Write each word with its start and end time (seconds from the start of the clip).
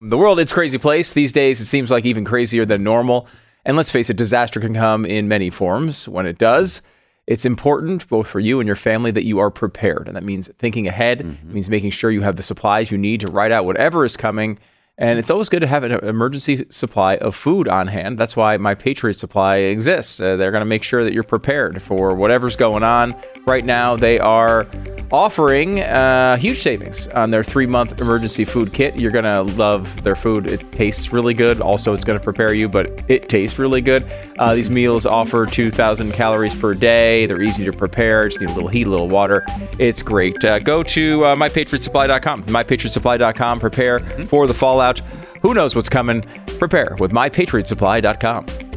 The 0.00 0.16
world, 0.16 0.38
it's 0.38 0.52
a 0.52 0.54
crazy 0.54 0.78
place. 0.78 1.12
These 1.12 1.32
days, 1.32 1.60
it 1.60 1.64
seems 1.64 1.90
like 1.90 2.04
even 2.04 2.24
crazier 2.24 2.64
than 2.64 2.84
normal. 2.84 3.26
And 3.64 3.76
let's 3.76 3.90
face 3.90 4.08
it, 4.08 4.16
disaster 4.16 4.60
can 4.60 4.72
come 4.72 5.04
in 5.04 5.26
many 5.26 5.50
forms. 5.50 6.06
When 6.06 6.24
it 6.24 6.38
does, 6.38 6.82
it's 7.26 7.44
important 7.44 8.08
both 8.08 8.28
for 8.28 8.38
you 8.38 8.60
and 8.60 8.66
your 8.68 8.76
family 8.76 9.10
that 9.10 9.24
you 9.24 9.40
are 9.40 9.50
prepared. 9.50 10.06
And 10.06 10.16
that 10.16 10.22
means 10.22 10.48
thinking 10.56 10.86
ahead, 10.86 11.18
mm-hmm. 11.18 11.48
it 11.48 11.52
means 11.52 11.68
making 11.68 11.90
sure 11.90 12.12
you 12.12 12.22
have 12.22 12.36
the 12.36 12.44
supplies 12.44 12.92
you 12.92 12.98
need 12.98 13.22
to 13.22 13.32
ride 13.32 13.50
out 13.50 13.64
whatever 13.66 14.04
is 14.04 14.16
coming. 14.16 14.60
And 15.00 15.20
it's 15.20 15.30
always 15.30 15.48
good 15.48 15.60
to 15.60 15.68
have 15.68 15.84
an 15.84 15.92
emergency 15.92 16.66
supply 16.70 17.16
of 17.18 17.36
food 17.36 17.68
on 17.68 17.86
hand. 17.86 18.18
That's 18.18 18.34
why 18.34 18.56
My 18.56 18.74
Patriot 18.74 19.14
Supply 19.14 19.58
exists. 19.58 20.20
Uh, 20.20 20.34
they're 20.34 20.50
going 20.50 20.60
to 20.60 20.66
make 20.66 20.82
sure 20.82 21.04
that 21.04 21.12
you're 21.12 21.22
prepared 21.22 21.80
for 21.80 22.16
whatever's 22.16 22.56
going 22.56 22.82
on. 22.82 23.14
Right 23.46 23.64
now, 23.64 23.94
they 23.94 24.18
are 24.18 24.66
offering 25.12 25.80
uh, 25.80 26.36
huge 26.36 26.58
savings 26.58 27.06
on 27.08 27.30
their 27.30 27.44
three 27.44 27.64
month 27.64 28.00
emergency 28.00 28.44
food 28.44 28.72
kit. 28.72 28.96
You're 28.96 29.12
going 29.12 29.24
to 29.24 29.42
love 29.54 30.02
their 30.02 30.16
food. 30.16 30.48
It 30.48 30.72
tastes 30.72 31.12
really 31.12 31.32
good. 31.32 31.60
Also, 31.60 31.94
it's 31.94 32.04
going 32.04 32.18
to 32.18 32.24
prepare 32.24 32.52
you, 32.52 32.68
but 32.68 33.04
it 33.08 33.28
tastes 33.28 33.56
really 33.56 33.80
good. 33.80 34.04
Uh, 34.36 34.56
these 34.56 34.68
meals 34.68 35.06
offer 35.06 35.46
2,000 35.46 36.10
calories 36.10 36.56
per 36.56 36.74
day. 36.74 37.24
They're 37.26 37.42
easy 37.42 37.64
to 37.66 37.72
prepare. 37.72 38.28
Just 38.28 38.40
need 38.40 38.50
a 38.50 38.54
little 38.54 38.68
heat, 38.68 38.88
a 38.88 38.90
little 38.90 39.08
water. 39.08 39.44
It's 39.78 40.02
great. 40.02 40.44
Uh, 40.44 40.58
go 40.58 40.82
to 40.82 41.24
uh, 41.24 41.36
mypatriotsupply.com. 41.36 42.44
Mypatriotsupply.com. 42.44 43.60
Prepare 43.60 44.00
for 44.26 44.48
the 44.48 44.54
fallout. 44.54 44.87
Who 45.42 45.54
knows 45.54 45.74
what's 45.76 45.88
coming? 45.88 46.22
Prepare 46.58 46.96
with 46.98 47.12
mypatriotsupply.com. 47.12 48.67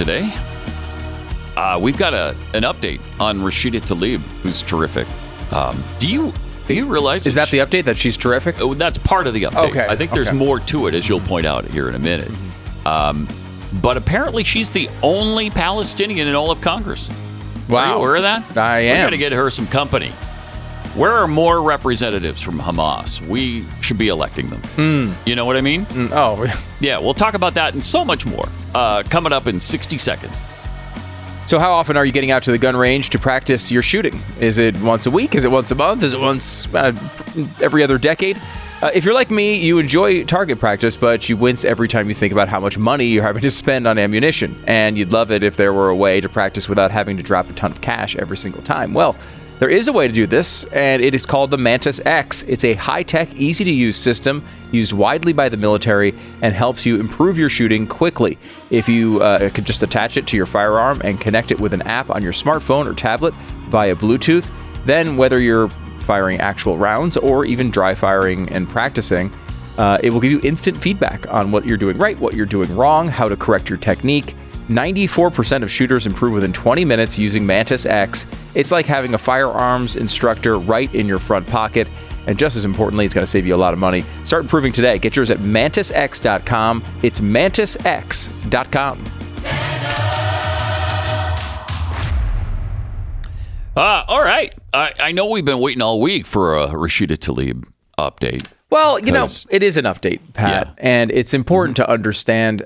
and 0.00 0.06
Stu 0.06 0.14
for 0.14 0.14
Glenn 0.14 0.30
today. 0.30 0.34
Uh, 1.56 1.78
we've 1.78 1.98
got 1.98 2.14
a 2.14 2.34
an 2.54 2.62
update 2.62 3.00
on 3.20 3.38
Rashida 3.40 3.80
Tlaib, 3.80 4.20
who's 4.42 4.62
terrific. 4.62 5.06
Um, 5.52 5.82
do 5.98 6.08
you 6.08 6.32
do 6.66 6.74
you 6.74 6.86
realize 6.86 7.26
Is 7.26 7.34
that 7.34 7.50
the 7.50 7.58
update 7.58 7.84
that 7.84 7.96
she's 7.98 8.16
terrific? 8.16 8.60
Oh, 8.60 8.74
that's 8.74 8.98
part 8.98 9.26
of 9.26 9.34
the 9.34 9.44
update. 9.44 9.70
Okay, 9.70 9.86
I 9.86 9.96
think 9.96 10.12
there's 10.12 10.28
okay. 10.28 10.36
more 10.36 10.60
to 10.60 10.86
it, 10.86 10.94
as 10.94 11.08
you'll 11.08 11.20
point 11.20 11.44
out 11.44 11.64
here 11.66 11.88
in 11.88 11.94
a 11.94 11.98
minute. 11.98 12.30
Um, 12.86 13.28
but 13.82 13.96
apparently, 13.96 14.44
she's 14.44 14.70
the 14.70 14.88
only 15.02 15.50
Palestinian 15.50 16.28
in 16.28 16.34
all 16.34 16.50
of 16.50 16.60
Congress. 16.60 17.08
Are 17.10 17.12
you 17.14 17.74
Wow. 17.74 17.98
aware 17.98 18.16
of 18.16 18.22
that? 18.22 18.56
I 18.56 18.82
We're 18.82 18.88
am. 18.90 18.96
going 19.02 19.10
to 19.12 19.18
get 19.18 19.32
her 19.32 19.50
some 19.50 19.66
company. 19.66 20.10
Where 20.94 21.12
are 21.12 21.26
more 21.28 21.62
representatives 21.62 22.42
from 22.42 22.58
Hamas? 22.60 23.20
We 23.26 23.64
should 23.80 23.96
be 23.98 24.08
electing 24.08 24.50
them. 24.50 24.60
Hmm. 24.76 25.12
You 25.28 25.36
know 25.36 25.46
what 25.46 25.56
I 25.56 25.62
mean? 25.62 25.86
Oh, 26.12 26.44
Yeah, 26.80 26.98
we'll 26.98 27.14
talk 27.14 27.32
about 27.34 27.54
that 27.54 27.72
and 27.74 27.82
so 27.84 28.04
much 28.04 28.26
more 28.26 28.44
uh, 28.74 29.02
coming 29.04 29.32
up 29.32 29.46
in 29.46 29.60
60 29.60 29.98
seconds. 29.98 30.42
So, 31.46 31.58
how 31.58 31.72
often 31.72 31.96
are 31.96 32.04
you 32.04 32.12
getting 32.12 32.30
out 32.30 32.44
to 32.44 32.50
the 32.50 32.58
gun 32.58 32.76
range 32.76 33.10
to 33.10 33.18
practice 33.18 33.70
your 33.70 33.82
shooting? 33.82 34.18
Is 34.40 34.58
it 34.58 34.80
once 34.80 35.06
a 35.06 35.10
week? 35.10 35.34
Is 35.34 35.44
it 35.44 35.50
once 35.50 35.70
a 35.70 35.74
month? 35.74 36.02
Is 36.02 36.14
it 36.14 36.20
once 36.20 36.72
uh, 36.74 36.92
every 37.60 37.82
other 37.82 37.98
decade? 37.98 38.40
Uh, 38.80 38.90
if 38.94 39.04
you're 39.04 39.14
like 39.14 39.30
me, 39.30 39.56
you 39.56 39.78
enjoy 39.78 40.24
target 40.24 40.58
practice, 40.58 40.96
but 40.96 41.28
you 41.28 41.36
wince 41.36 41.64
every 41.64 41.88
time 41.88 42.08
you 42.08 42.14
think 42.14 42.32
about 42.32 42.48
how 42.48 42.58
much 42.58 42.76
money 42.78 43.06
you're 43.06 43.22
having 43.22 43.42
to 43.42 43.50
spend 43.50 43.86
on 43.86 43.98
ammunition. 43.98 44.60
And 44.66 44.98
you'd 44.98 45.12
love 45.12 45.30
it 45.30 45.42
if 45.42 45.56
there 45.56 45.72
were 45.72 45.88
a 45.88 45.94
way 45.94 46.20
to 46.20 46.28
practice 46.28 46.68
without 46.68 46.90
having 46.90 47.16
to 47.16 47.22
drop 47.22 47.48
a 47.48 47.52
ton 47.52 47.70
of 47.70 47.80
cash 47.80 48.16
every 48.16 48.36
single 48.36 48.62
time. 48.62 48.92
Well, 48.92 49.16
there 49.62 49.70
is 49.70 49.86
a 49.86 49.92
way 49.92 50.08
to 50.08 50.12
do 50.12 50.26
this, 50.26 50.64
and 50.72 51.00
it 51.00 51.14
is 51.14 51.24
called 51.24 51.52
the 51.52 51.56
Mantis 51.56 52.00
X. 52.04 52.42
It's 52.48 52.64
a 52.64 52.74
high 52.74 53.04
tech, 53.04 53.32
easy 53.36 53.62
to 53.62 53.70
use 53.70 53.96
system 53.96 54.44
used 54.72 54.92
widely 54.92 55.32
by 55.32 55.48
the 55.48 55.56
military 55.56 56.18
and 56.40 56.52
helps 56.52 56.84
you 56.84 56.96
improve 56.98 57.38
your 57.38 57.48
shooting 57.48 57.86
quickly. 57.86 58.38
If 58.70 58.88
you 58.88 59.22
uh, 59.22 59.50
could 59.50 59.64
just 59.64 59.84
attach 59.84 60.16
it 60.16 60.26
to 60.26 60.36
your 60.36 60.46
firearm 60.46 61.00
and 61.04 61.20
connect 61.20 61.52
it 61.52 61.60
with 61.60 61.74
an 61.74 61.82
app 61.82 62.10
on 62.10 62.24
your 62.24 62.32
smartphone 62.32 62.90
or 62.90 62.94
tablet 62.94 63.34
via 63.68 63.94
Bluetooth, 63.94 64.50
then 64.84 65.16
whether 65.16 65.40
you're 65.40 65.68
firing 66.00 66.40
actual 66.40 66.76
rounds 66.76 67.16
or 67.16 67.44
even 67.44 67.70
dry 67.70 67.94
firing 67.94 68.48
and 68.48 68.68
practicing, 68.68 69.32
uh, 69.78 69.96
it 70.02 70.12
will 70.12 70.18
give 70.18 70.32
you 70.32 70.40
instant 70.42 70.76
feedback 70.76 71.32
on 71.32 71.52
what 71.52 71.64
you're 71.64 71.78
doing 71.78 71.96
right, 71.98 72.18
what 72.18 72.34
you're 72.34 72.46
doing 72.46 72.74
wrong, 72.74 73.06
how 73.06 73.28
to 73.28 73.36
correct 73.36 73.70
your 73.70 73.78
technique. 73.78 74.34
94% 74.76 75.62
of 75.62 75.70
shooters 75.70 76.06
improve 76.06 76.32
within 76.32 76.52
20 76.52 76.84
minutes 76.84 77.18
using 77.18 77.44
Mantis 77.46 77.86
X. 77.86 78.26
It's 78.54 78.70
like 78.70 78.86
having 78.86 79.14
a 79.14 79.18
firearms 79.18 79.96
instructor 79.96 80.58
right 80.58 80.92
in 80.94 81.06
your 81.06 81.18
front 81.18 81.46
pocket. 81.46 81.88
And 82.26 82.38
just 82.38 82.56
as 82.56 82.64
importantly, 82.64 83.04
it's 83.04 83.14
going 83.14 83.24
to 83.24 83.30
save 83.30 83.46
you 83.46 83.54
a 83.54 83.56
lot 83.56 83.72
of 83.72 83.78
money. 83.80 84.04
Start 84.24 84.44
improving 84.44 84.72
today. 84.72 84.98
Get 84.98 85.16
yours 85.16 85.30
at 85.30 85.38
mantisx.com. 85.38 86.84
It's 87.02 87.18
mantisx.com. 87.20 89.04
Uh, 93.74 94.04
all 94.06 94.22
right. 94.22 94.54
I, 94.74 94.92
I 95.00 95.12
know 95.12 95.28
we've 95.30 95.44
been 95.44 95.58
waiting 95.58 95.82
all 95.82 96.00
week 96.00 96.26
for 96.26 96.58
a 96.58 96.68
Rashida 96.68 97.16
Tlaib 97.16 97.64
update. 97.98 98.46
Well, 98.70 98.98
you 98.98 99.12
know, 99.12 99.26
it 99.50 99.62
is 99.62 99.76
an 99.76 99.84
update, 99.84 100.20
Pat, 100.34 100.66
Yeah. 100.68 100.74
and 100.78 101.10
it's 101.10 101.34
important 101.34 101.76
to 101.76 101.88
understand 101.90 102.64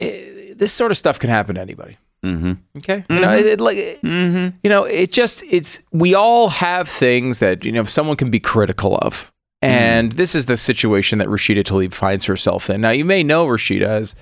eh, 0.00 0.29
this 0.60 0.72
sort 0.72 0.90
of 0.92 0.96
stuff 0.98 1.18
can 1.18 1.30
happen 1.30 1.56
to 1.56 1.60
anybody. 1.60 1.96
Mm-hmm. 2.24 2.52
Okay, 2.78 3.04
you 3.08 3.18
know, 3.18 3.34
it, 3.34 3.46
it, 3.46 3.60
like, 3.60 3.78
mm-hmm. 3.78 4.54
you 4.62 4.68
know, 4.68 4.84
it 4.84 5.10
just 5.10 5.42
it's 5.50 5.82
we 5.90 6.14
all 6.14 6.50
have 6.50 6.86
things 6.86 7.38
that 7.38 7.64
you 7.64 7.72
know 7.72 7.84
someone 7.84 8.16
can 8.16 8.30
be 8.30 8.38
critical 8.38 8.98
of, 8.98 9.32
mm-hmm. 9.64 9.72
and 9.72 10.12
this 10.12 10.34
is 10.34 10.44
the 10.44 10.58
situation 10.58 11.18
that 11.18 11.28
Rashida 11.28 11.64
Tlaib 11.64 11.94
finds 11.94 12.26
herself 12.26 12.68
in. 12.68 12.82
Now, 12.82 12.90
you 12.90 13.06
may 13.06 13.22
know 13.22 13.46
Rashida 13.46 13.86
as 13.86 14.14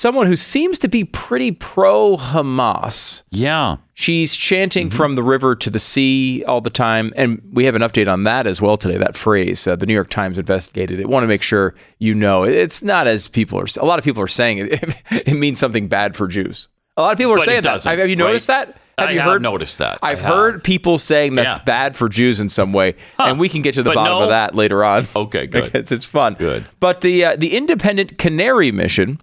someone 0.00 0.26
who 0.26 0.36
seems 0.36 0.78
to 0.80 0.88
be 0.88 1.04
pretty 1.04 1.52
pro 1.52 2.16
Hamas. 2.16 3.22
Yeah. 3.30 3.76
She's 3.94 4.34
chanting 4.34 4.88
from 4.88 5.14
the 5.14 5.22
river 5.22 5.54
to 5.56 5.68
the 5.68 5.78
sea 5.78 6.42
all 6.48 6.60
the 6.62 6.70
time. 6.70 7.12
And 7.16 7.42
we 7.52 7.66
have 7.66 7.74
an 7.74 7.82
update 7.82 8.10
on 8.10 8.24
that 8.24 8.46
as 8.46 8.60
well 8.62 8.76
today. 8.78 8.96
That 8.96 9.14
phrase, 9.14 9.66
uh, 9.66 9.76
the 9.76 9.84
New 9.86 9.92
York 9.94 10.08
Times 10.08 10.38
investigated 10.38 11.00
it. 11.00 11.08
Want 11.08 11.22
to 11.24 11.28
make 11.28 11.42
sure 11.42 11.74
you 11.98 12.14
know 12.14 12.44
it's 12.44 12.82
not 12.82 13.06
as 13.06 13.28
people 13.28 13.58
are, 13.60 13.66
a 13.78 13.84
lot 13.84 13.98
of 13.98 14.04
people 14.04 14.22
are 14.22 14.28
saying 14.28 14.58
it, 14.58 15.02
it 15.10 15.34
means 15.34 15.58
something 15.60 15.86
bad 15.86 16.16
for 16.16 16.26
Jews. 16.28 16.68
A 16.96 17.02
lot 17.02 17.12
of 17.12 17.18
people 17.18 17.32
are 17.34 17.36
But 17.36 17.44
saying 17.44 17.62
that. 17.62 17.84
Have 17.84 18.08
you 18.08 18.16
noticed 18.16 18.48
right? 18.48 18.66
that? 18.68 18.76
Have 18.98 19.08
I 19.08 19.12
you 19.12 19.20
heard? 19.20 19.40
noticed 19.40 19.78
that. 19.78 19.98
I've 20.02 20.20
heard 20.20 20.62
people 20.62 20.98
saying 20.98 21.34
that's 21.34 21.58
Yeah. 21.58 21.64
bad 21.64 21.96
for 21.96 22.08
Jews 22.10 22.38
in 22.40 22.50
some 22.50 22.74
way, 22.74 22.96
and 23.18 23.38
we 23.38 23.48
can 23.48 23.62
get 23.62 23.72
to 23.74 23.82
the 23.82 23.90
But 23.90 23.94
bottom 23.94 24.12
no- 24.18 24.22
of 24.24 24.28
that 24.30 24.54
later 24.54 24.84
on. 24.84 25.06
Okay, 25.16 25.46
good. 25.46 25.72
Because 25.72 25.90
it's 25.92 26.04
fun. 26.04 26.34
Good. 26.34 26.66
But 26.80 27.00
the 27.00 27.24
uh, 27.24 27.36
the 27.36 27.56
Independent 27.56 28.18
Canary 28.18 28.72
Mission 28.72 29.18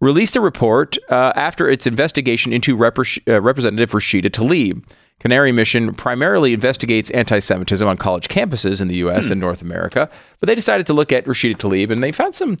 released 0.00 0.36
a 0.36 0.40
report 0.40 0.96
uh, 1.10 1.32
after 1.36 1.68
its 1.68 1.86
investigation 1.86 2.52
into 2.52 2.76
Repre- 2.76 3.20
uh, 3.32 3.40
Representative 3.40 3.90
Rashida 3.92 4.30
Tlaib. 4.30 4.86
Canary 5.18 5.50
Mission 5.50 5.94
primarily 5.94 6.52
investigates 6.52 7.10
anti-Semitism 7.10 7.88
on 7.88 7.96
college 7.96 8.28
campuses 8.28 8.82
in 8.82 8.88
the 8.88 8.96
U.S. 8.96 9.30
and 9.30 9.40
North 9.40 9.62
America, 9.62 10.10
but 10.40 10.46
they 10.46 10.54
decided 10.54 10.86
to 10.86 10.92
look 10.92 11.10
at 11.10 11.24
Rashida 11.24 11.56
Tlaib, 11.56 11.90
and 11.90 12.02
they 12.02 12.12
found 12.12 12.34
some 12.34 12.58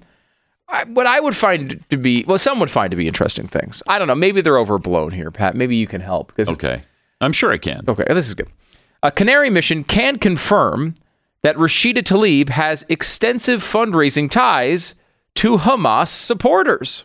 I, 0.68 0.84
what 0.84 1.06
I 1.06 1.20
would 1.20 1.36
find 1.36 1.84
to 1.90 1.96
be 1.98 2.24
well, 2.26 2.38
some 2.38 2.58
would 2.58 2.70
find 2.70 2.90
to 2.90 2.96
be 2.96 3.06
interesting 3.06 3.46
things. 3.46 3.82
I 3.86 3.98
don't 3.98 4.08
know. 4.08 4.14
Maybe 4.16 4.40
they're 4.40 4.58
overblown 4.58 5.12
here, 5.12 5.30
Pat. 5.30 5.54
Maybe 5.54 5.76
you 5.76 5.86
can 5.86 6.00
help 6.00 6.28
because 6.28 6.48
Okay. 6.48 6.82
I'm 7.20 7.32
sure 7.32 7.52
I 7.52 7.58
can. 7.58 7.84
Okay, 7.86 8.04
this 8.08 8.26
is 8.26 8.34
good. 8.34 8.48
A 9.02 9.10
Canary 9.12 9.48
mission 9.50 9.84
can 9.84 10.18
confirm 10.18 10.94
that 11.42 11.56
Rashida 11.56 11.98
Tlaib 12.02 12.48
has 12.48 12.84
extensive 12.88 13.62
fundraising 13.62 14.28
ties 14.30 14.94
to 15.36 15.58
Hamas 15.58 16.08
supporters. 16.08 17.04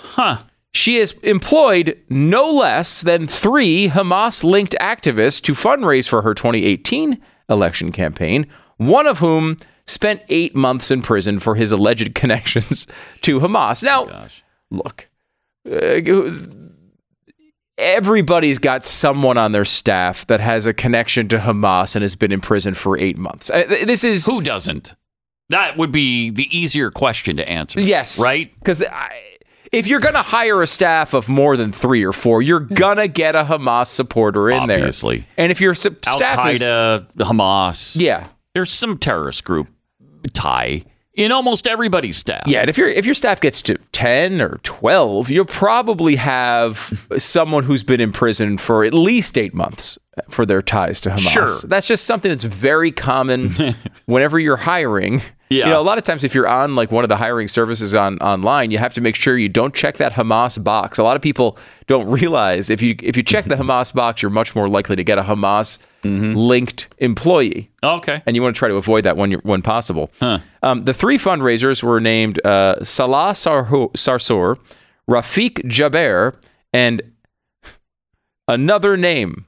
Huh. 0.00 0.42
She 0.74 0.96
has 0.98 1.12
employed 1.22 1.98
no 2.08 2.50
less 2.50 3.00
than 3.02 3.26
three 3.26 3.88
Hamas 3.88 4.44
linked 4.44 4.76
activists 4.80 5.42
to 5.42 5.52
fundraise 5.52 6.08
for 6.08 6.22
her 6.22 6.34
2018 6.34 7.20
election 7.48 7.90
campaign, 7.90 8.46
one 8.76 9.06
of 9.06 9.18
whom 9.18 9.56
spent 9.86 10.22
eight 10.28 10.54
months 10.54 10.90
in 10.90 11.02
prison 11.02 11.38
for 11.40 11.54
his 11.54 11.72
alleged 11.72 12.14
connections 12.14 12.86
to 13.22 13.40
Hamas. 13.40 13.82
Now, 13.82 14.26
look, 14.70 15.08
uh, 15.68 16.00
everybody's 17.78 18.58
got 18.58 18.84
someone 18.84 19.38
on 19.38 19.52
their 19.52 19.64
staff 19.64 20.26
that 20.26 20.40
has 20.40 20.66
a 20.66 20.74
connection 20.74 21.28
to 21.28 21.38
Hamas 21.38 21.94
and 21.96 22.02
has 22.02 22.14
been 22.14 22.32
in 22.32 22.40
prison 22.40 22.74
for 22.74 22.98
eight 22.98 23.16
months. 23.18 23.50
Uh, 23.50 23.64
This 23.68 24.04
is. 24.04 24.26
Who 24.26 24.40
doesn't? 24.42 24.94
That 25.48 25.78
would 25.78 25.90
be 25.92 26.28
the 26.30 26.46
easier 26.56 26.90
question 26.90 27.36
to 27.38 27.48
answer. 27.48 27.80
Yes. 27.80 28.20
Right? 28.20 28.52
Because 28.58 28.82
if 29.72 29.86
you're 29.86 30.00
going 30.00 30.14
to 30.14 30.22
hire 30.22 30.62
a 30.62 30.66
staff 30.66 31.14
of 31.14 31.28
more 31.28 31.56
than 31.56 31.72
three 31.72 32.04
or 32.04 32.12
four, 32.12 32.42
you're 32.42 32.60
hmm. 32.60 32.74
going 32.74 32.96
to 32.98 33.08
get 33.08 33.36
a 33.36 33.44
Hamas 33.44 33.86
supporter 33.86 34.50
in 34.50 34.66
there. 34.66 34.78
Obviously. 34.78 35.18
there. 35.18 35.26
And 35.36 35.52
if 35.52 35.60
your 35.60 35.74
su- 35.74 35.96
Al 36.06 36.16
staff 36.16 36.48
is. 36.48 36.62
Qaeda, 36.62 37.06
Hamas. 37.18 37.96
Yeah. 37.98 38.28
There's 38.54 38.72
some 38.72 38.98
terrorist 38.98 39.44
group 39.44 39.68
tie 40.32 40.84
in 41.18 41.32
almost 41.32 41.66
everybody's 41.66 42.16
staff. 42.16 42.44
Yeah, 42.46 42.60
and 42.60 42.70
if 42.70 42.78
your 42.78 42.88
if 42.88 43.04
your 43.04 43.14
staff 43.14 43.40
gets 43.40 43.60
to 43.62 43.76
ten 43.92 44.40
or 44.40 44.60
twelve, 44.62 45.28
you'll 45.28 45.44
probably 45.44 46.16
have 46.16 47.08
someone 47.18 47.64
who's 47.64 47.82
been 47.82 48.00
in 48.00 48.12
prison 48.12 48.56
for 48.56 48.84
at 48.84 48.94
least 48.94 49.36
eight 49.36 49.52
months 49.52 49.98
for 50.30 50.46
their 50.46 50.62
ties 50.62 51.00
to 51.00 51.10
Hamas. 51.10 51.18
Sure. 51.28 51.68
that's 51.68 51.88
just 51.88 52.04
something 52.04 52.28
that's 52.28 52.44
very 52.44 52.92
common 52.92 53.50
whenever 54.06 54.38
you're 54.38 54.56
hiring. 54.56 55.20
Yeah. 55.50 55.66
you 55.66 55.72
know, 55.72 55.80
a 55.80 55.82
lot 55.82 55.96
of 55.98 56.04
times 56.04 56.24
if 56.24 56.34
you're 56.34 56.46
on 56.48 56.74
like 56.76 56.92
one 56.92 57.04
of 57.04 57.08
the 57.08 57.16
hiring 57.16 57.48
services 57.48 57.94
on 57.94 58.18
online, 58.18 58.70
you 58.70 58.78
have 58.78 58.92
to 58.94 59.00
make 59.00 59.14
sure 59.16 59.36
you 59.38 59.48
don't 59.48 59.74
check 59.74 59.96
that 59.96 60.12
Hamas 60.12 60.62
box. 60.62 60.98
A 60.98 61.02
lot 61.02 61.16
of 61.16 61.22
people 61.22 61.56
don't 61.86 62.06
realize 62.20 62.68
if 62.70 62.82
you 62.82 62.94
if 63.02 63.16
you 63.16 63.22
check 63.22 63.46
the 63.46 63.54
Hamas 63.62 63.92
box, 63.94 64.20
you're 64.22 64.30
much 64.30 64.54
more 64.54 64.68
likely 64.68 64.96
to 64.96 65.04
get 65.04 65.18
a 65.18 65.22
Hamas 65.22 65.78
linked 66.04 66.86
employee 66.98 67.70
Okay. 67.82 68.22
and 68.24 68.36
you 68.36 68.42
want 68.42 68.54
to 68.54 68.58
try 68.58 68.68
to 68.68 68.76
avoid 68.76 69.04
that 69.04 69.16
when 69.16 69.30
you're, 69.32 69.40
when 69.42 69.62
possible. 69.62 70.10
Um, 70.62 70.84
the 70.84 70.94
three 70.94 71.18
fundraisers 71.18 71.82
were 71.82 71.98
named 71.98 72.44
uh, 72.46 72.84
Salah 72.84 73.32
Sarsour, 73.32 74.58
Rafiq 75.10 75.54
Jaber, 75.64 76.34
and 76.72 77.02
another 78.46 78.96
name. 78.96 79.46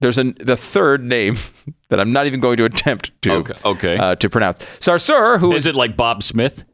There's 0.00 0.18
an, 0.18 0.34
the 0.40 0.56
third 0.56 1.04
name 1.04 1.36
that 1.90 2.00
I'm 2.00 2.12
not 2.12 2.26
even 2.26 2.40
going 2.40 2.56
to 2.58 2.64
attempt 2.64 3.10
to 3.22 3.32
Okay, 3.32 3.54
okay. 3.64 3.96
Uh, 3.98 4.14
to 4.16 4.28
pronounce. 4.30 4.58
Sarsour, 4.80 5.38
who 5.40 5.52
Is 5.52 5.66
it 5.66 5.74
like 5.74 5.96
Bob 5.96 6.22
Smith? 6.22 6.64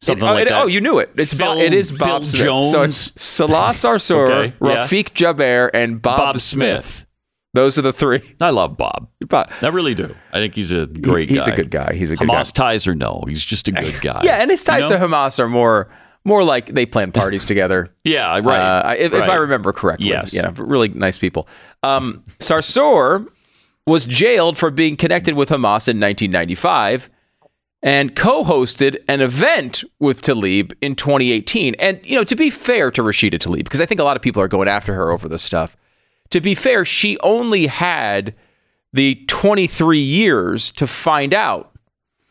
Something 0.00 0.28
oh, 0.28 0.34
like 0.34 0.46
it- 0.46 0.50
that. 0.50 0.62
Oh, 0.62 0.66
you 0.66 0.80
knew 0.80 0.98
it. 0.98 1.10
It's 1.16 1.32
Phil- 1.34 1.54
Bob, 1.54 1.58
it 1.58 1.72
is 1.74 1.90
Phil 1.90 2.06
Bob 2.06 2.24
Smith. 2.24 2.40
So 2.70 2.82
it's 2.82 3.06
Jones. 3.10 3.20
Salah 3.20 3.70
Sarsour, 3.72 4.28
Okay, 4.28 4.54
yeah. 4.62 4.86
Rafiq 4.86 5.10
Jaber, 5.14 5.70
and 5.74 6.00
Bob, 6.00 6.18
Bob 6.18 6.38
Smith. 6.40 6.84
Smith. 6.84 7.06
Those 7.54 7.78
are 7.78 7.82
the 7.82 7.92
three. 7.94 8.20
I 8.38 8.50
love 8.50 8.76
Bob. 8.76 9.08
Bob- 9.26 9.50
I 9.62 9.68
really 9.68 9.94
do. 9.94 10.14
I 10.30 10.36
think 10.36 10.54
he's 10.54 10.70
a 10.70 10.86
great 10.86 11.30
he's 11.30 11.46
guy. 11.46 11.52
a 11.54 11.56
good 11.56 11.70
guy. 11.70 11.94
He's 11.94 12.10
a 12.10 12.16
good 12.16 12.28
guy. 12.28 12.34
Hamas 12.34 12.52
ties 12.52 12.86
or 12.86 12.94
no, 12.94 13.24
he's 13.26 13.42
just 13.44 13.66
a 13.68 13.72
good 13.72 13.98
guy. 14.02 14.20
Yeah, 14.24 14.36
and 14.36 14.50
his 14.50 14.62
ties 14.62 14.84
You 14.84 14.90
know? 14.90 14.98
to 14.98 15.06
Hamas 15.06 15.38
are 15.38 15.48
more 15.48 15.88
more 16.26 16.42
like 16.42 16.66
they 16.66 16.84
plan 16.84 17.12
parties 17.12 17.46
together. 17.52 17.94
Yeah, 18.04 18.40
right. 18.42 18.80
Uh, 18.80 18.94
if, 18.98 19.14
if 19.14 19.28
I 19.28 19.36
remember 19.36 19.72
correctly. 19.72 20.08
Yes. 20.08 20.34
Yeah, 20.34 20.52
really 20.56 20.88
nice 20.88 21.16
people. 21.16 21.48
Um, 21.82 22.24
Sarsour 22.40 23.28
was 23.86 24.04
jailed 24.04 24.58
for 24.58 24.72
being 24.72 24.96
connected 24.96 25.34
with 25.36 25.50
Hamas 25.50 25.86
in 25.86 26.00
1995 26.00 27.08
and 27.80 28.16
co-hosted 28.16 28.96
an 29.06 29.20
event 29.20 29.84
with 30.00 30.20
Tlaib 30.20 30.72
in 30.80 30.96
2018. 30.96 31.76
And 31.78 32.00
you 32.02 32.16
know, 32.16 32.24
to 32.24 32.34
be 32.34 32.50
fair 32.50 32.90
to 32.90 33.02
Rashida 33.02 33.38
Tlaib, 33.38 33.64
because 33.64 33.80
I 33.80 33.86
think 33.86 34.00
a 34.00 34.04
lot 34.04 34.16
of 34.16 34.22
people 34.22 34.42
are 34.42 34.48
going 34.48 34.68
after 34.68 34.94
her 34.94 35.12
over 35.12 35.28
this 35.28 35.44
stuff. 35.44 35.76
To 36.30 36.40
be 36.40 36.56
fair, 36.56 36.84
she 36.84 37.16
only 37.20 37.68
had 37.68 38.34
the 38.92 39.14
23 39.28 40.00
years 40.00 40.72
to 40.72 40.88
find 40.88 41.32
out 41.32 41.72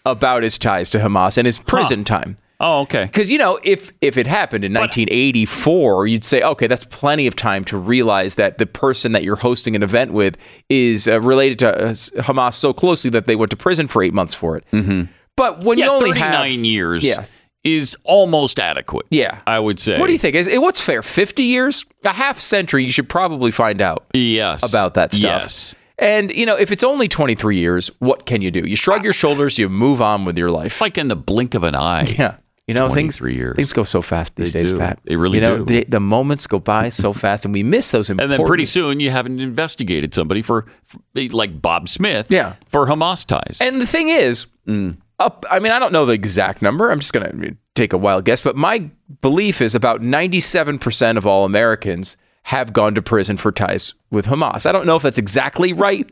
about 0.05 0.43
his 0.43 0.57
ties 0.57 0.89
to 0.89 0.97
Hamas 0.97 1.37
and 1.37 1.45
his 1.45 1.59
prison 1.59 2.03
time. 2.03 2.35
Oh, 2.67 2.79
okay. 2.81 3.03
Because 3.05 3.29
you 3.29 3.37
know, 3.37 3.59
if 3.63 3.93
if 4.01 4.17
it 4.17 4.25
happened 4.27 4.63
in 4.63 4.73
1984, 4.73 6.07
you'd 6.07 6.25
say, 6.25 6.41
okay, 6.41 6.67
that's 6.67 6.85
plenty 6.85 7.27
of 7.27 7.35
time 7.35 7.63
to 7.65 7.77
realize 7.77 8.35
that 8.35 8.57
the 8.57 8.65
person 8.65 9.11
that 9.11 9.23
you're 9.23 9.35
hosting 9.35 9.75
an 9.75 9.83
event 9.83 10.13
with 10.13 10.35
is 10.69 11.07
uh, 11.07 11.21
related 11.21 11.59
to 11.59 11.67
uh, 11.69 11.89
Hamas 12.23 12.53
so 12.55 12.73
closely 12.73 13.09
that 13.11 13.27
they 13.27 13.35
went 13.35 13.51
to 13.51 13.57
prison 13.57 13.87
for 13.87 14.01
eight 14.01 14.13
months 14.13 14.33
for 14.33 14.57
it. 14.57 14.63
Mm-hmm. 14.71 15.11
But 15.37 15.63
when 15.63 15.77
Yeah, 15.77 15.85
you 15.85 15.91
only 15.91 16.09
39 16.13 16.57
have, 16.59 16.65
years 16.65 17.03
Yeah. 17.03 17.25
is 17.63 17.95
almost 18.03 18.59
adequate. 18.59 19.05
yeah, 19.11 19.41
I 19.45 19.59
would 19.59 19.79
say. 19.79 19.99
What 19.99 20.07
do 20.07 20.13
you 20.13 20.19
think? 20.19 20.35
Is 20.35 20.49
what's 20.59 20.81
fair? 20.81 21.01
50 21.03 21.43
years, 21.43 21.85
a 22.03 22.13
half 22.13 22.39
century? 22.39 22.83
You 22.83 22.89
should 22.91 23.09
probably 23.09 23.51
find 23.51 23.81
out 23.81 24.05
Yes. 24.13 24.67
about 24.67 24.93
that 24.95 25.13
stuff. 25.13 25.41
Yes. 25.43 25.75
And 25.97 26.31
you 26.35 26.45
know, 26.45 26.57
if 26.57 26.71
it's 26.71 26.83
only 26.83 27.07
23 27.07 27.57
years, 27.57 27.89
what 27.99 28.25
can 28.25 28.41
you 28.41 28.51
do? 28.51 28.61
You 28.67 28.75
shrug 28.75 29.03
your 29.03 29.13
shoulders, 29.13 29.57
you 29.59 29.69
move 29.69 30.01
on 30.01 30.25
with 30.25 30.37
your 30.37 30.51
life. 30.51 30.81
Like 30.81 30.97
in 30.97 31.07
the 31.09 31.15
blink 31.15 31.53
of 31.53 31.63
an 31.63 31.75
eye. 31.75 32.15
Yeah. 32.17 32.35
You 32.67 32.73
know, 32.73 32.87
things 32.91 33.17
23 33.17 33.35
years. 33.35 33.55
things 33.57 33.73
go 33.73 33.83
so 33.83 34.01
fast 34.01 34.35
these 34.35 34.51
They 34.51 34.59
days, 34.59 34.71
do. 34.71 34.79
Pat. 34.79 34.99
They 35.03 35.15
really 35.17 35.37
you 35.37 35.41
know, 35.43 35.57
do. 35.59 35.65
The, 35.65 35.85
the 35.87 35.99
moments 35.99 36.47
go 36.47 36.57
by 36.59 36.89
so 36.89 37.13
fast, 37.13 37.45
and 37.45 37.53
we 37.53 37.61
miss 37.61 37.91
those 37.91 38.09
And 38.09 38.19
then 38.19 38.43
pretty 38.43 38.65
soon 38.65 38.99
you 38.99 39.11
haven't 39.11 39.39
investigated 39.39 40.15
somebody 40.15 40.41
for, 40.41 40.65
for 40.83 40.99
like 41.13 41.61
Bob 41.61 41.87
Smith 41.89 42.31
Yeah. 42.31 42.55
for 42.65 42.87
Hamas 42.87 43.23
ties. 43.25 43.59
And 43.61 43.79
the 43.81 43.85
thing 43.87 44.07
is, 44.09 44.47
Mm. 44.67 44.97
up. 45.19 45.45
I 45.51 45.59
mean, 45.59 45.71
I 45.71 45.77
don't 45.77 45.93
know 45.93 46.07
the 46.07 46.13
exact 46.13 46.63
number. 46.63 46.89
I'm 46.89 46.99
just 46.99 47.13
gonna 47.13 47.51
take 47.75 47.93
a 47.93 47.99
wild 47.99 48.25
guess, 48.25 48.41
but 48.41 48.55
my 48.55 48.89
belief 49.21 49.61
is 49.61 49.75
about 49.75 50.01
97 50.01 50.79
percent 50.79 51.19
of 51.19 51.27
all 51.27 51.45
Americans 51.45 52.17
have 52.45 52.73
gone 52.73 52.95
to 52.95 53.01
prison 53.03 53.37
for 53.37 53.51
ties 53.51 53.93
with 54.09 54.25
Hamas. 54.25 54.65
I 54.65 54.71
don't 54.71 54.87
know 54.87 54.95
if 54.95 55.03
that's 55.03 55.19
exactly 55.19 55.71
right. 55.71 56.09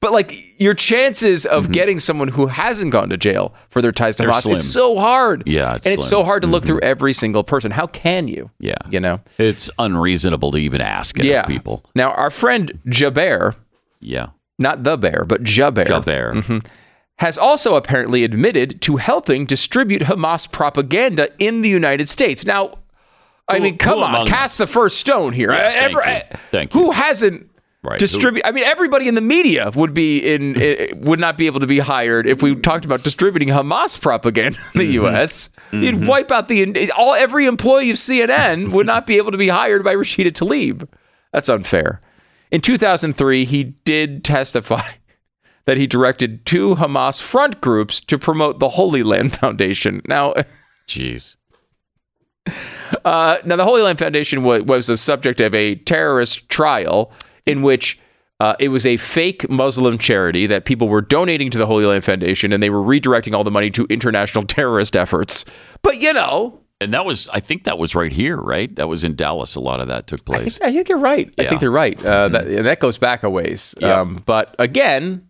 But 0.00 0.12
like 0.12 0.60
your 0.60 0.74
chances 0.74 1.46
of 1.46 1.72
getting 1.72 1.98
someone 1.98 2.28
who 2.28 2.46
hasn't 2.48 2.92
gone 2.92 3.08
to 3.08 3.16
jail 3.16 3.54
for 3.70 3.80
their 3.80 3.92
ties 3.92 4.16
to 4.16 4.22
Mm-hmm. 4.24 4.30
They're 4.30 4.38
Hamas 4.38 4.42
slim. 4.42 4.56
is 4.56 4.72
so 4.72 4.98
hard. 4.98 5.42
Yeah, 5.46 5.74
it's 5.76 5.86
and 5.86 5.94
it's 5.94 6.04
slim. 6.06 6.20
so 6.20 6.24
hard 6.24 6.42
to 6.42 6.48
look 6.48 6.64
through 6.64 6.80
every 6.80 7.12
single 7.12 7.42
person. 7.44 7.70
How 7.70 7.86
can 7.86 8.28
you? 8.28 8.50
yeah. 8.58 8.74
you 8.90 9.00
know. 9.00 9.20
It's 9.38 9.70
unreasonable 9.78 10.50
to 10.52 10.58
even 10.58 10.80
ask 10.80 11.18
it 11.18 11.24
yeah. 11.24 11.44
people. 11.46 11.82
Now, 11.94 12.10
our 12.12 12.30
friend 12.30 12.72
Jaber, 12.86 13.54
Yeah. 14.00 14.28
not 14.58 14.82
the 14.84 14.96
bear, 14.98 15.24
but 15.26 15.42
Jaber, 15.42 15.86
Jalbert. 15.86 16.34
Mm-hmm. 16.34 16.58
has 17.18 17.38
also 17.38 17.74
apparently 17.76 18.22
admitted 18.24 18.80
to 18.82 18.96
helping 18.96 19.46
distribute 19.46 20.02
Hamas 20.02 20.50
propaganda 20.50 21.30
in 21.38 21.62
the 21.62 21.68
United 21.70 22.08
States. 22.08 22.44
Now, 22.44 22.74
I 23.48 23.56
Who- 23.56 23.62
mean, 23.62 23.78
come 23.78 24.00
on, 24.02 24.26
cast 24.26 24.58
the 24.58 24.66
first 24.66 24.98
stone 24.98 25.32
here. 25.32 25.52
Yeah, 25.52 25.70
thank 25.70 25.92
you. 25.94 26.00
uh, 26.00 26.20
Thank 26.50 26.72
Who 26.74 26.90
hasn't 26.90 27.48
Right. 27.86 27.98
distribute? 28.00 28.42
I 28.44 28.50
mean, 28.50 28.64
everybody 28.64 29.06
in 29.08 29.14
the 29.14 29.20
media 29.20 29.70
would 29.74 29.94
be 29.94 30.18
in 30.18 30.60
uh, 30.60 30.86
would 30.96 31.20
not 31.20 31.38
be 31.38 31.46
able 31.46 31.60
to 31.60 31.66
be 31.66 31.78
hired 31.78 32.26
if 32.26 32.42
we 32.42 32.56
talked 32.56 32.84
about 32.84 33.02
distributing 33.04 33.48
Hamas 33.48 34.00
propaganda 34.00 34.58
in 34.74 34.78
the 34.80 34.84
Mm-hmm. 34.96 35.04
U.S. 35.06 35.50
You'd 35.72 36.06
wipe 36.06 36.30
out 36.30 36.48
the 36.48 36.90
all 36.96 37.14
every 37.14 37.46
employee 37.46 37.90
of 37.90 37.96
CNN 37.96 38.70
would 38.72 38.86
not 38.86 39.06
be 39.06 39.16
able 39.16 39.30
to 39.32 39.38
be 39.38 39.48
hired 39.48 39.84
by 39.84 39.94
Rashida 39.94 40.32
Tlaib. 40.32 40.88
That's 41.32 41.48
unfair. 41.48 42.00
In 42.50 42.60
2003, 42.60 43.44
he 43.44 43.64
did 43.84 44.24
testify 44.24 44.82
that 45.66 45.76
he 45.76 45.86
directed 45.86 46.46
two 46.46 46.76
Hamas 46.76 47.20
front 47.20 47.60
groups 47.60 48.00
to 48.02 48.16
promote 48.18 48.58
the 48.60 48.70
Holy 48.70 49.02
Land 49.02 49.34
Foundation. 49.36 50.00
Now, 50.06 50.34
Jeez. 50.88 51.36
uh, 53.04 53.38
now 53.44 53.56
the 53.56 53.64
Holy 53.64 53.82
Land 53.82 53.98
Foundation 53.98 54.42
was, 54.44 54.62
was 54.62 54.86
the 54.86 54.96
subject 54.96 55.40
of 55.40 55.54
a 55.54 55.74
terrorist 55.74 56.48
trial 56.48 57.10
in 57.46 57.62
which 57.62 57.98
uh, 58.38 58.54
it 58.58 58.68
was 58.68 58.84
a 58.84 58.98
fake 58.98 59.48
Muslim 59.48 59.96
charity 59.96 60.46
that 60.46 60.66
people 60.66 60.88
were 60.88 61.00
donating 61.00 61.48
to 61.50 61.58
the 61.58 61.66
Holy 61.66 61.86
Land 61.86 62.04
Foundation, 62.04 62.52
and 62.52 62.62
they 62.62 62.68
were 62.68 62.82
redirecting 62.82 63.34
all 63.34 63.44
the 63.44 63.50
money 63.50 63.70
to 63.70 63.86
international 63.88 64.44
terrorist 64.46 64.94
efforts. 64.96 65.44
But 65.82 65.98
you 66.02 66.12
know, 66.12 66.60
And 66.80 66.92
that 66.92 67.06
was, 67.06 67.30
I 67.30 67.40
think 67.40 67.64
that 67.64 67.78
was 67.78 67.94
right 67.94 68.12
here, 68.12 68.36
right? 68.36 68.74
That 68.76 68.88
was 68.88 69.04
in 69.04 69.14
Dallas. 69.16 69.56
A 69.56 69.60
lot 69.60 69.80
of 69.80 69.88
that 69.88 70.06
took 70.06 70.20
I 70.20 70.24
place. 70.24 70.58
think, 70.58 70.68
I 70.68 70.72
think 70.74 70.88
you're 70.90 70.98
right. 70.98 71.32
I 71.38 71.44
think 71.46 71.60
they're 71.62 71.70
right. 71.70 71.98
Uh, 72.04 72.28
that 72.28 72.46
and 72.46 72.66
that 72.66 72.80
goes 72.80 72.98
back 72.98 73.22
a 73.22 73.30
ways. 73.30 73.74
Yeah. 73.80 74.00
Um, 74.00 74.22
but 74.26 74.54
again, 74.58 75.28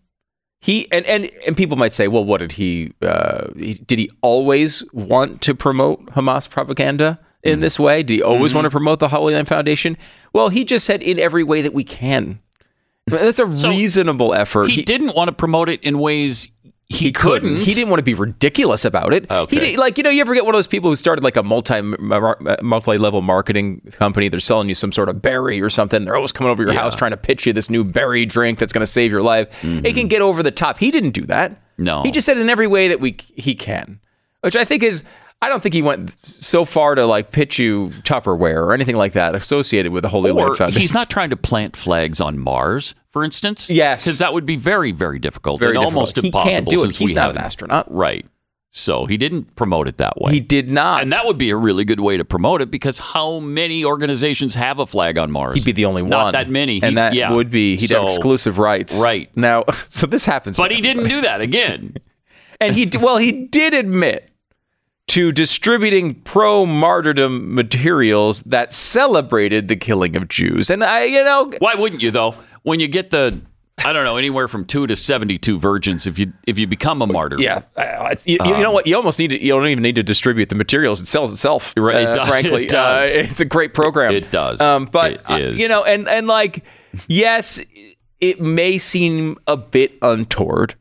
he 0.60 0.90
and, 0.90 1.06
and 1.06 1.30
and 1.46 1.56
people 1.56 1.76
might 1.76 1.92
say, 1.92 2.08
well, 2.08 2.24
what 2.24 2.38
did 2.38 2.52
he, 2.52 2.92
uh, 3.02 3.48
he? 3.54 3.74
Did 3.74 4.00
he 4.00 4.10
always 4.22 4.82
want 4.92 5.40
to 5.42 5.54
promote 5.54 6.06
Hamas 6.06 6.50
propaganda. 6.50 7.20
In 7.46 7.60
this 7.60 7.78
way? 7.78 8.02
Did 8.02 8.14
he 8.14 8.22
always 8.22 8.50
Mm-hmm. 8.50 8.56
want 8.56 8.64
to 8.66 8.70
promote 8.70 8.98
the 8.98 9.08
Holy 9.08 9.34
Land 9.34 9.48
Foundation? 9.48 9.96
Well, 10.32 10.48
he 10.50 10.64
just 10.64 10.84
said 10.86 11.02
in 11.02 11.18
every 11.18 11.42
way 11.44 11.62
that 11.62 11.72
we 11.74 11.84
can. 11.84 12.40
That's 13.06 13.38
a 13.38 13.56
So, 13.56 13.68
reasonable 13.70 14.34
effort. 14.34 14.70
he, 14.70 14.82
didn't 14.82 15.14
want 15.14 15.28
to 15.28 15.32
promote 15.32 15.68
it 15.68 15.82
in 15.84 15.98
ways 15.98 16.48
he, 16.88 17.10
couldn't. 17.12 17.56
He 17.58 17.74
didn't 17.74 17.88
want 17.90 17.98
to 17.98 18.04
be 18.04 18.14
ridiculous 18.14 18.84
about 18.84 19.12
it. 19.12 19.28
Okay. 19.30 19.72
He 19.72 19.76
like 19.76 19.96
you 19.98 20.04
know, 20.04 20.10
you 20.10 20.20
ever 20.20 20.34
get 20.34 20.44
one 20.44 20.54
of 20.54 20.58
those 20.58 20.66
people 20.68 20.88
who 20.90 20.94
started 20.96 21.24
like 21.24 21.36
a 21.36 21.42
multi 21.42 21.80
multi 22.62 22.98
level 22.98 23.22
marketing 23.22 23.80
company? 23.92 24.28
They're 24.28 24.38
selling 24.40 24.68
you 24.68 24.74
some 24.74 24.92
sort 24.92 25.08
of 25.08 25.20
berry 25.20 25.60
or 25.60 25.68
something. 25.70 26.04
They're 26.04 26.14
always 26.16 26.32
coming 26.32 26.50
over 26.50 26.62
your 26.62 26.72
Yeah. 26.72 26.80
house 26.82 26.94
trying 26.94 27.10
to 27.10 27.16
pitch 27.16 27.46
you 27.46 27.52
this 27.52 27.70
new 27.70 27.82
berry 27.84 28.24
drink 28.26 28.58
that's 28.58 28.72
going 28.72 28.82
to 28.82 28.86
save 28.86 29.10
your 29.10 29.22
life. 29.22 29.48
It 29.64 29.94
can 29.94 30.06
get 30.08 30.22
over 30.22 30.42
the 30.42 30.50
top. 30.52 30.78
He 30.78 30.90
didn't 30.92 31.10
do 31.10 31.22
that. 31.26 31.50
Mm-hmm. 31.52 31.84
No. 31.84 32.02
he 32.04 32.10
just 32.10 32.24
said 32.24 32.38
in 32.38 32.48
every 32.48 32.66
way 32.66 32.88
that 32.88 33.00
we 33.00 33.16
he 33.34 33.54
can, 33.54 34.00
which 34.42 34.56
I 34.56 34.64
think 34.64 34.82
is. 34.82 35.02
I 35.42 35.48
don't 35.50 35.62
think 35.62 35.74
he 35.74 35.82
went 35.82 36.12
so 36.26 36.64
far 36.64 36.94
to 36.94 37.04
like 37.04 37.30
pitch 37.30 37.58
you 37.58 37.88
Tupperware 38.02 38.56
or 38.56 38.72
anything 38.72 38.96
like 38.96 39.12
that 39.12 39.34
associated 39.34 39.92
with 39.92 40.02
the 40.02 40.08
Holy 40.08 40.32
Land 40.32 40.48
or 40.50 40.54
Foundation. 40.56 40.80
he's 40.80 40.94
not 40.94 41.10
trying 41.10 41.30
to 41.30 41.36
plant 41.36 41.76
flags 41.76 42.20
on 42.20 42.38
Mars, 42.38 42.94
for 43.06 43.22
instance. 43.22 43.68
Yes. 43.68 44.04
because 44.04 44.18
that 44.18 44.32
would 44.32 44.46
be 44.46 44.56
very, 44.56 44.92
very 44.92 45.18
difficult 45.18 45.60
Very 45.60 45.72
and 45.76 45.82
difficult. 45.82 45.94
almost 45.94 46.16
He 46.16 46.26
impossible. 46.28 46.50
can't 46.52 46.68
do 46.68 46.78
it. 46.78 46.82
since 46.82 46.96
He's 46.98 47.10
we 47.10 47.14
not 47.14 47.22
haven't- 47.26 47.36
an 47.38 47.44
astronaut. 47.44 47.94
right? 47.94 48.24
So 48.70 49.06
he 49.06 49.16
didn't 49.16 49.56
promote 49.56 49.88
it 49.88 49.96
that 49.98 50.20
way. 50.20 50.32
He 50.32 50.40
did 50.40 50.70
not. 50.70 51.00
And 51.02 51.10
that 51.12 51.24
would 51.24 51.38
be 51.38 51.48
a 51.50 51.56
really 51.56 51.84
good 51.84 52.00
way 52.00 52.16
to 52.18 52.24
promote 52.26 52.60
it 52.60 52.70
because 52.70 52.98
how 52.98 53.38
many 53.38 53.84
organizations 53.84 54.54
have 54.54 54.78
a 54.78 54.86
flag 54.86 55.16
on 55.18 55.30
Mars? 55.30 55.56
He'd 55.56 55.64
be 55.64 55.72
the 55.72 55.84
only 55.86 56.02
Not 56.02 56.08
one. 56.10 56.24
Not 56.26 56.32
that 56.32 56.48
many. 56.50 56.76
and 56.82 56.90
He- 56.90 56.94
that 56.96 57.14
yeah. 57.14 57.32
would 57.32 57.50
be 57.50 57.76
he'd 57.76 57.90
have 57.92 58.04
exclusive 58.04 58.58
rights. 58.58 58.98
Right. 59.00 59.34
now, 59.36 59.64
so 59.90 60.06
this 60.06 60.24
happens. 60.26 60.56
But 60.58 60.72
he 60.72 60.80
didn't 60.82 61.08
do 61.08 61.20
that 61.22 61.40
again. 61.40 61.94
and 62.60 62.74
he 62.74 62.90
well, 63.00 63.16
he 63.18 63.32
did 63.46 63.72
admit 63.72 64.28
to 65.08 65.30
distributing 65.32 66.14
pro 66.14 66.66
martyrdom 66.66 67.54
materials 67.54 68.42
that 68.42 68.72
celebrated 68.72 69.68
the 69.68 69.76
killing 69.76 70.16
of 70.16 70.28
Jews. 70.28 70.68
And 70.70 70.82
I, 70.82 71.04
you 71.04 71.22
know, 71.24 71.52
Why 71.58 71.74
wouldn't 71.74 72.02
you 72.02 72.10
though? 72.10 72.34
When 72.62 72.80
you 72.80 72.88
get 72.88 73.10
the 73.10 73.40
I 73.84 73.92
don't 73.92 74.04
know, 74.04 74.16
anywhere 74.16 74.48
from 74.48 74.64
two 74.64 74.86
to 74.86 74.96
seventy-two 74.96 75.58
virgins, 75.58 76.06
if 76.06 76.18
you 76.18 76.28
if 76.46 76.58
you 76.58 76.66
become 76.66 77.02
a 77.02 77.06
martyr, 77.06 77.36
yeah, 77.38 77.62
uh, 77.76 78.14
you, 78.24 78.38
you 78.42 78.56
know 78.56 78.72
what? 78.72 78.86
You 78.86 78.96
almost 78.96 79.18
need 79.18 79.28
to. 79.28 79.40
You 79.40 79.52
don't 79.52 79.66
even 79.66 79.82
need 79.82 79.96
to 79.96 80.02
distribute 80.02 80.48
the 80.48 80.54
materials. 80.54 81.00
It 81.02 81.06
sells 81.06 81.30
itself. 81.30 81.74
Right, 81.76 81.96
it 81.96 82.06
uh, 82.08 82.14
does- 82.14 82.28
frankly, 82.28 82.64
it 82.64 82.70
does. 82.70 83.14
Uh, 83.14 83.20
it's 83.20 83.40
a 83.40 83.44
great 83.44 83.74
program. 83.74 84.14
It 84.14 84.30
does. 84.30 84.62
Um, 84.62 84.86
but 84.86 85.12
It 85.12 85.30
uh, 85.30 85.36
you 85.52 85.68
know, 85.68 85.84
and 85.84 86.08
and 86.08 86.26
like, 86.26 86.64
yes, 87.06 87.60
it 88.18 88.40
may 88.40 88.78
seem 88.78 89.36
a 89.46 89.58
bit 89.58 89.92
untoward 90.00 90.74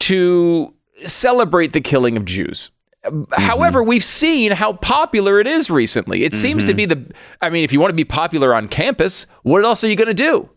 to 0.00 0.74
celebrate 1.06 1.72
the 1.72 1.80
killing 1.80 2.16
of 2.16 2.24
Jews. 2.24 2.70
Mm-hmm. 3.04 3.42
However, 3.42 3.82
we've 3.82 4.04
seen 4.04 4.52
how 4.52 4.74
popular 4.74 5.40
it 5.40 5.46
is 5.46 5.70
recently. 5.70 6.24
It 6.24 6.34
seems 6.34 6.64
to 6.64 6.72
mm-hmm. 6.72 6.76
be 6.76 6.84
the. 6.86 7.14
I 7.40 7.50
mean, 7.50 7.64
if 7.64 7.72
you 7.72 7.80
want 7.80 7.90
to 7.90 7.96
be 7.96 8.04
popular 8.04 8.54
on 8.54 8.68
campus, 8.68 9.26
what 9.42 9.64
else 9.64 9.82
are 9.82 9.88
you 9.88 9.96
going 9.96 10.08
to 10.08 10.14
do? 10.14 10.48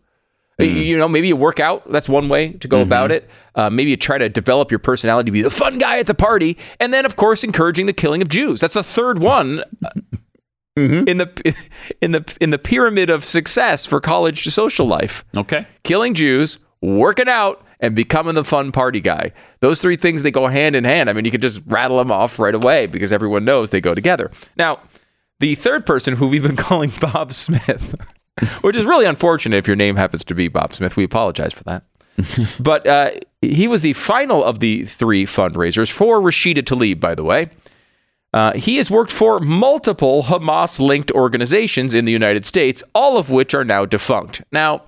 Mm. 0.60 0.86
You 0.86 0.96
know, 0.96 1.08
maybe 1.08 1.28
you 1.28 1.36
work 1.36 1.60
out. 1.60 1.90
That's 1.90 2.08
one 2.08 2.28
way 2.28 2.52
to 2.52 2.68
go 2.68 2.80
about 2.80 3.10
mm-hmm. 3.10 3.24
it. 3.24 3.30
Uh, 3.54 3.68
maybe 3.68 3.90
you 3.90 3.96
try 3.96 4.16
to 4.16 4.28
develop 4.28 4.70
your 4.70 4.78
personality 4.78 5.26
to 5.26 5.32
be 5.32 5.42
the 5.42 5.50
fun 5.50 5.78
guy 5.78 5.98
at 5.98 6.06
the 6.06 6.14
party, 6.14 6.56
and 6.80 6.94
then, 6.94 7.04
of 7.04 7.16
course, 7.16 7.44
encouraging 7.44 7.86
the 7.86 7.92
killing 7.92 8.22
of 8.22 8.28
Jews. 8.28 8.60
That's 8.60 8.74
the 8.74 8.82
third 8.82 9.18
one 9.18 9.62
uh, 9.84 9.90
in 10.76 11.18
the 11.18 11.54
in 12.00 12.12
the 12.12 12.36
in 12.40 12.50
the 12.50 12.58
pyramid 12.58 13.10
of 13.10 13.24
success 13.24 13.84
for 13.84 14.00
college 14.00 14.44
social 14.44 14.86
life 14.86 15.24
Okay. 15.36 15.66
killing 15.82 16.14
Jews, 16.14 16.58
working 16.80 17.28
out, 17.28 17.65
and 17.80 17.94
becoming 17.94 18.34
the 18.34 18.44
fun 18.44 18.72
party 18.72 19.00
guy. 19.00 19.32
Those 19.60 19.82
three 19.82 19.96
things 19.96 20.22
they 20.22 20.30
go 20.30 20.46
hand 20.46 20.76
in 20.76 20.84
hand. 20.84 21.10
I 21.10 21.12
mean, 21.12 21.24
you 21.24 21.30
could 21.30 21.42
just 21.42 21.60
rattle 21.66 21.98
them 21.98 22.10
off 22.10 22.38
right 22.38 22.54
away 22.54 22.86
because 22.86 23.12
everyone 23.12 23.44
knows 23.44 23.70
they 23.70 23.80
go 23.80 23.94
together. 23.94 24.30
Now, 24.56 24.80
the 25.40 25.54
third 25.54 25.86
person 25.86 26.16
who 26.16 26.28
we've 26.28 26.42
been 26.42 26.56
calling 26.56 26.92
Bob 27.00 27.32
Smith, 27.32 27.94
which 28.60 28.76
is 28.76 28.84
really 28.84 29.06
unfortunate 29.06 29.56
if 29.56 29.66
your 29.66 29.76
name 29.76 29.96
happens 29.96 30.24
to 30.24 30.34
be 30.34 30.48
Bob 30.48 30.74
Smith. 30.74 30.96
We 30.96 31.04
apologize 31.04 31.52
for 31.52 31.64
that. 31.64 31.84
but 32.60 32.86
uh, 32.86 33.10
he 33.42 33.68
was 33.68 33.82
the 33.82 33.92
final 33.92 34.42
of 34.42 34.60
the 34.60 34.84
three 34.84 35.26
fundraisers 35.26 35.90
for 35.90 36.20
Rashida 36.20 36.62
Tlaib, 36.62 37.00
by 37.00 37.14
the 37.14 37.24
way. 37.24 37.50
Uh, 38.32 38.52
he 38.54 38.76
has 38.76 38.90
worked 38.90 39.12
for 39.12 39.38
multiple 39.40 40.24
Hamas 40.24 40.78
linked 40.78 41.10
organizations 41.12 41.94
in 41.94 42.04
the 42.04 42.12
United 42.12 42.44
States, 42.44 42.82
all 42.94 43.16
of 43.16 43.30
which 43.30 43.54
are 43.54 43.64
now 43.64 43.86
defunct. 43.86 44.42
Now, 44.52 44.82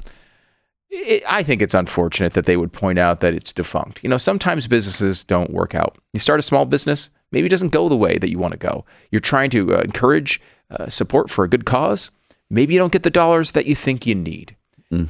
it, 0.90 1.22
I 1.28 1.42
think 1.42 1.62
it's 1.62 1.74
unfortunate 1.74 2.32
that 2.32 2.46
they 2.46 2.56
would 2.56 2.72
point 2.72 2.98
out 2.98 3.20
that 3.20 3.34
it's 3.34 3.52
defunct. 3.52 4.00
You 4.02 4.08
know, 4.08 4.16
sometimes 4.16 4.66
businesses 4.66 5.24
don't 5.24 5.50
work 5.50 5.74
out. 5.74 5.98
You 6.12 6.20
start 6.20 6.38
a 6.40 6.42
small 6.42 6.64
business, 6.64 7.10
maybe 7.30 7.46
it 7.46 7.50
doesn't 7.50 7.72
go 7.72 7.88
the 7.88 7.96
way 7.96 8.18
that 8.18 8.30
you 8.30 8.38
want 8.38 8.52
to 8.52 8.58
go. 8.58 8.84
You're 9.10 9.20
trying 9.20 9.50
to 9.50 9.76
uh, 9.76 9.80
encourage 9.80 10.40
uh, 10.70 10.88
support 10.88 11.30
for 11.30 11.44
a 11.44 11.48
good 11.48 11.64
cause. 11.64 12.10
Maybe 12.50 12.74
you 12.74 12.80
don't 12.80 12.92
get 12.92 13.02
the 13.02 13.10
dollars 13.10 13.52
that 13.52 13.66
you 13.66 13.74
think 13.74 14.06
you 14.06 14.14
need. 14.14 14.56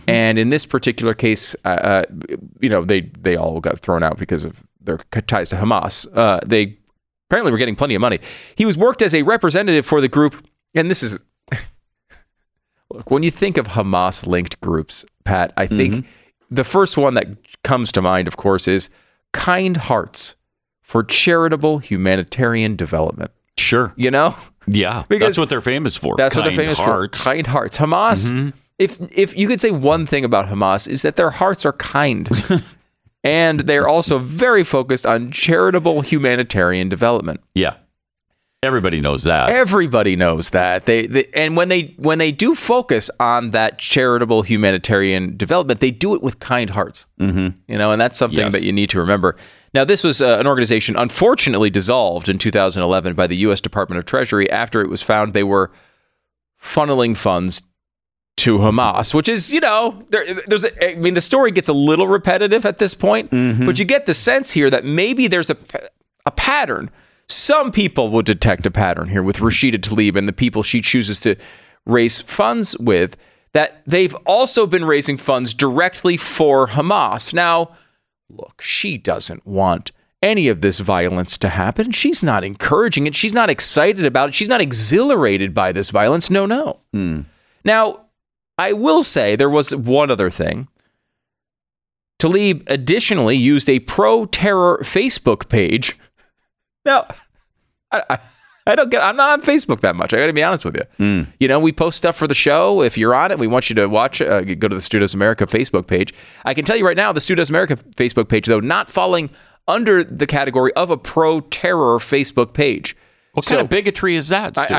And 0.08 0.38
in 0.38 0.48
this 0.48 0.66
particular 0.66 1.14
case, 1.14 1.54
uh, 1.64 1.68
uh, 1.68 2.02
you 2.60 2.68
know, 2.68 2.84
they 2.84 3.02
they 3.02 3.36
all 3.36 3.60
got 3.60 3.78
thrown 3.78 4.02
out 4.02 4.18
because 4.18 4.44
of 4.44 4.64
their 4.80 4.98
ties 5.26 5.50
to 5.50 5.56
Hamas. 5.56 6.06
Uh, 6.16 6.40
they 6.44 6.76
apparently 7.28 7.52
were 7.52 7.58
getting 7.58 7.76
plenty 7.76 7.94
of 7.94 8.00
money. 8.00 8.18
He 8.56 8.66
was 8.66 8.76
worked 8.76 9.02
as 9.02 9.14
a 9.14 9.22
representative 9.22 9.86
for 9.86 10.00
the 10.00 10.08
group, 10.08 10.44
and 10.74 10.90
this 10.90 11.04
is 11.04 11.22
Look, 12.90 13.10
when 13.10 13.22
you 13.22 13.30
think 13.30 13.58
of 13.58 13.68
Hamas 13.68 14.26
linked 14.26 14.60
groups, 14.60 15.04
Pat, 15.24 15.52
I 15.56 15.66
think 15.66 15.94
mm-hmm. 15.94 16.54
the 16.54 16.64
first 16.64 16.96
one 16.96 17.14
that 17.14 17.28
comes 17.62 17.92
to 17.92 18.02
mind, 18.02 18.28
of 18.28 18.36
course, 18.36 18.66
is 18.66 18.88
Kind 19.32 19.76
Hearts 19.76 20.36
for 20.80 21.04
charitable 21.04 21.80
humanitarian 21.80 22.76
development. 22.76 23.30
Sure. 23.58 23.92
You 23.96 24.10
know? 24.10 24.34
Yeah. 24.66 25.04
Because 25.08 25.28
that's 25.28 25.38
what 25.38 25.50
they're 25.50 25.60
famous 25.60 25.96
for. 25.96 26.16
That's 26.16 26.34
what 26.34 26.44
they're 26.44 26.52
famous 26.52 26.78
hearts. 26.78 27.18
for. 27.18 27.30
Kind 27.30 27.46
hearts. 27.46 27.76
Hamas, 27.76 28.30
mm-hmm. 28.30 28.50
if 28.78 28.98
if 29.16 29.36
you 29.36 29.48
could 29.48 29.60
say 29.60 29.70
one 29.70 30.06
thing 30.06 30.24
about 30.24 30.46
Hamas 30.46 30.88
is 30.88 31.02
that 31.02 31.16
their 31.16 31.30
hearts 31.30 31.66
are 31.66 31.74
kind. 31.74 32.28
and 33.24 33.60
they're 33.60 33.88
also 33.88 34.18
very 34.18 34.64
focused 34.64 35.06
on 35.06 35.30
charitable 35.30 36.00
humanitarian 36.00 36.88
development. 36.88 37.40
Yeah. 37.54 37.74
Everybody 38.62 39.00
knows 39.00 39.22
that. 39.22 39.50
Everybody 39.50 40.16
knows 40.16 40.50
that. 40.50 40.84
They, 40.84 41.06
they 41.06 41.26
and 41.32 41.56
when 41.56 41.68
they 41.68 41.94
when 41.96 42.18
they 42.18 42.32
do 42.32 42.56
focus 42.56 43.08
on 43.20 43.52
that 43.52 43.78
charitable 43.78 44.42
humanitarian 44.42 45.36
development, 45.36 45.78
they 45.78 45.92
do 45.92 46.14
it 46.16 46.22
with 46.22 46.40
kind 46.40 46.70
hearts. 46.70 47.06
Mm-hmm. 47.20 47.56
You 47.68 47.78
know, 47.78 47.92
and 47.92 48.00
that's 48.00 48.18
something 48.18 48.38
Yes. 48.38 48.52
that 48.54 48.64
you 48.64 48.72
need 48.72 48.90
to 48.90 48.98
remember. 48.98 49.36
Now, 49.74 49.84
this 49.84 50.02
was 50.02 50.20
uh, 50.20 50.38
an 50.40 50.46
organization 50.48 50.96
unfortunately 50.96 51.70
dissolved 51.70 52.28
in 52.28 52.36
2011 52.38 53.14
by 53.14 53.28
the 53.28 53.36
U.S. 53.36 53.60
Department 53.60 53.98
of 54.00 54.06
Treasury 54.06 54.50
after 54.50 54.80
it 54.80 54.88
was 54.90 55.02
found 55.02 55.34
they 55.34 55.44
were 55.44 55.70
funneling 56.60 57.16
funds 57.16 57.62
to 58.38 58.58
Hamas, 58.58 59.14
which 59.14 59.28
is, 59.28 59.52
you 59.52 59.60
know, 59.60 60.02
there, 60.08 60.22
there's, 60.46 60.64
a, 60.64 60.92
I 60.92 60.94
mean, 60.96 61.14
the 61.14 61.20
story 61.20 61.50
gets 61.50 61.68
a 61.68 61.72
little 61.72 62.06
repetitive 62.08 62.64
at 62.64 62.78
this 62.78 62.94
point, 62.94 63.30
but 63.30 63.78
you 63.78 63.84
get 63.84 64.06
the 64.06 64.14
sense 64.14 64.52
here 64.52 64.70
that 64.70 64.84
maybe 64.84 65.26
there's 65.28 65.50
a, 65.50 65.56
a 66.24 66.30
pattern. 66.30 66.90
Some 67.38 67.70
people 67.70 68.10
will 68.10 68.22
detect 68.22 68.66
a 68.66 68.70
pattern 68.70 69.08
here 69.10 69.22
with 69.22 69.36
Rashida 69.36 69.78
Tlaib 69.78 70.16
and 70.16 70.26
the 70.26 70.32
people 70.32 70.64
she 70.64 70.80
chooses 70.80 71.20
to 71.20 71.36
raise 71.86 72.20
funds 72.20 72.76
with, 72.78 73.16
that 73.52 73.82
they've 73.86 74.14
also 74.26 74.66
been 74.66 74.84
raising 74.84 75.16
funds 75.16 75.54
directly 75.54 76.16
for 76.16 76.66
Hamas. 76.66 77.32
Now, 77.32 77.76
look, 78.28 78.60
she 78.60 78.98
doesn't 78.98 79.46
want 79.46 79.92
any 80.20 80.48
of 80.48 80.62
this 80.62 80.80
violence 80.80 81.38
to 81.38 81.48
happen. 81.48 81.92
She's 81.92 82.24
not 82.24 82.42
encouraging 82.42 83.06
it. 83.06 83.14
She's 83.14 83.32
not 83.32 83.50
excited 83.50 84.04
about 84.04 84.30
it. 84.30 84.34
She's 84.34 84.48
not 84.48 84.60
exhilarated 84.60 85.54
by 85.54 85.70
this 85.70 85.90
violence. 85.90 86.30
No, 86.30 86.44
no. 86.44 86.80
Hmm. 86.92 87.20
Now, 87.64 88.06
I 88.58 88.72
will 88.72 89.04
say 89.04 89.36
there 89.36 89.48
was 89.48 89.72
one 89.74 90.10
other 90.10 90.28
thing. 90.28 90.66
Tlaib 92.20 92.64
additionally 92.66 93.36
used 93.36 93.70
a 93.70 93.78
pro 93.78 94.26
terror 94.26 94.80
Facebook 94.82 95.48
page. 95.48 95.96
Now, 96.84 97.06
I, 97.92 98.02
I, 98.10 98.18
I 98.66 98.74
don't 98.74 98.90
get, 98.90 99.02
I'm 99.02 99.16
not 99.16 99.30
on 99.30 99.42
Facebook 99.42 99.80
that 99.80 99.96
much. 99.96 100.12
I 100.12 100.18
got 100.18 100.26
to 100.26 100.32
be 100.32 100.42
honest 100.42 100.64
with 100.64 100.76
you. 100.76 101.26
You 101.40 101.48
know, 101.48 101.58
we 101.58 101.72
post 101.72 101.96
stuff 101.96 102.16
for 102.16 102.26
the 102.26 102.34
show. 102.34 102.82
If 102.82 102.98
you're 102.98 103.14
on 103.14 103.30
it, 103.30 103.38
we 103.38 103.46
want 103.46 103.70
you 103.70 103.76
to 103.76 103.86
watch, 103.86 104.20
uh, 104.20 104.42
go 104.42 104.68
to 104.68 104.74
the 104.74 104.80
Stu 104.82 104.98
Does 104.98 105.14
America 105.14 105.46
Facebook 105.46 105.86
page. 105.86 106.12
I 106.44 106.52
can 106.54 106.64
tell 106.66 106.76
you 106.76 106.86
right 106.86 106.96
now, 106.96 107.12
the 107.12 107.20
Stu 107.20 107.34
Does 107.34 107.48
America 107.48 107.76
Facebook 107.96 108.28
page, 108.28 108.46
though, 108.46 108.60
not 108.60 108.90
falling 108.90 109.30
under 109.66 110.04
the 110.04 110.26
category 110.26 110.72
of 110.74 110.90
a 110.90 110.96
pro 110.98 111.40
terror 111.40 111.98
Facebook 111.98 112.52
page. 112.52 112.94
What 113.32 113.44
So- 113.44 113.52
kind 113.56 113.62
of 113.62 113.70
bigotry 113.70 114.16
is 114.16 114.28
that, 114.28 114.56
Stu? 114.56 114.74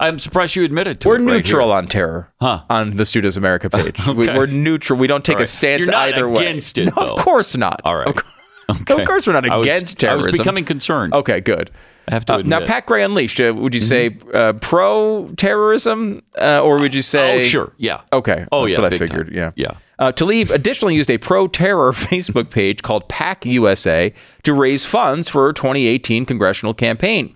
I- 0.00 0.08
am 0.08 0.18
surprised 0.18 0.54
you 0.56 0.64
admitted 0.64 1.00
to 1.00 1.08
We're 1.08 1.16
it. 1.16 1.22
right 1.24 1.26
neutral 1.36 1.70
on 1.72 1.86
terror 1.88 2.32
Huh. 2.40 2.62
on 2.70 2.96
the 2.96 3.04
Stu 3.04 3.20
Does 3.20 3.36
America 3.36 3.68
page. 3.70 4.04
we, 4.06 4.28
Okay. 4.28 4.36
we're 4.36 4.46
neutral. 4.46 4.98
We 4.98 5.06
don't 5.06 5.24
take 5.24 5.36
All 5.36 5.42
a 5.42 5.46
stance 5.46 5.86
You're 5.86 5.92
not 5.92 6.08
either 6.08 6.28
way. 6.28 6.34
against 6.46 6.76
it, 6.78 6.86
No, 6.86 6.92
though. 7.06 7.14
Of 7.14 7.20
course 7.24 7.56
not. 7.56 7.80
All 7.84 7.96
right. 7.96 8.08
Of, 8.08 8.22
Okay. 8.82 9.00
of 9.02 9.08
course, 9.08 9.26
we're 9.26 9.32
not 9.32 9.48
I 9.48 9.56
was- 9.56 9.66
against 9.66 10.04
I 10.04 10.14
was 10.14 10.24
terrorism. 10.24 10.38
becoming 10.38 10.64
concerned. 10.64 11.14
Okay, 11.14 11.40
good. 11.40 11.70
I 12.08 12.14
have 12.14 12.24
to 12.26 12.34
Uh. 12.34 12.38
Mm-hmm. 12.38 12.48
now, 12.48 12.64
Pat 12.64 12.86
Gray 12.86 13.02
Unleashed, 13.02 13.40
uh, 13.40 13.54
would 13.54 13.74
you 13.74 13.80
say 13.80 14.16
uh, 14.34 14.54
pro 14.54 15.28
terrorism 15.36 16.20
uh, 16.38 16.60
or 16.62 16.78
would 16.78 16.94
you 16.94 17.02
say. 17.02 17.40
oh, 17.40 17.42
sure. 17.44 17.72
Yeah. 17.76 18.00
Okay. 18.12 18.46
Oh, 18.50 18.66
that's 18.66 18.78
yeah. 18.78 18.82
what 18.82 18.92
I 18.94 18.98
figured. 18.98 19.26
time. 19.28 19.36
Yeah. 19.36 19.50
Yeah. 19.56 19.72
Uh, 19.98 20.12
Tlaib 20.12 20.50
additionally 20.50 20.94
used 20.94 21.10
a 21.10 21.18
pro 21.18 21.48
terror 21.48 21.92
Facebook 21.92 22.50
page 22.50 22.82
called 22.82 23.08
PAC 23.08 23.44
USA 23.46 24.14
to 24.44 24.52
raise 24.54 24.84
funds 24.84 25.28
for 25.28 25.46
her 25.46 25.52
2018 25.52 26.24
congressional 26.24 26.74
campaign. 26.74 27.34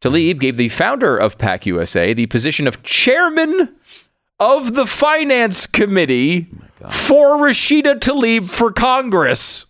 Tlaib 0.00 0.38
gave 0.40 0.56
the 0.56 0.68
founder 0.68 1.16
of 1.16 1.38
PAC 1.38 1.66
USA 1.66 2.12
the 2.12 2.26
position 2.26 2.66
of 2.66 2.82
chairman 2.82 3.74
of 4.40 4.74
the 4.74 4.86
finance 4.86 5.66
committee 5.66 6.48
for 6.90 7.36
Rashida 7.38 7.98
Tlaib 8.00 8.50
for 8.50 8.72
Congress. 8.72 9.66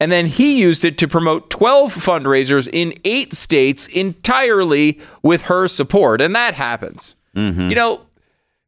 And 0.00 0.10
then 0.10 0.26
he 0.26 0.58
used 0.60 0.84
it 0.84 0.98
to 0.98 1.08
promote 1.08 1.50
12 1.50 1.94
fundraisers 1.94 2.68
in 2.70 2.94
eight 3.04 3.32
states 3.32 3.86
entirely 3.86 5.00
with 5.22 5.42
her 5.42 5.68
support. 5.68 6.20
And 6.20 6.34
that 6.34 6.54
happens. 6.54 7.14
You 7.70 7.76
know, 7.76 8.00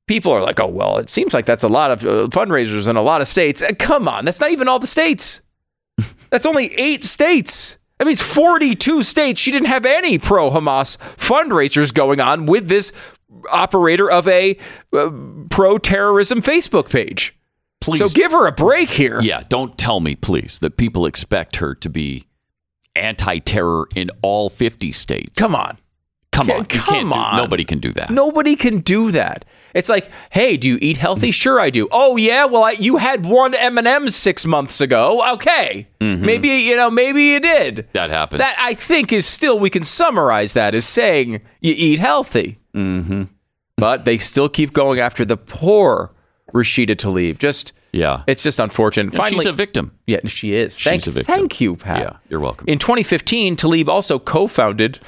people 0.06 0.32
are 0.32 0.42
like, 0.42 0.58
oh, 0.60 0.66
well, 0.68 0.98
it 0.98 1.08
seems 1.10 1.34
like 1.34 1.46
that's 1.46 1.64
a 1.64 1.68
lot 1.68 1.90
of 1.90 2.04
uh, 2.04 2.28
fundraisers 2.28 2.88
in 2.88 2.96
a 2.96 3.02
lot 3.02 3.20
of 3.20 3.28
states. 3.28 3.60
Uh, 3.62 3.72
come 3.78 4.08
on, 4.08 4.24
that's 4.24 4.40
not 4.40 4.50
even 4.50 4.68
all 4.68 4.78
the 4.78 4.86
states. 4.86 5.40
That's 6.30 6.44
only 6.44 6.74
eight 6.74 7.04
states. 7.04 7.78
That 7.98 8.06
means 8.06 8.20
42 8.20 9.02
states. 9.04 9.40
She 9.40 9.50
didn't 9.52 9.68
have 9.68 9.86
any 9.86 10.18
pro 10.18 10.50
Hamas 10.50 10.98
fundraisers 11.16 11.94
going 11.94 12.20
on 12.20 12.46
with 12.46 12.68
this 12.68 12.92
operator 13.50 14.10
of 14.10 14.26
a 14.28 14.58
uh, 14.92 15.10
pro 15.48 15.78
terrorism 15.78 16.42
Facebook 16.42 16.90
page. 16.90 17.35
Please. 17.80 17.98
So 17.98 18.08
give 18.08 18.32
her 18.32 18.46
a 18.46 18.52
break 18.52 18.90
here. 18.90 19.20
yeah, 19.20 19.42
don't 19.48 19.76
tell 19.78 20.00
me, 20.00 20.14
please, 20.16 20.58
that 20.60 20.76
people 20.76 21.06
expect 21.06 21.56
her 21.56 21.74
to 21.76 21.88
be 21.88 22.24
anti-terror 22.94 23.88
in 23.94 24.10
all 24.22 24.48
50 24.48 24.92
states. 24.92 25.38
Come 25.38 25.54
on. 25.54 25.78
come 26.32 26.50
on. 26.50 26.58
You 26.60 26.64
come 26.80 27.08
do- 27.10 27.14
on. 27.14 27.36
nobody 27.36 27.64
can 27.64 27.78
do 27.78 27.92
that. 27.92 28.10
Nobody 28.10 28.56
can 28.56 28.78
do 28.80 29.10
that. 29.12 29.44
It's 29.74 29.88
like, 29.88 30.10
hey, 30.30 30.56
do 30.56 30.68
you 30.68 30.78
eat 30.80 30.96
healthy? 30.96 31.30
Sure, 31.30 31.60
I 31.60 31.70
do. 31.70 31.86
Oh 31.92 32.16
yeah, 32.16 32.46
well, 32.46 32.64
I, 32.64 32.72
you 32.72 32.96
had 32.96 33.24
one 33.26 33.54
M 33.54 33.76
and 33.78 33.86
M's 33.86 34.16
six 34.16 34.46
months 34.46 34.80
ago. 34.80 35.22
Okay, 35.34 35.88
maybe 36.00 36.48
you 36.48 36.76
know, 36.76 36.90
maybe 36.90 37.22
you 37.24 37.40
did. 37.40 37.86
That 37.92 38.08
happens. 38.10 38.38
That 38.40 38.56
I 38.58 38.72
think 38.74 39.12
is 39.12 39.26
still 39.26 39.58
we 39.58 39.68
can 39.70 39.84
summarize 39.84 40.54
that 40.54 40.74
as 40.74 40.86
saying 40.86 41.42
you 41.60 41.74
eat 41.76 41.98
healthy. 41.98 42.58
Mm-hmm. 42.74 43.24
But 43.76 44.06
they 44.06 44.16
still 44.16 44.48
keep 44.48 44.72
going 44.72 44.98
after 44.98 45.26
the 45.26 45.36
poor 45.36 46.14
Rashida 46.56 46.96
Tlaib. 46.96 47.38
Just 47.38 47.72
yeah. 47.92 48.22
it's 48.26 48.42
just 48.42 48.58
unfortunate. 48.58 49.14
Finally, 49.14 49.38
she's 49.38 49.46
a 49.46 49.52
victim. 49.52 49.92
yeah, 50.06 50.20
she 50.26 50.54
is. 50.54 50.76
She's 50.76 50.84
thank, 50.84 51.06
a 51.06 51.10
victim. 51.10 51.34
Thank 51.34 51.60
you, 51.60 51.76
Pat. 51.76 51.98
Yeah, 51.98 52.16
you're 52.28 52.40
welcome. 52.40 52.66
In 52.68 52.78
2015, 52.78 53.56
Tlaib 53.56 53.88
also 53.88 54.18
co-founded 54.18 54.98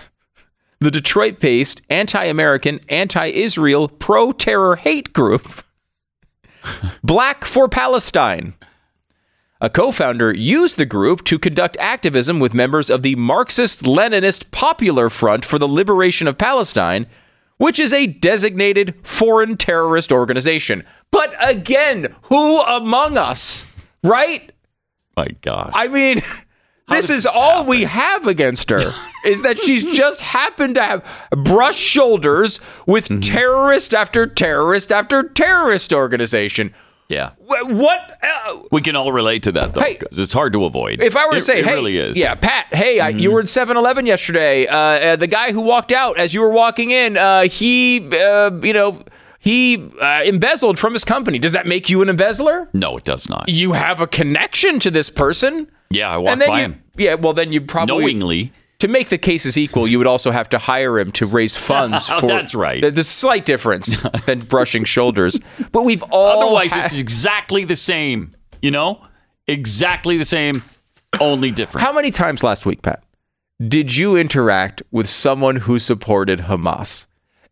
the 0.80 0.90
Detroit-based 0.90 1.82
anti-American, 1.90 2.80
anti-Israel, 2.88 3.88
pro-terror 3.88 4.76
hate 4.76 5.12
group, 5.12 5.64
Black 7.02 7.44
for 7.44 7.68
Palestine. 7.68 8.54
A 9.60 9.68
co-founder 9.68 10.32
used 10.32 10.78
the 10.78 10.86
group 10.86 11.24
to 11.24 11.38
conduct 11.38 11.76
activism 11.78 12.38
with 12.38 12.54
members 12.54 12.90
of 12.90 13.02
the 13.02 13.16
Marxist-Leninist 13.16 14.52
Popular 14.52 15.10
Front 15.10 15.44
for 15.44 15.58
the 15.58 15.66
Liberation 15.66 16.28
of 16.28 16.38
Palestine, 16.38 17.06
which 17.58 17.78
is 17.78 17.92
a 17.92 18.06
designated 18.06 18.94
foreign 19.02 19.56
terrorist 19.56 20.10
organization. 20.10 20.84
But 21.10 21.34
again, 21.40 22.14
who 22.22 22.60
among 22.60 23.18
us, 23.18 23.66
right? 24.02 24.50
My 25.16 25.28
gosh. 25.42 25.72
I 25.74 25.88
mean, 25.88 26.22
this 26.88 27.10
is 27.10 27.24
this 27.24 27.32
all 27.36 27.64
we 27.64 27.82
have 27.82 28.26
against 28.26 28.70
her 28.70 28.92
is 29.24 29.42
that 29.42 29.58
she's 29.58 29.84
just 29.84 30.20
happened 30.20 30.76
to 30.76 30.82
have 30.82 31.28
brushed 31.30 31.80
shoulders 31.80 32.60
with 32.86 33.08
Mm-hmm. 33.08 33.20
terrorist 33.20 33.94
after 33.94 34.26
terrorist 34.26 34.90
after 34.92 35.22
terrorist 35.22 35.92
organization. 35.92 36.72
Yeah. 37.08 37.30
What? 37.38 38.18
Uh, 38.22 38.58
We 38.70 38.80
can 38.82 38.96
all 38.96 39.12
relate 39.12 39.42
to 39.44 39.52
that 39.52 39.74
though, 39.74 39.80
Hey, 39.80 39.96
because 39.98 40.18
it's 40.18 40.32
hard 40.32 40.52
to 40.52 40.64
avoid. 40.64 41.00
if 41.02 41.16
I 41.16 41.26
were 41.26 41.32
to 41.32 41.38
It- 41.38 41.42
say, 41.42 41.60
it 41.60 41.64
hey, 41.66 41.74
really 41.74 41.96
is. 41.96 42.16
Mm-hmm. 42.16 42.22
yeah, 42.22 42.34
Pat, 42.34 42.66
hey, 42.72 43.00
I, 43.00 43.08
you 43.10 43.32
were 43.32 43.40
in 43.40 43.46
7-Eleven 43.46 44.06
yesterday. 44.06 44.66
Uh, 44.66 44.76
uh, 44.76 45.16
the 45.16 45.26
guy 45.26 45.52
who 45.52 45.62
walked 45.62 45.92
out 45.92 46.18
as 46.18 46.34
you 46.34 46.40
were 46.40 46.50
walking 46.50 46.90
in, 46.90 47.16
uh, 47.16 47.42
he, 47.44 48.08
uh, 48.14 48.50
you 48.62 48.72
know, 48.72 49.02
he 49.40 49.88
uh, 50.00 50.22
embezzled 50.24 50.78
from 50.78 50.92
his 50.92 51.04
company. 51.04 51.38
Does 51.38 51.52
that 51.52 51.66
make 51.66 51.88
you 51.88 52.02
an 52.02 52.08
embezzler? 52.08 52.68
No, 52.72 52.96
it 52.96 53.04
does 53.04 53.28
not. 53.28 53.48
You 53.48 53.72
have 53.72 54.00
a 54.00 54.06
connection 54.06 54.78
to 54.80 54.90
this 54.90 55.08
person. 55.10 55.70
Yeah, 55.90 56.10
I 56.10 56.18
walked 56.18 56.40
by 56.46 56.58
you, 56.58 56.64
him 56.64 56.82
yeah, 56.98 57.14
well, 57.14 57.32
then 57.32 57.52
you 57.52 57.60
probably 57.60 57.96
knowingly. 57.98 58.52
To 58.78 58.88
make 58.88 59.08
the 59.08 59.18
cases 59.18 59.58
equal, 59.58 59.88
you 59.88 59.98
would 59.98 60.06
also 60.06 60.30
have 60.30 60.48
to 60.50 60.58
hire 60.58 60.98
him 60.98 61.10
to 61.12 61.26
raise 61.26 61.56
oh, 61.56 61.60
funds 61.60 62.08
Oh, 62.10 62.20
for. 62.20 62.26
that's 62.28 62.54
right. 62.54 62.80
The, 62.80 62.90
the 62.90 63.04
slight 63.04 63.44
difference 63.44 64.02
than 64.26 64.40
brushing 64.40 64.84
shoulders, 64.84 65.38
but 65.72 65.84
we've 65.84 66.02
all. 66.04 66.42
Otherwise, 66.42 66.76
it's 66.76 66.98
exactly 66.98 67.64
the 67.64 67.76
same. 67.76 68.32
You 68.62 68.70
know, 68.70 69.04
exactly 69.46 70.16
the 70.18 70.24
same, 70.24 70.62
only 71.20 71.50
different. 71.50 71.86
how 71.86 71.92
many 71.92 72.10
times 72.10 72.42
last 72.42 72.66
week, 72.66 72.82
Pat, 72.82 73.02
did 73.66 73.96
you 73.96 74.16
interact 74.16 74.82
with 74.90 75.08
someone 75.08 75.56
who 75.56 75.78
supported 75.78 76.40
Hamas? 76.40 77.06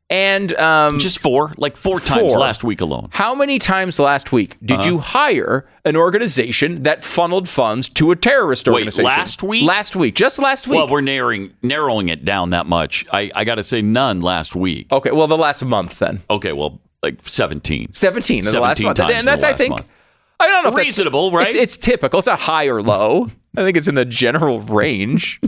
And 0.09 0.55
um, 0.57 1.01
Just 1.01 1.19
four, 1.19 1.53
like 1.57 1.77
four 1.77 1.99
times 1.99 2.33
last 2.37 2.63
week 2.63 2.81
alone. 2.81 3.09
how 3.11 3.35
many 3.35 3.59
times 3.59 3.99
last 3.99 4.31
week 4.31 4.57
did 4.65 4.79
Uh-huh. 4.79 4.89
you 4.89 4.99
hire 5.01 5.69
an 5.85 5.97
organization 5.97 6.85
that 6.85 7.05
funneled 7.05 7.49
funds 7.49 7.89
to 7.89 8.13
a 8.13 8.17
terrorist 8.17 8.69
organization? 8.69 9.05
Wait, 9.05 9.11
last 9.11 9.43
week? 9.43 9.67
Last 9.67 9.97
week, 9.97 10.15
just 10.15 10.39
last 10.39 10.69
week. 10.69 10.77
Well, 10.79 10.89
we're 10.89 11.01
narrowing 11.01 11.55
narrowing 11.61 12.09
it 12.09 12.25
down 12.25 12.51
that 12.51 12.67
much. 12.67 13.05
I, 13.13 13.33
I 13.35 13.43
got 13.43 13.57
to 13.57 13.65
say 13.65 13.83
none 13.83 14.21
last 14.21 14.55
week. 14.55 14.93
okay, 14.93 15.11
well, 15.11 15.27
the 15.27 15.37
last 15.37 15.65
month 15.65 15.99
then. 15.99 16.21
Okay, 16.31 16.53
well, 16.53 16.81
like 17.03 17.21
seventeen. 17.23 17.93
17 17.93 18.39
in 18.39 18.45
the 18.45 18.61
last 18.61 18.79
17 18.79 18.87
month. 18.87 19.01
and 19.13 19.27
that's, 19.27 19.43
I 19.43 19.55
think, 19.55 19.71
month. 19.71 19.87
I 20.39 20.47
don't 20.47 20.63
know 20.63 20.71
if 20.71 20.77
Reasonable, 20.77 21.33
right? 21.33 21.47
It's, 21.47 21.55
it's 21.57 21.77
typical. 21.77 22.19
It's 22.21 22.29
not 22.29 22.39
high 22.41 22.67
or 22.67 22.81
low. 22.81 23.27
I 23.57 23.63
think 23.65 23.77
it's 23.77 23.89
in 23.89 23.97
the 23.97 24.05
general 24.05 24.61
range. 24.61 25.41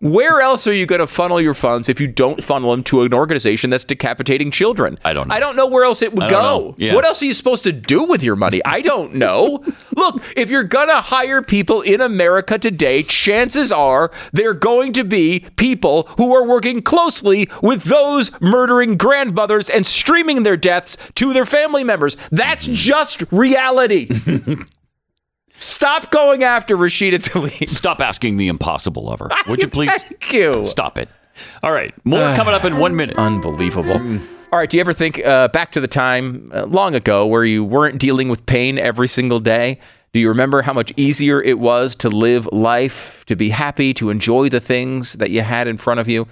Where 0.00 0.40
else 0.40 0.66
are 0.66 0.72
you 0.72 0.86
going 0.86 1.00
to 1.00 1.06
funnel 1.06 1.40
your 1.40 1.54
funds 1.54 1.88
if 1.88 2.00
you 2.00 2.06
don't 2.06 2.42
funnel 2.42 2.70
them 2.70 2.82
to 2.84 3.02
an 3.02 3.14
organization 3.14 3.70
that's 3.70 3.84
decapitating 3.84 4.50
children? 4.50 4.98
I 5.04 5.12
don't 5.12 5.28
know. 5.28 5.34
I 5.34 5.40
don't 5.40 5.56
know 5.56 5.66
where 5.66 5.84
else 5.84 6.02
it 6.02 6.14
would 6.14 6.28
go. 6.28 6.74
Yeah. 6.78 6.94
What 6.94 7.04
else 7.04 7.22
are 7.22 7.24
you 7.24 7.34
supposed 7.34 7.64
to 7.64 7.72
do 7.72 8.04
with 8.04 8.22
your 8.22 8.36
money? 8.36 8.60
I 8.64 8.82
don't 8.82 9.14
know. 9.14 9.64
Look, 9.96 10.22
if 10.36 10.50
you're 10.50 10.64
going 10.64 10.88
to 10.88 11.00
hire 11.00 11.40
people 11.42 11.80
in 11.80 12.00
America 12.00 12.58
today, 12.58 13.02
chances 13.02 13.72
are 13.72 14.10
they're 14.32 14.54
going 14.54 14.92
to 14.94 15.04
be 15.04 15.46
people 15.56 16.04
who 16.18 16.34
are 16.34 16.46
working 16.46 16.82
closely 16.82 17.48
with 17.62 17.84
those 17.84 18.38
murdering 18.40 18.96
grandmothers 18.96 19.70
and 19.70 19.86
streaming 19.86 20.42
their 20.42 20.56
deaths 20.56 20.96
to 21.14 21.32
their 21.32 21.46
family 21.46 21.84
members. 21.84 22.16
That's 22.30 22.64
mm-hmm. 22.66 22.74
just 22.74 23.24
reality. 23.32 24.10
Stop 25.58 26.10
going 26.10 26.42
after 26.42 26.76
Rashida 26.76 27.18
Tlaib. 27.18 27.68
Stop 27.68 28.00
asking 28.00 28.36
the 28.36 28.48
impossible 28.48 29.10
of 29.10 29.20
her, 29.20 29.30
would 29.48 29.62
you 29.62 29.68
please? 29.68 30.02
Thank 30.02 30.32
you. 30.32 30.64
Stop 30.64 30.98
it. 30.98 31.08
All 31.62 31.72
right, 31.72 31.94
more 32.04 32.34
coming 32.34 32.54
up 32.54 32.64
in 32.64 32.78
one 32.78 32.96
minute. 32.96 33.16
Unbelievable. 33.16 33.94
Mm. 33.94 34.26
All 34.52 34.58
right. 34.58 34.70
Do 34.70 34.76
you 34.76 34.80
ever 34.80 34.92
think 34.92 35.24
uh, 35.24 35.48
back 35.48 35.72
to 35.72 35.80
the 35.80 35.88
time 35.88 36.46
uh, 36.52 36.64
long 36.66 36.94
ago 36.94 37.26
where 37.26 37.44
you 37.44 37.64
weren't 37.64 37.98
dealing 37.98 38.28
with 38.28 38.46
pain 38.46 38.78
every 38.78 39.08
single 39.08 39.40
day? 39.40 39.80
Do 40.12 40.20
you 40.20 40.28
remember 40.28 40.62
how 40.62 40.72
much 40.72 40.92
easier 40.96 41.42
it 41.42 41.58
was 41.58 41.94
to 41.96 42.08
live 42.08 42.48
life, 42.52 43.24
to 43.26 43.36
be 43.36 43.50
happy, 43.50 43.92
to 43.94 44.08
enjoy 44.08 44.48
the 44.48 44.60
things 44.60 45.14
that 45.14 45.30
you 45.30 45.42
had 45.42 45.68
in 45.68 45.76
front 45.76 46.00
of 46.00 46.08
you? 46.08 46.26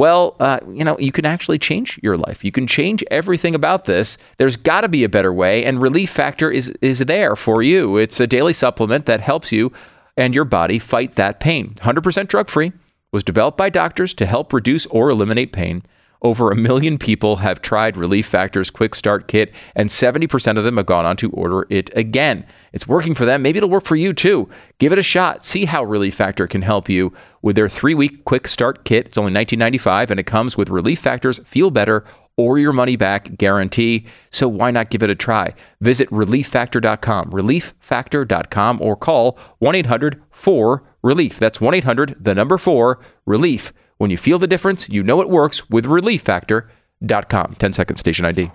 Well, 0.00 0.34
uh, 0.40 0.60
you 0.72 0.82
know, 0.82 0.98
you 0.98 1.12
can 1.12 1.26
actually 1.26 1.58
change 1.58 2.00
your 2.02 2.16
life. 2.16 2.42
You 2.42 2.50
can 2.50 2.66
change 2.66 3.04
everything 3.10 3.54
about 3.54 3.84
this. 3.84 4.16
There's 4.38 4.56
got 4.56 4.80
to 4.80 4.88
be 4.88 5.04
a 5.04 5.10
better 5.10 5.30
way, 5.30 5.62
and 5.62 5.78
Relief 5.78 6.08
Factor 6.08 6.50
is 6.50 6.70
is 6.80 7.00
there 7.00 7.36
for 7.36 7.62
you. 7.62 7.98
It's 7.98 8.18
a 8.18 8.26
daily 8.26 8.54
supplement 8.54 9.04
that 9.04 9.20
helps 9.20 9.52
you 9.52 9.70
and 10.16 10.34
your 10.34 10.46
body 10.46 10.78
fight 10.78 11.16
that 11.16 11.38
pain. 11.38 11.74
100% 11.80 12.28
drug 12.28 12.48
free. 12.48 12.72
Was 13.12 13.22
developed 13.22 13.58
by 13.58 13.68
doctors 13.68 14.14
to 14.14 14.24
help 14.24 14.54
reduce 14.54 14.86
or 14.86 15.10
eliminate 15.10 15.52
pain. 15.52 15.82
Over 16.22 16.50
a 16.50 16.56
million 16.56 16.98
people 16.98 17.36
have 17.36 17.62
tried 17.62 17.96
Relief 17.96 18.26
Factor's 18.26 18.70
Quick 18.70 18.94
Start 18.94 19.26
Kit, 19.26 19.52
and 19.74 19.88
70% 19.88 20.58
of 20.58 20.64
them 20.64 20.76
have 20.76 20.86
gone 20.86 21.06
on 21.06 21.16
to 21.16 21.30
order 21.30 21.66
it 21.70 21.90
again. 21.96 22.44
It's 22.72 22.86
working 22.86 23.14
for 23.14 23.24
them. 23.24 23.42
Maybe 23.42 23.56
it'll 23.56 23.70
work 23.70 23.84
for 23.84 23.96
you 23.96 24.12
too. 24.12 24.48
Give 24.78 24.92
it 24.92 24.98
a 24.98 25.02
shot. 25.02 25.44
See 25.44 25.64
how 25.64 25.82
Relief 25.82 26.14
Factor 26.14 26.46
can 26.46 26.62
help 26.62 26.88
you 26.88 27.12
with 27.40 27.56
their 27.56 27.68
three 27.68 27.94
week 27.94 28.24
Quick 28.24 28.48
Start 28.48 28.84
Kit. 28.84 29.06
It's 29.06 29.18
only 29.18 29.32
$19.95, 29.32 30.10
and 30.10 30.20
it 30.20 30.24
comes 30.24 30.56
with 30.56 30.68
Relief 30.68 31.00
Factor's 31.00 31.38
Feel 31.38 31.70
Better 31.70 32.04
or 32.36 32.58
your 32.58 32.72
money 32.72 32.96
back 32.96 33.36
guarantee. 33.36 34.06
So 34.30 34.48
why 34.48 34.70
not 34.70 34.90
give 34.90 35.02
it 35.02 35.10
a 35.10 35.14
try? 35.14 35.54
Visit 35.80 36.08
relieffactor.com, 36.10 37.30
relieffactor.com, 37.30 38.80
or 38.80 38.96
call 38.96 39.38
1 39.58 39.74
800 39.74 40.22
4 40.30 40.82
Relief. 41.02 41.38
That's 41.38 41.60
1 41.60 41.74
800, 41.74 42.16
the 42.18 42.34
number 42.34 42.58
4 42.58 42.98
Relief. 43.26 43.72
When 44.00 44.10
you 44.10 44.16
feel 44.16 44.38
the 44.38 44.46
difference, 44.46 44.88
you 44.88 45.02
know 45.02 45.20
it 45.20 45.28
works 45.28 45.68
with 45.68 45.84
relieffactor.com. 45.84 47.56
10 47.58 47.72
second 47.74 47.96
station 47.98 48.24
ID. 48.24 48.50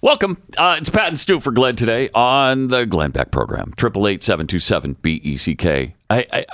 Welcome. 0.00 0.40
Uh, 0.56 0.76
it's 0.78 0.88
Pat 0.88 1.08
and 1.08 1.18
Stu 1.18 1.38
for 1.38 1.50
Glenn 1.50 1.76
today 1.76 2.08
on 2.14 2.68
the 2.68 2.86
Glenn 2.86 3.10
Beck 3.10 3.30
program. 3.30 3.74
Triple 3.76 4.08
eight 4.08 4.22
seven 4.22 4.46
two 4.46 4.58
seven 4.58 4.96
B 5.02 5.20
E 5.22 5.36
C 5.36 5.54
K. 5.54 5.96
I 6.08 6.26
I 6.32 6.46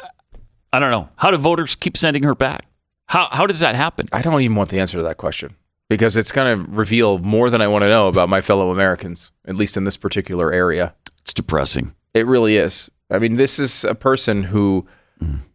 I 0.73 0.79
don't 0.81 0.91
know. 0.91 1.09
How 1.19 1.31
do 1.31 1.37
voters 1.37 1.77
keep 1.77 1.97
sending 1.97 2.25
her 2.25 2.35
back? 2.35 2.67
How 3.11 3.29
how 3.31 3.47
does 3.47 3.61
that 3.61 3.77
happen? 3.77 4.09
I 4.13 4.23
don't 4.23 4.41
even 4.41 4.57
want 4.57 4.71
the 4.71 4.81
answer 4.81 4.97
to 4.99 5.05
that 5.05 5.19
question 5.19 5.55
because 5.93 6.17
it's 6.17 6.33
going 6.33 6.65
to 6.65 6.71
reveal 6.71 7.19
more 7.19 7.51
than 7.51 7.61
I 7.61 7.69
want 7.69 7.83
to 7.83 7.87
know 7.87 8.09
about 8.09 8.31
my 8.31 8.41
fellow 8.41 8.71
Americans, 8.71 9.31
at 9.45 9.57
least 9.57 9.77
in 9.77 9.85
this 9.85 9.99
particular 9.99 10.51
area. 10.51 10.95
It's 11.19 11.35
depressing. 11.35 11.95
It 12.15 12.27
really 12.27 12.57
is. 12.57 12.91
I 13.11 13.19
mean, 13.19 13.35
this 13.35 13.59
is 13.59 13.85
a 13.85 13.95
person 13.95 14.45
who 14.45 14.87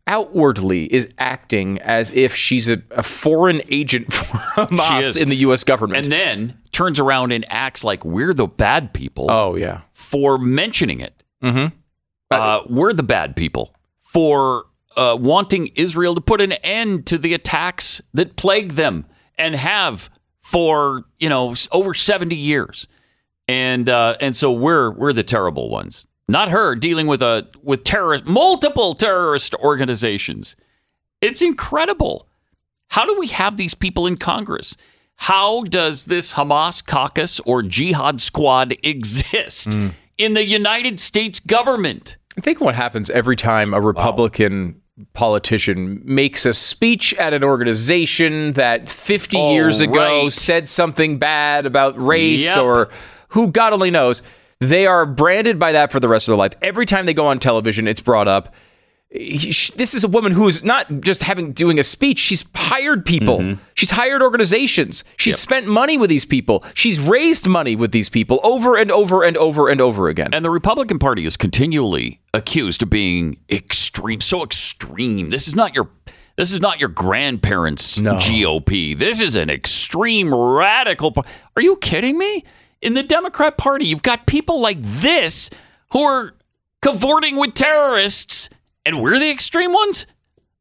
outwardly 0.05 0.93
is 0.93 1.09
acting 1.17 1.79
as 1.79 2.11
if 2.11 2.35
she's 2.35 2.69
a, 2.69 2.83
a 2.91 3.01
foreign 3.01 3.63
agent 3.69 4.13
for 4.13 4.37
Hamas 4.37 5.19
in 5.19 5.29
the 5.29 5.37
U.S. 5.37 5.63
government. 5.63 6.05
And 6.05 6.11
then 6.11 6.57
turns 6.71 6.99
around 6.99 7.31
and 7.31 7.43
acts 7.49 7.83
like 7.83 8.05
we're 8.05 8.35
the 8.35 8.45
bad 8.45 8.93
people 8.93 9.31
oh 9.31 9.55
yeah, 9.55 9.81
for 9.89 10.37
mentioning 10.37 10.99
it. 10.99 11.23
Mm-hmm. 11.43 11.75
Uh, 12.29 12.61
we're 12.69 12.93
the 12.93 13.01
bad 13.01 13.35
people 13.35 13.73
for 14.01 14.65
uh, 14.95 15.17
wanting 15.19 15.71
Israel 15.73 16.13
to 16.13 16.21
put 16.21 16.41
an 16.41 16.51
end 16.51 17.07
to 17.07 17.17
the 17.17 17.33
attacks 17.33 18.03
that 18.13 18.35
plague 18.35 18.73
them 18.73 19.07
and 19.35 19.55
have 19.55 20.11
for 20.47 21.03
you 21.19 21.27
know 21.27 21.53
over 21.73 21.93
seventy 21.93 22.37
years, 22.37 22.87
and 23.49 23.89
uh, 23.89 24.15
and 24.21 24.33
so 24.33 24.49
we're 24.49 24.91
we're 24.91 25.11
the 25.11 25.23
terrible 25.23 25.69
ones, 25.69 26.07
not 26.29 26.49
her 26.49 26.73
dealing 26.73 27.05
with 27.05 27.21
a 27.21 27.49
with 27.61 27.83
terrorist 27.83 28.25
multiple 28.25 28.93
terrorist 28.93 29.53
organizations. 29.55 30.55
It's 31.19 31.41
incredible. 31.41 32.29
How 32.91 33.05
do 33.05 33.19
we 33.19 33.27
have 33.27 33.57
these 33.57 33.73
people 33.73 34.07
in 34.07 34.15
Congress? 34.15 34.77
How 35.17 35.63
does 35.63 36.05
this 36.05 36.35
Hamas 36.35 36.85
caucus 36.85 37.41
or 37.41 37.61
jihad 37.61 38.21
squad 38.21 38.77
exist 38.83 39.75
in 40.17 40.33
the 40.33 40.45
United 40.45 41.01
States 41.01 41.41
government? 41.41 42.15
I 42.37 42.41
think 42.41 42.61
what 42.61 42.75
happens 42.75 43.09
every 43.09 43.35
time 43.35 43.73
a 43.73 43.81
Republican 43.81 44.81
politician 45.13 46.01
makes 46.03 46.45
a 46.45 46.53
speech 46.53 47.13
at 47.15 47.33
an 47.33 47.43
organization 47.43 48.53
that 48.53 48.89
50 48.89 49.37
Oh, 49.37 49.51
years 49.53 49.79
ago 49.79 50.23
right. 50.23 50.33
said 50.33 50.67
something 50.67 51.17
bad 51.17 51.65
about 51.65 51.99
race 52.01 52.45
Yep. 52.45 52.57
or 52.63 52.89
who 53.29 53.51
God 53.51 53.73
only 53.73 53.91
knows, 53.91 54.21
they 54.59 54.87
are 54.87 55.05
branded 55.05 55.59
by 55.59 55.71
that 55.73 55.91
for 55.91 55.99
the 55.99 56.07
rest 56.07 56.27
of 56.27 56.31
their 56.31 56.37
life. 56.37 56.53
Every 56.61 56.85
time 56.85 57.05
they 57.05 57.13
go 57.13 57.27
on 57.27 57.39
television, 57.39 57.87
it's 57.87 58.01
brought 58.01 58.27
up. 58.27 58.53
This 59.09 59.93
is 59.93 60.03
a 60.03 60.07
woman 60.09 60.33
who's 60.33 60.63
not 60.65 60.99
just 60.99 61.23
having 61.23 61.53
doing 61.53 61.79
a 61.79 61.83
speech. 61.83 62.19
She's 62.19 62.43
hired 62.53 63.05
people. 63.05 63.39
Mm-hmm. 63.39 63.61
She's 63.73 63.91
hired 63.91 64.21
organizations. 64.21 65.05
She's 65.15 65.39
spent 65.39 65.65
money 65.65 65.97
with 65.97 66.09
these 66.09 66.25
people. 66.25 66.61
She's 66.73 66.99
raised 66.99 67.47
money 67.47 67.73
with 67.75 67.93
these 67.93 68.09
people 68.09 68.41
over 68.43 68.75
and 68.75 68.91
over 68.91 69.23
and 69.23 69.37
over 69.37 69.69
and 69.69 69.79
over 69.79 70.09
again. 70.09 70.33
And 70.33 70.43
the 70.43 70.49
Republican 70.49 70.99
Party 70.99 71.25
is 71.25 71.37
continually 71.37 72.19
accused 72.33 72.83
of 72.83 72.89
being 72.89 73.37
extreme, 73.97 74.21
so 74.21 74.43
extreme. 74.43 75.29
This 75.29 75.47
is 75.47 75.55
not 75.55 75.75
your 75.75 75.89
this 76.35 76.51
is 76.51 76.61
not 76.61 76.79
your 76.79 76.89
grandparents' 76.89 77.97
GOP. 77.99 78.95
This 78.95 79.21
is 79.21 79.35
an 79.35 79.49
extreme 79.49 80.31
radical. 80.33 81.13
Are 81.55 81.61
you 81.63 81.77
kidding 81.77 82.17
me? 82.17 82.43
In 82.79 82.93
the 82.93 83.01
Democrat 83.01 83.57
Party, 83.57 83.87
you've 83.87 84.03
got 84.03 84.27
people 84.27 84.59
like 84.59 84.77
this 84.79 85.49
who 85.93 86.03
are 86.03 86.35
cavorting 86.83 87.39
with 87.39 87.55
terrorists, 87.55 88.49
and 88.85 89.01
we're 89.01 89.17
the 89.17 89.31
extreme 89.31 89.73
ones. 89.73 90.05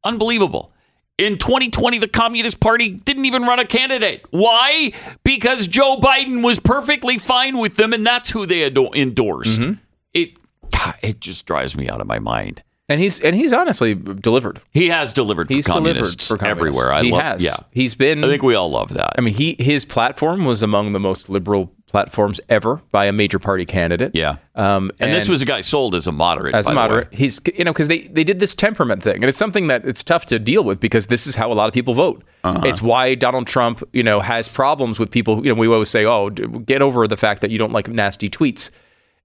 Unbelievable. 0.02 0.72
In 1.18 1.36
2020, 1.36 1.98
the 1.98 2.08
Communist 2.08 2.58
Party 2.58 2.90
didn't 2.90 3.26
even 3.26 3.42
run 3.42 3.58
a 3.58 3.66
candidate. 3.66 4.24
Why? 4.30 4.92
Because 5.24 5.66
Joe 5.66 5.98
Biden 5.98 6.42
was 6.42 6.58
perfectly 6.58 7.18
fine 7.18 7.58
with 7.58 7.76
them, 7.76 7.92
and 7.92 8.06
that's 8.06 8.30
who 8.30 8.46
they 8.46 8.64
endorsed. 8.64 9.60
Mm-hmm. 9.60 9.72
It 10.14 10.38
it 11.02 11.20
just 11.20 11.44
drives 11.44 11.76
me 11.76 11.90
out 11.90 12.00
of 12.00 12.06
my 12.06 12.18
mind. 12.18 12.62
And 12.88 13.00
he's 13.00 13.18
and 13.20 13.34
he's 13.34 13.52
honestly 13.52 13.94
delivered. 13.94 14.60
He 14.72 14.88
has 14.90 15.12
delivered 15.12 15.48
for 15.48 15.54
He's 15.54 15.66
delivered 15.66 16.22
for 16.22 16.36
communists. 16.36 16.42
everywhere. 16.42 16.92
I 16.92 17.02
he 17.02 17.10
love. 17.10 17.20
has. 17.22 17.42
Yeah, 17.44 17.56
he's 17.72 17.96
been. 17.96 18.22
I 18.22 18.28
think 18.28 18.42
we 18.42 18.54
all 18.54 18.70
love 18.70 18.94
that. 18.94 19.14
I 19.18 19.20
mean, 19.22 19.34
he 19.34 19.56
his 19.58 19.84
platform 19.84 20.44
was 20.44 20.62
among 20.62 20.92
the 20.92 21.00
most 21.00 21.28
liberal 21.28 21.72
platforms 21.88 22.40
ever 22.48 22.80
by 22.92 23.06
a 23.06 23.12
major 23.12 23.38
party 23.38 23.64
candidate. 23.64 24.10
yeah. 24.14 24.36
Um, 24.54 24.90
and, 25.00 25.12
this 25.14 25.28
was 25.28 25.40
a 25.42 25.44
guy 25.46 25.60
sold 25.62 25.94
as 25.94 26.06
a 26.06 26.12
moderate. 26.12 26.54
as 26.54 26.66
a 26.68 26.74
moderate. 26.74 27.12
He's 27.12 27.40
you 27.56 27.64
know 27.64 27.72
because 27.72 27.88
they 27.88 28.02
they 28.02 28.22
did 28.22 28.38
this 28.38 28.54
temperament 28.54 29.02
thing, 29.02 29.16
and 29.16 29.24
it's 29.24 29.38
something 29.38 29.66
that 29.66 29.84
it's 29.84 30.04
tough 30.04 30.26
to 30.26 30.38
deal 30.38 30.62
with 30.62 30.78
because 30.78 31.08
this 31.08 31.26
is 31.26 31.34
how 31.34 31.50
a 31.50 31.54
lot 31.54 31.66
of 31.66 31.74
people 31.74 31.94
vote. 31.94 32.22
Uh-huh. 32.44 32.60
It's 32.66 32.80
why 32.80 33.16
Donald 33.16 33.48
Trump 33.48 33.82
you 33.92 34.04
know 34.04 34.20
has 34.20 34.46
problems 34.48 35.00
with 35.00 35.10
people. 35.10 35.44
You 35.44 35.52
know, 35.52 35.58
we 35.60 35.66
always 35.66 35.90
say, 35.90 36.04
oh, 36.04 36.30
get 36.30 36.82
over 36.82 37.08
the 37.08 37.16
fact 37.16 37.40
that 37.40 37.50
you 37.50 37.58
don't 37.58 37.72
like 37.72 37.88
nasty 37.88 38.28
tweets, 38.28 38.70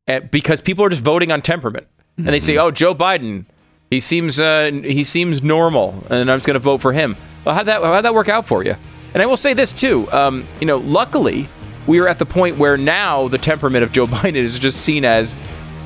uh, 0.08 0.22
because 0.22 0.62
people 0.62 0.84
are 0.84 0.90
just 0.90 1.04
voting 1.04 1.32
on 1.32 1.42
temperament, 1.44 1.88
and 2.26 2.34
they 2.34 2.40
say, 2.40 2.54
Mm-hmm. 2.56 2.62
oh, 2.68 2.72
Joe 2.72 2.94
Biden. 2.96 3.46
He 3.90 4.00
seems 4.00 4.40
uh, 4.40 4.72
he 4.72 5.04
seems 5.04 5.44
normal, 5.44 6.04
and 6.10 6.32
I'm 6.32 6.38
just 6.40 6.48
going 6.48 6.54
to 6.56 6.60
vote 6.60 6.80
for 6.80 6.94
him. 6.94 7.18
Well, 7.44 7.54
how'd 7.56 7.66
that 7.66 7.82
how'd 7.82 8.06
that 8.06 8.14
work 8.14 8.30
out 8.30 8.46
for 8.46 8.64
you? 8.64 8.76
And 9.14 9.22
I 9.22 9.26
will 9.26 9.36
say 9.38 9.54
this 9.54 9.74
too. 9.74 10.10
Um, 10.14 10.46
you 10.62 10.66
know, 10.68 10.78
luckily 10.78 11.50
we 11.88 12.00
are 12.00 12.08
at 12.08 12.18
the 12.20 12.26
point 12.26 12.58
where 12.58 12.78
now 12.78 13.28
the 13.28 13.38
temperament 13.38 13.84
of 13.84 13.92
Joe 13.92 14.06
Biden 14.08 14.36
is 14.36 14.58
just 14.60 14.82
seen 14.82 15.04
as 15.04 15.36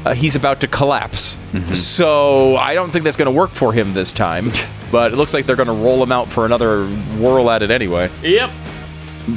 uh, 0.06 0.14
he's 0.14 0.36
about 0.36 0.62
to 0.62 0.68
collapse. 0.68 1.36
So 1.74 2.58
I 2.58 2.76
don't 2.76 2.92
think 2.92 3.06
that's 3.06 3.18
going 3.18 3.32
to 3.34 3.36
work 3.36 3.50
for 3.50 3.74
him 3.74 3.94
this 3.94 4.12
time. 4.12 4.52
But 4.92 5.12
it 5.12 5.16
looks 5.16 5.34
like 5.34 5.46
they're 5.48 5.56
going 5.58 5.68
to 5.68 5.74
roll 5.74 6.02
him 6.02 6.12
out 6.12 6.30
for 6.30 6.46
another 6.46 6.86
whirl 7.18 7.50
at 7.50 7.64
it 7.64 7.72
anyway. 7.72 8.10
Yep. 8.22 8.52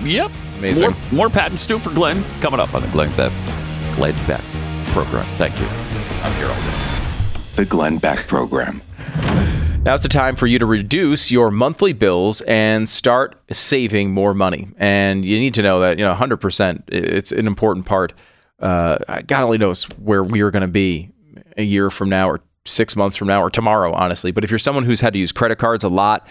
Yep. 0.04 0.30
Amazing. 0.58 0.90
More, 0.90 0.96
more 1.10 1.30
Pat 1.30 1.50
and 1.50 1.82
for 1.82 1.90
Glenn 1.90 2.22
coming 2.40 2.60
up 2.60 2.74
on 2.74 2.82
the 2.82 2.88
Glenn 2.88 3.10
Beck, 3.16 3.32
Glenn 3.96 4.14
Beck 4.28 4.42
program. 4.92 5.24
Thank 5.36 5.58
you. 5.58 5.66
I'm 6.22 6.32
here 6.34 6.46
all 6.46 6.54
day. 6.54 6.77
The 7.58 7.64
Glenn 7.64 7.98
Beck 7.98 8.28
Program. 8.28 8.82
Now's 9.82 10.04
the 10.04 10.08
time 10.08 10.36
for 10.36 10.46
you 10.46 10.60
to 10.60 10.64
reduce 10.64 11.32
your 11.32 11.50
monthly 11.50 11.92
bills 11.92 12.40
and 12.42 12.88
start 12.88 13.36
saving 13.50 14.12
more 14.12 14.32
money. 14.32 14.68
And 14.76 15.24
you 15.24 15.40
need 15.40 15.54
to 15.54 15.62
know 15.62 15.80
that, 15.80 15.98
you 15.98 16.04
know, 16.04 16.14
100%, 16.14 16.84
it's 16.86 17.32
an 17.32 17.48
important 17.48 17.84
part. 17.84 18.12
Uh, 18.60 18.98
God 19.26 19.42
only 19.42 19.58
knows 19.58 19.82
where 19.98 20.22
we 20.22 20.40
are 20.40 20.52
going 20.52 20.62
to 20.62 20.68
be 20.68 21.10
a 21.56 21.64
year 21.64 21.90
from 21.90 22.08
now 22.08 22.28
or 22.30 22.42
six 22.64 22.94
months 22.94 23.16
from 23.16 23.26
now 23.26 23.42
or 23.42 23.50
tomorrow, 23.50 23.92
honestly. 23.92 24.30
But 24.30 24.44
if 24.44 24.52
you're 24.52 24.60
someone 24.60 24.84
who's 24.84 25.00
had 25.00 25.12
to 25.14 25.18
use 25.18 25.32
credit 25.32 25.58
cards 25.58 25.82
a 25.82 25.88
lot, 25.88 26.28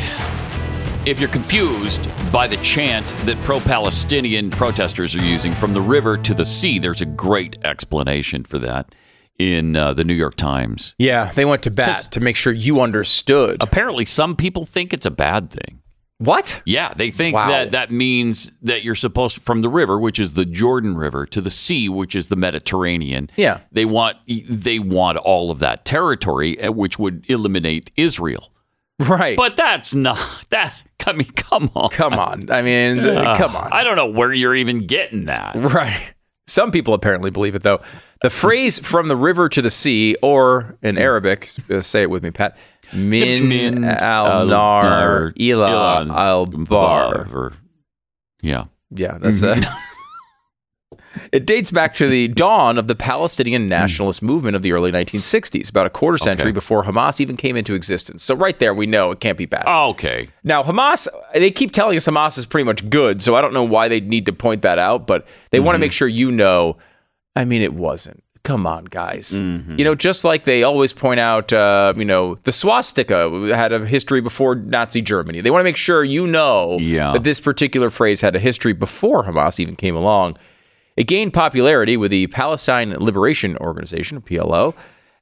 if 1.09 1.19
you're 1.19 1.29
confused 1.29 2.07
by 2.31 2.45
the 2.47 2.57
chant 2.57 3.07
that 3.25 3.37
pro 3.39 3.59
Palestinian 3.59 4.49
protesters 4.51 5.15
are 5.15 5.23
using 5.25 5.51
from 5.51 5.73
the 5.73 5.81
river 5.81 6.17
to 6.17 6.33
the 6.33 6.45
sea, 6.45 6.77
there's 6.77 7.01
a 7.01 7.05
great 7.05 7.57
explanation 7.63 8.43
for 8.43 8.59
that 8.59 8.93
in 9.39 9.75
uh, 9.75 9.93
the 9.93 10.03
New 10.03 10.13
York 10.13 10.35
Times. 10.35 10.93
Yeah, 10.99 11.31
they 11.33 11.45
went 11.45 11.63
to 11.63 11.71
bat 11.71 12.07
to 12.11 12.19
make 12.19 12.35
sure 12.35 12.53
you 12.53 12.79
understood. 12.81 13.57
Apparently, 13.61 14.05
some 14.05 14.35
people 14.35 14.65
think 14.65 14.93
it's 14.93 15.05
a 15.05 15.11
bad 15.11 15.49
thing. 15.49 15.81
What? 16.19 16.61
Yeah, 16.65 16.93
they 16.93 17.11
think 17.11 17.33
Wow. 17.35 17.47
that 17.47 17.71
that 17.71 17.91
means 17.91 18.51
that 18.61 18.83
you're 18.83 18.93
supposed 18.93 19.37
to, 19.37 19.41
from 19.41 19.61
the 19.61 19.69
river, 19.69 19.97
which 19.97 20.19
is 20.19 20.33
the 20.33 20.45
Jordan 20.45 20.95
River, 20.97 21.25
to 21.27 21.39
the 21.41 21.49
sea, 21.49 21.87
which 21.89 22.13
is 22.15 22.27
the 22.27 22.35
Mediterranean. 22.35 23.29
Yeah. 23.37 23.61
they 23.71 23.85
want 23.85 24.17
they 24.27 24.79
want 24.79 25.17
all 25.17 25.49
of 25.49 25.59
that 25.59 25.85
territory, 25.85 26.61
uh, 26.61 26.71
which 26.73 26.99
would 26.99 27.25
eliminate 27.29 27.89
Israel. 27.95 28.51
Right. 28.99 29.37
But 29.37 29.55
that's 29.55 29.95
not 29.95 30.19
that. 30.49 30.75
I 31.07 31.13
mean, 31.13 31.27
come 31.31 31.71
on, 31.75 31.89
come 31.91 32.13
on. 32.13 32.51
I 32.51 32.61
mean, 32.61 32.97
th- 32.97 33.37
come 33.37 33.55
on. 33.55 33.69
I 33.71 33.83
don't 33.83 33.95
know 33.95 34.09
where 34.09 34.33
you're 34.33 34.53
even 34.55 34.85
getting 34.85 35.25
that. 35.25 35.55
Right. 35.55 36.13
Some 36.45 36.71
people 36.71 36.93
apparently 36.93 37.29
believe 37.31 37.55
it, 37.55 37.63
though. 37.63 37.79
The 38.21 38.29
phrase 38.29 38.79
"from 38.79 39.07
the 39.07 39.15
river 39.15 39.47
to 39.49 39.61
the 39.61 39.69
sea," 39.71 40.17
or 40.21 40.77
in 40.81 40.97
Arabic, 40.97 41.49
uh, 41.69 41.81
say 41.81 42.01
it 42.01 42.09
with 42.09 42.21
me, 42.21 42.31
Pat. 42.31 42.57
Min, 42.91 43.47
Min 43.47 43.83
al 43.85 44.45
nar 44.47 45.31
ila 45.39 46.05
al 46.05 46.45
bar. 46.47 47.53
Yeah. 48.41 48.65
Yeah, 48.91 49.17
that's 49.19 49.43
uh, 49.43 49.61
It 51.31 51.45
dates 51.45 51.71
back 51.71 51.93
to 51.95 52.07
the 52.09 52.27
dawn 52.27 52.77
of 52.77 52.87
the 52.87 52.95
Palestinian 52.95 53.63
hmm. 53.63 53.69
nationalist 53.69 54.21
movement 54.21 54.55
of 54.55 54.61
the 54.61 54.71
early 54.71 54.91
1960s, 54.91 55.69
about 55.69 55.87
a 55.87 55.89
quarter 55.89 56.17
century 56.17 56.49
Okay. 56.49 56.53
before 56.53 56.83
Hamas 56.83 57.19
even 57.19 57.37
came 57.37 57.55
into 57.55 57.73
existence. 57.73 58.23
So 58.23 58.35
right 58.35 58.57
there, 58.59 58.73
we 58.73 58.85
know 58.85 59.11
it 59.11 59.19
can't 59.19 59.37
be 59.37 59.45
bad. 59.45 59.65
Okay. 59.67 60.29
Now, 60.43 60.63
Hamas, 60.63 61.07
they 61.33 61.51
keep 61.51 61.71
telling 61.71 61.97
us 61.97 62.07
Hamas 62.07 62.37
is 62.37 62.45
pretty 62.45 62.65
much 62.65 62.89
good, 62.89 63.21
so 63.21 63.35
I 63.35 63.41
don't 63.41 63.53
know 63.53 63.63
why 63.63 63.87
they'd 63.87 64.07
need 64.07 64.25
to 64.25 64.33
point 64.33 64.61
that 64.61 64.79
out, 64.79 65.07
but 65.07 65.27
they 65.51 65.59
want 65.59 65.73
to 65.73 65.77
mm-hmm. 65.77 65.81
make 65.81 65.91
sure 65.93 66.07
you 66.07 66.31
know. 66.31 66.77
I 67.35 67.45
mean, 67.45 67.61
it 67.61 67.73
wasn't. 67.73 68.23
Come 68.43 68.65
on, 68.65 68.85
guys. 68.85 69.31
Mm-hmm. 69.33 69.77
You 69.77 69.85
know, 69.85 69.95
just 69.95 70.23
like 70.23 70.45
they 70.45 70.63
always 70.63 70.93
point 70.93 71.19
out, 71.19 71.51
uh, 71.51 71.93
you 71.97 72.05
know, 72.05 72.35
the 72.45 72.51
swastika 72.51 73.29
had 73.53 73.73
a 73.73 73.85
history 73.85 74.21
before 74.21 74.55
Nazi 74.55 75.01
Germany. 75.01 75.41
They 75.41 75.51
want 75.51 75.59
to 75.59 75.65
make 75.65 75.75
sure 75.75 76.03
you 76.03 76.25
know 76.25 76.77
Yeah. 76.79 77.11
that 77.11 77.23
this 77.23 77.39
particular 77.39 77.89
phrase 77.89 78.21
had 78.21 78.35
a 78.35 78.39
history 78.39 78.73
before 78.73 79.25
Hamas 79.25 79.59
even 79.59 79.75
came 79.75 79.95
along. 79.95 80.37
It 80.99 81.07
gained 81.07 81.31
popularity 81.31 81.95
with 81.95 82.11
the 82.11 82.27
Palestine 82.27 82.89
Liberation 82.99 83.55
Organization, 83.57 84.19
PLO, 84.19 84.73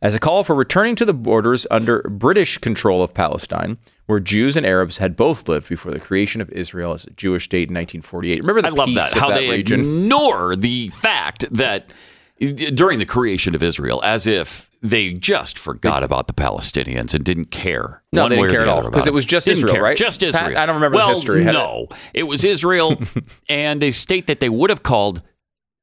as 0.01 0.15
a 0.15 0.19
call 0.19 0.43
for 0.43 0.55
returning 0.55 0.95
to 0.95 1.05
the 1.05 1.13
borders 1.13 1.67
under 1.69 2.01
British 2.09 2.57
control 2.57 3.03
of 3.03 3.13
Palestine, 3.13 3.77
where 4.07 4.19
Jews 4.19 4.57
and 4.57 4.65
Arabs 4.65 4.97
had 4.97 5.15
both 5.15 5.47
lived 5.47 5.69
before 5.69 5.91
the 5.91 5.99
creation 5.99 6.41
of 6.41 6.49
Israel 6.49 6.93
as 6.93 7.05
a 7.05 7.11
Jewish 7.11 7.43
state 7.43 7.69
in 7.69 7.75
1948. 7.75 8.39
Remember 8.41 8.63
the 8.63 8.67
I 8.69 8.71
love 8.71 8.87
peace 8.87 9.13
that. 9.13 9.19
How 9.19 9.29
that 9.29 9.35
they 9.35 9.51
region? 9.51 9.81
ignore 9.81 10.55
the 10.55 10.87
fact 10.89 11.45
that 11.51 11.91
during 12.39 12.97
the 12.97 13.05
creation 13.05 13.53
of 13.53 13.61
Israel, 13.61 14.01
as 14.03 14.25
if 14.25 14.71
they 14.81 15.11
just 15.13 15.59
forgot 15.59 16.01
about 16.03 16.25
the 16.25 16.33
Palestinians 16.33 17.13
and 17.13 17.23
didn't 17.23 17.51
care. 17.51 18.01
No, 18.13 18.23
one 18.23 18.31
they 18.31 18.37
didn't 18.37 18.49
care 18.49 18.61
at 18.61 18.67
all, 18.67 18.79
other 18.79 18.89
'cause 18.89 19.03
about 19.03 19.07
it 19.09 19.13
was 19.13 19.25
just 19.25 19.45
Didn't 19.45 19.57
Israel, 19.59 19.73
care. 19.75 19.83
right? 19.83 19.97
Just 19.97 20.23
Israel. 20.23 20.57
I 20.57 20.65
don't 20.65 20.73
remember 20.75 20.97
the 20.97 21.03
well, 21.03 21.09
history. 21.09 21.43
Had 21.43 21.49
it- 21.53 21.57
No, 21.57 21.87
it 22.15 22.23
was 22.23 22.43
Israel 22.43 22.99
and 23.49 23.83
a 23.83 23.91
state 23.91 24.25
that 24.25 24.39
they 24.39 24.49
would 24.49 24.71
have 24.71 24.81
called 24.81 25.21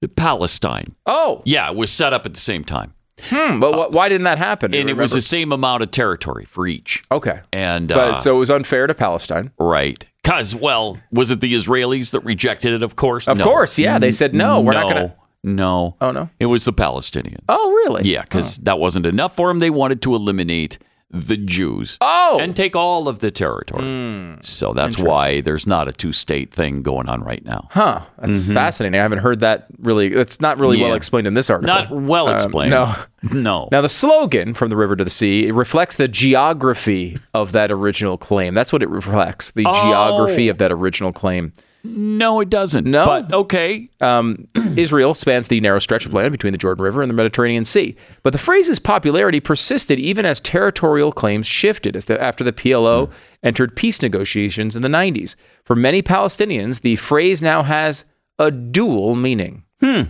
Palestine. 0.08 0.94
Oh, 1.06 1.42
Yeah, 1.44 1.70
it 1.70 1.76
was 1.76 1.90
set 1.90 2.12
up 2.12 2.26
at 2.26 2.34
the 2.34 2.40
same 2.40 2.64
time, 2.64 2.94
hmm, 3.22 3.60
but 3.60 3.72
wh- 3.72 3.92
why 3.92 4.08
didn't 4.08 4.24
that 4.24 4.38
happen? 4.38 4.74
And 4.74 4.88
it 4.90 4.96
was 4.96 5.12
the 5.12 5.20
same 5.20 5.52
amount 5.52 5.82
of 5.82 5.90
territory 5.90 6.44
for 6.44 6.66
each. 6.66 7.02
okay. 7.10 7.40
And 7.52 7.88
But 7.88 7.96
uh, 7.98 8.18
so 8.18 8.36
it 8.36 8.38
was 8.38 8.50
unfair 8.50 8.86
to 8.86 8.94
Palestine. 8.94 9.50
right, 9.58 10.04
because 10.22 10.54
well, 10.54 10.98
was 11.12 11.30
it 11.30 11.40
the 11.40 11.52
Israelis 11.54 12.10
that 12.12 12.20
rejected 12.20 12.72
it? 12.72 12.82
Of 12.82 12.96
course, 12.96 13.28
Of 13.28 13.38
No. 13.38 13.44
course, 13.44 13.78
yeah. 13.78 13.98
They 13.98 14.10
said 14.12 14.34
no, 14.34 14.60
we're 14.60 14.72
not 14.74 14.84
going 14.84 15.08
to. 15.08 15.14
No. 15.46 15.94
Oh, 16.00 16.10
no? 16.10 16.30
It 16.40 16.46
was 16.46 16.64
the 16.64 16.72
Palestinians. 16.72 17.42
Oh, 17.50 17.70
really? 17.72 18.10
Yeah, 18.10 18.22
because 18.22 18.56
that 18.58 18.78
wasn't 18.78 19.04
enough 19.04 19.36
for 19.36 19.48
them. 19.48 19.58
They 19.58 19.68
wanted 19.68 20.00
to 20.02 20.14
eliminate 20.14 20.78
the 21.14 21.36
Jews. 21.36 21.96
Oh. 22.00 22.38
And 22.40 22.54
take 22.56 22.74
all 22.74 23.06
of 23.08 23.20
the 23.20 23.30
territory. 23.30 24.36
So 24.42 24.72
that's 24.72 24.98
why 24.98 25.40
there's 25.40 25.66
not 25.66 25.86
a 25.88 25.92
two 25.92 26.12
state 26.12 26.52
thing 26.52 26.82
going 26.82 27.08
on 27.08 27.22
right 27.22 27.44
now. 27.44 27.68
Huh. 27.70 28.00
That's 28.18 28.50
fascinating. 28.52 28.98
I 28.98 29.02
haven't 29.02 29.18
heard 29.20 29.40
that 29.40 29.66
really. 29.78 30.12
It's 30.12 30.40
not 30.40 30.58
really 30.58 30.78
well 30.78 30.88
Mm-hmm. 30.90 30.96
Explained 30.96 31.26
in 31.26 31.34
this 31.34 31.50
article. 31.50 31.74
Not 31.74 31.90
well 31.90 32.28
Um, 32.28 32.34
explained. 32.34 32.70
no. 32.70 32.94
No. 33.32 33.70
Now, 33.72 33.80
the 33.80 33.88
slogan 33.88 34.52
from 34.52 34.68
the 34.68 34.76
river 34.76 34.96
to 34.96 35.02
the 35.04 35.08
sea 35.08 35.46
it 35.46 35.52
reflects 35.54 35.96
the 35.96 36.06
geography 36.08 37.16
of 37.32 37.52
that 37.52 37.70
original 37.70 38.18
claim. 38.18 38.52
That's 38.52 38.70
what 38.70 38.82
it 38.82 38.90
reflects 38.90 39.50
the 39.52 39.62
geography 39.62 40.48
of 40.48 40.58
that 40.58 40.70
original 40.70 41.10
claim. 41.10 41.54
No, 41.84 42.40
it 42.40 42.48
doesn't. 42.48 42.86
No? 42.86 43.04
But 43.04 43.32
okay. 43.32 43.86
Um, 44.00 44.48
Israel 44.76 45.14
spans 45.14 45.48
the 45.48 45.60
narrow 45.60 45.78
stretch 45.78 46.06
of 46.06 46.14
land 46.14 46.32
between 46.32 46.52
the 46.52 46.58
Jordan 46.58 46.82
River 46.82 47.02
and 47.02 47.10
the 47.10 47.14
Mediterranean 47.14 47.64
Sea. 47.66 47.94
But 48.22 48.32
the 48.32 48.38
phrase's 48.38 48.78
popularity 48.78 49.38
persisted 49.40 49.98
even 49.98 50.24
as 50.24 50.40
territorial 50.40 51.12
claims 51.12 51.46
shifted 51.46 51.94
as 51.94 52.06
the, 52.06 52.20
after 52.20 52.42
the 52.42 52.52
PLO 52.54 53.10
entered 53.42 53.76
peace 53.76 54.00
negotiations 54.02 54.74
in 54.74 54.82
the 54.82 54.88
90s. 54.88 55.36
For 55.64 55.76
many 55.76 56.02
Palestinians, 56.02 56.80
the 56.80 56.96
phrase 56.96 57.42
now 57.42 57.62
has 57.62 58.06
a 58.38 58.50
dual 58.50 59.14
meaning. 59.14 59.64
Hmm. 59.80 60.02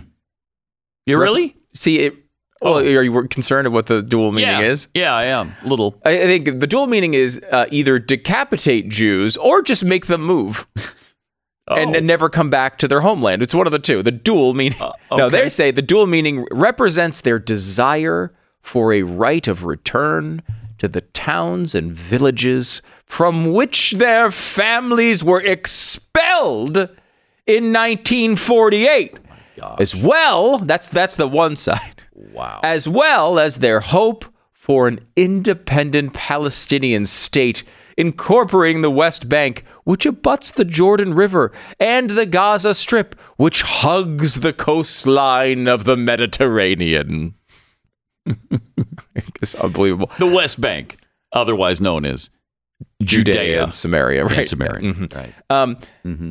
You 1.05 1.19
really? 1.19 1.55
See, 1.73 1.99
it. 1.99 2.15
Well, 2.61 2.77
are 2.79 3.03
you 3.03 3.27
concerned 3.27 3.67
of 3.67 3.73
what 3.73 3.87
the 3.87 4.01
dual 4.01 4.31
meaning 4.31 4.55
Oh. 4.55 4.59
yeah. 4.59 4.65
is? 4.67 4.87
Yeah, 4.95 5.13
I 5.13 5.25
am. 5.25 5.55
Little. 5.63 5.99
I 6.05 6.17
think 6.17 6.59
the 6.61 6.67
dual 6.67 6.87
meaning 6.87 7.13
is 7.13 7.39
uh, 7.51 7.65
either 7.69 7.99
decapitate 7.99 8.89
Jews 8.89 9.35
or 9.37 9.61
just 9.61 9.83
make 9.83 10.07
them 10.07 10.21
move 10.21 10.65
Oh. 11.67 11.75
and 11.75 12.05
never 12.05 12.29
come 12.29 12.51
back 12.51 12.77
to 12.77 12.87
their 12.87 13.01
homeland. 13.01 13.41
It's 13.41 13.55
one 13.55 13.65
of 13.65 13.71
the 13.71 13.79
two. 13.79 14.03
The 14.03 14.11
dual 14.11 14.53
meaning. 14.53 14.77
No, 14.79 14.93
Uh, 15.11 15.25
okay. 15.27 15.41
they 15.43 15.49
say 15.49 15.71
the 15.71 15.81
dual 15.81 16.05
meaning 16.07 16.45
represents 16.51 17.21
their 17.21 17.39
desire 17.39 18.31
for 18.61 18.93
a 18.93 19.01
right 19.03 19.47
of 19.47 19.63
return 19.63 20.43
to 20.77 20.87
the 20.87 21.01
towns 21.01 21.73
and 21.73 21.91
villages 21.91 22.81
from 23.05 23.51
which 23.53 23.93
their 23.93 24.29
families 24.31 25.23
were 25.23 25.41
expelled 25.41 26.77
in 27.47 27.71
1948. 27.73 29.17
as 29.79 29.95
well, 29.95 30.57
that's 30.59 30.89
that's 30.89 31.15
the 31.15 31.27
one 31.27 31.55
side 31.55 32.01
Wow. 32.33 32.59
as 32.63 32.87
well 32.87 33.39
as 33.39 33.57
their 33.57 33.79
hope 33.79 34.25
for 34.51 34.87
an 34.87 34.99
independent 35.15 36.13
Palestinian 36.13 37.05
state 37.05 37.63
incorporating 37.97 38.81
the 38.81 38.91
West 38.91 39.29
Bank, 39.29 39.63
which 39.83 40.05
abuts 40.05 40.51
the 40.51 40.65
Jordan 40.65 41.13
River, 41.13 41.51
and 41.79 42.11
the 42.11 42.25
Gaza 42.25 42.73
Strip, 42.73 43.19
which 43.37 43.61
hugs 43.61 44.41
the 44.41 44.53
coastline 44.53 45.67
of 45.67 45.83
the 45.85 45.95
Mediterranean. 45.97 47.35
it's 49.41 49.55
unbelievable. 49.55 50.09
The 50.19 50.25
West 50.25 50.59
Bank, 50.59 50.97
otherwise 51.31 51.79
known 51.79 52.05
as 52.05 52.29
Judea, 53.01 53.33
Judea 53.33 53.63
and 53.63 53.73
Samaria, 53.73 54.25
right? 54.25 54.39
and 54.39 54.47
Samaria. 54.47 54.93
Mhm. 54.93 55.15
Right. 55.15 55.33
Um, 55.49 55.77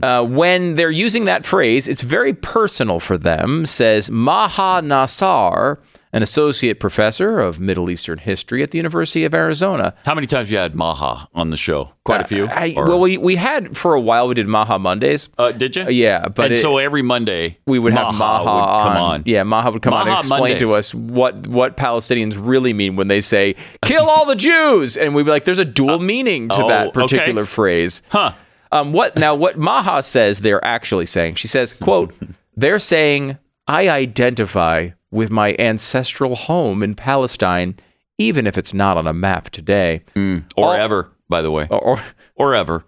uh, 0.02 0.24
when 0.24 0.74
they're 0.74 0.90
using 0.90 1.24
that 1.24 1.46
phrase, 1.46 1.88
it's 1.88 2.02
very 2.02 2.34
personal 2.34 3.00
for 3.00 3.16
them, 3.16 3.64
says 3.64 4.10
Maha 4.10 4.82
Nassar, 4.82 5.78
an 6.14 6.22
associate 6.22 6.78
professor 6.78 7.40
of 7.40 7.58
Middle 7.58 7.90
Eastern 7.90 8.18
history 8.18 8.62
at 8.62 8.70
the 8.70 8.78
University 8.78 9.24
of 9.24 9.34
Arizona. 9.34 9.94
How 10.06 10.14
many 10.14 10.28
times 10.28 10.46
have 10.46 10.52
you 10.52 10.58
had 10.58 10.76
Maha 10.76 11.28
on 11.34 11.50
the 11.50 11.56
show? 11.56 11.90
Quite 12.04 12.20
a 12.20 12.24
few. 12.24 12.46
I, 12.46 12.72
well, 12.76 13.00
we, 13.00 13.18
we 13.18 13.34
had 13.34 13.76
for 13.76 13.94
a 13.94 14.00
while, 14.00 14.28
we 14.28 14.34
did 14.36 14.46
Maha 14.46 14.78
Mondays. 14.78 15.28
uh, 15.38 15.50
did 15.50 15.74
you? 15.74 15.88
yeah, 15.90 16.28
but 16.28 16.44
and 16.46 16.54
it- 16.54 16.58
so 16.58 16.78
every 16.78 17.02
Monday 17.02 17.58
We 17.66 17.80
would 17.80 17.92
have 17.94 18.14
Maha, 18.14 18.44
would 18.44 18.84
come 18.84 18.96
on. 18.96 18.96
on. 18.96 19.22
Yeah, 19.26 19.42
Maha 19.42 19.72
would 19.72 19.82
come 19.82 19.92
on 19.92 20.02
and 20.02 20.10
Maha 20.10 20.18
explain 20.20 20.58
to 20.60 20.72
us 20.74 20.94
what, 20.94 21.48
what 21.48 21.76
Palestinians 21.76 22.38
really 22.40 22.72
mean 22.72 22.94
when 22.94 23.08
they 23.08 23.20
say, 23.20 23.56
kill 23.82 24.08
all 24.08 24.24
the 24.24 24.36
Jews. 24.36 24.96
And 24.96 25.16
we'd 25.16 25.24
be 25.24 25.30
like, 25.30 25.44
there's 25.44 25.58
a 25.58 25.64
dual 25.64 25.98
meaning 25.98 26.48
to 26.50 26.64
oh, 26.64 26.68
that 26.68 26.86
okay. 26.88 27.00
particular 27.02 27.44
phrase. 27.44 28.02
Huh. 28.10 28.34
Um, 28.70 28.92
what 28.92 29.16
now? 29.16 29.34
What 29.34 29.56
Maha 29.56 30.02
says 30.02 30.40
they're 30.40 30.64
actually 30.64 31.06
saying? 31.06 31.36
She 31.36 31.46
says, 31.46 31.72
"quote 31.72 32.12
They're 32.56 32.80
saying 32.80 33.38
I 33.68 33.88
identify 33.88 34.90
with 35.14 35.30
my 35.30 35.54
ancestral 35.58 36.34
home 36.34 36.82
in 36.82 36.94
Palestine, 36.94 37.76
even 38.18 38.46
if 38.46 38.58
it's 38.58 38.74
not 38.74 38.96
on 38.96 39.06
a 39.06 39.12
map 39.14 39.48
today, 39.50 40.02
mm. 40.14 40.44
Or 40.56 40.66
All- 40.66 40.72
ever, 40.72 41.12
by 41.28 41.40
the 41.42 41.50
way. 41.50 41.66
or 41.70 41.78
or, 41.80 42.02
Or 42.36 42.54
ever. 42.54 42.84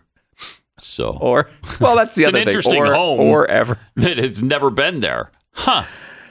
So 0.79 1.17
or 1.23 1.49
well, 1.81 1.97
that's 1.97 2.15
the 2.15 2.25
It's 2.25 2.29
an 2.29 2.35
other 2.35 2.39
thing. 2.45 2.49
interesting 2.49 2.83
or, 2.83 2.93
home. 2.95 3.21
or 3.21 3.47
ever. 3.51 3.79
that 3.97 4.19
it's 4.19 4.43
never 4.43 4.69
been 4.71 5.01
there. 5.01 5.31
Huh. 5.53 5.85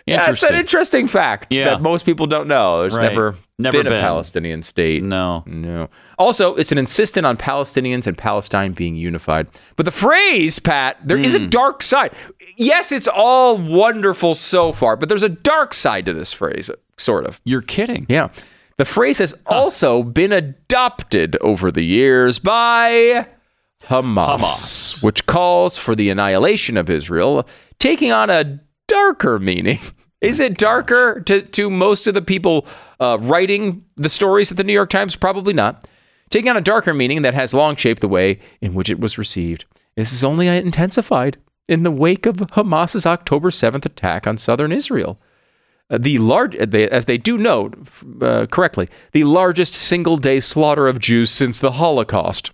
Yeah, 0.05 0.29
it's 0.29 0.43
an 0.43 0.53
interesting 0.53 1.07
fact 1.07 1.47
Yeah. 1.51 1.65
that 1.65 1.81
most 1.81 2.05
people 2.05 2.27
don't 2.27 2.47
know. 2.47 2.81
There's 2.81 2.95
Right. 2.97 3.09
never, 3.09 3.35
Never 3.57 3.83
been, 3.83 3.91
a. 3.91 3.99
Palestinian 3.99 4.61
state. 4.61 5.01
no. 5.03 5.43
No. 5.47 5.89
Also, 6.19 6.53
it's 6.55 6.71
an 6.71 6.77
insistent 6.77 7.25
on 7.25 7.37
Palestinians 7.37 8.05
and 8.05 8.15
Palestine 8.15 8.73
being 8.73 8.95
unified. 8.95 9.47
But 9.75 9.85
the 9.85 9.91
phrase, 9.91 10.59
Pat, 10.59 10.97
there 11.03 11.17
is 11.17 11.35
Hmm. 11.35 11.45
a 11.45 11.47
dark 11.47 11.81
side. 11.81 12.11
Yes, 12.55 12.91
it's 12.91 13.07
all 13.07 13.57
wonderful 13.57 14.35
so 14.35 14.71
far, 14.71 14.95
but 14.95 15.09
there's 15.09 15.23
a 15.23 15.29
dark 15.29 15.73
side 15.73 16.05
to 16.05 16.13
this 16.13 16.31
phrase, 16.31 16.69
sort 16.97 17.25
of. 17.25 17.41
You're 17.43 17.61
kidding. 17.63 18.05
Yeah. 18.07 18.27
The 18.77 18.85
phrase 18.85 19.17
has 19.17 19.33
also 19.47 20.03
been 20.03 20.31
adopted 20.33 21.35
over 21.41 21.71
the 21.71 21.83
years 21.85 22.37
by 22.39 23.25
Hamas, 23.87 24.39
Hamas. 24.39 25.03
which 25.03 25.25
calls 25.25 25.77
for 25.77 25.95
the 25.95 26.09
annihilation 26.09 26.75
of 26.77 26.89
Israel, 26.89 27.47
taking 27.79 28.11
on 28.11 28.29
a 28.29 28.59
darker 29.05 29.39
meaning. 29.39 29.79
Is 30.21 30.39
it 30.39 30.57
darker 30.57 31.21
to, 31.21 31.43
to 31.43 31.69
most 31.69 32.07
of 32.07 32.15
the 32.15 32.21
people 32.21 32.65
uh, 32.99 33.17
writing 33.21 33.85
the 33.95 34.09
stories 34.09 34.49
at 34.49 34.57
the 34.57 34.63
New 34.63 34.73
York 34.73 34.89
Times? 34.89 35.15
Probably 35.15 35.53
not. 35.53 35.87
Taking 36.31 36.49
on 36.49 36.57
a 36.57 36.61
darker 36.61 36.93
meaning 36.93 37.21
that 37.21 37.35
has 37.35 37.53
long 37.53 37.75
shaped 37.75 38.01
the 38.01 38.07
way 38.07 38.39
in 38.61 38.73
which 38.73 38.89
it 38.89 38.99
was 38.99 39.19
received. 39.19 39.65
This 39.95 40.11
is 40.11 40.23
only 40.23 40.47
intensified 40.47 41.37
in 41.69 41.83
the 41.83 41.91
wake 41.91 42.25
of 42.25 42.37
Hamas's 42.53 43.05
October 43.05 43.51
7th 43.51 43.85
attack 43.85 44.25
on 44.25 44.39
southern 44.39 44.71
Israel. 44.71 45.19
Uh, 45.91 45.99
the 45.99 46.17
large, 46.17 46.55
uh, 46.55 46.65
they, 46.65 46.89
as 46.89 47.05
they 47.05 47.19
do 47.19 47.37
note 47.37 47.77
uh, 48.21 48.47
correctly, 48.47 48.89
the 49.11 49.25
largest 49.25 49.75
single 49.75 50.17
day 50.17 50.39
slaughter 50.39 50.87
of 50.87 50.97
Jews 50.97 51.29
since 51.29 51.59
the 51.59 51.73
Holocaust. 51.73 52.51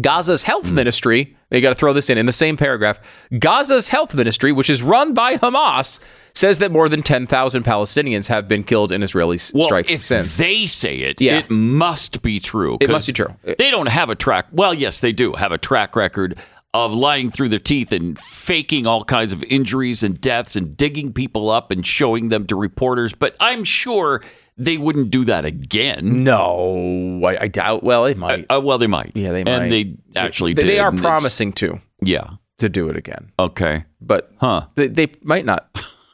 Gaza's 0.00 0.42
health 0.44 0.68
Hmm. 0.68 0.74
ministry, 0.74 1.36
they 1.50 1.60
got 1.60 1.68
to 1.68 1.74
throw 1.76 1.92
this 1.92 2.10
in 2.10 2.18
in 2.18 2.26
the 2.26 2.32
same 2.32 2.56
paragraph. 2.56 2.98
Gaza's 3.32 3.90
health 3.90 4.12
ministry, 4.14 4.50
which 4.50 4.68
is 4.68 4.82
run 4.82 5.14
by 5.14 5.36
Hamas, 5.36 6.00
says 6.34 6.58
that 6.58 6.72
more 6.72 6.88
than 6.88 7.02
10,000 7.02 7.64
Palestinians 7.64 8.26
have 8.26 8.48
been 8.48 8.64
killed 8.64 8.90
in 8.90 9.02
Israeli 9.04 9.38
Well, 9.54 9.64
strikes 9.66 9.92
if 9.92 10.02
since. 10.02 10.36
they 10.36 10.66
say 10.66 10.96
it, 10.98 11.20
Yeah. 11.20 11.38
it 11.38 11.50
must 11.50 12.22
be 12.22 12.40
true. 12.40 12.76
It 12.80 12.90
must 12.90 13.06
be 13.06 13.12
true. 13.12 13.34
They 13.44 13.70
don't 13.70 13.88
have 13.88 14.10
a 14.10 14.16
track. 14.16 14.46
Well, 14.50 14.74
yes, 14.74 14.98
they 15.00 15.12
do 15.12 15.34
have 15.34 15.52
a 15.52 15.58
track 15.58 15.94
record 15.94 16.36
of 16.72 16.92
lying 16.92 17.30
through 17.30 17.48
their 17.50 17.60
teeth 17.60 17.92
and 17.92 18.18
faking 18.18 18.84
all 18.84 19.04
kinds 19.04 19.32
of 19.32 19.44
injuries 19.44 20.02
and 20.02 20.20
deaths 20.20 20.56
and 20.56 20.76
digging 20.76 21.12
people 21.12 21.48
up 21.50 21.70
and 21.70 21.86
showing 21.86 22.30
them 22.30 22.44
to 22.48 22.56
reporters. 22.56 23.14
But 23.14 23.36
I'm 23.38 23.62
sure 23.62 24.20
they 24.56 24.76
wouldn't 24.76 25.10
do 25.10 25.24
that 25.24 25.44
again. 25.44 26.24
no, 26.24 27.20
I, 27.24 27.42
I 27.44 27.48
doubt. 27.48 27.82
Well, 27.82 28.04
they 28.04 28.14
might. 28.14 28.46
Uh, 28.48 28.60
well, 28.62 28.78
they 28.78 28.86
might. 28.86 29.12
yeah, 29.14 29.32
they 29.32 29.44
might. 29.44 29.50
And 29.50 29.72
they 29.72 29.96
actually 30.16 30.54
they, 30.54 30.62
did. 30.62 30.68
they 30.70 30.78
are 30.78 30.92
promising 30.92 31.52
to 31.54 31.80
Yeah. 32.02 32.34
to 32.58 32.68
do 32.68 32.88
it 32.88 32.96
again, 32.96 33.32
Okay. 33.38 33.84
but 34.00 34.30
Huh. 34.38 34.66
they, 34.76 34.86
they 34.88 35.08
might 35.22 35.44
not. 35.44 35.68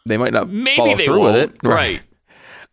They 0.07 0.17
might 0.17 0.33
not 0.33 0.49
Maybe 0.51 0.77
follow 0.77 0.97
they 0.97 1.05
through 1.05 1.19
won't. 1.21 1.35
with 1.35 1.51
it. 1.55 1.63
Right. 1.63 2.01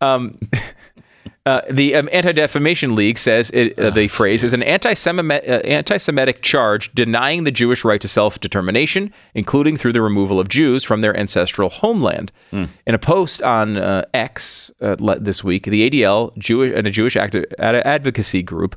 Uh, 1.46 1.62
the 1.70 1.94
um, 1.94 2.08
Anti 2.12 2.32
Defamation 2.32 2.94
League 2.94 3.16
says 3.16 3.50
it, 3.52 3.78
uh, 3.78 3.88
the 3.88 4.06
phrase 4.08 4.44
is 4.44 4.52
an 4.52 4.62
anti 4.62 4.92
Semitic 4.92 6.42
charge 6.42 6.92
denying 6.92 7.44
the 7.44 7.50
Jewish 7.50 7.84
right 7.84 8.00
to 8.00 8.08
self 8.08 8.38
determination, 8.38 9.12
including 9.34 9.76
through 9.76 9.94
the 9.94 10.02
removal 10.02 10.40
of 10.40 10.48
Jews 10.48 10.84
from 10.84 11.00
their 11.00 11.16
ancestral 11.16 11.70
homeland. 11.70 12.32
In 12.52 12.94
a 12.94 12.98
post 12.98 13.42
on 13.42 13.76
uh, 13.78 14.04
X 14.12 14.70
uh, 14.80 14.96
this 15.20 15.42
week, 15.42 15.64
the 15.64 15.88
ADL, 15.88 16.36
Jewish, 16.36 16.72
and 16.76 16.86
a 16.86 16.90
Jewish 16.90 17.16
acti- 17.16 17.44
ad- 17.58 17.76
advocacy 17.76 18.42
group 18.42 18.76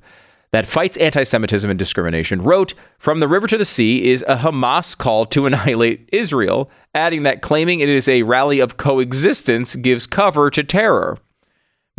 that 0.51 0.67
fights 0.67 0.97
anti 0.97 1.23
Semitism 1.23 1.69
and 1.69 1.79
discrimination, 1.79 2.41
wrote 2.41 2.73
From 2.99 3.19
the 3.19 3.27
river 3.27 3.47
to 3.47 3.57
the 3.57 3.65
sea 3.65 4.11
is 4.11 4.23
a 4.27 4.37
Hamas 4.37 4.97
call 4.97 5.25
to 5.27 5.45
annihilate 5.45 6.07
Israel, 6.11 6.69
adding 6.93 7.23
that 7.23 7.41
claiming 7.41 7.79
it 7.79 7.89
is 7.89 8.07
a 8.07 8.23
rally 8.23 8.59
of 8.59 8.77
coexistence 8.77 9.75
gives 9.75 10.07
cover 10.07 10.49
to 10.51 10.63
terror. 10.63 11.17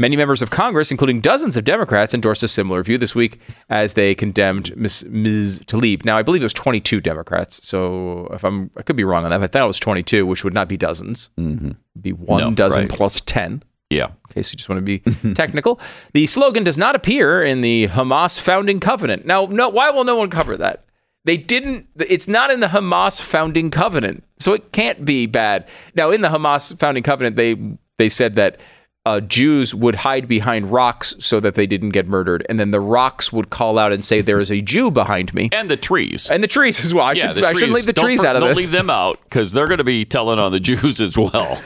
Many 0.03 0.17
members 0.17 0.43
of 0.43 0.51
Congress, 0.51 0.91
including 0.91 1.21
dozens 1.21 1.57
of 1.57 1.63
Democrats, 1.63 2.13
endorsed 2.13 2.43
a 2.43 2.49
similar 2.49 2.83
view 2.83 2.99
this 2.99 3.15
week 3.15 3.39
as 3.71 3.95
they 3.95 4.17
condemned 4.17 4.77
Ms. 4.77 5.05
Ms. 5.09 5.61
Tlaib. 5.61 6.05
Now, 6.05 6.19
I 6.19 6.23
believe 6.23 6.43
it 6.43 6.45
was 6.45 6.53
22 6.53 7.01
Democrats, 7.01 7.65
so 7.65 8.27
if 8.33 8.43
I'm, 8.43 8.73
I 8.77 8.83
could 8.83 8.97
be 8.97 9.05
wrong 9.05 9.23
on 9.23 9.31
that. 9.31 9.39
But 9.39 9.45
I 9.45 9.47
thought 9.47 9.65
it 9.65 9.69
was 9.69 9.79
22, 9.79 10.27
which 10.27 10.43
would 10.43 10.55
not 10.55 10.67
be 10.67 10.77
dozens. 10.77 11.31
Mm-hmm. 11.39 11.71
Be 12.01 12.13
one 12.13 12.41
No, 12.43 12.51
dozen 12.51 12.83
right. 12.83 12.91
plus 12.91 13.21
10 13.21 13.63
Yeah. 13.91 14.07
in 14.07 14.35
case 14.35 14.51
you 14.53 14.57
just 14.57 14.69
want 14.69 14.85
to 14.85 14.99
be 14.99 15.35
technical. 15.35 15.79
The 16.15 16.27
slogan 16.27 16.65
does 16.65 16.77
not 16.77 16.97
appear 16.97 17.41
in 17.41 17.61
the 17.61 17.87
Hamas 17.87 18.41
founding 18.41 18.81
covenant. 18.81 19.25
Now, 19.25 19.47
no, 19.47 19.69
why 19.69 19.91
will 19.91 20.03
no 20.03 20.17
one 20.17 20.31
cover 20.31 20.57
that? 20.57 20.85
They 21.27 21.37
didn't. 21.37 21.87
It's 21.95 22.27
not 22.27 22.51
in 22.51 22.59
the 22.59 22.67
Hamas 22.67 23.21
founding 23.23 23.71
covenant, 23.71 24.25
so 24.41 24.53
it 24.53 24.73
can't 24.73 25.05
be 25.05 25.27
bad. 25.27 25.69
Now, 25.95 26.11
in 26.11 26.23
the 26.23 26.29
Hamas 26.31 26.77
founding 26.77 27.05
covenant, 27.05 27.37
they 27.37 27.55
they 27.99 28.09
said 28.09 28.35
that 28.35 28.59
uh, 29.05 29.21
Jews 29.21 29.75
would 29.75 29.97
hide 29.97 30.29
behind 30.29 30.71
rocks 30.71 31.15
so 31.19 31.41
that 31.41 31.55
they 31.55 31.67
didn't 31.67 31.91
get 31.91 32.07
murdered, 32.07 32.47
and 32.49 32.61
then 32.61 32.71
the 32.71 32.81
rocks 32.81 33.33
would 33.33 33.51
call 33.51 33.79
out 33.79 33.93
and 33.93 34.05
say, 34.05 34.21
"There 34.21 34.39
is 34.39 34.51
a 34.51 34.61
Jew 34.61 34.91
behind 34.91 35.35
me," 35.35 35.51
And 35.53 35.69
the 35.69 35.77
trees. 35.77 36.31
and 36.31 36.43
the 36.43 36.47
trees 36.49 36.85
as 36.85 36.95
well. 36.95 37.05
I 37.07 37.13
yeah, 37.13 37.35
should 37.35 37.45
I 37.45 37.53
shouldn't 37.53 37.73
leave 37.73 37.87
the 37.87 37.93
Don't 37.93 38.05
trees 38.05 38.21
for- 38.21 38.29
out 38.29 38.37
of 38.37 38.43
this. 38.43 38.57
don't 38.57 38.63
leave 38.63 38.71
them 38.73 38.91
out 38.91 39.19
because 39.25 39.53
they're 39.53 39.67
going 39.67 39.79
to 39.79 39.85
be 39.85 40.05
telling 40.05 40.39
on 40.39 40.53
the 40.53 40.61
Jews 40.71 41.01
as 41.01 41.17
well. 41.19 41.61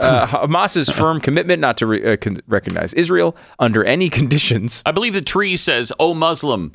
Uh, 0.00 0.26
Hamas's 0.26 0.88
firm 0.88 1.20
commitment 1.20 1.60
not 1.60 1.76
to 1.78 1.86
re- 1.86 2.12
uh, 2.12 2.16
con- 2.16 2.40
recognize 2.46 2.94
Israel 2.94 3.36
under 3.58 3.84
any 3.84 4.08
conditions. 4.08 4.80
I 4.86 4.92
believe 4.92 5.12
the 5.14 5.22
tree 5.22 5.56
says, 5.56 5.92
"Oh 5.98 6.14
Muslim, 6.14 6.72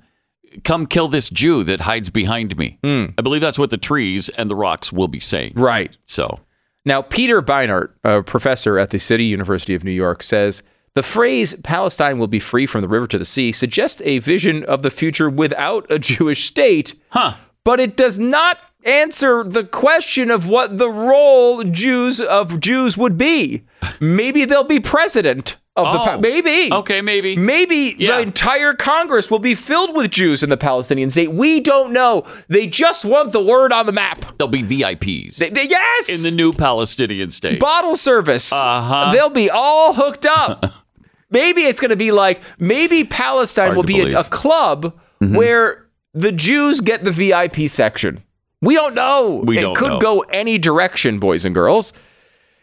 come 0.63 0.85
kill 0.87 1.07
this 1.07 1.29
Jew 1.29 1.63
that 1.63 1.81
hides 1.81 2.09
behind 2.09 2.57
me." 2.57 2.79
I 2.83 3.21
believe 3.21 3.41
that's 3.41 3.59
what 3.59 3.69
the 3.69 3.77
trees 3.77 4.27
and 4.29 4.49
the 4.49 4.55
rocks 4.55 4.91
will 4.91 5.07
be 5.07 5.19
saying. 5.21 5.53
Right. 5.55 5.95
So, 6.05 6.41
Now, 6.85 7.01
Peter 7.01 7.41
Beinart, 7.41 7.91
a 8.03 8.23
professor 8.23 8.77
at 8.77 8.89
the 8.89 8.99
City 8.99 9.25
University 9.25 9.73
of 9.73 9.83
New 9.83 9.91
York, 9.91 10.21
says 10.21 10.63
the 10.95 11.03
phrase 11.03 11.55
Palestine 11.63 12.19
will 12.19 12.27
be 12.27 12.39
free 12.39 12.65
from 12.65 12.81
the 12.81 12.87
river 12.87 13.07
to 13.07 13.17
the 13.17 13.25
sea 13.25 13.51
suggests 13.51 14.01
a 14.05 14.19
vision 14.19 14.63
of 14.65 14.81
the 14.81 14.91
future 14.91 15.29
without 15.29 15.89
a 15.89 15.97
Jewish 15.99 16.45
state, 16.45 16.95
huh? 17.09 17.35
but 17.63 17.79
it 17.79 17.95
does 17.95 18.19
not 18.19 18.59
answer 18.85 19.43
the 19.43 19.63
question 19.63 20.29
of 20.29 20.47
what 20.47 20.77
the 20.77 20.89
role 20.89 21.63
Jews 21.63 22.19
of 22.19 22.59
Jews 22.59 22.97
would 22.97 23.17
be. 23.17 23.63
Maybe 24.01 24.43
they'll 24.43 24.65
be 24.65 24.81
president 24.81 25.55
of 25.75 25.91
the 25.91 25.99
pa- 25.99 26.15
Oh. 26.15 26.19
maybe. 26.19 26.71
Okay, 26.71 27.01
maybe. 27.01 27.35
Maybe 27.35 27.95
Yeah. 27.97 28.17
the 28.17 28.21
entire 28.21 28.73
Congress 28.73 29.31
will 29.31 29.39
be 29.39 29.55
filled 29.55 29.95
with 29.95 30.11
Jews 30.11 30.43
in 30.43 30.49
the 30.51 30.57
Palestinian 30.57 31.09
state. 31.09 31.31
We 31.33 31.59
don't 31.59 31.91
know. 31.91 32.25
They 32.47 32.67
just 32.67 33.05
want 33.05 33.31
the 33.31 33.41
word 33.41 33.73
on 33.73 33.87
the 33.87 33.91
map. 33.91 34.37
There'll 34.37 34.49
be 34.51 34.61
VIPs 34.61 35.37
They- 35.37 35.49
they- 35.49 35.67
yes! 35.67 36.09
in 36.09 36.21
the 36.21 36.29
new 36.35 36.53
Palestinian 36.53 37.31
state. 37.31 37.59
bottle 37.59 37.95
service. 37.95 38.53
Uh-huh. 38.53 39.11
They'll 39.11 39.29
be 39.29 39.49
all 39.49 39.93
hooked 39.93 40.27
up. 40.27 40.63
maybe 41.31 41.61
it's 41.63 41.81
going 41.81 41.89
to 41.89 41.95
be 41.95 42.11
like 42.11 42.41
maybe 42.59 43.03
Palestine 43.03 43.65
Hard 43.67 43.77
will 43.77 43.83
be 43.83 43.99
a, 43.99 44.03
a 44.03 44.05
believe. 44.05 44.17
Mm-hmm. 44.25 44.29
club 44.29 44.93
where 45.19 45.87
the 46.13 46.31
Jews 46.31 46.81
get 46.81 47.03
the 47.03 47.11
VIP 47.11 47.67
section. 47.67 48.21
We 48.61 48.75
don't 48.75 48.93
know. 48.93 49.41
We 49.43 49.57
it 49.57 49.61
don't 49.61 49.75
could 49.75 49.93
know. 49.93 49.99
go 49.99 50.19
any 50.31 50.59
direction, 50.59 51.17
boys 51.17 51.43
and 51.45 51.55
girls. 51.55 51.93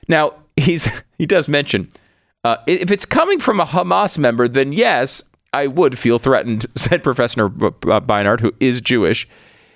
Now 0.06 0.34
he's 0.56 0.88
he 1.18 1.26
does 1.26 1.48
mention 1.48 1.88
uh, 2.44 2.56
if 2.66 2.90
it's 2.90 3.04
coming 3.04 3.38
from 3.40 3.60
a 3.60 3.64
Hamas 3.66 4.16
member, 4.18 4.48
then 4.48 4.72
yes, 4.72 5.22
I 5.52 5.66
would 5.66 5.98
feel 5.98 6.18
threatened," 6.18 6.66
said 6.74 7.02
Professor 7.02 7.48
B- 7.48 7.68
Beinart, 7.82 8.40
who 8.40 8.52
is 8.60 8.80
Jewish. 8.80 9.28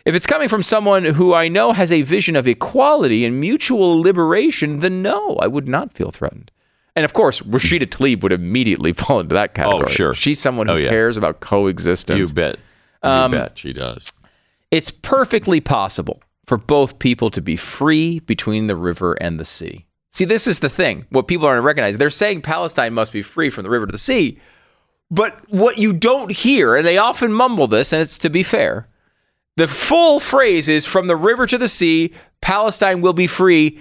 If 0.05 0.15
it's 0.15 0.27
coming 0.27 0.49
from 0.49 0.63
someone 0.63 1.05
who 1.05 1.33
I 1.33 1.49
know 1.49 1.73
has 1.73 1.91
a 1.91 2.03
vision 2.03 2.37
of 2.37 2.47
equality 2.47 3.25
and 3.25 3.41
mutual 3.41 4.01
liberation, 4.03 4.81
then 4.81 5.01
no, 5.01 5.37
I 5.37 5.47
would 5.47 5.67
not 5.67 5.95
feel 5.95 6.11
threatened. 6.11 6.51
And 6.95 7.05
of 7.07 7.13
course, 7.15 7.41
Rashida 7.41 7.87
Tlaib 7.87 8.23
would 8.23 8.31
immediately 8.33 8.93
fall 9.01 9.21
into 9.21 9.35
that 9.35 9.55
category. 9.55 9.85
Oh, 9.89 9.91
sure. 9.91 10.15
She's 10.15 10.39
someone 10.39 10.67
who 10.67 10.75
Oh, 10.75 10.77
yeah. 10.77 10.91
cares 10.91 11.17
about 11.17 11.41
coexistence. 11.41 12.19
you 12.19 12.35
bet. 12.35 12.57
You 13.03 13.09
Um, 13.11 13.31
bet 13.33 13.59
she 13.59 13.73
does. 13.73 14.13
It's 14.71 14.91
perfectly 14.91 15.61
possible 15.61 16.23
for 16.47 16.59
both 16.59 16.99
people 16.99 17.31
to 17.31 17.41
be 17.41 17.57
free 17.57 18.19
between 18.21 18.67
the 18.67 18.77
river 18.77 19.15
and 19.15 19.41
the 19.41 19.45
sea. 19.47 19.87
See, 20.15 20.25
this 20.25 20.47
is 20.47 20.61
the 20.61 20.71
thing. 20.71 21.07
What 21.11 21.27
people 21.27 21.47
aren't 21.49 21.65
recognizing, 21.65 21.99
they're 21.99 22.09
saying 22.09 22.43
Palestine 22.43 22.95
must 22.95 23.13
be 23.13 23.21
free 23.21 23.51
from 23.51 23.65
the 23.65 23.71
river 23.71 23.87
to 23.87 23.93
the 23.93 23.99
sea. 23.99 24.39
But 25.11 25.51
what 25.51 25.77
you 25.77 25.93
don't 25.93 26.31
hear, 26.31 26.77
and 26.77 26.87
they 26.87 26.97
often 26.97 27.33
mumble 27.33 27.67
this, 27.67 27.93
and 27.93 28.01
it's 28.01 28.17
to 28.19 28.31
be 28.31 28.45
fair, 28.45 28.89
the 29.57 29.67
full 29.67 30.21
phrase 30.21 30.69
is 30.69 30.87
from 30.87 31.09
the 31.09 31.17
river 31.17 31.47
to 31.49 31.59
the 31.59 31.69
sea, 31.69 32.13
Palestine 32.41 33.01
will 33.01 33.13
be 33.13 33.27
free, 33.27 33.79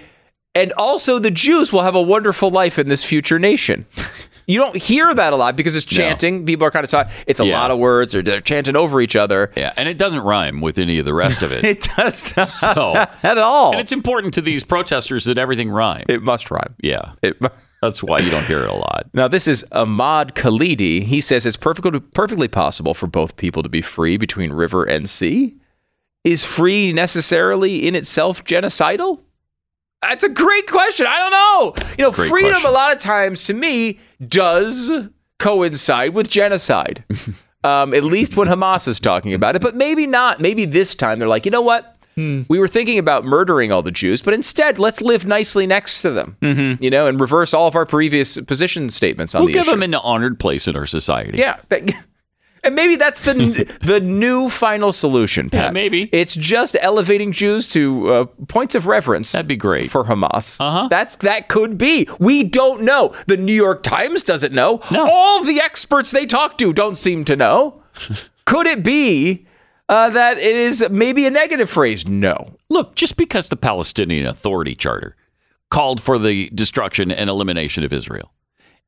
and 0.56 0.72
also 0.72 1.18
the 1.18 1.30
Jews 1.30 1.72
will 1.72 1.82
have 1.82 1.94
a 1.94 2.02
wonderful 2.02 2.50
life 2.50 2.78
in 2.78 2.88
this 2.88 3.04
future 3.04 3.38
nation. 3.38 3.86
You 4.46 4.58
don't 4.60 4.76
hear 4.76 5.14
that 5.14 5.32
a 5.32 5.36
lot 5.36 5.56
because 5.56 5.74
it's 5.76 5.84
chanting. 5.84 6.44
People 6.44 6.66
are 6.66 6.70
kind 6.70 6.84
of 6.84 6.90
talking. 6.90 7.12
It's 7.26 7.40
a 7.40 7.46
Yeah. 7.46 7.60
lot 7.60 7.70
of 7.70 7.78
words. 7.78 8.12
They're, 8.12 8.22
they're 8.22 8.40
chanting 8.40 8.76
over 8.76 9.00
each 9.00 9.16
other. 9.16 9.50
Yeah, 9.56 9.72
and 9.76 9.88
it 9.88 9.96
doesn't 9.98 10.20
rhyme 10.20 10.60
with 10.60 10.78
any 10.78 10.98
of 10.98 11.04
the 11.06 11.14
rest 11.14 11.42
of 11.42 11.50
it. 11.56 11.64
It 11.64 11.88
does 11.96 12.36
not 12.36 12.48
so, 12.48 12.94
at 13.22 13.38
all. 13.38 13.72
and 13.72 13.80
it's 13.80 13.92
important 13.92 14.34
to 14.34 14.40
these 14.40 14.64
protesters 14.64 15.24
that 15.24 15.38
everything 15.38 15.70
rhyme. 15.70 16.04
it 16.08 16.22
must 16.22 16.50
rhyme. 16.50 16.74
yeah, 16.82 17.12
It, 17.22 17.36
that's 17.80 18.02
why 18.02 18.18
you 18.18 18.30
don't 18.30 18.44
hear 18.46 18.60
it 18.62 18.70
a 18.70 18.74
lot. 18.74 19.06
now, 19.14 19.28
this 19.28 19.46
is 19.48 19.64
Ahmad 19.72 20.34
Khalidi. 20.34 21.02
He 21.02 21.20
says 21.20 21.46
it's 21.46 21.56
perfectly, 21.56 22.00
perfectly 22.00 22.48
possible 22.48 22.94
for 22.94 23.06
both 23.06 23.36
people 23.36 23.62
to 23.62 23.68
be 23.68 23.80
free 23.82 24.16
between 24.16 24.52
river 24.52 24.84
and 24.84 25.08
sea. 25.08 25.56
Is 26.24 26.42
free 26.44 26.92
necessarily 26.92 27.86
in 27.86 27.94
itself 27.94 28.42
genocidal? 28.44 29.20
That's 30.08 30.24
a 30.24 30.28
great 30.28 30.66
question. 30.68 31.06
I 31.06 31.18
don't 31.18 31.30
know. 31.30 31.86
You 31.98 32.04
know, 32.04 32.10
Great 32.12 32.28
freedom 32.28 32.52
question. 32.52 32.70
a 32.70 32.72
lot 32.72 32.92
of 32.94 32.98
times 33.00 33.44
to 33.44 33.54
me 33.54 33.98
does 34.26 34.90
coincide 35.38 36.14
with 36.14 36.28
genocide. 36.28 37.04
um, 37.64 37.94
at 37.94 38.04
least 38.04 38.36
when 38.36 38.48
Hamas 38.48 38.86
is 38.88 39.00
talking 39.00 39.34
about 39.34 39.56
it, 39.56 39.62
but 39.62 39.74
maybe 39.74 40.06
not. 40.06 40.40
Maybe 40.40 40.64
this 40.64 40.94
time 40.94 41.18
they're 41.18 41.28
like, 41.28 41.44
you 41.44 41.50
know 41.50 41.62
what? 41.62 41.90
Hmm. 42.14 42.42
We 42.48 42.60
were 42.60 42.68
thinking 42.68 42.98
about 42.98 43.24
murdering 43.24 43.72
all 43.72 43.82
the 43.82 43.90
Jews, 43.90 44.22
but 44.22 44.34
instead 44.34 44.78
let's 44.78 45.00
live 45.00 45.26
nicely 45.26 45.66
next 45.66 46.00
to 46.02 46.10
them. 46.10 46.36
You 46.80 46.88
know, 46.90 47.08
and 47.08 47.18
reverse 47.18 47.52
all 47.52 47.66
of 47.66 47.74
our 47.74 47.84
previous 47.86 48.38
position 48.42 48.88
statements 48.90 49.34
on 49.34 49.40
Mm-hmm. 49.40 49.44
We'll 49.46 49.48
the 49.48 49.52
give 49.54 49.62
issue. 49.62 49.70
them 49.72 49.82
an 49.82 49.94
honored 49.96 50.38
place 50.38 50.68
in 50.68 50.76
our 50.76 50.86
society. 50.86 51.38
Yeah. 51.38 51.58
and 52.64 52.74
maybe 52.74 52.96
that's 52.96 53.20
the 53.20 53.34
the 53.80 54.00
new 54.00 54.48
final 54.48 54.92
solution, 54.92 55.50
Pat. 55.50 55.66
Yeah, 55.66 55.70
maybe. 55.70 56.08
It's 56.12 56.34
just 56.34 56.76
elevating 56.80 57.32
Jews 57.32 57.68
to 57.70 58.12
uh, 58.12 58.24
points 58.48 58.74
of 58.74 58.86
reverence. 58.86 59.32
That'd 59.32 59.46
be 59.48 59.56
great. 59.56 59.90
for 59.90 60.04
Hamas. 60.04 60.60
Uh-huh. 60.60 60.88
That's 60.88 61.16
that 61.16 61.48
could 61.48 61.78
be. 61.78 62.08
We 62.18 62.42
don't 62.44 62.82
know. 62.82 63.14
The 63.26 63.36
New 63.36 63.54
York 63.54 63.82
Times 63.82 64.22
doesn't 64.22 64.52
know. 64.52 64.80
No. 64.90 65.06
All 65.10 65.44
the 65.44 65.60
experts 65.60 66.10
they 66.10 66.26
talk 66.26 66.58
to 66.58 66.72
don't 66.72 66.96
seem 66.96 67.24
to 67.26 67.36
know. 67.36 67.82
could 68.44 68.66
it 68.66 68.82
be 68.82 69.46
uh, 69.88 70.10
that 70.10 70.38
it 70.38 70.56
is 70.56 70.84
maybe 70.90 71.26
a 71.26 71.30
negative 71.30 71.70
phrase? 71.70 72.06
No. 72.08 72.56
Look, 72.68 72.94
just 72.94 73.16
because 73.16 73.48
the 73.48 73.56
Palestinian 73.56 74.26
Authority 74.26 74.74
Charter 74.74 75.16
called 75.70 76.00
for 76.00 76.18
the 76.18 76.50
destruction 76.50 77.10
and 77.10 77.28
elimination 77.28 77.84
of 77.84 77.92
Israel, 77.92 78.32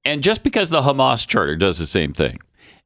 and 0.04 0.22
just 0.22 0.42
because 0.42 0.70
the 0.70 0.82
Hamas 0.82 1.26
Charter 1.26 1.56
does 1.56 1.78
the 1.78 1.86
same 1.86 2.12
thing, 2.12 2.38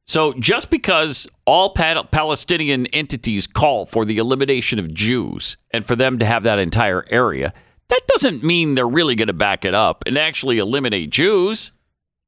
So 0.05 0.33
just 0.33 0.69
because 0.69 1.27
all 1.45 1.69
Palestinian 1.73 2.87
entities 2.87 3.47
call 3.47 3.85
for 3.85 4.03
the 4.03 4.17
elimination 4.17 4.77
of 4.79 4.93
Jews 4.93 5.55
and 5.71 5.85
for 5.85 5.95
them 5.95 6.19
to 6.19 6.25
have 6.25 6.43
that 6.43 6.59
entire 6.59 7.05
area, 7.09 7.53
that 7.87 8.01
doesn't 8.07 8.43
mean 8.43 8.75
they're 8.75 8.87
really 8.87 9.15
going 9.15 9.27
to 9.27 9.33
back 9.33 9.63
it 9.63 9.73
up 9.73 10.03
and 10.05 10.17
actually 10.17 10.57
eliminate 10.57 11.11
Jews. 11.11 11.71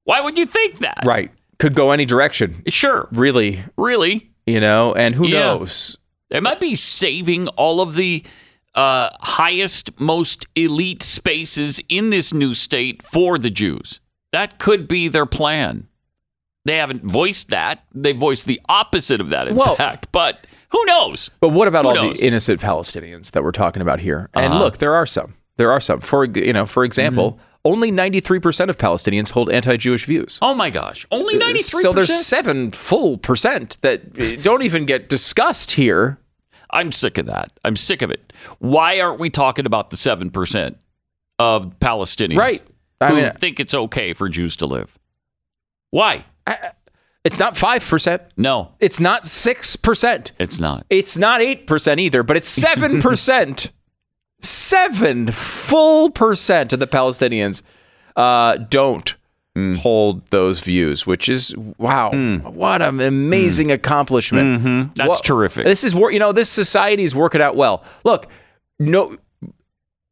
Why 0.05 0.21
would 0.21 0.37
you 0.37 0.45
think 0.45 0.79
that? 0.79 0.99
Right. 1.05 1.31
Could 1.59 1.75
go 1.75 1.91
any 1.91 2.05
direction, 2.05 2.61
Sure. 2.67 3.07
really, 3.11 3.63
Really? 3.77 4.31
you 4.45 4.59
know, 4.59 4.93
and 4.93 5.15
who 5.15 5.27
Yeah. 5.27 5.39
knows? 5.39 5.97
They 6.29 6.39
might 6.39 6.59
be 6.59 6.75
saving 6.75 7.47
all 7.49 7.79
of 7.81 7.95
the 7.95 8.23
uh, 8.75 9.09
highest, 9.21 9.99
most 9.99 10.47
elite 10.55 11.03
spaces 11.03 11.79
in 11.89 12.09
this 12.09 12.33
new 12.33 12.53
state 12.55 13.03
for 13.03 13.37
the 13.37 13.51
Jews. 13.51 13.99
That 14.31 14.57
could 14.57 14.87
be 14.87 15.07
their 15.07 15.27
plan. 15.27 15.87
They 16.65 16.77
haven't 16.77 17.03
voiced 17.03 17.49
that. 17.49 17.83
They 17.93 18.13
voiced 18.13 18.45
the 18.45 18.59
opposite 18.69 19.19
of 19.19 19.29
that, 19.29 19.47
in 19.47 19.55
Well- 19.55 19.75
fact. 19.75 20.07
But 20.11 20.47
who 20.69 20.83
knows? 20.85 21.29
But 21.39 21.49
what 21.49 21.67
about 21.67 21.83
Who 21.85 21.89
all 21.89 21.95
knows? 21.95 22.19
the 22.19 22.27
innocent 22.27 22.61
Palestinians 22.61 23.31
that 23.31 23.43
we're 23.43 23.51
talking 23.51 23.81
about 23.81 23.99
here? 23.99 24.29
And 24.33 24.53
Uh-huh. 24.53 24.63
look, 24.63 24.77
there 24.77 24.95
are 24.95 25.05
some. 25.05 25.33
There 25.57 25.71
are 25.71 25.81
some. 25.81 25.99
For 25.99 26.23
you 26.25 26.53
know, 26.53 26.65
for 26.65 26.83
example, 26.85 27.33
Mm-hmm. 27.33 27.41
only 27.65 27.91
93% 27.91 28.69
of 28.69 28.77
Palestinians 28.77 29.31
hold 29.31 29.51
anti-Jewish 29.51 30.05
views. 30.05 30.39
Oh 30.41 30.53
my 30.55 30.69
gosh. 30.69 31.05
Only 31.11 31.35
93%? 31.37 31.81
So 31.81 31.93
there's 31.93 32.25
7 32.25 32.71
full 32.71 33.17
percent 33.17 33.77
that 33.81 34.01
uh, 34.19 34.41
don't 34.41 34.63
even 34.63 34.85
get 34.85 35.09
discussed 35.09 35.73
here. 35.73 36.17
I'm 36.71 36.91
sick 36.91 37.17
of 37.19 37.25
that. 37.27 37.51
I'm 37.63 37.75
sick 37.75 38.01
of 38.01 38.09
it. 38.09 38.33
Why 38.59 38.99
aren't 38.99 39.19
we 39.19 39.29
talking 39.29 39.65
about 39.67 39.91
the 39.91 39.95
7% 39.97 40.75
of 41.39 41.77
Palestinians 41.79 42.37
Right. 42.37 42.63
I 42.99 43.09
who 43.09 43.15
mean- 43.15 43.31
think 43.33 43.59
it's 43.59 43.75
okay 43.75 44.11
for 44.13 44.27
Jews 44.27 44.55
to 44.55 44.65
live? 44.65 44.97
Why? 45.91 46.25
It's 47.23 47.39
not 47.39 47.55
5%. 47.55 48.19
No, 48.35 48.71
It's 48.81 48.99
not 48.99 49.23
6%. 49.23 50.31
it's 50.39 50.59
not. 50.59 50.85
It's 50.89 51.17
not 51.17 51.39
8% 51.41 51.99
either, 51.99 52.21
but 52.23 52.35
it's 52.37 52.59
7%. 52.59 53.69
7 54.41 55.31
full 55.31 56.09
percent 56.09 56.73
of 56.73 56.79
the 56.79 56.87
Palestinians 56.87 57.61
uh, 58.15 58.57
don't 58.57 59.15
Mm. 59.55 59.77
hold 59.77 60.25
those 60.31 60.61
views, 60.61 61.05
which 61.05 61.29
is 61.29 61.55
wow. 61.77 62.09
What 62.41 62.81
an 62.81 62.99
amazing 62.99 63.71
accomplishment. 63.71 64.63
Mm. 64.63 64.95
That's 64.95 65.07
What- 65.09 65.23
terrific. 65.23 65.65
This 65.65 65.83
is 65.83 65.93
you 65.93 66.17
know, 66.17 66.31
this 66.31 66.49
society 66.49 67.03
is 67.03 67.13
working 67.13 67.39
out 67.39 67.55
well. 67.55 67.83
Look, 68.03 68.25
no 68.79 69.15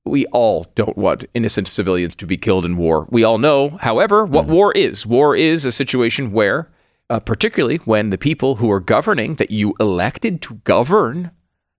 we 0.05 0.25
all 0.27 0.65
don't 0.75 0.97
want 0.97 1.25
innocent 1.33 1.67
civilians 1.67 2.15
to 2.17 2.25
be 2.25 2.37
killed 2.37 2.65
in 2.65 2.75
war. 2.77 3.07
We 3.11 3.23
all 3.23 3.37
know, 3.37 3.69
however, 3.69 4.25
what 4.25 4.45
Mm-hmm. 4.45 4.53
war 4.53 4.71
is. 4.73 5.05
War 5.05 5.35
is 5.35 5.63
a 5.65 5.71
situation 5.71 6.31
where, 6.31 6.69
uh, 7.09 7.19
particularly 7.19 7.77
when 7.85 8.09
the 8.09 8.17
people 8.17 8.55
who 8.55 8.71
are 8.71 8.79
governing, 8.79 9.35
that 9.35 9.51
you 9.51 9.75
elected 9.79 10.41
to 10.43 10.55
govern 10.63 11.31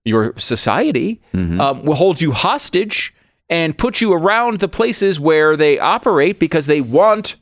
your 0.05 0.33
society, 0.37 1.21
Mm-hmm. 1.33 1.59
um, 1.59 1.83
will 1.83 1.95
hold 1.95 2.21
you 2.21 2.31
hostage 2.31 3.13
and 3.49 3.77
put 3.77 3.99
you 3.99 4.13
around 4.13 4.59
the 4.61 4.67
places 4.69 5.19
where 5.19 5.57
they 5.57 5.77
operate 5.77 6.39
because 6.39 6.65
they 6.65 6.79
want 6.81 7.35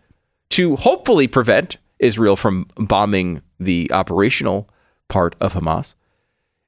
to 0.49 0.75
hopefully 0.77 1.27
prevent 1.27 1.77
Israel 1.99 2.35
from 2.35 2.65
bombing 2.75 3.41
the 3.59 3.89
operational 3.93 4.67
part 5.07 5.35
of 5.39 5.53
Hamas 5.53 5.93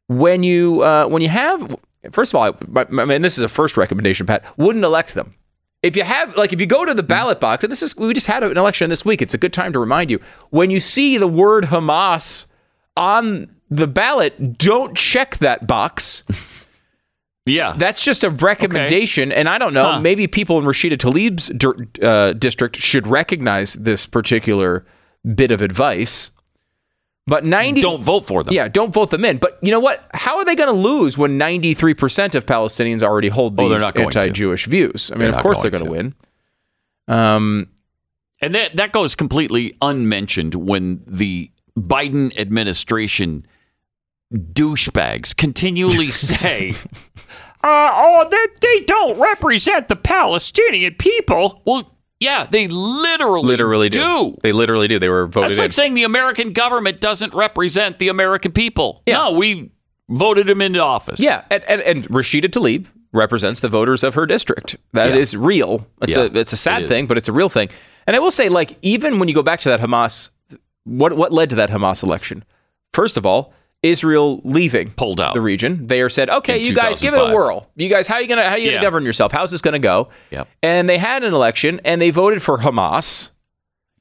when 0.07 0.43
you 0.43 0.83
uh, 0.83 1.07
when 1.07 1.21
you 1.23 1.29
have 1.29 1.75
first 2.11 2.33
of 2.33 2.35
all, 2.35 2.57
I, 2.75 2.85
I 3.01 3.05
mean 3.05 3.21
this 3.21 3.37
is 3.37 3.43
a 3.43 3.49
first 3.49 3.77
recommendation, 3.77 4.25
Pat. 4.25 4.45
Wouldn't 4.57 4.83
elect 4.83 5.13
them. 5.13 5.35
If 5.81 5.97
you 5.97 6.03
have 6.03 6.35
like 6.37 6.53
if 6.53 6.59
you 6.61 6.65
go 6.65 6.85
to 6.85 6.93
the 6.93 7.03
ballot 7.03 7.39
box, 7.39 7.63
and 7.63 7.71
this 7.71 7.83
is 7.83 7.95
we 7.97 8.13
just 8.13 8.27
had 8.27 8.43
an 8.43 8.57
election 8.57 8.89
this 8.89 9.03
week. 9.03 9.21
It's 9.21 9.33
a 9.33 9.37
good 9.37 9.53
time 9.53 9.73
to 9.73 9.79
remind 9.79 10.09
you 10.09 10.19
when 10.49 10.69
you 10.69 10.79
see 10.79 11.17
the 11.17 11.27
word 11.27 11.65
Hamas 11.65 12.45
on 12.95 13.47
the 13.69 13.87
ballot, 13.87 14.57
don't 14.57 14.95
check 14.95 15.37
that 15.37 15.67
box. 15.67 16.23
Yeah. 17.45 17.73
That's 17.75 18.03
just 18.03 18.23
a 18.23 18.29
recommendation, 18.29 19.31
and 19.31 19.49
I 19.49 19.57
don't 19.57 19.73
know. 19.73 19.93
Huh. 19.93 19.99
Maybe 19.99 20.27
people 20.27 20.57
in 20.59 20.63
Rashida 20.65 20.97
Tlaib's 20.97 21.51
uh, 22.01 22.33
district 22.33 22.77
should 22.77 23.05
recognize 23.05 23.73
this 23.73 24.05
particular 24.05 24.85
bit 25.35 25.51
of 25.51 25.61
advice. 25.61 26.29
But 27.25 27.45
ninety 27.45 27.79
Don't 27.81 28.01
vote 28.01 28.25
for 28.25 28.43
them. 28.43 28.53
yeah, 28.53 28.67
don't 28.67 28.93
vote 28.93 29.09
them 29.09 29.23
in. 29.23 29.37
But 29.37 29.57
you 29.61 29.71
know 29.71 29.79
what? 29.79 30.05
How 30.13 30.37
are 30.39 30.45
they 30.45 30.55
going 30.55 30.67
to 30.73 30.79
lose 30.79 31.17
when 31.17 31.39
93% 31.39 32.35
of 32.35 32.45
Palestinians 32.45 33.01
already 33.01 33.29
hold 33.29 33.57
Oh, 33.57 33.63
these 33.63 33.71
they're 33.71 33.79
not 33.87 33.95
going 33.95 34.09
to. 34.09 34.19
anti-Jewish 34.19 34.65
views? 34.65 35.09
I 35.09 35.15
mean, 35.15 35.27
They're 35.31 35.35
of 35.37 35.41
course 35.41 35.61
they're 35.61 35.71
going 35.71 35.85
going 35.85 36.03
to 36.03 36.13
win. 37.07 37.17
Um, 37.17 37.67
And 38.41 38.53
that, 38.55 38.75
that 38.75 38.91
goes 38.91 39.15
completely 39.15 39.73
unmentioned 39.81 40.53
when 40.55 41.01
the 41.07 41.49
Biden 41.79 42.37
administration 42.37 43.45
douchebags 44.33 45.35
continually 45.35 46.11
say, 46.11 46.73
uh, 47.63 47.91
oh, 47.93 48.27
that 48.29 48.47
they 48.61 48.81
don't 48.81 49.17
represent 49.19 49.87
the 49.87 49.95
Palestinian 49.95 50.95
people. 50.95 51.61
Well, 51.65 51.92
yeah, 52.23 52.45
they 52.49 52.67
literally, 52.67 53.47
literally 53.47 53.89
do. 53.89 54.35
They 54.41 54.51
literally 54.51 54.87
do. 54.87 54.97
They 54.99 55.09
were 55.09 55.27
voted 55.27 55.49
That's 55.51 55.59
in. 55.59 55.63
like 55.65 55.71
saying 55.73 55.93
the 55.93 56.03
American 56.03 56.53
government 56.53 56.99
doesn't 57.01 57.33
represent 57.33 57.99
the 57.99 58.07
American 58.09 58.51
people. 58.51 59.03
Yeah. 59.05 59.15
No, 59.17 59.31
we 59.31 59.71
voted 60.09 60.49
him 60.49 60.61
into 60.61 60.79
office. 60.79 61.19
yeah, 61.19 61.45
and, 61.49 61.63
and, 61.65 61.81
and 61.81 62.07
Rashida 62.09 62.45
Tlaib 62.45 62.87
represents 63.11 63.59
the 63.61 63.69
voters 63.69 64.03
of 64.03 64.15
her 64.15 64.25
district. 64.25 64.75
That 64.93 65.15
is 65.15 65.33
Yeah. 65.33 65.39
real. 65.43 65.87
It's 66.01 66.15
Yeah, 66.17 66.23
a 66.23 66.25
it's 66.39 66.53
a 66.53 66.57
sad 66.57 66.81
it 66.81 66.85
is. 66.85 66.89
thing, 66.91 67.05
but 67.07 67.17
it's 67.17 67.29
a 67.29 67.33
real 67.33 67.49
thing. 67.49 67.69
And 68.07 68.15
I 68.15 68.19
will 68.19 68.31
say, 68.31 68.49
like, 68.49 68.77
even 68.81 69.19
when 69.19 69.27
you 69.29 69.35
go 69.35 69.43
back 69.43 69.59
to 69.61 69.69
that 69.69 69.79
Hamas, 69.79 70.29
what 70.83 71.13
what 71.15 71.31
led 71.31 71.49
to 71.51 71.55
that 71.57 71.69
Hamas 71.69 72.03
election? 72.03 72.43
First 72.93 73.15
of 73.17 73.25
all, 73.25 73.53
Israel 73.83 74.41
leaving 74.43 74.89
Pulled 74.91 75.19
out. 75.19 75.33
the 75.33 75.41
region. 75.41 75.85
They 75.87 76.01
are 76.01 76.09
said, 76.09 76.29
okay, 76.29 76.61
In 76.61 76.65
you 76.65 76.73
guys 76.73 76.99
give 76.99 77.13
it 77.13 77.19
a 77.19 77.33
whirl. 77.33 77.69
You 77.75 77.89
guys, 77.89 78.07
how 78.07 78.15
are 78.15 78.21
you 78.21 78.27
gonna 78.27 78.43
how 78.43 78.51
are 78.51 78.57
you 78.57 78.67
gonna 78.67 78.77
Yeah. 78.77 78.81
govern 78.81 79.05
yourself? 79.05 79.31
How's 79.31 79.51
this 79.51 79.61
gonna 79.61 79.79
go? 79.79 80.09
Yep. 80.31 80.47
And 80.63 80.89
they 80.89 80.97
had 80.97 81.23
an 81.23 81.33
election, 81.33 81.81
and 81.85 82.01
they 82.01 82.09
voted 82.09 82.41
for 82.41 82.59
Hamas. 82.59 83.29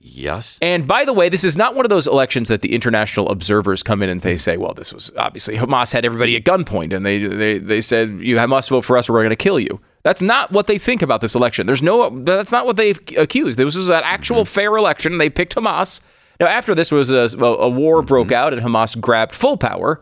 Yes. 0.05 0.59
And 0.61 0.89
by 0.89 1.05
the 1.05 1.13
way, 1.13 1.29
this 1.29 1.45
is 1.45 1.57
not 1.57 1.77
one 1.77 1.87
of 1.87 1.89
those 1.89 2.09
elections 2.09 2.49
that 2.49 2.61
the 2.61 2.75
international 2.75 3.29
observers 3.31 3.85
come 3.85 4.03
in 4.03 4.11
and 4.11 4.19
they 4.19 4.37
say, 4.37 4.57
well, 4.57 4.75
this 4.75 4.93
was 4.93 5.13
obviously 5.17 5.57
Hamas 5.57 5.93
had 5.93 6.05
everybody 6.05 6.35
at 6.35 6.43
gunpoint 6.43 6.93
and 6.93 7.07
they 7.07 7.25
they, 7.25 7.59
they 7.59 7.81
said, 7.81 8.11
you 8.21 8.37
must 8.49 8.71
vote 8.71 8.85
for 8.85 8.99
us 8.99 9.09
or 9.09 9.13
we're 9.13 9.21
going 9.21 9.31
to 9.31 9.37
kill 9.37 9.61
you. 9.61 9.81
That's 10.03 10.21
not 10.21 10.51
what 10.51 10.67
they 10.67 10.77
think 10.77 11.03
about 11.03 11.21
this 11.21 11.37
election. 11.37 11.67
There's 11.69 11.85
no, 11.85 12.11
that's 12.25 12.51
not 12.51 12.67
what 12.67 12.77
they've 12.77 12.99
accused. 13.17 13.59
This 13.59 13.77
was 13.77 13.89
an 13.89 14.03
actual 14.05 14.39
mm-hmm. 14.43 14.53
fair 14.53 14.77
election. 14.77 15.19
They 15.19 15.31
picked 15.31 15.55
Hamas. 15.55 16.01
Now, 16.41 16.47
after 16.47 16.75
this 16.75 16.91
was 16.91 17.11
a, 17.11 17.29
a, 17.39 17.69
war 17.69 18.03
broke 18.03 18.33
out 18.33 18.53
and 18.53 18.63
Hamas 18.63 19.01
grabbed 19.01 19.35
full 19.35 19.57
power. 19.57 20.01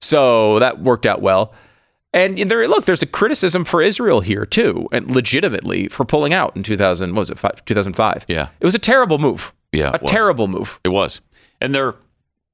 So 0.00 0.58
that 0.58 0.80
worked 0.80 1.06
out 1.06 1.22
well. 1.22 1.54
And 2.12 2.38
there, 2.50 2.66
look, 2.68 2.84
there's 2.84 3.02
a 3.02 3.06
criticism 3.06 3.64
for 3.64 3.80
Israel 3.80 4.20
here 4.20 4.44
too, 4.44 4.86
and 4.92 5.10
legitimately 5.10 5.88
for 5.88 6.04
pulling 6.04 6.34
out 6.34 6.54
in 6.54 6.62
2000. 6.62 7.14
What 7.14 7.20
was 7.20 7.30
it? 7.30 7.38
2005. 7.64 8.26
Yeah. 8.28 8.48
it 8.60 8.66
was 8.66 8.74
a 8.74 8.78
terrible 8.78 9.18
move. 9.18 9.52
Yeah, 9.72 9.92
a 9.94 9.98
terrible 9.98 10.48
move. 10.48 10.78
It 10.84 10.90
was. 10.90 11.22
And 11.60 11.74
they're 11.74 11.94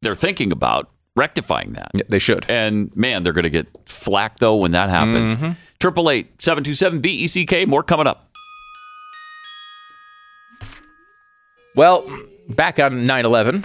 they're 0.02 0.14
thinking 0.14 0.52
about 0.52 0.88
rectifying 1.16 1.72
that. 1.72 1.90
Yeah, 1.92 2.04
they 2.08 2.20
should. 2.20 2.46
And 2.48 2.94
man, 2.96 3.24
they're 3.24 3.32
going 3.32 3.42
to 3.42 3.50
get 3.50 3.66
flack 3.86 4.38
though 4.38 4.56
when 4.56 4.70
that 4.70 4.88
happens. 4.88 5.34
Mm-hmm. 5.34 5.52
Triple 5.80 6.10
eight 6.10 6.40
seven 6.40 6.62
two 6.62 6.74
seven 6.74 7.00
B 7.00 7.10
E 7.10 7.26
C 7.26 7.44
K. 7.44 7.64
More 7.64 7.82
coming 7.82 8.06
up. 8.06 8.30
Well, 11.74 12.08
back 12.48 12.78
on 12.78 13.04
9 13.04 13.24
11, 13.24 13.64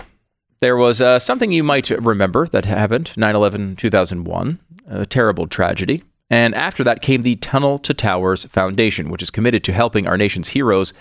there 0.59 0.77
was 0.77 1.01
uh, 1.01 1.19
something 1.19 1.51
you 1.51 1.63
might 1.63 1.89
remember 1.89 2.47
that 2.47 2.65
happened 2.65 3.11
9 3.17 3.35
11 3.35 3.75
2001, 3.75 4.59
a 4.87 5.05
terrible 5.05 5.47
tragedy. 5.47 6.03
And 6.29 6.55
after 6.55 6.83
that 6.83 7.01
came 7.01 7.21
the 7.21 7.35
Tunnel 7.35 7.77
to 7.79 7.93
Towers 7.93 8.45
Foundation, 8.45 9.09
which 9.09 9.21
is 9.21 9.29
committed 9.29 9.63
to 9.65 9.73
helping 9.73 10.07
our 10.07 10.17
nation's 10.17 10.49
heroes 10.49 10.93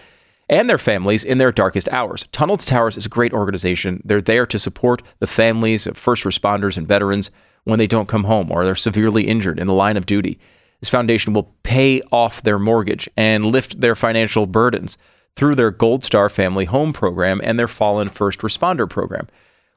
and 0.49 0.68
their 0.68 0.78
families 0.78 1.24
in 1.24 1.39
their 1.39 1.53
darkest 1.53 1.89
hours. 1.89 2.26
Tunnel 2.33 2.57
to 2.57 2.66
Towers 2.66 2.97
is 2.97 3.07
a 3.07 3.11
great 3.11 3.33
organization. 3.33 4.03
They're 4.05 4.20
there 4.20 4.47
to 4.47 4.59
support 4.59 5.03
the 5.20 5.26
families 5.26 5.87
of 5.87 5.97
first 5.97 6.24
responders 6.24 6.76
and 6.76 6.87
veterans 6.87 7.30
when 7.64 7.78
they 7.78 7.87
don't 7.87 8.09
come 8.09 8.24
home 8.24 8.51
or 8.51 8.64
they're 8.64 8.74
severely 8.74 9.26
injured 9.26 9.59
in 9.59 9.66
the 9.66 9.72
line 9.72 9.97
of 9.97 10.07
duty. 10.07 10.39
This 10.80 10.89
foundation 10.89 11.33
will 11.33 11.55
pay 11.62 12.03
off 12.11 12.43
their 12.43 12.59
mortgage 12.59 13.09
and 13.16 13.47
lift 13.47 13.80
their 13.80 13.95
financial 13.95 14.47
burdens 14.47 14.99
through 15.37 15.55
their 15.55 15.70
Gold 15.70 16.05
Star 16.05 16.28
Family 16.28 16.64
Home 16.66 16.93
Program 16.93 17.41
and 17.43 17.59
their 17.59 17.68
Fallen 17.68 18.09
First 18.09 18.41
Responder 18.41 18.89
Program. 18.89 19.28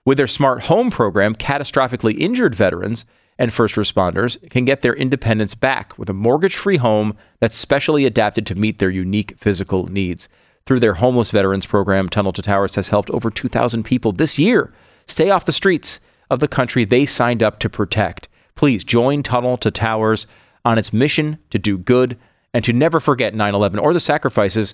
With 0.05 0.17
their 0.17 0.27
Smart 0.27 0.63
Home 0.63 0.91
Program, 0.91 1.35
catastrophically 1.35 2.19
injured 2.19 2.53
veterans 2.53 3.05
and 3.37 3.53
first 3.53 3.75
responders 3.75 4.37
can 4.49 4.65
get 4.65 4.81
their 4.81 4.93
independence 4.93 5.55
back 5.55 5.97
with 5.97 6.09
a 6.09 6.13
mortgage 6.13 6.55
free 6.55 6.77
home 6.77 7.17
that's 7.39 7.57
specially 7.57 8.05
adapted 8.05 8.45
to 8.45 8.55
meet 8.55 8.79
their 8.79 8.89
unique 8.89 9.35
physical 9.37 9.87
needs. 9.87 10.29
Through 10.65 10.79
their 10.79 10.95
Homeless 10.95 11.31
Veterans 11.31 11.65
Program, 11.65 12.09
Tunnel 12.09 12.33
to 12.33 12.41
Towers 12.41 12.75
has 12.75 12.89
helped 12.89 13.09
over 13.11 13.29
2,000 13.29 13.83
people 13.83 14.11
this 14.11 14.39
year 14.39 14.73
stay 15.07 15.29
off 15.29 15.45
the 15.45 15.51
streets 15.51 15.99
of 16.29 16.39
the 16.39 16.47
country 16.47 16.85
they 16.85 17.05
signed 17.05 17.43
up 17.43 17.59
to 17.59 17.69
protect. 17.69 18.27
Please 18.55 18.83
join 18.83 19.21
Tunnel 19.21 19.57
to 19.57 19.69
Towers 19.69 20.27
on 20.63 20.77
its 20.77 20.93
mission 20.93 21.37
to 21.51 21.59
do 21.59 21.77
good 21.77 22.17
and 22.53 22.63
to 22.63 22.73
never 22.73 22.99
forget 22.99 23.35
9 23.35 23.53
11 23.53 23.79
or 23.79 23.93
the 23.93 23.99
sacrifices 23.99 24.73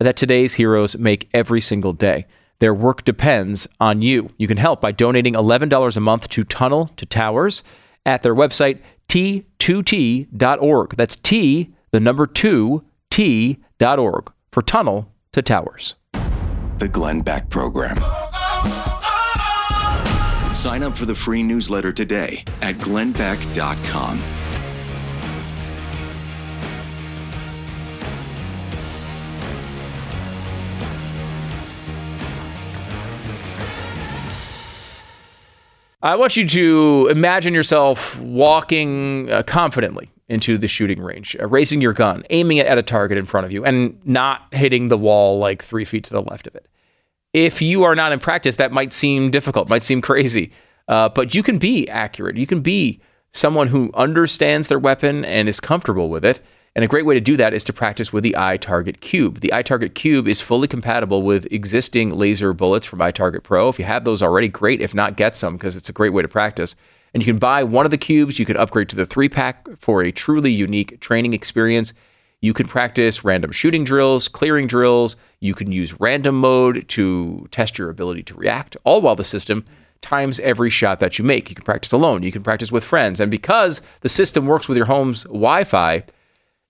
that 0.00 0.16
today's 0.16 0.54
heroes 0.54 0.96
make 0.96 1.28
every 1.32 1.60
single 1.60 1.92
day. 1.92 2.26
Their 2.58 2.74
work 2.74 3.04
depends 3.04 3.66
on 3.80 4.02
you. 4.02 4.30
You 4.36 4.46
can 4.46 4.56
help 4.56 4.80
by 4.80 4.92
donating 4.92 5.34
$11 5.34 5.96
a 5.96 6.00
month 6.00 6.28
to 6.28 6.44
Tunnel 6.44 6.90
to 6.96 7.06
Towers 7.06 7.62
at 8.06 8.22
their 8.22 8.34
website, 8.34 8.80
t2t.org. 9.08 10.96
That's 10.96 11.16
T, 11.16 11.74
the 11.90 12.00
number 12.00 12.26
2, 12.26 12.84
T.org 13.10 14.32
for 14.50 14.62
Tunnel 14.62 15.12
to 15.32 15.42
Towers. 15.42 15.94
The 16.78 16.88
Glenn 16.88 17.20
Beck 17.20 17.50
Program. 17.50 17.96
Sign 20.54 20.82
up 20.82 20.96
for 20.96 21.06
the 21.06 21.14
free 21.14 21.42
newsletter 21.42 21.92
today 21.92 22.44
at 22.60 22.76
glennbeck.com. 22.76 24.41
I 36.04 36.16
want 36.16 36.36
you 36.36 36.46
to 36.48 37.08
imagine 37.12 37.54
yourself 37.54 38.18
walking 38.18 39.30
uh, 39.30 39.44
confidently 39.44 40.10
into 40.28 40.58
the 40.58 40.66
shooting 40.66 41.00
range, 41.00 41.36
uh, 41.38 41.46
raising 41.46 41.80
your 41.80 41.92
gun, 41.92 42.24
aiming 42.30 42.56
it 42.56 42.66
at 42.66 42.76
a 42.76 42.82
target 42.82 43.18
in 43.18 43.24
front 43.24 43.46
of 43.46 43.52
you, 43.52 43.64
and 43.64 44.04
not 44.04 44.52
hitting 44.52 44.88
the 44.88 44.98
wall 44.98 45.38
like 45.38 45.62
three 45.62 45.84
feet 45.84 46.02
to 46.04 46.10
the 46.10 46.22
left 46.22 46.48
of 46.48 46.56
it. 46.56 46.66
If 47.32 47.62
you 47.62 47.84
are 47.84 47.94
not 47.94 48.10
in 48.10 48.18
practice, 48.18 48.56
that 48.56 48.72
might 48.72 48.92
seem 48.92 49.30
difficult, 49.30 49.68
might 49.68 49.84
seem 49.84 50.02
crazy, 50.02 50.50
uh, 50.88 51.08
but 51.08 51.36
you 51.36 51.42
can 51.44 51.58
be 51.58 51.88
accurate. 51.88 52.36
You 52.36 52.48
can 52.48 52.62
be 52.62 53.00
someone 53.30 53.68
who 53.68 53.92
understands 53.94 54.66
their 54.66 54.80
weapon 54.80 55.24
and 55.24 55.48
is 55.48 55.60
comfortable 55.60 56.08
with 56.08 56.24
it. 56.24 56.40
And 56.74 56.84
a 56.84 56.88
great 56.88 57.04
way 57.04 57.14
to 57.14 57.20
do 57.20 57.36
that 57.36 57.52
is 57.52 57.64
to 57.64 57.72
practice 57.72 58.14
with 58.14 58.24
the 58.24 58.34
iTarget 58.38 59.00
Cube. 59.00 59.40
The 59.40 59.52
iTarget 59.52 59.94
Cube 59.94 60.26
is 60.26 60.40
fully 60.40 60.66
compatible 60.66 61.22
with 61.22 61.52
existing 61.52 62.10
laser 62.16 62.54
bullets 62.54 62.86
from 62.86 63.00
iTarget 63.00 63.42
Pro. 63.42 63.68
If 63.68 63.78
you 63.78 63.84
have 63.84 64.04
those 64.04 64.22
already, 64.22 64.48
great. 64.48 64.80
If 64.80 64.94
not, 64.94 65.16
get 65.16 65.36
some 65.36 65.56
because 65.56 65.76
it's 65.76 65.90
a 65.90 65.92
great 65.92 66.14
way 66.14 66.22
to 66.22 66.28
practice. 66.28 66.74
And 67.12 67.22
you 67.22 67.30
can 67.30 67.38
buy 67.38 67.62
one 67.62 67.84
of 67.84 67.90
the 67.90 67.98
cubes. 67.98 68.38
You 68.38 68.46
can 68.46 68.56
upgrade 68.56 68.88
to 68.88 68.96
the 68.96 69.04
three 69.04 69.28
pack 69.28 69.68
for 69.78 70.02
a 70.02 70.10
truly 70.10 70.50
unique 70.50 70.98
training 70.98 71.34
experience. 71.34 71.92
You 72.40 72.54
can 72.54 72.66
practice 72.66 73.22
random 73.22 73.52
shooting 73.52 73.84
drills, 73.84 74.28
clearing 74.28 74.66
drills. 74.66 75.16
You 75.40 75.54
can 75.54 75.72
use 75.72 76.00
random 76.00 76.40
mode 76.40 76.88
to 76.88 77.48
test 77.50 77.76
your 77.76 77.90
ability 77.90 78.22
to 78.24 78.34
react, 78.34 78.78
all 78.84 79.02
while 79.02 79.14
the 79.14 79.24
system 79.24 79.66
times 80.00 80.40
every 80.40 80.70
shot 80.70 81.00
that 81.00 81.18
you 81.18 81.24
make. 81.24 81.50
You 81.50 81.54
can 81.54 81.64
practice 81.64 81.92
alone. 81.92 82.22
You 82.22 82.32
can 82.32 82.42
practice 82.42 82.72
with 82.72 82.82
friends. 82.82 83.20
And 83.20 83.30
because 83.30 83.82
the 84.00 84.08
system 84.08 84.46
works 84.46 84.68
with 84.68 84.76
your 84.76 84.86
home's 84.86 85.24
Wi 85.24 85.64
Fi, 85.64 86.04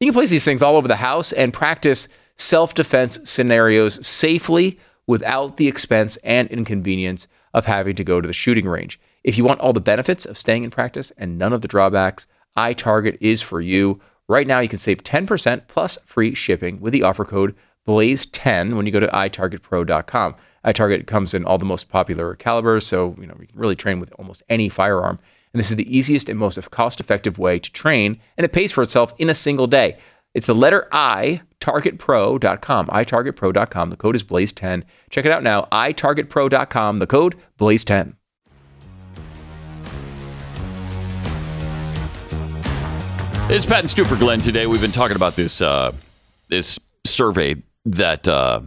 you 0.02 0.10
can 0.10 0.14
place 0.14 0.30
these 0.30 0.44
things 0.44 0.62
all 0.62 0.76
over 0.76 0.88
the 0.88 0.96
house 0.96 1.32
and 1.32 1.52
practice 1.52 2.08
self 2.36 2.74
defense 2.74 3.18
scenarios 3.24 4.04
safely 4.04 4.78
without 5.06 5.56
the 5.56 5.68
expense 5.68 6.16
and 6.18 6.48
inconvenience 6.50 7.28
of 7.54 7.66
having 7.66 7.94
to 7.96 8.04
go 8.04 8.20
to 8.20 8.26
the 8.26 8.32
shooting 8.32 8.66
range. 8.66 8.98
If 9.22 9.38
you 9.38 9.44
want 9.44 9.60
all 9.60 9.72
the 9.72 9.80
benefits 9.80 10.26
of 10.26 10.38
staying 10.38 10.64
in 10.64 10.70
practice 10.70 11.12
and 11.16 11.38
none 11.38 11.52
of 11.52 11.60
the 11.60 11.68
drawbacks, 11.68 12.26
iTarget 12.56 13.18
is 13.20 13.42
for 13.42 13.60
you. 13.60 14.00
Right 14.28 14.46
now, 14.46 14.60
you 14.60 14.68
can 14.68 14.78
save 14.78 15.04
10% 15.04 15.68
plus 15.68 15.98
free 16.04 16.34
shipping 16.34 16.80
with 16.80 16.92
the 16.92 17.02
offer 17.02 17.24
code 17.24 17.54
BLAZE10 17.86 18.76
when 18.76 18.86
you 18.86 18.92
go 18.92 19.00
to 19.00 19.08
itargetpro.com. 19.08 20.34
iTarget 20.64 21.06
comes 21.06 21.34
in 21.34 21.44
all 21.44 21.58
the 21.58 21.64
most 21.64 21.88
popular 21.88 22.34
calibers, 22.36 22.86
so 22.86 23.16
you 23.20 23.26
know 23.26 23.36
you 23.40 23.46
can 23.46 23.58
really 23.58 23.76
train 23.76 24.00
with 24.00 24.12
almost 24.18 24.42
any 24.48 24.68
firearm. 24.68 25.18
And 25.52 25.60
this 25.60 25.70
is 25.70 25.76
the 25.76 25.96
easiest 25.96 26.28
and 26.28 26.38
most 26.38 26.58
cost-effective 26.70 27.38
way 27.38 27.58
to 27.58 27.72
train, 27.72 28.20
and 28.36 28.44
it 28.44 28.52
pays 28.52 28.72
for 28.72 28.82
itself 28.82 29.12
in 29.18 29.28
a 29.28 29.34
single 29.34 29.66
day. 29.66 29.98
It's 30.34 30.46
the 30.46 30.54
letter 30.54 30.88
I, 30.90 31.42
targetpro.com, 31.60 32.86
itargetpro.com. 32.86 33.90
The 33.90 33.96
code 33.96 34.14
is 34.14 34.24
BLAZE10. 34.24 34.84
Check 35.10 35.26
it 35.26 35.30
out 35.30 35.42
now, 35.42 35.68
itargetpro.com. 35.70 36.98
The 37.00 37.06
code 37.06 37.36
BLAZE10. 37.58 38.14
It's 43.50 43.66
Pat 43.66 43.80
and 43.80 43.90
Stu 43.90 44.04
for 44.04 44.16
Glenn 44.16 44.40
today. 44.40 44.66
We've 44.66 44.80
been 44.80 44.92
talking 44.92 45.16
about 45.16 45.36
this 45.36 45.60
uh, 45.60 45.92
this 46.48 46.78
survey 47.04 47.56
that 47.84 48.26
uh, 48.26 48.62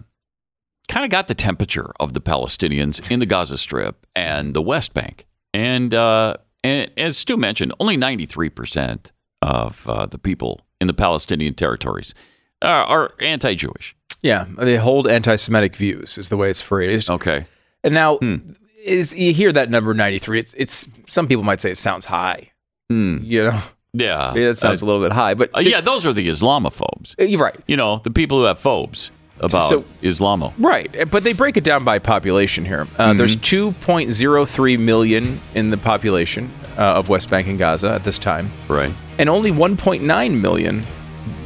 kind 0.87 1.03
of 1.03 1.09
got 1.09 1.27
the 1.27 1.33
temperature 1.33 1.91
of 1.99 2.13
the 2.13 2.21
Palestinians 2.21 3.09
in 3.09 3.19
the 3.19 3.25
Gaza 3.25 3.57
Strip 3.57 4.05
and 4.15 4.53
the 4.53 4.61
West 4.61 4.93
Bank. 4.93 5.25
And, 5.53 5.93
uh, 5.93 6.37
and 6.65 6.91
as 6.97 7.17
Stu 7.17 7.37
mentioned, 7.37 7.73
only 7.79 7.97
93% 7.97 9.11
of 9.41 9.87
uh, 9.87 10.05
the 10.07 10.17
people 10.17 10.61
in 10.81 10.87
the 10.87 10.93
Palestinian 10.93 11.53
territories 11.53 12.13
are, 12.61 12.83
are 12.85 13.13
anti-Jewish. 13.19 13.95
Yeah, 14.23 14.45
they 14.57 14.77
hold 14.77 15.07
anti-Semitic 15.07 15.75
views, 15.75 16.17
is 16.17 16.29
the 16.29 16.37
way 16.37 16.49
it's 16.49 16.61
phrased. 16.61 17.09
Okay. 17.09 17.45
And 17.83 17.93
now, 17.93 18.17
hmm. 18.17 18.37
is 18.83 19.15
you 19.15 19.33
hear 19.33 19.51
that 19.51 19.69
number 19.69 19.93
ninety-three? 19.93 20.39
It's 20.39 20.55
it's 20.55 20.89
some 21.07 21.27
people 21.27 21.43
might 21.43 21.61
say 21.61 21.69
it 21.69 21.77
sounds 21.77 22.05
high. 22.05 22.51
Hmm. 22.89 23.19
You 23.21 23.43
know, 23.45 23.61
Yeah. 23.93 24.33
yeah, 24.33 24.49
it 24.49 24.57
sounds 24.57 24.81
uh, 24.81 24.85
a 24.85 24.87
little 24.87 25.01
bit 25.01 25.11
high, 25.11 25.35
but 25.35 25.51
Uh, 25.53 25.59
yeah, 25.59 25.81
those 25.81 26.07
are 26.07 26.13
the 26.13 26.27
Islamophobes. 26.27 27.13
Uh, 27.19 27.25
you're 27.25 27.39
right. 27.39 27.59
You 27.67 27.77
know, 27.77 28.01
the 28.03 28.09
people 28.09 28.39
who 28.39 28.45
have 28.45 28.57
phobes 28.57 29.11
about 29.39 29.61
So- 29.61 29.85
Islamo. 30.01 30.53
Right, 30.57 31.09
but 31.11 31.23
they 31.23 31.33
break 31.33 31.57
it 31.57 31.63
down 31.63 31.83
by 31.83 31.99
population 31.99 32.65
here. 32.65 32.87
Uh, 32.97 33.13
There's 33.13 33.35
2.03 33.35 34.77
million 34.79 35.39
in 35.53 35.69
the 35.69 35.77
population 35.77 36.49
uh, 36.77 36.81
of 36.99 37.09
West 37.09 37.29
Bank 37.29 37.47
and 37.47 37.57
Gaza 37.59 37.89
at 37.91 38.03
this 38.03 38.17
time, 38.19 38.51
Right. 38.67 38.93
and 39.17 39.29
only 39.29 39.51
1.9 39.51 40.41
million 40.41 40.83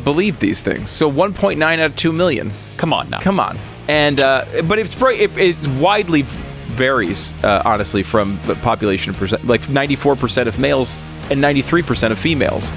believe 0.04 0.40
these 0.40 0.62
things. 0.62 0.90
So 0.90 1.12
1.9 1.12 1.62
out 1.62 1.80
of 1.80 1.96
2 1.96 2.12
million. 2.14 2.52
Come 2.78 2.94
on 2.94 3.10
now. 3.10 3.20
Come 3.20 3.40
on, 3.40 3.58
and 3.88 4.20
uh, 4.20 4.46
but 4.68 4.80
it's 4.80 4.96
it, 5.02 5.38
it 5.38 5.68
widely 5.80 6.22
varies 6.24 7.34
uh, 7.44 7.62
honestly 7.66 8.04
from 8.04 8.38
population 8.62 9.14
percent. 9.14 9.46
Like 9.46 9.62
94% 9.62 10.48
of 10.48 10.58
males 10.60 10.98
and 11.30 11.44
93% 11.44 12.12
of 12.12 12.18
females. 12.18 12.72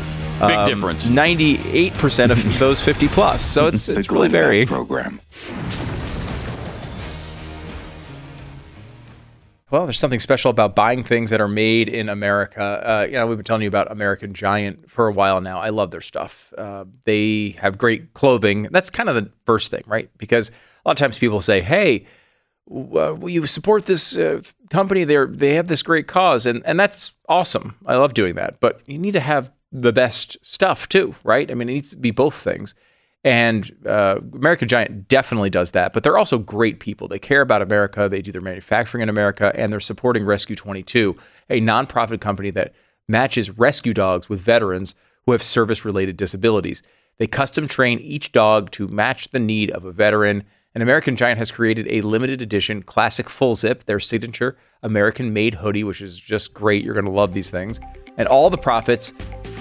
Big 0.48 0.66
difference. 0.66 1.06
98% 1.06 2.30
of 2.30 2.58
those 2.58 2.80
50 2.80 3.08
plus. 3.08 3.42
So 3.42 3.66
it's 3.68 3.88
it's 3.88 4.10
really 4.10 4.28
Glenn 4.28 4.32
Beck 4.32 4.42
varying. 4.42 4.66
Program. 4.66 5.20
Well, 9.70 9.86
there's 9.86 9.98
something 9.98 10.20
special 10.20 10.50
about 10.50 10.74
buying 10.76 11.02
things 11.02 11.30
that 11.30 11.40
are 11.40 11.48
made 11.48 11.88
in 11.88 12.10
America. 12.10 12.62
Uh, 12.62 13.06
you 13.06 13.12
know, 13.12 13.26
we've 13.26 13.38
been 13.38 13.44
telling 13.44 13.62
you 13.62 13.68
about 13.68 13.90
American 13.90 14.34
Giant 14.34 14.90
for 14.90 15.08
a 15.08 15.12
while 15.12 15.40
now. 15.40 15.60
I 15.60 15.70
love 15.70 15.90
their 15.90 16.02
stuff. 16.02 16.52
Uh, 16.58 16.84
they 17.06 17.56
have 17.58 17.78
great 17.78 18.12
clothing. 18.12 18.64
That's 18.64 18.90
kind 18.90 19.08
of 19.08 19.14
the 19.14 19.30
first 19.46 19.70
thing, 19.70 19.82
right? 19.86 20.10
Because 20.18 20.50
a 20.50 20.52
lot 20.84 20.92
of 20.92 20.96
times 20.98 21.16
people 21.16 21.40
say, 21.40 21.62
"Hey, 21.62 22.04
w- 22.68 23.00
uh, 23.00 23.14
will 23.14 23.30
you 23.30 23.46
support 23.46 23.86
this 23.86 24.14
uh, 24.14 24.42
company? 24.68 25.04
They 25.04 25.16
are 25.16 25.26
they 25.26 25.54
have 25.54 25.68
this 25.68 25.82
great 25.82 26.06
cause," 26.06 26.44
and 26.44 26.60
and 26.66 26.78
that's 26.78 27.14
awesome. 27.26 27.76
I 27.86 27.96
love 27.96 28.12
doing 28.12 28.34
that. 28.34 28.60
But 28.60 28.82
you 28.84 28.98
need 28.98 29.12
to 29.12 29.20
have 29.20 29.50
the 29.72 29.92
best 29.92 30.36
stuff 30.42 30.88
too, 30.88 31.14
right? 31.24 31.50
I 31.50 31.54
mean, 31.54 31.68
it 31.68 31.72
needs 31.72 31.90
to 31.90 31.96
be 31.96 32.10
both 32.10 32.34
things. 32.34 32.74
And 33.24 33.70
uh, 33.86 34.18
American 34.32 34.66
Giant 34.66 35.08
definitely 35.08 35.50
does 35.50 35.70
that, 35.70 35.92
but 35.92 36.02
they're 36.02 36.18
also 36.18 36.38
great 36.38 36.80
people. 36.80 37.06
They 37.06 37.20
care 37.20 37.40
about 37.40 37.62
America. 37.62 38.08
They 38.08 38.20
do 38.20 38.32
their 38.32 38.40
manufacturing 38.40 39.02
in 39.02 39.08
America, 39.08 39.52
and 39.54 39.72
they're 39.72 39.80
supporting 39.80 40.24
Rescue 40.24 40.56
22, 40.56 41.16
a 41.48 41.60
nonprofit 41.60 42.20
company 42.20 42.50
that 42.50 42.74
matches 43.08 43.50
rescue 43.50 43.94
dogs 43.94 44.28
with 44.28 44.40
veterans 44.40 44.96
who 45.24 45.32
have 45.32 45.42
service 45.42 45.84
related 45.84 46.16
disabilities. 46.16 46.82
They 47.18 47.28
custom 47.28 47.68
train 47.68 48.00
each 48.00 48.32
dog 48.32 48.72
to 48.72 48.88
match 48.88 49.28
the 49.28 49.38
need 49.38 49.70
of 49.70 49.84
a 49.84 49.92
veteran. 49.92 50.42
And 50.74 50.82
American 50.82 51.14
Giant 51.14 51.38
has 51.38 51.52
created 51.52 51.86
a 51.90 52.00
limited 52.00 52.42
edition 52.42 52.82
classic 52.82 53.28
full 53.28 53.54
zip, 53.54 53.84
their 53.84 54.00
signature 54.00 54.56
American 54.82 55.32
made 55.32 55.54
hoodie, 55.54 55.84
which 55.84 56.00
is 56.00 56.18
just 56.18 56.52
great. 56.52 56.84
You're 56.84 56.94
going 56.94 57.04
to 57.04 57.12
love 57.12 57.34
these 57.34 57.50
things. 57.50 57.78
And 58.16 58.26
all 58.26 58.50
the 58.50 58.58
profits 58.58 59.12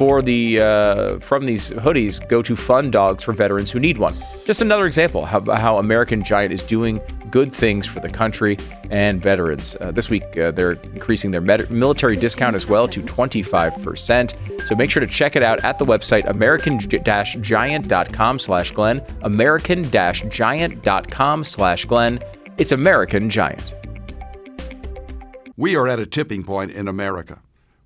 for 0.01 0.21
the 0.23 0.59
uh, 0.59 1.19
from 1.19 1.45
these 1.45 1.69
hoodies 1.69 2.27
go 2.27 2.41
to 2.41 2.55
fund 2.55 2.91
dogs 2.91 3.23
for 3.23 3.33
veterans 3.33 3.69
who 3.69 3.79
need 3.79 3.99
one. 3.99 4.15
Just 4.45 4.63
another 4.63 4.87
example 4.87 5.25
how, 5.25 5.41
how 5.53 5.77
American 5.77 6.23
Giant 6.23 6.51
is 6.51 6.63
doing 6.63 6.99
good 7.29 7.53
things 7.53 7.85
for 7.85 7.99
the 7.99 8.09
country 8.09 8.57
and 8.89 9.21
veterans. 9.21 9.77
Uh, 9.79 9.91
this 9.91 10.09
week, 10.09 10.35
uh, 10.39 10.49
they're 10.49 10.71
increasing 10.71 11.29
their 11.29 11.39
med- 11.39 11.69
military 11.69 12.15
discount 12.15 12.55
as 12.55 12.65
well 12.65 12.87
to 12.87 13.03
25%. 13.03 14.67
So 14.67 14.73
make 14.73 14.89
sure 14.89 15.01
to 15.01 15.05
check 15.05 15.35
it 15.35 15.43
out 15.43 15.63
at 15.63 15.77
the 15.77 15.85
website 15.85 16.27
american-giant.com 16.27 18.39
slash 18.39 18.71
Glenn, 18.71 19.05
american-giant.com 19.21 21.43
slash 21.43 21.85
Glenn. 21.85 22.19
It's 22.57 22.71
American 22.71 23.29
Giant. 23.29 23.75
We 25.57 25.75
are 25.75 25.87
at 25.87 25.99
a 25.99 26.07
tipping 26.07 26.43
point 26.43 26.71
in 26.71 26.87
America. 26.87 27.39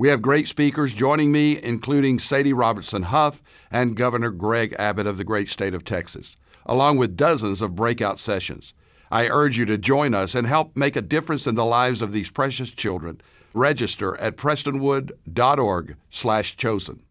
We 0.00 0.10
have 0.10 0.22
great 0.22 0.46
speakers 0.46 0.94
joining 0.94 1.32
me, 1.32 1.60
including 1.60 2.20
Sadie 2.20 2.52
Robertson 2.52 3.02
Huff 3.02 3.42
and 3.68 3.96
Governor 3.96 4.30
Greg 4.30 4.72
Abbott 4.78 5.08
of 5.08 5.16
the 5.16 5.24
great 5.24 5.48
state 5.48 5.74
of 5.74 5.84
Texas, 5.84 6.36
along 6.64 6.98
with 6.98 7.16
dozens 7.16 7.60
of 7.60 7.74
breakout 7.74 8.20
sessions. 8.20 8.74
I 9.10 9.26
urge 9.26 9.58
you 9.58 9.64
to 9.64 9.76
join 9.76 10.14
us 10.14 10.36
and 10.36 10.46
help 10.46 10.76
make 10.76 10.94
a 10.94 11.02
difference 11.02 11.48
in 11.48 11.56
the 11.56 11.64
lives 11.64 12.00
of 12.00 12.12
these 12.12 12.30
precious 12.30 12.70
children. 12.70 13.20
Register 13.52 14.16
at 14.18 14.36
prestonwood.org/chosen. 14.36 17.02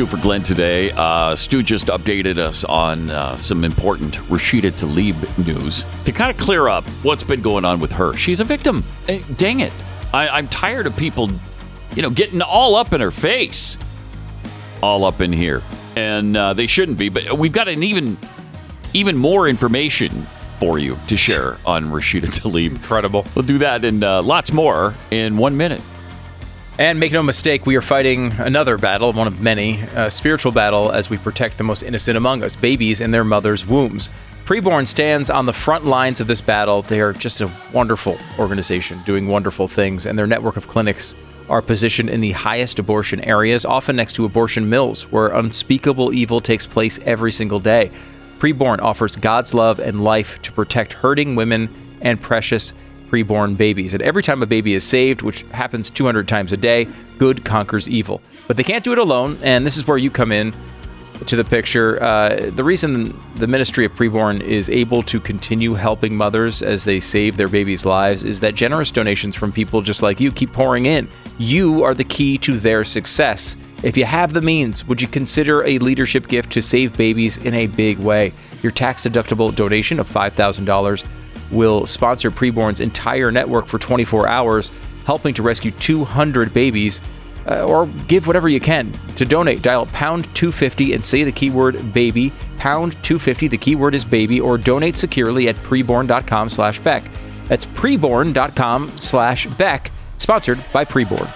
Stu 0.00 0.06
for 0.06 0.22
Glenn 0.22 0.42
today. 0.42 0.92
Uh, 0.92 1.36
Stu 1.36 1.62
just 1.62 1.88
updated 1.88 2.38
us 2.38 2.64
on 2.64 3.10
uh, 3.10 3.36
some 3.36 3.64
important 3.64 4.14
Rashida 4.30 4.72
Tlaib 4.72 5.46
news 5.46 5.84
to 6.06 6.12
kind 6.12 6.30
of 6.30 6.38
clear 6.38 6.68
up 6.68 6.86
what's 7.02 7.22
been 7.22 7.42
going 7.42 7.66
on 7.66 7.80
with 7.80 7.92
her. 7.92 8.14
She's 8.16 8.40
a 8.40 8.44
victim. 8.44 8.82
Eh, 9.08 9.20
dang 9.36 9.60
it. 9.60 9.74
I, 10.14 10.28
I'm 10.28 10.48
tired 10.48 10.86
of 10.86 10.96
people, 10.96 11.28
you 11.94 12.00
know, 12.00 12.08
getting 12.08 12.40
all 12.40 12.76
up 12.76 12.94
in 12.94 13.02
her 13.02 13.10
face. 13.10 13.76
All 14.82 15.04
up 15.04 15.20
in 15.20 15.34
here. 15.34 15.62
And 15.96 16.34
uh, 16.34 16.54
they 16.54 16.66
shouldn't 16.66 16.96
be, 16.96 17.10
but 17.10 17.36
we've 17.36 17.52
got 17.52 17.68
an 17.68 17.82
even 17.82 18.16
even 18.94 19.18
more 19.18 19.48
information 19.48 20.10
for 20.58 20.78
you 20.78 20.96
to 21.08 21.16
share 21.18 21.58
on 21.66 21.90
Rashida 21.90 22.24
Tlaib. 22.24 22.70
Incredible. 22.70 23.26
We'll 23.34 23.44
do 23.44 23.58
that 23.58 23.84
and 23.84 24.02
uh, 24.02 24.22
lots 24.22 24.50
more 24.50 24.94
in 25.10 25.36
one 25.36 25.58
minute. 25.58 25.82
And 26.80 26.98
make 26.98 27.12
no 27.12 27.22
mistake, 27.22 27.66
we 27.66 27.76
are 27.76 27.82
fighting 27.82 28.32
another 28.38 28.78
battle, 28.78 29.12
one 29.12 29.26
of 29.26 29.42
many, 29.42 29.80
a 29.94 30.10
spiritual 30.10 30.50
battle 30.50 30.90
as 30.90 31.10
we 31.10 31.18
protect 31.18 31.58
the 31.58 31.62
most 31.62 31.82
innocent 31.82 32.16
among 32.16 32.42
us, 32.42 32.56
babies 32.56 33.02
in 33.02 33.10
their 33.10 33.22
mothers' 33.22 33.66
wombs. 33.66 34.08
Preborn 34.46 34.88
stands 34.88 35.28
on 35.28 35.44
the 35.44 35.52
front 35.52 35.84
lines 35.84 36.22
of 36.22 36.26
this 36.26 36.40
battle. 36.40 36.80
They 36.80 37.02
are 37.02 37.12
just 37.12 37.42
a 37.42 37.50
wonderful 37.74 38.16
organization 38.38 38.98
doing 39.04 39.28
wonderful 39.28 39.68
things, 39.68 40.06
and 40.06 40.18
their 40.18 40.26
network 40.26 40.56
of 40.56 40.68
clinics 40.68 41.14
are 41.50 41.60
positioned 41.60 42.08
in 42.08 42.20
the 42.20 42.32
highest 42.32 42.78
abortion 42.78 43.20
areas, 43.24 43.66
often 43.66 43.94
next 43.94 44.14
to 44.14 44.24
abortion 44.24 44.66
mills, 44.70 45.02
where 45.12 45.26
unspeakable 45.26 46.14
evil 46.14 46.40
takes 46.40 46.64
place 46.64 46.98
every 47.04 47.30
single 47.30 47.60
day. 47.60 47.90
Preborn 48.38 48.80
offers 48.80 49.16
God's 49.16 49.52
love 49.52 49.80
and 49.80 50.02
life 50.02 50.40
to 50.40 50.52
protect 50.52 50.94
hurting 50.94 51.36
women 51.36 51.68
and 52.00 52.18
precious 52.18 52.72
preborn 53.10 53.56
babies. 53.56 53.92
And 53.94 54.02
every 54.02 54.22
time 54.22 54.42
a 54.42 54.46
baby 54.46 54.74
is 54.74 54.84
saved, 54.84 55.22
which 55.22 55.42
happens 55.50 55.90
200 55.90 56.28
times 56.28 56.52
a 56.52 56.56
day, 56.56 56.88
good 57.18 57.44
conquers 57.44 57.88
evil. 57.88 58.20
But 58.46 58.56
they 58.56 58.64
can't 58.64 58.84
do 58.84 58.92
it 58.92 58.98
alone, 58.98 59.38
and 59.42 59.66
this 59.66 59.76
is 59.76 59.86
where 59.86 59.98
you 59.98 60.10
come 60.10 60.32
in 60.32 60.52
to 61.26 61.36
the 61.36 61.44
picture. 61.44 62.02
Uh, 62.02 62.50
the 62.50 62.64
reason 62.64 63.18
the 63.36 63.46
Ministry 63.46 63.84
of 63.84 63.92
Preborn 63.92 64.40
is 64.40 64.70
able 64.70 65.02
to 65.04 65.20
continue 65.20 65.74
helping 65.74 66.14
mothers 66.14 66.62
as 66.62 66.84
they 66.84 67.00
save 67.00 67.36
their 67.36 67.48
babies' 67.48 67.84
lives 67.84 68.24
is 68.24 68.40
that 68.40 68.54
generous 68.54 68.90
donations 68.90 69.36
from 69.36 69.52
people 69.52 69.82
just 69.82 70.02
like 70.02 70.20
you 70.20 70.30
keep 70.30 70.52
pouring 70.52 70.86
in. 70.86 71.08
You 71.38 71.84
are 71.84 71.94
the 71.94 72.04
key 72.04 72.38
to 72.38 72.58
their 72.58 72.84
success. 72.84 73.56
If 73.82 73.96
you 73.96 74.04
have 74.04 74.32
the 74.32 74.42
means, 74.42 74.86
would 74.86 75.00
you 75.00 75.08
consider 75.08 75.64
a 75.64 75.78
leadership 75.78 76.26
gift 76.26 76.52
to 76.52 76.62
save 76.62 76.96
babies 76.96 77.38
in 77.38 77.54
a 77.54 77.66
big 77.66 77.98
way? 77.98 78.32
Your 78.62 78.72
tax 78.72 79.02
deductible 79.02 79.54
donation 79.54 79.98
of 79.98 80.08
$5,000 80.08 81.06
will 81.50 81.86
sponsor 81.86 82.30
Preborn's 82.30 82.80
entire 82.80 83.30
network 83.30 83.66
for 83.66 83.78
24 83.78 84.28
hours, 84.28 84.70
helping 85.04 85.34
to 85.34 85.42
rescue 85.42 85.70
200 85.72 86.52
babies. 86.54 87.00
Uh, 87.46 87.64
or 87.64 87.86
give 88.06 88.26
whatever 88.26 88.50
you 88.50 88.60
can. 88.60 88.92
To 89.16 89.24
donate, 89.24 89.62
dial 89.62 89.86
pound 89.86 90.24
250 90.34 90.92
and 90.92 91.02
say 91.02 91.24
the 91.24 91.32
keyword 91.32 91.92
baby. 91.92 92.32
Pound 92.58 92.92
250, 93.02 93.48
the 93.48 93.56
keyword 93.56 93.94
is 93.94 94.04
baby, 94.04 94.40
or 94.40 94.58
donate 94.58 94.96
securely 94.96 95.48
at 95.48 95.56
preborn.com 95.56 96.50
slash 96.50 96.78
Beck. 96.80 97.02
That's 97.46 97.64
preborn.com 97.64 98.90
slash 98.90 99.46
Beck, 99.46 99.90
sponsored 100.18 100.62
by 100.70 100.84
Preborn. 100.84 101.32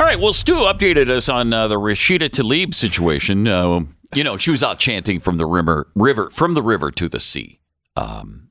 All 0.00 0.06
right. 0.06 0.18
Well, 0.18 0.32
Stu 0.32 0.54
updated 0.54 1.08
us 1.08 1.28
on 1.28 1.52
uh, 1.52 1.68
the 1.68 1.76
Rashida 1.76 2.28
Tlaib 2.28 2.74
situation. 2.74 3.46
Uh, 3.46 3.84
you 4.16 4.24
know, 4.24 4.36
she 4.36 4.50
was 4.50 4.62
out 4.62 4.78
chanting 4.78 5.18
from 5.20 5.36
the 5.36 5.46
river, 5.46 5.88
river 5.94 6.30
from 6.30 6.54
the 6.54 6.62
river 6.62 6.90
to 6.92 7.08
the 7.08 7.20
sea 7.20 7.60
um, 7.96 8.48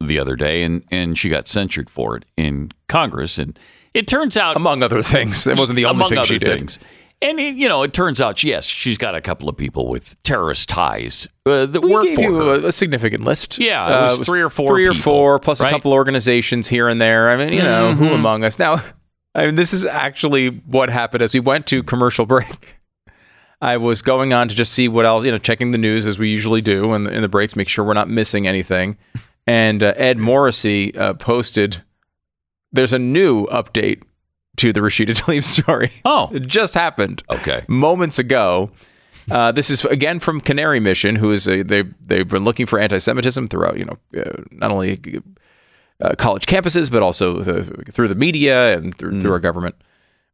the 0.00 0.18
other 0.18 0.36
day, 0.36 0.62
and 0.62 0.84
and 0.90 1.18
she 1.18 1.28
got 1.28 1.48
censured 1.48 1.90
for 1.90 2.16
it 2.16 2.24
in 2.36 2.70
Congress. 2.88 3.38
And 3.38 3.58
it 3.94 4.06
turns 4.06 4.36
out, 4.36 4.56
Among 4.56 4.82
other 4.82 5.02
things. 5.02 5.44
That 5.44 5.58
wasn't 5.58 5.76
the 5.76 5.84
only 5.86 6.08
thing 6.08 6.24
she 6.24 6.38
did. 6.38 6.58
things. 6.58 6.78
And 7.20 7.40
it, 7.40 7.56
you 7.56 7.68
know, 7.68 7.82
it 7.82 7.92
turns 7.92 8.20
out, 8.20 8.44
yes, 8.44 8.64
she's 8.64 8.96
got 8.96 9.16
a 9.16 9.20
couple 9.20 9.48
of 9.48 9.56
people 9.56 9.88
with 9.88 10.22
terrorist 10.22 10.68
ties 10.68 11.26
uh, 11.46 11.66
that 11.66 11.80
We 11.82 11.92
work 11.92 12.04
gave 12.04 12.14
for 12.14 12.20
you 12.22 12.34
her. 12.36 12.54
a, 12.54 12.66
a 12.66 12.72
significant 12.72 13.24
list. 13.24 13.58
Yeah, 13.58 13.88
it 13.98 14.02
was 14.02 14.20
three 14.24 14.40
or 14.40 14.48
four 14.48 14.68
Three 14.68 14.86
or 14.86 14.94
four, 14.94 15.40
plus 15.40 15.60
right? 15.60 15.66
a 15.68 15.70
couple 15.74 15.92
organizations 15.92 16.68
here 16.68 16.86
and 16.88 17.00
there. 17.00 17.28
I 17.30 17.36
mean, 17.36 17.52
you 17.52 17.62
know, 17.64 17.92
Mm-hmm. 17.92 18.04
who 18.04 18.14
among 18.14 18.44
us? 18.44 18.60
Now, 18.60 18.84
I 19.34 19.46
mean, 19.46 19.56
this 19.56 19.72
is 19.72 19.84
actually 19.84 20.48
what 20.48 20.90
happened 20.90 21.22
as 21.22 21.34
we 21.34 21.40
went 21.40 21.66
to 21.68 21.82
commercial 21.82 22.24
break. 22.24 22.76
I 23.60 23.76
was 23.76 24.02
going 24.02 24.32
on 24.32 24.48
to 24.48 24.54
just 24.54 24.72
see 24.72 24.86
what 24.88 25.04
else, 25.04 25.24
you 25.24 25.32
know, 25.32 25.38
checking 25.38 25.72
the 25.72 25.78
news 25.78 26.06
as 26.06 26.18
we 26.18 26.28
usually 26.28 26.60
do 26.60 26.94
in 26.94 27.04
the, 27.04 27.12
in 27.12 27.22
the 27.22 27.28
breaks, 27.28 27.56
make 27.56 27.68
sure 27.68 27.84
we're 27.84 27.94
not 27.94 28.08
missing 28.08 28.46
anything. 28.46 28.96
And 29.46 29.82
uh, 29.82 29.94
Ed 29.96 30.18
Morrissey 30.18 30.94
uh, 30.94 31.14
posted, 31.14 31.82
there's 32.70 32.92
a 32.92 32.98
new 32.98 33.46
update 33.46 34.02
to 34.58 34.74
the 34.74 34.80
Rashida 34.80 35.14
Tlaib 35.16 35.42
story. 35.42 35.90
Oh. 36.04 36.28
It 36.34 36.46
just 36.46 36.74
happened 36.74 37.22
Okay. 37.30 37.64
moments 37.66 38.18
ago. 38.18 38.70
Uh, 39.30 39.50
this 39.50 39.70
is 39.70 39.86
again 39.86 40.20
from 40.20 40.42
Canary 40.42 40.80
Mission, 40.80 41.16
who 41.16 41.32
is 41.32 41.48
a, 41.48 41.62
they 41.62 41.82
they've 41.98 42.28
been 42.28 42.44
looking 42.44 42.66
for 42.66 42.78
anti-Semitism 42.78 43.46
throughout, 43.46 43.78
you 43.78 43.86
know, 43.86 43.98
uh, 44.20 44.42
not 44.50 44.70
only 44.70 45.00
uh, 46.02 46.14
college 46.18 46.44
campuses 46.44 46.90
but 46.92 47.02
also 47.02 47.40
the, 47.42 47.62
through 47.90 48.08
the 48.08 48.14
media 48.14 48.76
and 48.76 48.98
through, 48.98 49.18
through 49.22 49.32
our 49.32 49.40
government. 49.40 49.76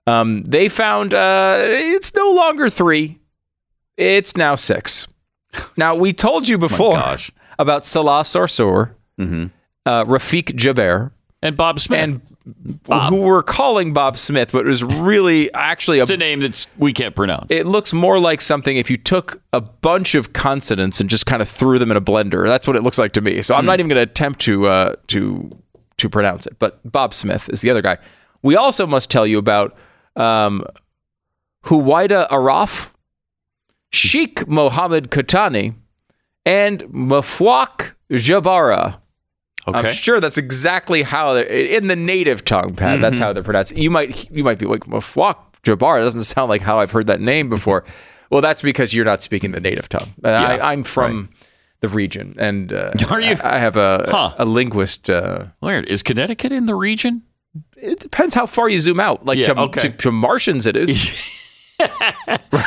Um, 0.06 0.42
they 0.42 0.68
found 0.68 1.14
uh, 1.14 1.56
it's 1.60 2.14
no 2.14 2.30
longer 2.32 2.68
three; 2.68 3.18
it's 3.96 4.36
now 4.36 4.54
six. 4.54 5.06
Now 5.76 5.94
we 5.94 6.12
told 6.12 6.48
you 6.48 6.58
before 6.58 6.92
gosh. 6.92 7.30
about 7.58 7.84
Salah 7.86 8.20
Sarsour, 8.22 8.90
uh, 9.18 10.04
Rafiq 10.04 10.52
Jaber, 10.56 11.12
And 11.42 11.56
Bob 11.56 11.80
Smith. 11.80 12.00
and 12.00 12.20
who 13.08 13.22
we're 13.22 13.42
calling 13.42 13.94
Bob 13.94 14.18
Smith, 14.18 14.52
but 14.52 14.66
it 14.66 14.68
was 14.68 14.84
really 14.84 15.50
actually 15.54 15.98
a 15.98 16.02
it's 16.02 16.10
a 16.10 16.16
name 16.18 16.40
that's 16.40 16.66
we 16.76 16.92
can't 16.92 17.14
pronounce. 17.16 17.50
it 17.50 17.66
looks 17.66 17.94
more 17.94 18.18
like 18.20 18.42
something 18.42 18.76
if 18.76 18.90
you 18.90 18.98
took 18.98 19.40
a 19.54 19.62
bunch 19.62 20.14
of 20.14 20.34
consonants 20.34 21.00
and 21.00 21.08
just 21.08 21.24
kind 21.24 21.40
of 21.40 21.48
threw 21.48 21.78
them 21.78 21.90
in 21.90 21.96
a 21.96 22.02
blender. 22.02 22.46
That's 22.46 22.66
what 22.66 22.76
it 22.76 22.82
looks 22.82 22.98
like 22.98 23.12
to 23.14 23.22
me. 23.22 23.40
So 23.40 23.54
I'm 23.54 23.64
not 23.64 23.80
even 23.80 23.88
going 23.88 23.96
to 24.04 24.10
attempt 24.10 24.40
to 24.40 24.66
uh, 24.66 24.94
to 25.06 25.50
to 25.96 26.08
pronounce 26.10 26.46
it. 26.46 26.58
But 26.58 26.80
Bob 26.90 27.14
Smith 27.14 27.48
is 27.48 27.62
the 27.62 27.70
other 27.70 27.80
guy. 27.80 27.96
We 28.42 28.56
also 28.56 28.86
must 28.86 29.10
tell 29.10 29.26
you 29.26 29.38
about 29.38 29.74
um, 30.16 30.64
Huwaida 31.64 32.28
Araf, 32.30 32.90
Sheikh 33.92 34.46
Mohammed 34.48 35.10
Katani, 35.10 35.74
and 36.44 36.80
Mafwak 36.84 37.92
Jabara. 38.10 38.98
Okay. 39.66 39.78
I'm 39.78 39.92
sure 39.92 40.20
that's 40.20 40.36
exactly 40.36 41.02
how 41.02 41.36
in 41.36 41.88
the 41.88 41.96
native 41.96 42.44
tongue, 42.44 42.74
Pat. 42.74 43.00
That's 43.00 43.14
Mm-hmm. 43.14 43.22
how 43.24 43.32
they're 43.32 43.42
pronounced. 43.42 43.76
You 43.76 43.90
might 43.90 44.30
you 44.30 44.44
might 44.44 44.58
be 44.58 44.66
like 44.66 44.80
Mafwak 44.84 45.36
Jabara. 45.62 46.00
It 46.00 46.04
doesn't 46.04 46.24
sound 46.24 46.50
like 46.50 46.60
how 46.60 46.80
I've 46.80 46.90
heard 46.90 47.06
that 47.06 47.20
name 47.20 47.48
before. 47.48 47.84
well, 48.30 48.42
that's 48.42 48.60
because 48.60 48.92
you're 48.92 49.04
not 49.06 49.22
speaking 49.22 49.52
the 49.52 49.60
native 49.60 49.88
tongue. 49.88 50.12
And 50.22 50.34
I, 50.34 50.72
I'm 50.72 50.82
from 50.82 51.30
the 51.80 51.88
region, 51.88 52.34
and 52.38 52.72
uh, 52.72 52.92
Are 53.10 53.20
you? 53.20 53.36
I, 53.42 53.56
I 53.56 53.58
have 53.58 53.76
a 53.76 54.04
Huh. 54.10 54.34
a 54.38 54.44
linguist. 54.44 55.08
Uh, 55.08 55.46
Weird. 55.62 55.86
Is 55.86 56.02
Connecticut 56.02 56.52
in 56.52 56.66
the 56.66 56.74
region? 56.74 57.22
It 57.84 58.00
depends 58.00 58.34
how 58.34 58.46
far 58.46 58.68
you 58.68 58.80
zoom 58.80 58.98
out. 59.00 59.24
Like 59.24 59.38
Yeah, 59.38 59.46
to, 59.46 59.60
okay. 59.62 59.80
to, 59.82 59.90
to 59.90 60.12
Martians, 60.12 60.66
it 60.66 60.76
is. 60.76 61.20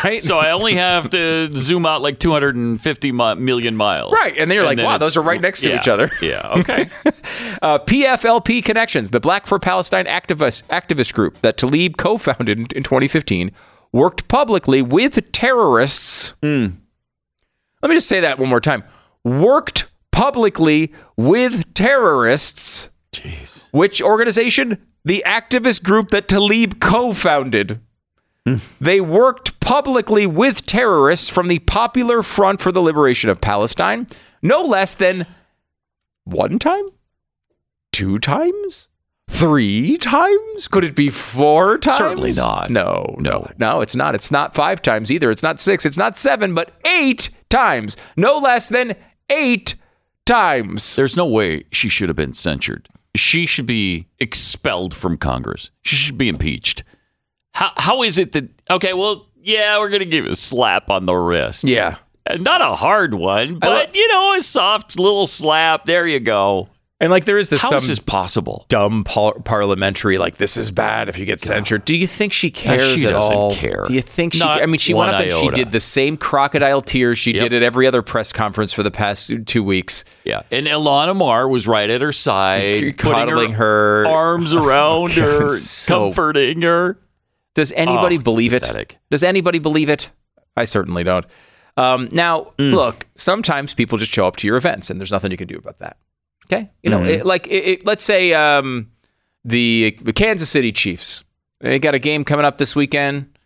right. 0.03 0.21
So 0.21 0.37
I 0.37 0.51
only 0.51 0.75
have 0.75 1.09
to 1.11 1.49
zoom 1.57 1.85
out 1.85 2.01
like 2.01 2.19
250 2.19 3.11
mi- 3.11 3.35
million 3.35 3.75
miles. 3.75 4.13
Right, 4.13 4.35
and 4.37 4.49
then 4.51 4.55
you're 4.55 4.65
like, 4.65 4.77
wow, 4.77 4.97
those 4.97 5.17
are 5.17 5.21
right 5.23 5.41
next 5.41 5.61
to 5.61 5.69
yeah, 5.69 5.77
each 5.77 5.87
other. 5.87 6.09
Yeah. 6.21 6.47
Okay. 6.59 6.89
Uh, 7.61 7.79
PFLP 7.79 8.63
Connections, 8.63 9.09
the 9.09 9.19
Black 9.19 9.47
for 9.47 9.57
Palestine 9.57 10.05
activist 10.05 10.61
activist 10.69 11.13
group 11.13 11.39
that 11.41 11.57
Tlaib 11.57 11.97
co-founded 11.97 12.59
in, 12.59 12.65
in 12.75 12.83
2015, 12.83 13.51
worked 13.91 14.27
publicly 14.27 14.81
with 14.83 15.31
terrorists. 15.31 16.33
Hmm. 16.43 16.67
Let 17.81 17.89
me 17.89 17.95
just 17.95 18.07
say 18.07 18.19
that 18.19 18.37
one 18.37 18.49
more 18.49 18.61
time. 18.61 18.83
Worked 19.23 19.91
publicly 20.11 20.93
with 21.15 21.73
terrorists. 21.73 22.89
Jeez. 23.19 23.65
Which 23.71 24.01
organization? 24.01 24.77
The 25.05 25.23
activist 25.25 25.83
group 25.83 26.09
that 26.09 26.27
Tlaib 26.27 26.79
co-founded. 26.79 27.79
Hmm. 28.45 28.55
They 28.79 28.99
worked 29.01 29.59
publicly 29.59 30.25
with 30.25 30.65
terrorists 30.65 31.29
from 31.29 31.47
the 31.47 31.59
Popular 31.59 32.23
Front 32.23 32.61
for 32.61 32.71
the 32.71 32.81
Liberation 32.81 33.29
of 33.29 33.41
Palestine, 33.41 34.07
no 34.41 34.61
less 34.61 34.93
than 34.95 35.25
one 36.23 36.59
time, 36.59 36.85
two 37.91 38.19
times, 38.19 38.87
three 39.29 39.97
times. 39.97 40.67
Could 40.67 40.83
it 40.83 40.95
be 40.95 41.09
four 41.09 41.77
times? 41.77 41.97
Certainly 41.97 42.33
not. 42.33 42.69
No, 42.69 43.15
No. 43.19 43.49
no, 43.57 43.81
it's 43.81 43.95
not. 43.95 44.15
It's 44.15 44.31
not 44.31 44.55
five 44.55 44.81
times 44.81 45.11
either. 45.11 45.31
It's 45.31 45.43
not 45.43 45.59
six. 45.59 45.85
It's 45.85 45.97
not 45.97 46.17
seven, 46.17 46.53
but 46.53 46.71
eight 46.85 47.29
times. 47.49 47.97
No 48.15 48.37
less 48.37 48.69
than 48.69 48.95
eight 49.29 49.75
times. 50.25 50.95
There's 50.95 51.17
no 51.17 51.25
way 51.25 51.63
she 51.71 51.89
should 51.89 52.09
have 52.09 52.15
been 52.15 52.33
censured. 52.33 52.87
She 53.17 53.45
should 53.45 53.65
be 53.65 54.07
expelled 54.19 54.93
from 54.93 55.17
Congress. 55.17 55.71
She 55.83 55.95
should 55.95 56.17
be 56.17 56.29
impeached. 56.29 56.83
How 57.53 57.71
how 57.77 58.03
is 58.03 58.17
it 58.17 58.31
that 58.33 58.49
okay, 58.69 58.93
well, 58.93 59.27
yeah, 59.41 59.77
we're 59.79 59.89
gonna 59.89 60.05
give 60.05 60.25
you 60.25 60.31
a 60.31 60.35
slap 60.35 60.89
on 60.89 61.05
the 61.05 61.15
wrist. 61.15 61.63
Yeah. 61.63 61.97
Uh, 62.29 62.37
Not 62.37 62.61
a 62.61 62.75
hard 62.75 63.13
one, 63.13 63.59
but 63.59 63.95
you 63.95 64.07
know, 64.09 64.33
a 64.35 64.41
soft 64.41 64.99
little 64.99 65.27
slap. 65.27 65.85
There 65.85 66.05
you 66.07 66.19
go. 66.19 66.67
And 66.99 67.11
like 67.11 67.25
there 67.25 67.37
is 67.37 67.49
this 67.51 67.61
How 67.61 67.69
some 67.69 67.77
is 67.77 67.87
this 67.89 67.99
possible? 67.99 68.65
dumb 68.69 69.03
par- 69.03 69.39
parliamentary 69.45 70.17
like 70.17 70.37
this 70.37 70.57
is 70.57 70.71
bad 70.71 71.09
if 71.09 71.19
you 71.19 71.25
get 71.25 71.39
censored. 71.45 71.85
Do 71.85 71.95
you 71.95 72.07
think 72.07 72.33
she 72.33 72.49
cares 72.49 72.95
she 72.99 73.05
at 73.05 73.11
doesn't 73.11 73.35
all? 73.35 73.53
care. 73.53 73.83
Do 73.87 73.93
you 73.93 74.01
think 74.01 74.33
she? 74.33 74.39
Not 74.39 74.63
I 74.63 74.65
mean, 74.65 74.79
she 74.79 74.95
went 74.95 75.11
one 75.11 75.15
up 75.15 75.21
and 75.21 75.31
she 75.31 75.37
iota. 75.45 75.53
did 75.55 75.71
the 75.71 75.79
same 75.79 76.17
crocodile 76.17 76.81
tears 76.81 77.19
she 77.19 77.33
Yep. 77.33 77.41
did 77.41 77.53
at 77.53 77.61
every 77.61 77.85
other 77.85 78.01
press 78.01 78.33
conference 78.33 78.73
for 78.73 78.81
the 78.81 78.89
past 78.89 79.31
two 79.45 79.63
weeks. 79.63 80.05
Yeah. 80.25 80.41
And 80.49 80.65
Ilhan 80.65 81.09
Omar 81.09 81.47
was 81.47 81.67
right 81.67 81.87
at 81.89 82.01
her 82.01 82.11
side, 82.11 82.97
Cuddling 82.97 83.35
putting 83.35 83.51
her. 83.53 84.07
arms 84.07 84.51
around 84.55 85.11
her, 85.11 85.49
So- 85.49 86.07
comforting 86.07 86.63
her. 86.63 86.97
Does 87.53 87.71
anybody 87.73 88.17
Oh, 88.17 88.21
believe 88.21 88.53
it? 88.53 88.97
Does 89.11 89.21
anybody 89.21 89.59
believe 89.59 89.89
it? 89.89 90.09
I 90.55 90.65
certainly 90.65 91.03
don't. 91.03 91.25
Um, 91.75 92.09
now, 92.11 92.53
Mm. 92.57 92.73
look, 92.73 93.05
sometimes 93.15 93.75
people 93.75 93.99
just 93.99 94.11
show 94.11 94.25
up 94.25 94.35
to 94.37 94.47
your 94.47 94.57
events, 94.57 94.89
and 94.89 94.99
there's 94.99 95.11
nothing 95.11 95.29
you 95.29 95.37
can 95.37 95.47
do 95.47 95.57
about 95.57 95.77
that. 95.77 95.97
Okay, 96.51 96.69
you 96.83 96.89
Mm-hmm. 96.91 97.03
know, 97.03 97.09
it, 97.09 97.25
like 97.25 97.47
it, 97.47 97.63
it- 97.65 97.85
let's 97.85 98.03
say 98.03 98.33
um, 98.33 98.91
the 99.43 99.97
the 100.01 100.13
Kansas 100.13 100.49
City 100.49 100.71
Chiefs. 100.71 101.23
They 101.59 101.79
got 101.79 101.95
a 101.95 101.99
game 101.99 102.23
coming 102.23 102.45
up 102.45 102.57
this 102.57 102.75
weekend. 102.75 103.37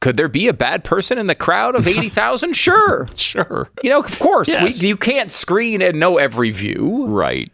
Could 0.00 0.16
there 0.16 0.28
be 0.28 0.48
a 0.48 0.52
bad 0.52 0.82
person 0.84 1.16
in 1.16 1.28
the 1.28 1.34
crowd 1.34 1.74
of 1.76 1.86
eighty 1.92 2.08
thousand? 2.08 2.54
Sure, 2.56 3.08
Sure. 3.16 3.70
you 3.82 3.90
know, 3.90 4.00
of 4.02 4.18
course. 4.18 4.48
Yes. 4.48 4.82
We, 4.82 4.88
you 4.88 4.96
can't 4.96 5.30
screen 5.32 5.80
and 5.82 5.98
know 5.98 6.18
every 6.18 6.50
view, 6.50 7.06
Right. 7.06 7.50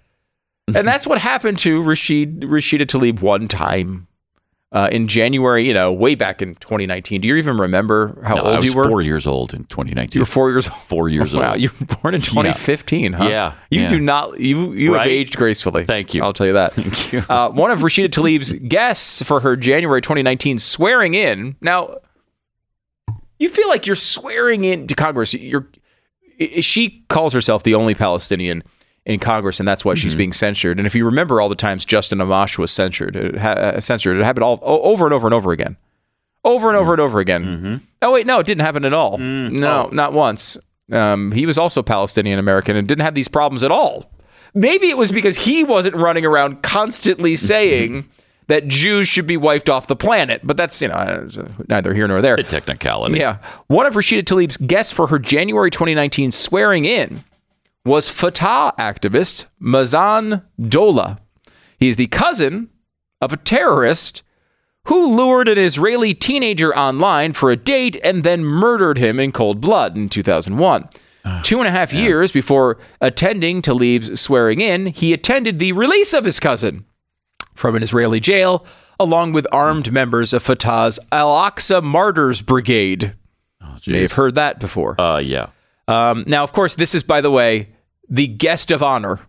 and 0.75 0.87
that's 0.89 1.07
what 1.07 1.19
happened 1.19 1.59
to 1.61 1.83
Rashid 1.83 2.41
Rashida 2.41 2.83
Tlaib 2.87 3.21
one 3.21 3.49
time. 3.49 4.07
Uh, 4.71 4.87
in 4.93 5.09
January, 5.09 5.67
you 5.67 5.73
know, 5.73 5.91
way 5.91 6.15
back 6.15 6.43
in 6.43 6.55
2019. 6.57 7.23
Do 7.23 7.29
you 7.29 7.37
even 7.37 7.57
remember 7.57 8.21
how 8.23 8.35
No, 8.35 8.43
old 8.43 8.53
I 8.53 8.57
was 8.57 8.65
you 8.67 8.77
were? 8.77 8.87
four 8.87 9.01
years 9.01 9.27
old 9.27 9.55
in 9.55 9.65
2019. 9.65 10.21
You 10.21 10.23
were 10.23 10.27
four 10.27 10.51
years. 10.51 10.69
Four 10.69 11.09
years 11.09 11.35
old. 11.35 11.43
Wow, 11.43 11.55
you 11.55 11.71
were 11.81 11.87
born 12.03 12.15
in 12.15 12.21
2015, 12.21 13.15
huh? 13.15 13.25
Yeah, 13.29 13.55
You 13.71 13.81
yeah. 13.83 13.89
do 13.89 13.99
not. 13.99 14.39
You 14.39 14.73
you 14.75 14.93
have 14.93 15.07
aged 15.07 15.37
gracefully. 15.39 15.85
Thank 15.85 16.13
you. 16.13 16.23
I'll 16.23 16.35
tell 16.35 16.47
you 16.47 16.53
that. 16.53 16.73
Thank 16.75 17.15
you. 17.15 17.21
Uh, 17.31 17.49
one 17.49 17.71
of 17.71 17.79
Rashida 17.79 18.11
Tlaib's 18.11 18.53
guests 18.53 19.23
for 19.23 19.41
her 19.41 19.57
January 19.57 20.03
2019 20.03 20.59
swearing 20.59 21.15
in. 21.15 21.57
Now, 21.63 21.97
you 23.39 23.49
feel 23.49 23.69
like 23.69 23.87
you're 23.87 23.97
swearing 23.97 24.65
in 24.65 24.87
to 24.89 24.95
Congress. 24.95 25.33
You're. 25.33 25.67
She 26.61 27.05
calls 27.09 27.33
herself 27.33 27.63
the 27.63 27.75
only 27.75 27.95
Palestinian 27.95 28.63
in 29.09 29.19
Congress, 29.19 29.59
and 29.59 29.67
that's 29.67 29.85
why 29.85 29.95
Mm-hmm. 29.95 29.99
she's 30.03 30.15
being 30.15 30.33
censured. 30.33 30.79
And 30.79 30.87
if 30.87 30.95
you 30.95 31.05
remember 31.05 31.41
all 31.41 31.49
the 31.49 31.55
times 31.57 31.85
Justin 31.85 32.19
Amash 32.21 32.59
was 32.59 32.71
censored, 32.71 33.17
it 33.17 33.39
ha- 33.39 33.49
uh, 33.53 33.81
censored, 33.81 34.17
it 34.19 34.23
happened 34.25 34.45
all 34.45 34.61
o- 34.63 34.83
over 34.83 35.05
and 35.07 35.13
over 35.15 35.27
and 35.27 35.35
over 35.35 35.51
again, 35.51 35.77
over 36.45 36.69
and 36.69 36.77
over 36.77 36.93
and 36.93 37.01
over 37.01 37.19
again. 37.19 37.45
Mm-hmm. 37.45 37.77
Oh 38.03 38.13
wait, 38.13 38.27
no, 38.27 38.39
it 38.39 38.47
didn't 38.47 38.61
happen 38.61 38.85
at 38.85 38.93
all. 38.95 39.19
Mm. 39.19 39.53
No, 39.53 39.87
Oh. 39.87 39.91
not 39.93 40.13
once. 40.13 40.57
Um, 40.93 41.31
he 41.33 41.45
was 41.47 41.59
also 41.59 41.83
Palestinian 41.83 42.39
American 42.39 42.77
and 42.77 42.87
didn't 42.87 43.03
have 43.05 43.15
these 43.15 43.29
problems 43.29 43.63
at 43.63 43.71
all. 43.73 44.11
Maybe 44.55 44.89
it 44.89 44.97
was 44.97 45.13
because 45.13 45.37
he 45.37 45.65
wasn't 45.65 45.97
running 45.97 46.25
around 46.25 46.63
constantly 46.63 47.37
saying 47.37 48.09
that 48.47 48.67
Jews 48.69 49.07
should 49.07 49.27
be 49.27 49.37
wiped 49.37 49.69
off 49.69 49.87
the 49.87 49.97
planet. 49.97 50.41
But 50.43 50.57
that's 50.57 50.81
you 50.81 50.89
know 50.89 50.95
uh, 50.95 51.29
neither 51.69 51.93
here 51.93 52.09
nor 52.09 52.23
there. 52.23 52.35
A 52.37 52.43
technicality. 52.43 53.19
Yeah. 53.19 53.39
One 53.67 53.85
of 53.85 53.95
Rashida 53.95 54.23
Tlaib's 54.25 54.57
guests 54.57 54.91
for 54.93 55.09
her 55.09 55.19
January 55.19 55.71
2019 55.71 56.33
swearing 56.33 56.87
in 56.87 57.23
was 57.89 58.11
Fatah 58.11 58.75
activist 58.79 59.47
Mazan 59.59 60.43
Dola. 60.61 61.19
He's 61.79 61.97
the 61.97 62.07
cousin 62.09 62.69
of 63.21 63.33
a 63.33 63.39
terrorist 63.39 64.23
who 64.85 65.07
lured 65.07 65.49
an 65.49 65.57
Israeli 65.57 66.13
teenager 66.13 66.77
online 66.77 67.33
for 67.33 67.51
a 67.51 67.57
date 67.57 67.97
and 68.05 68.25
then 68.25 68.45
murdered 68.45 68.99
him 68.99 69.19
in 69.19 69.33
cold 69.33 69.61
blood 69.61 69.97
in 69.97 70.09
2001. 70.09 70.89
Two 71.43 71.59
and 71.59 71.69
a 71.69 71.71
half 71.71 71.93
years 71.93 72.31
before 72.31 72.79
attending 73.01 73.61
Tlaib's 73.61 74.19
swearing 74.21 74.61
in, 74.61 74.87
he 74.87 75.13
attended 75.13 75.59
the 75.59 75.73
release 75.73 76.13
of 76.13 76.25
his 76.25 76.39
cousin 76.39 76.85
from 77.55 77.75
an 77.75 77.83
Israeli 77.83 78.21
jail, 78.21 78.65
along 79.01 79.33
with 79.33 79.47
armed 79.53 79.93
members 79.93 80.33
of 80.33 80.43
Fatah's 80.43 80.99
Al 81.11 81.35
Aqsa 81.35 81.83
Martyrs 81.83 82.41
Brigade. 82.41 83.15
You 83.83 83.93
may 83.93 84.03
have 84.03 84.13
heard 84.13 84.35
that 84.37 84.59
before. 84.59 84.99
Uh, 85.01 85.19
yeah. 85.19 85.49
Um, 85.87 86.25
now, 86.27 86.45
of 86.45 86.53
course, 86.53 86.75
this 86.75 86.95
is, 86.95 87.03
by 87.03 87.21
the 87.21 87.31
way, 87.31 87.69
the 88.09 88.27
guest 88.27 88.71
of 88.71 88.83
honor 88.83 89.21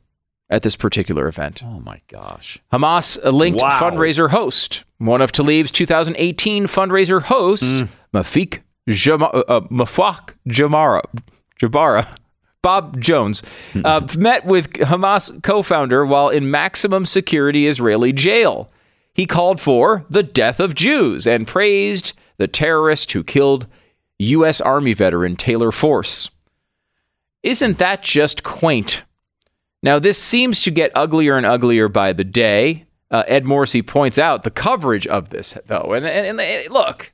at 0.49 0.63
this 0.63 0.75
particular 0.75 1.27
event. 1.27 1.61
Oh 1.63 1.79
my 1.79 1.99
gosh. 2.07 2.59
Hamas 2.73 3.19
linked 3.31 3.61
Wow. 3.61 3.79
fundraiser 3.79 4.29
host, 4.31 4.83
one 4.97 5.21
of 5.21 5.31
Tlaib's 5.31 5.71
2018 5.71 6.65
fundraiser 6.67 7.21
hosts, 7.23 7.83
Mafik 8.13 8.59
Jama, 8.87 9.25
uh, 9.25 9.61
Mafak 9.69 10.33
Jamara, 10.47 11.01
Jabara, 11.61 12.07
Bob 12.63 12.99
Jones, 12.99 13.43
uh, 13.85 14.05
met 14.17 14.45
with 14.45 14.73
Hamas 14.73 15.41
co 15.43 15.61
founder 15.61 16.05
while 16.05 16.29
in 16.29 16.49
maximum 16.49 17.05
security 17.05 17.67
Israeli 17.67 18.11
jail. 18.11 18.71
He 19.13 19.25
called 19.25 19.59
for 19.59 20.05
the 20.09 20.23
death 20.23 20.59
of 20.59 20.73
Jews 20.75 21.27
and 21.27 21.45
praised 21.47 22.13
the 22.37 22.47
terrorist 22.47 23.11
who 23.11 23.23
killed 23.23 23.67
U.S. 24.17 24.61
Army 24.61 24.93
veteran 24.93 25.35
Taylor 25.35 25.71
Force. 25.71 26.31
Isn't 27.43 27.77
that 27.77 28.01
just 28.01 28.43
quaint? 28.43 29.03
Now, 29.81 29.99
this 29.99 30.17
seems 30.17 30.61
to 30.63 30.71
get 30.71 30.91
uglier 30.95 31.37
and 31.37 31.45
uglier 31.45 31.87
by 31.87 32.13
the 32.13 32.23
day. 32.23 32.85
Uh, 33.11 33.23
Ed 33.27 33.45
Morrissey 33.45 33.81
points 33.81 34.19
out 34.19 34.43
the 34.43 34.51
coverage 34.51 35.07
of 35.07 35.29
this, 35.29 35.57
though. 35.67 35.93
And, 35.93 36.05
and, 36.05 36.39
and 36.39 36.71
look, 36.71 37.13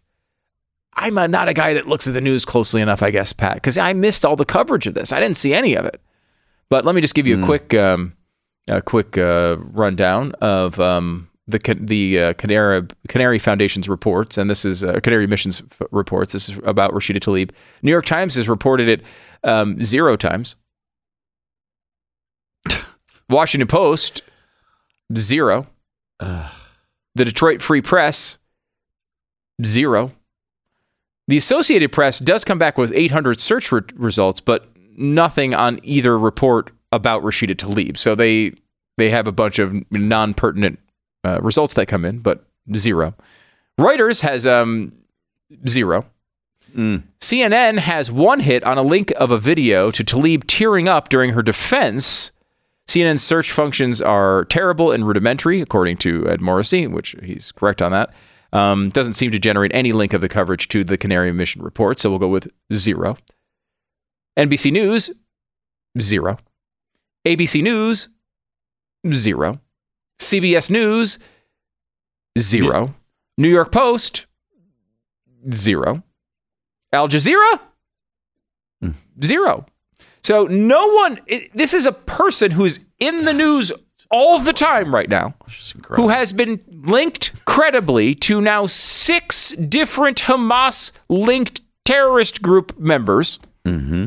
I'm 0.96 1.18
a, 1.18 1.28
not 1.28 1.48
a 1.48 1.54
guy 1.54 1.74
that 1.74 1.88
looks 1.88 2.08
at 2.08 2.14
the 2.14 2.22
news 2.22 2.44
closely 2.44 2.82
enough, 2.82 3.04
I 3.04 3.12
guess, 3.12 3.34
Pat, 3.34 3.56
because 3.56 3.78
I 3.78 3.94
missed 3.94 4.26
all 4.26 4.36
the 4.36 4.46
coverage 4.46 4.88
of 4.88 4.94
this. 4.94 5.12
I 5.14 5.20
didn't 5.20 5.38
see 5.38 5.54
any 5.54 5.76
of 5.76 5.86
it. 5.86 6.02
But 6.70 6.86
let 6.86 6.96
me 6.96 7.02
just 7.02 7.14
give 7.14 7.28
you 7.28 7.42
a 7.42 7.46
quick, 7.46 7.74
um, 7.76 8.14
a 8.68 8.82
quick 8.82 9.18
uh, 9.18 9.58
rundown 9.60 10.32
of 10.42 10.80
um, 10.80 11.30
the 11.48 11.60
the 11.80 12.20
uh, 12.20 12.34
Canary 12.34 12.88
Canary 13.08 13.38
Foundation's 13.38 13.88
reports, 13.88 14.38
and 14.38 14.50
this 14.50 14.66
is 14.66 14.84
uh, 14.84 15.00
Canary 15.02 15.28
Missions 15.28 15.62
reports. 15.92 16.34
This 16.34 16.50
is 16.50 16.58
about 16.64 16.92
Rashida 16.92 17.20
Tlaib. 17.20 17.52
New 17.84 17.92
York 17.92 18.06
Times 18.06 18.36
has 18.36 18.50
reported 18.50 18.88
it 18.88 19.04
um, 19.46 19.82
zero 19.82 20.18
times. 20.18 20.56
Washington 23.30 23.68
Post 23.68 24.22
zero. 25.16 25.68
The 26.20 27.26
Detroit 27.26 27.62
Free 27.62 27.82
Press 27.82 28.38
zero. 29.64 30.12
The 31.28 31.38
Associated 31.38 31.92
Press 31.92 32.20
does 32.20 32.44
come 32.44 32.60
back 32.60 32.78
with 32.78 32.92
800 32.94 33.40
search 33.40 33.72
re- 33.72 33.82
results, 33.96 34.42
but 34.42 34.70
nothing 34.96 35.56
on 35.56 35.80
either 35.82 36.20
report 36.20 36.72
about 36.92 37.24
Rashida 37.24 37.56
Tlaib. 37.56 37.98
So 37.98 38.16
they 38.16 38.54
They 38.98 39.10
have 39.10 39.28
a 39.28 39.32
bunch 39.32 39.60
of 39.60 39.74
non 39.92 40.34
pertinent 40.34 40.80
uh, 41.26 41.42
results 41.42 41.74
that 41.76 41.88
come 41.88 42.06
in, 42.06 42.20
but 42.20 42.46
zero. 42.76 43.16
Reuters 43.80 44.22
has 44.22 44.46
um, 44.46 44.94
zero. 45.68 46.06
CNN 46.76 47.80
has 47.80 48.12
one 48.12 48.42
hit 48.42 48.64
on 48.64 48.78
a 48.78 48.84
link 48.84 49.14
of 49.18 49.32
a 49.32 49.38
video 49.38 49.92
to 49.92 50.04
Tlaib 50.04 50.44
tearing 50.48 50.88
up 50.88 51.10
during 51.10 51.32
her 51.32 51.42
defense. 51.42 52.32
CNN's 52.88 53.24
search 53.24 53.52
functions 53.52 54.02
are 54.02 54.46
terrible 54.46 54.92
and 54.92 55.08
rudimentary, 55.08 55.62
according 55.62 55.98
to 55.98 56.28
Ed 56.30 56.42
Morrissey, 56.42 56.86
which 56.88 57.16
he's 57.24 57.52
correct 57.52 57.82
on 57.82 57.92
that. 57.92 58.14
Um, 58.54 58.90
doesn't 58.90 59.16
seem 59.16 59.32
to 59.32 59.40
generate 59.40 59.72
any 59.74 59.92
link 59.92 60.14
of 60.14 60.22
the 60.22 60.30
coverage 60.30 60.68
to 60.70 60.84
the 60.84 60.98
Canary 60.98 61.32
Mission 61.32 61.62
report, 61.62 62.00
so 62.00 62.10
we'll 62.10 62.20
go 62.20 62.28
with 62.28 62.50
zero. 62.72 63.18
NBC 64.38 64.72
News, 64.72 65.12
zero. 66.00 66.38
ABC 67.26 67.62
News, 67.64 68.10
zero. 69.12 69.60
CBS 70.20 70.70
News, 70.70 71.18
zero. 72.38 72.94
New 73.38 73.50
York 73.50 73.72
Post, 73.72 74.28
zero. 75.52 76.04
Al 76.96 77.08
Jazeera, 77.08 77.60
zero. 79.24 79.66
So 80.24 80.46
no 80.46 80.88
one, 80.88 81.20
it, 81.28 81.56
this 81.56 81.74
is 81.74 81.86
a 81.86 81.92
person 81.92 82.52
who's 82.52 82.80
in 83.00 83.26
the 83.26 83.34
news 83.34 83.72
all 84.12 84.40
the 84.40 84.54
time 84.54 84.94
right 84.94 85.10
now 85.10 85.36
who 85.90 86.10
has 86.10 86.32
been 86.32 86.62
linked 86.68 87.44
credibly 87.46 88.16
to 88.16 88.40
now 88.42 88.66
six 88.68 89.52
different 89.52 90.24
Hamas 90.24 90.92
linked 91.10 91.62
terrorist 91.84 92.42
group 92.42 92.78
members. 92.80 93.40
Mm-hmm. 93.66 94.06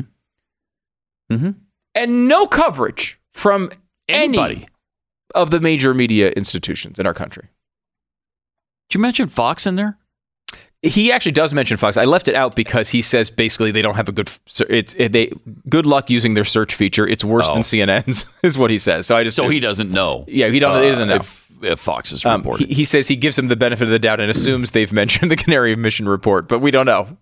Mm-hmm. 1.31 1.51
And 1.95 2.27
no 2.27 2.47
coverage 2.47 3.19
from 3.33 3.71
Anybody. 4.07 4.55
any 4.55 4.67
of 5.35 5.51
the 5.51 5.59
major 5.59 5.93
media 5.93 6.31
institutions 6.31 6.97
in 6.99 7.05
our 7.05 7.13
country. 7.13 7.49
Did 8.89 8.97
you 8.97 9.01
mention 9.01 9.27
Fox 9.27 9.67
in 9.67 9.75
there? 9.75 9.97
He 10.81 11.11
actually 11.11 11.33
does 11.33 11.53
mention 11.53 11.75
Fox. 11.75 11.97
I 11.97 12.05
left 12.05 12.29
it 12.29 12.35
out 12.35 12.55
because 12.55 12.87
he 12.89 13.01
says 13.01 13.29
basically 13.29 13.71
they 13.71 13.81
don't 13.81 13.95
have 13.95 14.07
a 14.07 14.13
good. 14.13 14.29
It's 14.69 14.93
it, 14.97 15.11
they 15.11 15.31
good 15.67 15.85
luck 15.85 16.09
using 16.09 16.35
their 16.35 16.45
search 16.45 16.73
feature. 16.73 17.05
It's 17.05 17.23
worse 17.23 17.49
Oh. 17.49 17.55
than 17.55 17.63
CNN's 17.63 18.25
is 18.43 18.57
what 18.57 18.71
he 18.71 18.77
says. 18.77 19.05
So 19.05 19.17
I 19.17 19.23
just 19.25 19.35
So 19.35 19.49
he 19.49 19.59
doesn't 19.59 19.91
know. 19.91 20.23
Yeah, 20.27 20.47
he 20.47 20.59
don't- 20.59 20.75
uh, 20.77 21.05
know. 21.05 21.15
If, 21.15 21.51
if 21.61 21.79
Fox 21.81 22.13
is 22.13 22.25
Um, 22.25 22.39
reported. 22.41 22.67
he, 22.69 22.75
he 22.75 22.85
says 22.85 23.09
he 23.09 23.17
gives 23.17 23.35
them 23.35 23.47
the 23.47 23.57
benefit 23.57 23.83
of 23.83 23.89
the 23.89 23.99
doubt 23.99 24.21
and 24.21 24.31
assumes 24.31 24.71
they've 24.71 24.93
mentioned 24.93 25.29
the 25.29 25.35
Canary 25.35 25.75
Mission 25.75 26.07
report, 26.07 26.47
but 26.47 26.59
we 26.59 26.71
don't 26.71 26.85
know. 26.85 27.17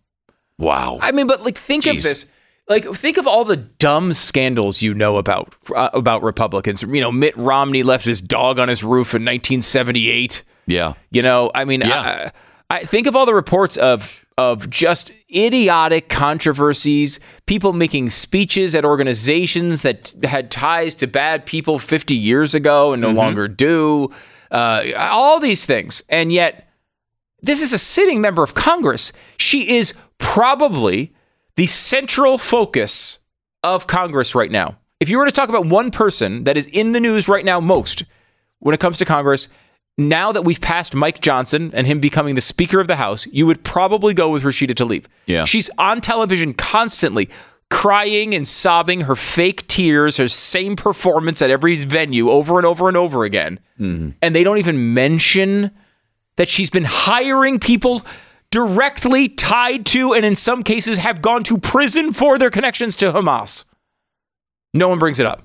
wow. 0.60 1.00
I 1.02 1.12
mean, 1.12 1.26
but 1.26 1.44
like, 1.44 1.58
think 1.58 1.86
Jeez. 1.86 1.98
of 1.98 2.04
this. 2.04 2.28
Like, 2.70 2.84
think 2.94 3.18
of 3.18 3.26
all 3.26 3.44
the 3.46 3.56
dumb 3.58 4.12
scandals 4.14 4.82
you 4.84 4.94
know 4.94 5.18
about 5.18 5.56
uh, 5.76 5.90
about 5.94 6.22
Republicans. 6.22 6.84
You 6.84 7.02
know, 7.02 7.12
Mitt 7.12 7.36
Romney 7.38 7.82
left 7.82 8.06
his 8.06 8.22
dog 8.22 8.60
on 8.60 8.68
his 8.68 8.84
roof 8.84 9.16
in 9.16 9.24
1978. 9.24 10.44
yeah. 10.68 10.94
You 11.10 11.22
know, 11.24 11.50
I 11.56 11.64
mean, 11.66 11.82
Yeah. 11.82 12.02
I, 12.28 12.32
I 12.70 12.84
think 12.84 13.08
of 13.08 13.16
all 13.16 13.26
the 13.26 13.34
reports 13.34 13.78
of 13.78 14.26
of 14.38 14.70
just 14.70 15.12
idiotic 15.36 16.10
controversies, 16.10 17.20
people 17.48 17.74
making 17.74 18.12
speeches 18.12 18.76
at 18.76 18.86
organizations 18.86 19.82
that 19.82 20.14
had 20.24 20.52
ties 20.52 20.94
to 20.94 21.08
bad 21.08 21.44
people 21.48 21.80
50 21.80 22.14
years 22.14 22.54
ago 22.54 22.94
and 22.94 23.02
no 23.02 23.10
longer 23.10 23.48
do. 23.48 24.12
Uh, 24.52 24.92
all 24.96 25.40
these 25.40 25.66
things, 25.66 26.04
and 26.08 26.32
yet 26.32 26.70
this 27.42 27.62
is 27.62 27.74
a 27.74 27.78
sitting 27.78 28.22
member 28.22 28.44
of 28.44 28.54
Congress. 28.54 29.12
She 29.38 29.76
is 29.78 29.94
probably 30.20 31.14
the 31.56 31.66
central 31.66 32.38
focus 32.38 33.18
of 33.64 33.88
Congress 33.88 34.36
right 34.36 34.52
now. 34.52 34.78
If 35.00 35.10
you 35.10 35.18
were 35.18 35.26
to 35.26 35.32
talk 35.32 35.50
about 35.50 35.66
one 35.66 35.92
person 35.92 36.44
that 36.46 36.58
is 36.58 36.68
in 36.68 36.92
the 36.92 37.00
news 37.00 37.28
right 37.28 37.46
now 37.46 37.60
most 37.60 38.04
when 38.60 38.74
it 38.74 38.80
comes 38.80 38.98
to 39.00 39.06
Congress, 39.06 39.48
now 39.98 40.32
that 40.32 40.44
we've 40.44 40.62
passed 40.62 40.94
Mike 40.94 41.22
Johnson 41.22 41.72
and 41.74 41.88
him 41.88 42.00
becoming 42.00 42.36
the 42.36 42.42
Speaker 42.42 42.80
of 42.80 42.88
the 42.88 42.98
House, 42.98 43.26
you 43.28 43.48
would 43.48 43.64
probably 43.64 44.14
go 44.14 44.30
with 44.30 44.44
Rashida 44.44 44.76
Tlaib. 44.76 45.06
Yeah. 45.26 45.46
She's 45.46 45.70
on 45.78 46.02
television 46.02 46.54
constantly, 46.54 47.30
crying 47.72 48.36
and 48.36 48.48
sobbing 48.48 49.02
her 49.02 49.16
fake 49.16 49.68
tears, 49.68 50.18
her 50.18 50.28
same 50.28 50.76
performance 50.76 51.42
at 51.42 51.50
every 51.50 51.76
venue 51.78 52.30
over 52.30 52.58
and 52.58 52.66
over 52.66 52.88
and 52.88 52.96
over 52.96 53.24
again. 53.24 53.60
Mm-hmm. 53.80 54.12
And 54.22 54.36
they 54.36 54.44
don't 54.44 54.60
even 54.60 54.94
mention 54.94 55.72
that 56.36 56.48
she's 56.48 56.70
been 56.70 56.86
hiring 56.86 57.60
people 57.60 58.06
directly 58.52 59.28
tied 59.28 59.86
to 59.88 60.14
and 60.14 60.24
in 60.24 60.36
some 60.36 60.64
cases 60.64 61.00
have 61.00 61.22
gone 61.22 61.44
to 61.44 61.58
prison 61.58 62.14
for 62.14 62.38
their 62.38 62.52
connections 62.52 62.96
to 62.98 63.12
Hamas. 63.12 63.66
No 64.74 64.88
one 64.88 65.00
brings 65.00 65.20
it 65.20 65.26
up. 65.26 65.44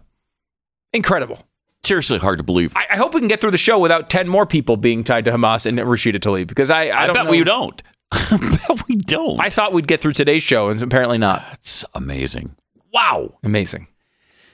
Incredible. 0.93 1.43
Seriously 1.85 2.19
hard 2.19 2.39
to 2.39 2.45
believe. 2.45 2.77
I, 2.77 2.87
I 2.91 2.97
hope 2.97 3.15
we 3.15 3.21
can 3.21 3.29
get 3.29 3.41
through 3.41 3.51
the 3.51 3.59
show 3.59 3.79
without 3.79 4.09
10 4.09 4.29
more 4.29 4.47
people 4.47 4.77
being 4.77 5.03
tied 5.03 5.25
to 5.25 5.33
Hamas 5.33 5.67
and 5.67 5.79
Rashida 5.79 6.17
Tlaib 6.17 6.47
because 6.47 6.71
I, 6.71 6.87
I, 6.87 7.03
I, 7.03 7.07
don't 7.07 7.15
bet 7.15 7.25
know. 7.25 7.31
we 7.31 7.43
don't. 7.45 7.83
I 8.13 8.67
bet 8.69 8.89
we 8.89 8.97
don't. 8.97 9.41
I 9.41 9.51
thought 9.51 9.73
we'd 9.73 9.89
get 9.89 10.01
through 10.01 10.13
today's 10.13 10.43
show 10.43 10.69
and 10.69 10.81
apparently 10.81 11.19
not. 11.19 11.45
That's 11.51 11.85
amazing. 11.95 12.55
Wow. 12.93 13.35
Amazing. 13.43 13.89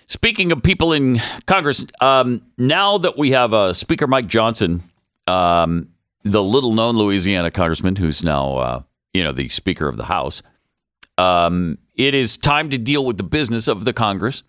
Speaking 0.07 0.53
of 0.53 0.63
people 0.63 0.95
in 0.95 1.21
Congress, 1.47 1.85
um, 2.01 2.41
now 2.57 2.97
that 2.97 3.19
we 3.19 3.33
have 3.33 3.53
uh, 3.53 3.75
Speaker 3.75 4.07
Mike 4.07 4.27
Johnson, 4.27 4.83
um, 5.27 5.89
the 6.23 6.43
little-known 6.43 6.97
Louisiana 6.97 7.51
congressman, 7.51 7.97
who's 7.97 8.25
now 8.25 8.57
uh, 8.57 8.83
you 9.13 9.23
know 9.23 9.33
the 9.33 9.51
Speaker 9.51 9.87
of 9.87 9.99
the 9.99 10.07
House, 10.07 10.43
um, 11.19 11.77
it 11.95 12.15
is 12.15 12.39
time 12.39 12.71
to 12.71 12.79
deal 12.79 13.05
with 13.05 13.19
the 13.19 13.23
business 13.23 13.69
of 13.69 13.85
the 13.85 13.93
Congress, 13.93 14.45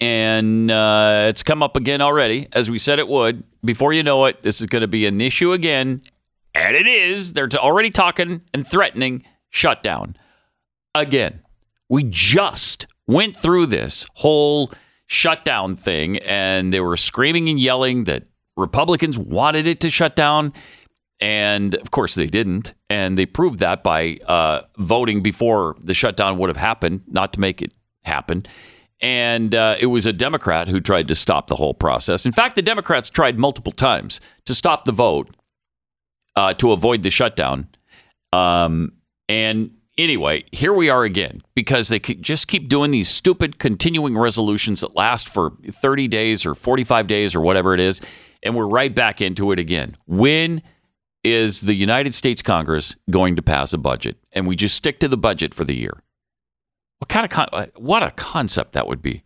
and 0.00 0.70
uh, 0.70 1.26
it's 1.28 1.42
come 1.42 1.62
up 1.62 1.76
again 1.76 2.00
already, 2.00 2.48
as 2.52 2.70
we 2.70 2.78
said 2.78 2.98
it 2.98 3.08
would. 3.08 3.44
Before 3.64 3.92
you 3.92 4.02
know 4.02 4.24
it, 4.24 4.40
this 4.40 4.60
is 4.60 4.66
going 4.66 4.82
to 4.82 4.88
be 4.88 5.06
an 5.06 5.20
issue 5.20 5.52
again, 5.52 6.02
and 6.54 6.76
it 6.76 6.86
is. 6.86 7.34
They're 7.34 7.48
already 7.56 7.90
talking 7.90 8.42
and 8.54 8.66
threatening 8.66 9.24
shutdown 9.50 10.16
again. 10.94 11.40
We 11.88 12.04
just 12.04 12.86
went 13.06 13.36
through 13.36 13.66
this 13.66 14.06
whole 14.14 14.72
shutdown 15.06 15.76
thing, 15.76 16.18
and 16.18 16.72
they 16.72 16.80
were 16.80 16.96
screaming 16.96 17.48
and 17.48 17.60
yelling 17.60 18.04
that 18.04 18.24
Republicans 18.56 19.18
wanted 19.18 19.66
it 19.66 19.80
to 19.80 19.90
shut 19.90 20.16
down. 20.16 20.52
And 21.20 21.74
of 21.74 21.90
course, 21.90 22.14
they 22.14 22.28
didn't. 22.28 22.72
And 22.88 23.18
they 23.18 23.26
proved 23.26 23.58
that 23.58 23.82
by 23.82 24.18
uh, 24.26 24.62
voting 24.78 25.22
before 25.22 25.76
the 25.82 25.92
shutdown 25.92 26.38
would 26.38 26.48
have 26.48 26.56
happened, 26.56 27.02
not 27.08 27.32
to 27.34 27.40
make 27.40 27.60
it 27.60 27.74
happen. 28.04 28.44
And 29.02 29.54
uh, 29.54 29.76
it 29.80 29.86
was 29.86 30.04
a 30.04 30.12
Democrat 30.12 30.68
who 30.68 30.80
tried 30.80 31.08
to 31.08 31.14
stop 31.14 31.46
the 31.46 31.56
whole 31.56 31.72
process. 31.74 32.26
In 32.26 32.32
fact, 32.32 32.54
the 32.54 32.62
Democrats 32.62 33.08
tried 33.08 33.38
multiple 33.38 33.72
times 33.72 34.20
to 34.44 34.54
stop 34.54 34.84
the 34.84 34.92
vote 34.92 35.30
uh, 36.36 36.54
to 36.54 36.72
avoid 36.72 37.02
the 37.02 37.10
shutdown. 37.10 37.68
Um, 38.32 38.92
and 39.28 39.70
anyway, 39.96 40.44
here 40.52 40.72
we 40.72 40.90
are 40.90 41.04
again 41.04 41.40
because 41.54 41.88
they 41.88 41.98
just 41.98 42.48
keep 42.48 42.68
doing 42.68 42.90
these 42.90 43.08
stupid 43.08 43.58
continuing 43.58 44.16
resolutions 44.16 44.80
that 44.80 44.94
last 44.94 45.28
for 45.28 45.52
30 45.70 46.08
days 46.08 46.44
or 46.44 46.54
45 46.54 47.06
days 47.06 47.34
or 47.34 47.40
whatever 47.40 47.74
it 47.74 47.80
is. 47.80 48.00
And 48.42 48.54
we're 48.54 48.66
right 48.66 48.94
back 48.94 49.20
into 49.20 49.52
it 49.52 49.58
again. 49.58 49.96
When 50.06 50.62
is 51.22 51.62
the 51.62 51.74
United 51.74 52.14
States 52.14 52.42
Congress 52.42 52.96
going 53.10 53.36
to 53.36 53.42
pass 53.42 53.72
a 53.72 53.78
budget? 53.78 54.16
And 54.32 54.46
we 54.46 54.56
just 54.56 54.74
stick 54.74 54.98
to 55.00 55.08
the 55.08 55.18
budget 55.18 55.52
for 55.52 55.64
the 55.64 55.76
year. 55.76 56.02
What 57.00 57.08
kind 57.08 57.24
of 57.24 57.30
con- 57.30 57.48
uh, 57.52 57.66
what 57.76 58.02
a 58.02 58.10
concept 58.12 58.72
that 58.72 58.86
would 58.86 59.02
be? 59.02 59.22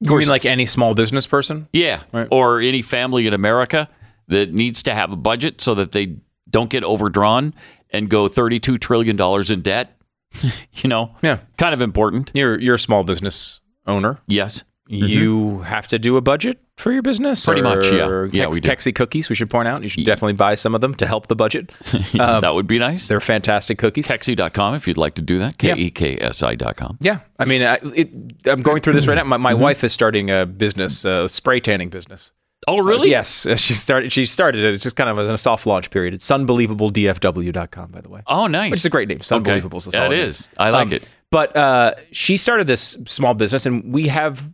You 0.00 0.16
mean 0.18 0.28
like 0.28 0.44
any 0.44 0.66
small 0.66 0.94
business 0.94 1.26
person? 1.26 1.68
Yeah. 1.72 2.02
Right. 2.12 2.28
Or 2.30 2.60
any 2.60 2.82
family 2.82 3.26
in 3.26 3.32
America 3.32 3.88
that 4.28 4.52
needs 4.52 4.82
to 4.82 4.94
have 4.94 5.10
a 5.10 5.16
budget 5.16 5.60
so 5.60 5.74
that 5.74 5.92
they 5.92 6.16
don't 6.48 6.68
get 6.68 6.84
overdrawn 6.84 7.54
and 7.90 8.10
go 8.10 8.26
$32 8.26 8.78
trillion 8.78 9.18
in 9.50 9.62
debt. 9.62 9.98
you 10.72 10.88
know? 10.88 11.14
Yeah. 11.22 11.38
Kind 11.56 11.72
of 11.72 11.80
important. 11.80 12.30
You're 12.34 12.60
you're 12.60 12.74
a 12.74 12.78
small 12.78 13.04
business 13.04 13.60
owner. 13.86 14.18
Yes. 14.26 14.64
You 14.88 15.60
have 15.60 15.88
to 15.88 15.98
do 15.98 16.16
a 16.16 16.20
budget 16.20 16.58
for 16.76 16.92
your 16.92 17.02
business? 17.02 17.40
Mm-hmm. 17.44 17.50
Pretty 17.50 17.62
much, 17.62 17.90
yeah. 17.92 18.06
Or 18.06 18.26
Yeah, 18.26 18.46
we 18.46 18.60
do. 18.60 18.68
Keksi 18.68 18.94
cookies, 18.94 19.28
we 19.28 19.34
should 19.34 19.50
point 19.50 19.66
out. 19.68 19.82
You 19.82 19.88
should 19.88 20.04
definitely 20.06 20.34
buy 20.34 20.54
some 20.54 20.74
of 20.74 20.80
them 20.80 20.94
to 20.94 21.06
help 21.06 21.26
the 21.26 21.36
budget. 21.36 21.70
Um, 22.20 22.40
that 22.40 22.54
would 22.54 22.66
be 22.66 22.78
nice. 22.78 23.08
They're 23.08 23.20
fantastic 23.20 23.78
cookies. 23.78 24.06
Keksi.com 24.08 24.74
if 24.74 24.86
you'd 24.88 24.96
like 24.96 25.14
to 25.14 25.22
do 25.22 25.38
that. 25.38 25.62
Yeah. 25.62 25.74
K 25.74 25.80
E 25.82 25.90
K 25.90 26.18
S 26.20 26.42
I.com. 26.42 26.98
Yeah, 27.00 27.20
I 27.38 27.44
mean, 27.44 27.62
I, 27.62 27.78
it, 27.94 28.10
I'm 28.46 28.62
going 28.62 28.80
through 28.80 28.94
this 28.94 29.06
right 29.06 29.16
now. 29.16 29.24
My, 29.24 29.52
Mm-hmm. 29.52 29.62
wife 29.62 29.84
is 29.84 29.92
starting 29.92 30.30
a 30.30 30.46
business, 30.46 31.04
a 31.04 31.28
spray 31.28 31.60
tanning 31.60 31.88
business. 31.90 32.30
Oh, 32.68 32.78
really? 32.78 33.10
Yes, 33.10 33.46
she 33.60 33.74
started. 33.74 34.12
She 34.12 34.24
started 34.26 34.64
it. 34.64 34.74
It's 34.74 34.82
just 34.82 34.96
kind 34.96 35.08
of 35.10 35.18
in 35.18 35.26
a 35.30 35.38
soft 35.38 35.66
launch 35.66 35.90
period. 35.90 36.14
It's 36.14 36.26
sunbelievabledfw.com, 36.28 37.90
by 37.90 38.00
the 38.00 38.08
way. 38.08 38.22
Oh, 38.26 38.46
nice. 38.46 38.70
Which 38.70 38.80
is 38.80 38.86
a 38.86 38.90
great 38.90 39.08
name. 39.08 39.18
Okay. 39.18 39.60
Sunbelievable. 39.60 39.86
is 39.86 39.94
Yeah, 39.94 40.06
it 40.06 40.10
name. 40.10 40.32
I 40.58 40.70
like 40.70 40.86
Um, 40.88 40.92
it. 40.94 41.08
But 41.30 41.56
uh, 41.56 41.94
she 42.12 42.36
started 42.36 42.66
this 42.66 42.96
small 43.06 43.34
business, 43.34 43.66
and 43.66 43.92
we 43.92 44.08
have 44.08 44.52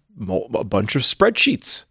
a 0.55 0.65
bunch 0.65 0.97
of 0.97 1.03
spreadsheets, 1.03 1.85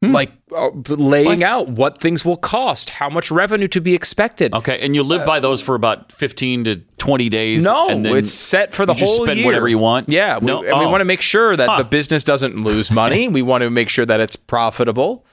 Hmm. 0.00 0.12
like 0.12 0.30
uh, 0.56 0.68
laying 0.90 1.42
out 1.42 1.70
what 1.70 1.98
things 1.98 2.24
will 2.24 2.36
cost, 2.36 2.90
how 2.90 3.08
much 3.10 3.32
revenue 3.32 3.66
to 3.66 3.80
be 3.80 3.94
expected. 3.96 4.54
Okay. 4.54 4.78
And 4.80 4.94
you 4.94 5.02
live 5.02 5.26
by 5.26 5.40
those 5.40 5.60
for 5.60 5.74
about 5.74 6.12
15 6.12 6.64
to 6.64 6.76
20 6.98 7.28
days. 7.28 7.64
No, 7.64 7.88
and 7.88 8.04
then 8.04 8.14
it's 8.14 8.30
set 8.30 8.72
for 8.74 8.86
the 8.86 8.92
you 8.94 9.00
just 9.00 9.16
whole 9.16 9.24
spend 9.26 9.38
year. 9.40 9.46
whatever 9.46 9.66
you 9.66 9.78
want? 9.78 10.08
Yeah, 10.08 10.38
we, 10.38 10.46
No? 10.46 10.58
and 10.62 10.78
we 10.78 10.84
Oh. 10.84 10.88
want 10.88 11.00
to 11.00 11.04
make 11.04 11.20
sure 11.20 11.56
that 11.56 11.68
Huh. 11.68 11.78
the 11.78 11.84
business 11.84 12.22
doesn't 12.22 12.62
lose 12.62 12.92
money. 12.92 13.26
we 13.38 13.42
want 13.42 13.62
to 13.62 13.70
make 13.70 13.88
sure 13.88 14.06
that 14.06 14.20
it's 14.20 14.36
profitable. 14.36 15.24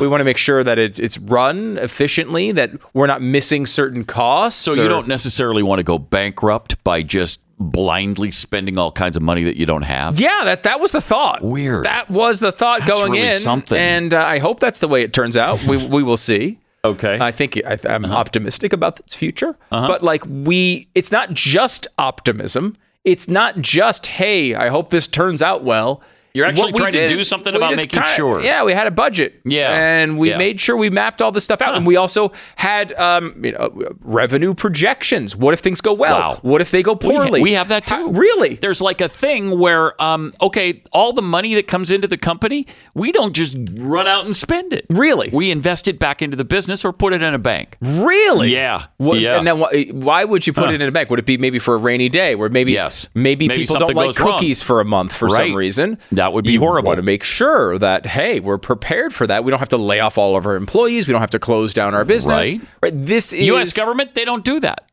We 0.00 0.08
want 0.08 0.20
to 0.22 0.24
make 0.24 0.38
sure 0.38 0.64
that 0.64 0.80
it, 0.80 0.98
it's 0.98 1.16
run 1.16 1.78
efficiently, 1.80 2.50
that 2.50 2.72
we're 2.92 3.06
not 3.06 3.22
missing 3.22 3.64
certain 3.64 4.02
costs. 4.02 4.60
So 4.60 4.72
or- 4.72 4.76
you 4.82 4.88
don't 4.88 5.06
necessarily 5.06 5.62
want 5.62 5.78
to 5.78 5.84
go 5.84 5.98
bankrupt 5.98 6.82
by 6.82 7.04
just 7.04 7.38
blindly 7.60 8.30
spending 8.30 8.78
all 8.78 8.90
kinds 8.90 9.16
of 9.16 9.22
money 9.22 9.44
that 9.44 9.56
you 9.56 9.66
don't 9.66 9.82
have. 9.82 10.18
Yeah, 10.18 10.40
that 10.44 10.62
that 10.64 10.80
was 10.80 10.92
the 10.92 11.00
thought. 11.00 11.42
Weird. 11.44 11.84
That 11.84 12.10
was 12.10 12.40
the 12.40 12.50
thought 12.50 12.80
That's 12.80 12.92
going 12.98 13.12
really 13.12 13.26
in, 13.28 13.32
something. 13.40 13.78
and 13.78 14.14
uh, 14.14 14.24
I 14.24 14.38
hope 14.38 14.58
that's 14.60 14.80
the 14.80 14.88
way 14.88 15.02
it 15.02 15.12
turns 15.12 15.36
out. 15.36 15.62
we 15.66 15.76
we 15.86 16.02
will 16.02 16.16
see. 16.16 16.58
Okay. 16.82 17.18
I 17.20 17.30
think 17.30 17.58
I, 17.66 17.78
I'm 17.88 18.06
Uh-huh. 18.06 18.14
optimistic 18.14 18.72
about 18.72 18.98
its 19.00 19.14
future. 19.14 19.56
But 19.70 20.02
like 20.02 20.24
we, 20.26 20.88
it's 20.94 21.12
not 21.12 21.34
just 21.34 21.86
optimism. 21.98 22.76
It's 23.04 23.28
not 23.28 23.58
just 23.60 24.06
hey, 24.06 24.54
I 24.54 24.68
hope 24.68 24.88
this 24.90 25.06
turns 25.06 25.42
out 25.42 25.62
well. 25.62 26.00
You're 26.34 26.46
actually 26.46 26.72
we 26.72 26.78
trying 26.78 26.92
to 26.92 27.08
do 27.08 27.22
something 27.24 27.54
about 27.56 27.70
making 27.76 27.88
kinda- 28.02 28.08
sure. 28.08 28.40
Yeah, 28.42 28.64
we 28.64 28.72
had 28.72 28.86
a 28.86 28.90
budget. 28.90 29.40
Yeah. 29.44 29.72
and 29.72 30.18
we 30.18 30.30
Yeah. 30.30 30.38
made 30.38 30.60
sure 30.60 30.76
we 30.76 30.90
mapped 30.90 31.20
all 31.22 31.32
this 31.32 31.44
stuff 31.44 31.60
out, 31.60 31.74
and 31.76 31.84
we 31.86 31.96
also 31.96 32.32
had 32.56 32.92
um, 32.94 33.34
you 33.42 33.52
know 33.52 33.94
revenue 34.02 34.54
projections. 34.54 35.34
What 35.34 35.54
if 35.54 35.60
things 35.60 35.80
go 35.80 35.92
well? 35.94 36.18
Wow. 36.18 36.38
What 36.42 36.60
if 36.60 36.70
they 36.70 36.82
go 36.82 36.92
We 37.00 37.08
ha- 37.08 37.12
poorly? 37.22 37.42
We, 37.42 37.52
have 37.54 37.68
that 37.68 37.86
too. 37.86 37.94
How- 37.94 38.06
really? 38.08 38.54
There's 38.56 38.80
like 38.80 39.00
a 39.00 39.08
thing 39.08 39.58
where, 39.58 40.00
um, 40.00 40.32
okay, 40.40 40.82
all 40.92 41.12
the 41.12 41.22
money 41.22 41.54
that 41.54 41.66
comes 41.66 41.90
into 41.90 42.06
the 42.06 42.16
company, 42.16 42.66
we 42.94 43.10
don't 43.12 43.32
just 43.34 43.56
run 43.76 44.06
out 44.06 44.24
and 44.24 44.36
spend 44.36 44.72
it. 44.72 44.86
Really? 44.90 45.30
We 45.32 45.50
invest 45.50 45.88
it 45.88 45.98
back 45.98 46.22
into 46.22 46.36
the 46.36 46.44
business 46.44 46.84
or 46.84 46.92
put 46.92 47.12
it 47.12 47.22
in 47.22 47.34
a 47.34 47.38
bank. 47.38 47.76
Really? 47.80 48.52
Yeah. 48.52 48.84
What, 48.98 49.18
Yeah. 49.18 49.36
And 49.38 49.46
then 49.46 49.58
why, 49.58 49.86
why 49.92 50.24
would 50.24 50.46
you 50.46 50.52
put 50.52 50.70
it 50.70 50.80
in 50.80 50.88
a 50.88 50.92
bank? 50.92 51.10
Would 51.10 51.18
it 51.18 51.26
be 51.26 51.38
maybe 51.38 51.58
for 51.58 51.74
a 51.74 51.78
rainy 51.78 52.08
day 52.08 52.34
where 52.34 52.48
maybe 52.48 52.72
Yes. 52.72 53.08
maybe, 53.14 53.48
Maybe 53.48 53.62
people 53.62 53.80
don't 53.80 53.94
like 53.94 54.06
goes 54.08 54.20
wrong. 54.20 54.32
cookies 54.38 54.62
for 54.62 54.80
a 54.80 54.84
month 54.84 55.12
for 55.14 55.26
Right. 55.28 55.48
some 55.48 55.54
reason? 55.54 55.98
That 56.12 56.19
would 56.32 56.44
be 56.44 56.52
you 56.52 56.60
horrible. 56.60 56.88
Want 56.88 56.98
to 56.98 57.02
make 57.02 57.24
sure 57.24 57.78
that 57.78 58.06
hey, 58.06 58.40
we're 58.40 58.58
prepared 58.58 59.12
for 59.14 59.26
that. 59.26 59.44
We 59.44 59.50
don't 59.50 59.58
have 59.60 59.68
to 59.70 59.76
lay 59.76 60.00
off 60.00 60.18
all 60.18 60.36
of 60.36 60.46
our 60.46 60.56
employees. 60.56 61.06
We 61.06 61.12
don't 61.12 61.20
have 61.20 61.30
to 61.30 61.38
close 61.38 61.72
down 61.74 61.94
our 61.94 62.04
business. 62.04 62.60
Right. 62.82 62.92
This 62.92 63.32
is 63.32 63.44
U.S. 63.46 63.72
government, 63.72 64.14
they 64.14 64.24
don't 64.24 64.44
do 64.44 64.60
that. 64.60 64.90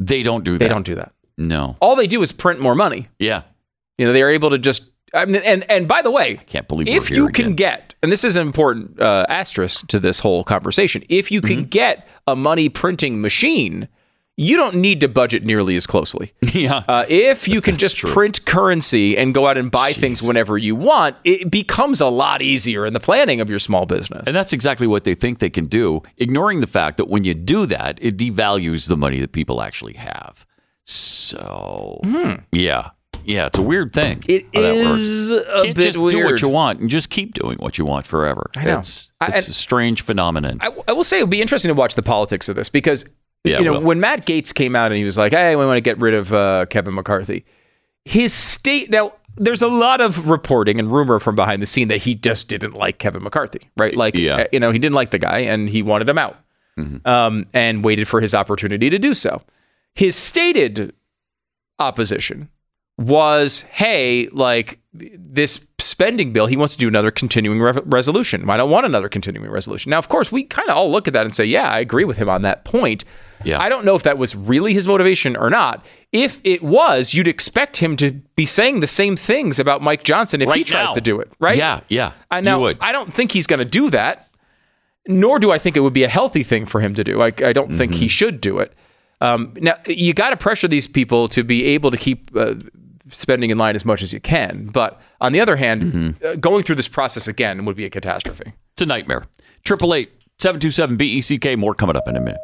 They 0.00 0.22
don't 0.22 0.44
do 0.44 0.52
that. 0.52 0.58
They 0.58 0.68
don't 0.68 0.86
do 0.86 0.94
that. 0.96 1.12
No. 1.36 1.76
All 1.80 1.96
they 1.96 2.06
do 2.06 2.22
is 2.22 2.32
print 2.32 2.60
more 2.60 2.74
money. 2.74 3.08
Yeah. 3.18 3.42
You 3.96 4.06
know, 4.06 4.12
they 4.12 4.22
are 4.22 4.30
able 4.30 4.50
to 4.50 4.58
just. 4.58 4.90
I 5.14 5.24
mean, 5.24 5.40
and 5.44 5.68
and 5.70 5.88
by 5.88 6.02
the 6.02 6.10
way, 6.10 6.32
I 6.40 6.44
Can't 6.44 6.68
believe 6.68 6.86
if 6.88 7.10
you 7.10 7.28
can 7.28 7.54
get, 7.54 7.94
and 8.02 8.12
this 8.12 8.24
is 8.24 8.36
an 8.36 8.46
important 8.46 9.00
uh, 9.00 9.24
asterisk 9.28 9.86
to 9.88 9.98
this 9.98 10.20
whole 10.20 10.44
conversation, 10.44 11.02
if 11.08 11.30
you 11.30 11.40
Mm-hmm. 11.40 11.48
can 11.48 11.64
get 11.64 12.06
a 12.26 12.36
money 12.36 12.68
printing 12.68 13.20
machine, 13.22 13.88
you 14.40 14.56
don't 14.56 14.76
need 14.76 15.00
to 15.00 15.08
budget 15.08 15.42
nearly 15.44 15.76
as 15.76 15.86
closely. 15.86 16.32
Yeah. 16.54 16.82
Uh, 16.88 17.04
if 17.08 17.46
you 17.46 17.60
can 17.60 17.76
just 17.76 17.96
true. 17.98 18.10
print 18.10 18.44
currency 18.44 19.16
and 19.18 19.34
go 19.34 19.46
out 19.46 19.56
and 19.58 19.70
buy 19.70 19.92
things 19.92 20.22
whenever 20.22 20.56
you 20.56 20.74
want, 20.74 21.16
it 21.24 21.50
becomes 21.50 22.00
a 22.00 22.06
lot 22.06 22.40
easier 22.42 22.86
in 22.86 22.94
the 22.94 23.00
planning 23.00 23.40
of 23.40 23.50
your 23.50 23.58
small 23.58 23.84
business. 23.86 24.24
And 24.26 24.34
that's 24.34 24.52
exactly 24.52 24.86
what 24.86 25.04
they 25.04 25.14
think 25.14 25.38
they 25.40 25.50
can 25.50 25.66
do, 25.66 26.02
ignoring 26.16 26.60
the 26.60 26.66
fact 26.66 26.96
that 26.96 27.08
when 27.08 27.22
you 27.24 27.34
do 27.34 27.66
that, 27.66 27.98
it 28.00 28.16
devalues 28.16 28.88
the 28.88 28.96
money 28.96 29.20
that 29.20 29.32
people 29.32 29.60
actually 29.60 29.94
have. 29.94 30.46
So, 30.84 32.00
yeah. 32.52 32.90
Yeah, 33.24 33.46
it's 33.46 33.58
a 33.58 33.62
weird 33.62 33.92
thing. 33.92 34.18
Hmm. 34.22 34.30
It 34.30 34.46
how 34.54 34.62
that 34.62 34.74
works. 34.86 34.98
is 35.00 35.30
a 35.30 35.44
Can't 35.64 35.74
bit 35.76 35.92
just 35.94 35.94
do 36.10 36.24
what 36.24 36.40
you 36.40 36.48
want 36.48 36.80
and 36.80 36.88
just 36.88 37.10
keep 37.10 37.34
doing 37.34 37.58
what 37.58 37.76
you 37.76 37.84
want 37.84 38.06
forever. 38.06 38.50
know. 38.56 38.78
It's, 38.78 39.12
it's 39.20 39.34
and- 39.34 39.48
a 39.48 39.52
strange 39.52 40.00
phenomenon. 40.00 40.58
I, 40.62 40.70
I 40.88 40.92
will 40.92 41.04
say 41.04 41.18
it 41.18 41.24
would 41.24 41.30
be 41.30 41.42
interesting 41.42 41.68
to 41.68 41.74
watch 41.74 41.94
the 41.94 42.02
politics 42.02 42.48
of 42.48 42.56
this 42.56 42.68
because 42.70 43.04
Yeah, 43.44 43.58
you 43.58 43.64
know 43.64 43.72
well. 43.74 43.82
when 43.82 44.00
Matt 44.00 44.26
Gaetz 44.26 44.52
came 44.52 44.74
out 44.76 44.86
and 44.92 44.98
he 44.98 45.04
was 45.04 45.16
like, 45.16 45.32
"Hey, 45.32 45.54
we 45.56 45.64
want 45.64 45.76
to 45.76 45.80
get 45.80 45.98
rid 45.98 46.14
of 46.14 46.32
uh, 46.34 46.66
Kevin 46.70 46.94
McCarthy," 46.94 47.44
his 48.04 48.32
state 48.32 48.90
now. 48.90 49.12
There's 49.40 49.62
a 49.62 49.68
lot 49.68 50.00
of 50.00 50.28
reporting 50.28 50.80
and 50.80 50.90
rumor 50.92 51.20
from 51.20 51.36
behind 51.36 51.62
the 51.62 51.66
scene 51.66 51.86
that 51.88 51.98
he 51.98 52.16
just 52.16 52.48
didn't 52.48 52.74
like 52.74 52.98
Kevin 52.98 53.22
McCarthy, 53.22 53.70
right? 53.76 53.94
Like, 53.94 54.16
Yeah. 54.16 54.32
Mm-hmm. 54.32 54.40
uh, 54.40 54.44
you 54.50 54.58
know, 54.58 54.72
he 54.72 54.80
didn't 54.80 54.96
like 54.96 55.10
the 55.12 55.18
guy 55.20 55.38
and 55.38 55.68
he 55.68 55.80
wanted 55.80 56.08
him 56.08 56.18
out, 56.18 56.36
um, 57.04 57.44
and 57.54 57.84
waited 57.84 58.08
for 58.08 58.20
his 58.20 58.34
opportunity 58.34 58.90
to 58.90 58.98
do 58.98 59.14
so. 59.14 59.42
His 59.94 60.16
stated 60.16 60.92
opposition 61.78 62.48
was, 62.98 63.62
hey, 63.70 64.28
like 64.32 64.80
this 64.92 65.64
spending 65.78 66.32
bill, 66.32 66.46
he 66.46 66.56
wants 66.56 66.74
to 66.74 66.80
do 66.80 66.88
another 66.88 67.10
continuing 67.12 67.60
re- 67.60 67.80
resolution. 67.84 68.48
I 68.50 68.56
don't 68.56 68.70
want 68.70 68.84
another 68.86 69.08
continuing 69.08 69.48
resolution. 69.50 69.90
Now, 69.90 69.98
of 69.98 70.08
course, 70.08 70.32
we 70.32 70.42
kind 70.44 70.68
of 70.68 70.76
all 70.76 70.90
look 70.90 71.06
at 71.06 71.14
that 71.14 71.24
and 71.24 71.34
say, 71.34 71.44
yeah, 71.44 71.70
I 71.70 71.78
agree 71.78 72.04
with 72.04 72.16
him 72.16 72.28
on 72.28 72.42
that 72.42 72.64
point. 72.64 73.04
Yeah. 73.44 73.60
I 73.60 73.68
don't 73.68 73.84
know 73.84 73.94
if 73.94 74.02
that 74.02 74.18
was 74.18 74.34
really 74.34 74.74
his 74.74 74.88
motivation 74.88 75.36
or 75.36 75.48
not. 75.48 75.86
If 76.10 76.40
it 76.42 76.60
was, 76.62 77.14
you'd 77.14 77.28
expect 77.28 77.76
him 77.76 77.96
to 77.98 78.10
be 78.34 78.44
saying 78.44 78.80
the 78.80 78.88
same 78.88 79.14
things 79.14 79.60
about 79.60 79.80
Mike 79.80 80.02
Johnson 80.02 80.42
if 80.42 80.52
he 80.52 80.64
tries 80.64 80.88
now. 80.88 80.94
to 80.94 81.00
do 81.00 81.20
it, 81.20 81.30
right? 81.38 81.56
Yeah, 81.56 81.80
yeah. 81.88 82.12
I 82.32 82.38
you 82.38 82.42
now 82.42 82.58
would. 82.60 82.78
I 82.80 82.90
don't 82.90 83.14
think 83.14 83.30
he's 83.30 83.46
going 83.46 83.60
to 83.60 83.64
do 83.64 83.90
that, 83.90 84.28
nor 85.06 85.38
do 85.38 85.52
I 85.52 85.58
think 85.58 85.76
it 85.76 85.80
would 85.80 85.92
be 85.92 86.02
a 86.02 86.08
healthy 86.08 86.42
thing 86.42 86.66
for 86.66 86.80
him 86.80 86.94
to 86.96 87.04
do. 87.04 87.22
I, 87.22 87.26
I 87.26 87.52
don't 87.52 87.72
think 87.76 87.92
Mm-hmm. 87.92 88.00
he 88.00 88.08
should 88.08 88.40
do 88.40 88.58
it. 88.58 88.72
Um, 89.20 89.54
now 89.60 89.74
you 89.86 90.14
got 90.14 90.30
to 90.30 90.36
pressure 90.36 90.68
these 90.68 90.86
people 90.86 91.28
to 91.28 91.42
be 91.44 91.64
able 91.66 91.90
to 91.90 91.96
keep 91.96 92.30
uh, 92.36 92.54
spending 93.10 93.50
in 93.50 93.58
line 93.58 93.74
as 93.74 93.84
much 93.84 94.02
as 94.02 94.12
you 94.12 94.20
can. 94.20 94.66
But 94.66 95.00
on 95.20 95.32
the 95.32 95.40
other 95.40 95.56
hand, 95.56 95.82
Mm-hmm. 95.82 96.26
uh, 96.26 96.34
going 96.36 96.62
through 96.64 96.76
this 96.76 96.88
process 96.88 97.26
again 97.28 97.64
would 97.64 97.76
be 97.76 97.84
a 97.84 97.90
catastrophe. 97.90 98.52
It's 98.72 98.82
a 98.82 98.86
nightmare. 98.86 99.26
Triple 99.64 99.94
eight 99.94 100.12
seven 100.38 100.60
two 100.60 100.70
seven 100.70 100.96
B 100.96 101.04
E 101.16 101.20
C 101.20 101.38
K. 101.38 101.56
More 101.56 101.74
coming 101.74 101.96
up 101.96 102.04
in 102.08 102.16
a 102.16 102.20
minute. 102.20 102.40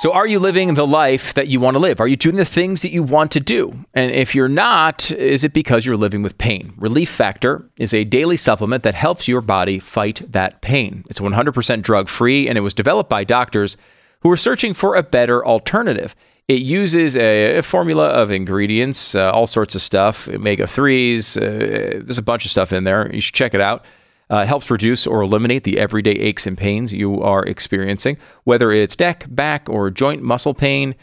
So, 0.00 0.14
are 0.14 0.26
you 0.26 0.38
living 0.38 0.74
the 0.74 0.86
life 0.86 1.34
that 1.34 1.48
you 1.48 1.60
want 1.60 1.74
to 1.74 1.78
live? 1.78 2.00
Are 2.00 2.08
you 2.08 2.16
doing 2.16 2.36
the 2.36 2.46
things 2.46 2.80
that 2.80 2.90
you 2.90 3.02
want 3.02 3.30
to 3.32 3.40
do? 3.40 3.84
And 3.92 4.10
if 4.12 4.34
you're 4.34 4.48
not, 4.48 5.10
is 5.10 5.44
it 5.44 5.52
because 5.52 5.84
you're 5.84 5.96
living 5.98 6.22
with 6.22 6.38
pain? 6.38 6.72
Relief 6.78 7.10
Factor 7.10 7.68
is 7.76 7.92
a 7.92 8.04
daily 8.04 8.38
supplement 8.38 8.82
that 8.82 8.94
helps 8.94 9.28
your 9.28 9.42
body 9.42 9.78
fight 9.78 10.22
that 10.32 10.62
pain. 10.62 11.04
It's 11.10 11.20
100% 11.20 11.82
drug 11.82 12.08
free 12.08 12.48
and 12.48 12.56
it 12.56 12.62
was 12.62 12.72
developed 12.72 13.10
by 13.10 13.24
doctors 13.24 13.76
who 14.22 14.30
are 14.30 14.38
searching 14.38 14.72
for 14.72 14.94
a 14.94 15.02
better 15.02 15.44
alternative. 15.44 16.16
It 16.50 16.62
uses 16.62 17.16
a, 17.16 17.58
a 17.58 17.62
formula 17.62 18.08
of 18.08 18.32
ingredients, 18.32 19.14
uh, 19.14 19.30
all 19.30 19.46
sorts 19.46 19.76
of 19.76 19.82
stuff, 19.82 20.26
omega 20.26 20.64
3s, 20.64 21.36
uh, 21.36 22.02
there's 22.04 22.18
a 22.18 22.22
bunch 22.22 22.44
of 22.44 22.50
stuff 22.50 22.72
in 22.72 22.82
there. 22.82 23.08
You 23.14 23.20
should 23.20 23.36
check 23.36 23.54
it 23.54 23.60
out. 23.60 23.84
Uh, 24.28 24.38
it 24.38 24.48
helps 24.48 24.68
reduce 24.68 25.06
or 25.06 25.22
eliminate 25.22 25.62
the 25.62 25.78
everyday 25.78 26.10
aches 26.10 26.48
and 26.48 26.58
pains 26.58 26.92
you 26.92 27.22
are 27.22 27.44
experiencing, 27.44 28.16
whether 28.42 28.72
it's 28.72 28.98
neck, 28.98 29.26
back, 29.28 29.68
or 29.68 29.90
joint 29.90 30.24
muscle 30.24 30.52
pain. 30.52 30.96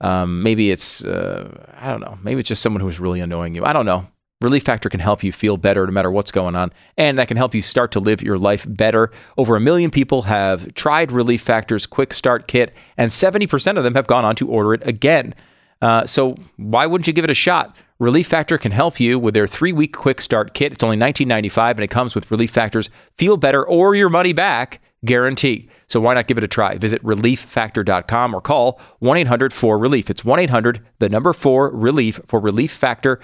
Um, 0.00 0.40
maybe 0.40 0.70
it's, 0.70 1.02
uh, 1.02 1.66
I 1.80 1.90
don't 1.90 2.00
know, 2.00 2.20
maybe 2.22 2.38
it's 2.38 2.48
just 2.48 2.62
someone 2.62 2.80
who's 2.80 3.00
really 3.00 3.18
annoying 3.18 3.56
you. 3.56 3.64
I 3.64 3.72
don't 3.72 3.86
know. 3.86 4.06
Relief 4.42 4.64
Factor 4.64 4.88
can 4.88 5.00
help 5.00 5.22
you 5.22 5.32
feel 5.32 5.56
better 5.56 5.86
no 5.86 5.92
matter 5.92 6.10
what's 6.10 6.32
going 6.32 6.56
on, 6.56 6.72
and 6.96 7.18
that 7.18 7.28
can 7.28 7.36
help 7.36 7.54
you 7.54 7.62
start 7.62 7.92
to 7.92 8.00
live 8.00 8.22
your 8.22 8.38
life 8.38 8.66
better. 8.68 9.10
Over 9.36 9.56
a 9.56 9.60
million 9.60 9.90
people 9.90 10.22
have 10.22 10.74
tried 10.74 11.12
Relief 11.12 11.42
Factor's 11.42 11.86
Quick 11.86 12.12
Start 12.12 12.48
Kit, 12.48 12.74
and 12.96 13.10
70% 13.10 13.78
of 13.78 13.84
them 13.84 13.94
have 13.94 14.06
gone 14.06 14.24
on 14.24 14.36
to 14.36 14.48
order 14.48 14.74
it 14.74 14.86
again. 14.86 15.34
Uh, 15.80 16.06
so 16.06 16.36
why 16.56 16.86
wouldn't 16.86 17.06
you 17.06 17.12
give 17.12 17.24
it 17.24 17.30
a 17.30 17.34
shot? 17.34 17.76
Relief 17.98 18.26
Factor 18.26 18.58
can 18.58 18.72
help 18.72 18.98
you 18.98 19.18
with 19.18 19.34
their 19.34 19.46
three-week 19.46 19.92
quick 19.92 20.20
start 20.20 20.54
kit. 20.54 20.72
It's 20.72 20.82
only 20.82 20.96
$19.95 20.96 21.70
and 21.70 21.80
it 21.80 21.88
comes 21.88 22.14
with 22.14 22.30
Relief 22.30 22.50
Factor's 22.50 22.90
feel 23.16 23.36
better 23.36 23.64
or 23.64 23.94
your 23.94 24.08
money 24.08 24.32
back 24.32 24.80
guarantee. 25.04 25.68
So 25.88 26.00
why 26.00 26.14
not 26.14 26.26
give 26.26 26.38
it 26.38 26.44
a 26.44 26.48
try? 26.48 26.78
Visit 26.78 27.02
relieffactor.com 27.02 28.34
or 28.34 28.40
call 28.40 28.80
1-800-4-RELIEF. 29.02 30.10
It's 30.10 30.22
1-800 30.22 30.80
the 30.98 31.08
number 31.08 31.32
4 31.32 31.70
relief 31.70 32.20
for 32.26 32.40
Relief 32.40 32.72
Factor 32.72 33.20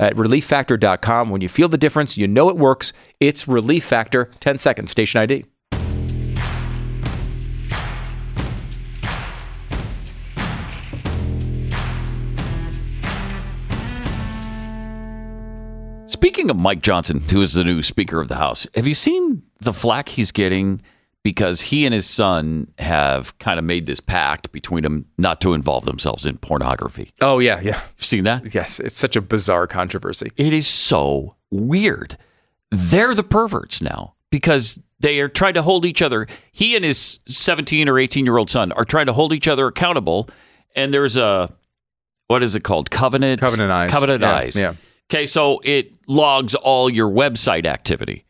at 0.00 0.14
relieffactor.com. 0.14 1.30
When 1.30 1.40
you 1.40 1.48
feel 1.48 1.68
the 1.68 1.78
difference, 1.78 2.16
you 2.16 2.26
know 2.28 2.48
it 2.48 2.56
works. 2.56 2.92
It's 3.20 3.46
Relief 3.48 3.84
Factor 3.84 4.30
10 4.40 4.58
seconds 4.58 4.90
station 4.90 5.20
ID. 5.20 5.44
Speaking 16.06 16.48
of 16.48 16.58
Mike 16.58 16.80
Johnson, 16.80 17.20
who 17.20 17.42
is 17.42 17.52
the 17.52 17.64
new 17.64 17.82
Speaker 17.82 18.18
of 18.18 18.28
the 18.28 18.36
House, 18.36 18.66
have 18.74 18.86
you 18.86 18.94
seen 18.94 19.42
the 19.58 19.74
flack 19.74 20.08
he's 20.08 20.32
getting 20.32 20.80
because 21.24 21.62
he 21.62 21.84
and 21.84 21.92
his 21.92 22.06
son 22.08 22.68
have 22.78 23.36
kind 23.38 23.58
of 23.58 23.64
made 23.64 23.86
this 23.86 23.98
pact 23.98 24.52
between 24.52 24.84
them 24.84 25.06
not 25.18 25.40
to 25.40 25.54
involve 25.54 25.84
themselves 25.86 26.24
in 26.26 26.36
pornography? 26.38 27.10
Oh 27.20 27.40
yeah, 27.40 27.60
yeah. 27.60 27.80
Seen 27.96 28.22
that? 28.24 28.54
Yes, 28.54 28.78
it's 28.78 28.96
such 28.98 29.16
a 29.16 29.20
bizarre 29.20 29.66
controversy. 29.66 30.30
It 30.36 30.52
is 30.52 30.68
so 30.68 31.34
weird. 31.50 32.16
They're 32.70 33.14
the 33.14 33.22
perverts 33.24 33.82
now 33.82 34.14
because 34.30 34.80
they 35.00 35.18
are 35.20 35.28
trying 35.28 35.54
to 35.54 35.62
hold 35.62 35.84
each 35.84 36.02
other. 36.02 36.26
He 36.52 36.76
and 36.76 36.84
his 36.84 37.20
17 37.26 37.88
or 37.88 37.98
18 37.98 38.24
year 38.24 38.36
old 38.36 38.50
son 38.50 38.70
are 38.72 38.84
trying 38.84 39.06
to 39.06 39.12
hold 39.12 39.32
each 39.32 39.48
other 39.48 39.66
accountable. 39.66 40.28
And 40.76 40.92
there's 40.92 41.16
a, 41.16 41.52
what 42.26 42.42
is 42.42 42.54
it 42.56 42.64
called? 42.64 42.90
Covenant? 42.90 43.40
Covenant 43.40 43.70
Eyes. 43.70 43.90
Covenant 43.90 44.22
Yeah, 44.22 44.34
Eyes. 44.34 44.56
yeah. 44.56 44.74
Okay, 45.12 45.26
so 45.26 45.60
it 45.62 45.96
logs 46.08 46.54
all 46.54 46.88
your 46.90 47.08
website 47.10 47.66
activity 47.66 48.23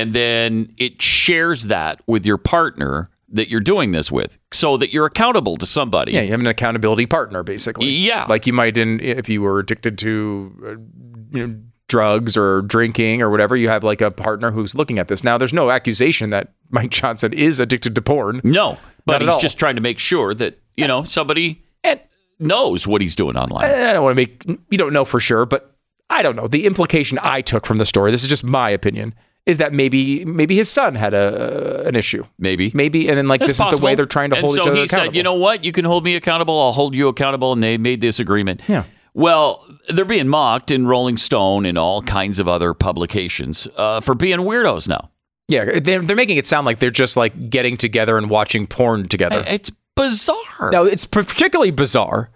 and 0.00 0.12
then 0.14 0.72
it 0.78 1.02
shares 1.02 1.66
that 1.66 2.00
with 2.06 2.24
your 2.24 2.38
partner 2.38 3.10
that 3.28 3.48
you're 3.48 3.60
doing 3.60 3.92
this 3.92 4.10
with 4.10 4.38
so 4.52 4.76
that 4.76 4.92
you're 4.92 5.06
accountable 5.06 5.56
to 5.56 5.66
somebody. 5.66 6.12
Yeah, 6.12 6.22
you 6.22 6.30
have 6.32 6.40
an 6.40 6.46
accountability 6.46 7.06
partner, 7.06 7.42
basically. 7.42 7.90
Yeah. 7.90 8.26
like 8.28 8.46
you 8.46 8.52
might 8.52 8.76
in 8.76 8.98
if 9.00 9.28
you 9.28 9.42
were 9.42 9.58
addicted 9.60 9.98
to, 9.98 10.52
uh, 10.64 11.36
you 11.36 11.46
know, 11.46 11.60
drugs 11.88 12.36
or 12.36 12.62
drinking 12.62 13.20
or 13.20 13.30
whatever, 13.30 13.56
you 13.56 13.68
have 13.68 13.84
like 13.84 14.00
a 14.00 14.10
partner 14.10 14.50
who's 14.50 14.74
looking 14.74 14.98
at 14.98 15.08
this. 15.08 15.22
Now, 15.22 15.36
there's 15.38 15.52
no 15.52 15.70
accusation 15.70 16.30
that 16.30 16.52
Mike 16.70 16.90
Johnson 16.90 17.32
is 17.32 17.60
addicted 17.60 17.94
to 17.94 18.02
porn. 18.02 18.40
No, 18.42 18.78
but 19.06 19.20
he's 19.20 19.34
all. 19.34 19.38
just 19.40 19.58
trying 19.58 19.76
to 19.76 19.82
make 19.82 19.98
sure 19.98 20.34
that 20.34 20.56
you 20.76 20.86
know 20.88 21.02
somebody 21.04 21.62
And 21.84 22.00
knows 22.38 22.86
what 22.86 23.00
he's 23.00 23.14
doing 23.14 23.36
online. 23.36 23.64
I 23.64 23.92
don't 23.92 24.02
want 24.02 24.16
to 24.16 24.22
make 24.22 24.44
you 24.70 24.78
don't 24.78 24.92
know 24.92 25.04
for 25.04 25.20
sure, 25.20 25.46
but 25.46 25.76
I 26.08 26.22
don't 26.22 26.34
know. 26.34 26.48
The 26.48 26.66
implication 26.66 27.18
I 27.22 27.40
took 27.42 27.64
from 27.64 27.76
the 27.76 27.86
story, 27.86 28.10
this 28.10 28.22
is 28.24 28.28
just 28.28 28.42
my 28.42 28.70
opinion, 28.70 29.14
is 29.46 29.58
that 29.58 29.72
maybe 29.72 30.24
maybe 30.24 30.56
his 30.56 30.68
son 30.68 30.94
had 30.94 31.14
a 31.14 31.86
an 31.86 31.96
issue. 31.96 32.24
Maybe. 32.38 32.70
Maybe 32.74 33.08
and 33.08 33.18
then 33.18 33.28
like 33.28 33.40
That's 33.40 33.58
this 33.58 33.68
is 33.68 33.78
the 33.78 33.84
way 33.84 33.94
they're 33.94 34.06
trying 34.06 34.30
to 34.30 34.36
and 34.36 34.44
hold 34.44 34.56
so 34.56 34.62
each 34.62 34.66
other 34.66 34.76
he 34.76 34.82
accountable. 34.82 35.06
said, 35.06 35.16
you 35.16 35.22
know 35.22 35.34
what? 35.34 35.64
You 35.64 35.72
can 35.72 35.84
hold 35.84 36.04
me 36.04 36.14
accountable. 36.14 36.60
I'll 36.60 36.72
hold 36.72 36.94
you 36.94 37.08
accountable. 37.08 37.52
And 37.52 37.62
they 37.62 37.78
made 37.78 38.00
this 38.00 38.20
agreement. 38.20 38.62
Yeah. 38.68 38.84
Well, 39.12 39.66
they're 39.88 40.04
being 40.04 40.28
mocked 40.28 40.70
in 40.70 40.86
Rolling 40.86 41.16
Stone 41.16 41.66
and 41.66 41.76
all 41.76 42.02
kinds 42.02 42.38
of 42.38 42.46
other 42.46 42.74
publications 42.74 43.66
uh, 43.76 44.00
for 44.00 44.14
being 44.14 44.38
weirdos 44.38 44.86
now. 44.86 45.10
Yeah, 45.48 45.80
they're, 45.80 46.00
they're 46.00 46.14
making 46.14 46.36
it 46.36 46.46
sound 46.46 46.64
like 46.64 46.78
they're 46.78 46.92
just 46.92 47.16
like 47.16 47.50
getting 47.50 47.76
together 47.76 48.16
and 48.16 48.30
watching 48.30 48.68
porn 48.68 49.08
together. 49.08 49.42
It's 49.48 49.72
bizarre. 49.96 50.70
Now, 50.70 50.84
it's 50.84 51.06
particularly 51.06 51.72
bizarre 51.72 52.30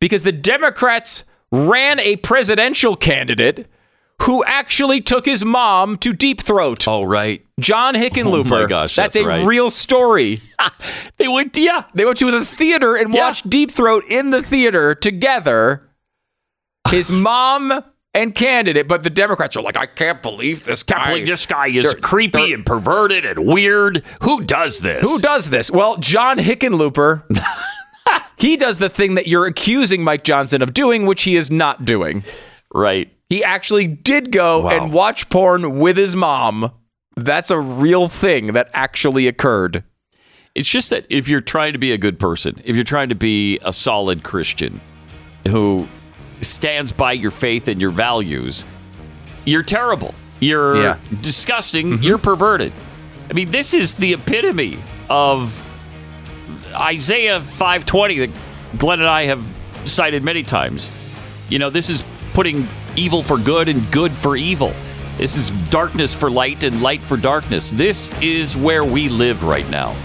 because 0.00 0.22
the 0.22 0.32
Democrats 0.32 1.24
ran 1.50 1.98
a 2.00 2.16
presidential 2.16 2.94
candidate 2.94 3.66
who 4.22 4.44
actually 4.44 5.00
took 5.00 5.24
his 5.26 5.44
mom 5.44 5.96
to 5.98 6.12
Deep 6.12 6.40
Throat. 6.40 6.86
Oh, 6.88 7.04
right. 7.04 7.44
John 7.60 7.94
Hickenlooper. 7.94 8.46
Oh 8.46 8.62
my 8.62 8.66
gosh, 8.66 8.94
that's 8.96 9.14
that's 9.14 9.24
a 9.24 9.26
right. 9.28 9.46
real 9.46 9.70
story. 9.70 10.40
They 11.18 11.26
went, 11.26 11.54
to, 11.54 11.60
yeah. 11.62 11.84
They 11.94 12.04
went 12.04 12.18
to 12.18 12.30
the 12.30 12.44
theater 12.44 12.94
and 12.94 13.12
Yeah. 13.12 13.20
watched 13.22 13.50
Deep 13.50 13.72
Throat 13.72 14.04
in 14.08 14.30
the 14.30 14.40
theater 14.42 14.94
together. 14.94 15.88
His 16.90 17.10
mom 17.10 17.82
and 18.14 18.34
candidate, 18.34 18.86
but 18.86 19.02
the 19.02 19.10
Democrats 19.10 19.56
are 19.56 19.62
like, 19.62 19.76
I 19.76 19.86
can't 19.86 20.22
believe 20.22 20.64
this 20.64 20.82
guy. 20.84 20.94
Can't 20.96 21.08
believe 21.10 21.26
this 21.26 21.46
guy 21.46 21.66
is 21.68 21.84
They're- 21.84 21.94
creepy 22.00 22.38
they're- 22.46 22.54
and 22.54 22.64
perverted 22.66 23.24
and 23.24 23.44
weird. 23.46 24.04
Who 24.22 24.42
does 24.44 24.80
this? 24.80 25.02
Who 25.02 25.18
does 25.20 25.50
this? 25.50 25.70
Well, 25.72 25.96
John 25.96 26.38
Hickenlooper. 26.38 27.24
he 28.36 28.56
does 28.56 28.78
the 28.78 28.88
thing 28.88 29.16
that 29.16 29.26
you're 29.26 29.46
accusing 29.46 30.04
Mike 30.04 30.22
Johnson 30.24 30.62
of 30.62 30.72
doing, 30.72 31.04
which 31.06 31.22
he 31.24 31.34
is 31.36 31.50
not 31.50 31.84
doing. 31.84 32.22
Right. 32.72 33.12
He 33.28 33.44
actually 33.44 33.86
did 33.86 34.32
go 34.32 34.62
Wow. 34.62 34.70
and 34.70 34.92
watch 34.92 35.28
porn 35.28 35.78
with 35.78 35.96
his 35.96 36.16
mom. 36.16 36.70
That's 37.16 37.50
a 37.50 37.58
real 37.58 38.08
thing 38.08 38.52
that 38.54 38.70
actually 38.72 39.26
occurred. 39.28 39.84
It's 40.54 40.68
just 40.70 40.90
that 40.90 41.04
if 41.10 41.28
you're 41.28 41.40
trying 41.40 41.72
to 41.74 41.78
be 41.78 41.92
a 41.92 41.98
good 41.98 42.18
person, 42.18 42.60
if 42.64 42.74
you're 42.74 42.84
trying 42.84 43.10
to 43.10 43.14
be 43.14 43.58
a 43.62 43.72
solid 43.72 44.22
Christian 44.22 44.80
who 45.46 45.86
stands 46.40 46.90
by 46.92 47.12
your 47.12 47.30
faith 47.30 47.68
and 47.68 47.80
your 47.80 47.90
values, 47.90 48.64
you're 49.44 49.62
terrible. 49.62 50.14
You're 50.40 50.82
Yeah. 50.82 50.94
Mm-hmm. 50.94 51.16
disgusting. 51.20 52.02
You're 52.02 52.18
perverted. 52.18 52.72
I 53.30 53.34
mean, 53.34 53.50
this 53.50 53.74
is 53.74 53.94
the 53.94 54.14
epitome 54.14 54.78
of 55.10 55.60
Isaiah 56.74 57.40
520 57.40 58.18
that 58.26 58.30
Glenn 58.78 59.00
and 59.00 59.08
I 59.08 59.24
have 59.24 59.50
cited 59.84 60.22
many 60.24 60.42
times. 60.42 60.88
You 61.48 61.58
know, 61.58 61.70
this 61.70 61.90
is 61.90 62.04
putting 62.32 62.68
evil 62.98 63.22
for 63.22 63.38
good 63.38 63.68
and 63.68 63.90
good 63.92 64.12
for 64.12 64.36
evil. 64.36 64.72
This 65.16 65.36
is 65.36 65.50
darkness 65.70 66.14
for 66.14 66.28
light 66.28 66.64
and 66.64 66.82
light 66.82 67.00
for 67.00 67.16
darkness. 67.16 67.70
This 67.70 68.12
is 68.20 68.56
where 68.56 68.84
we 68.84 69.08
live 69.08 69.44
right 69.44 69.68
now. 69.70 69.96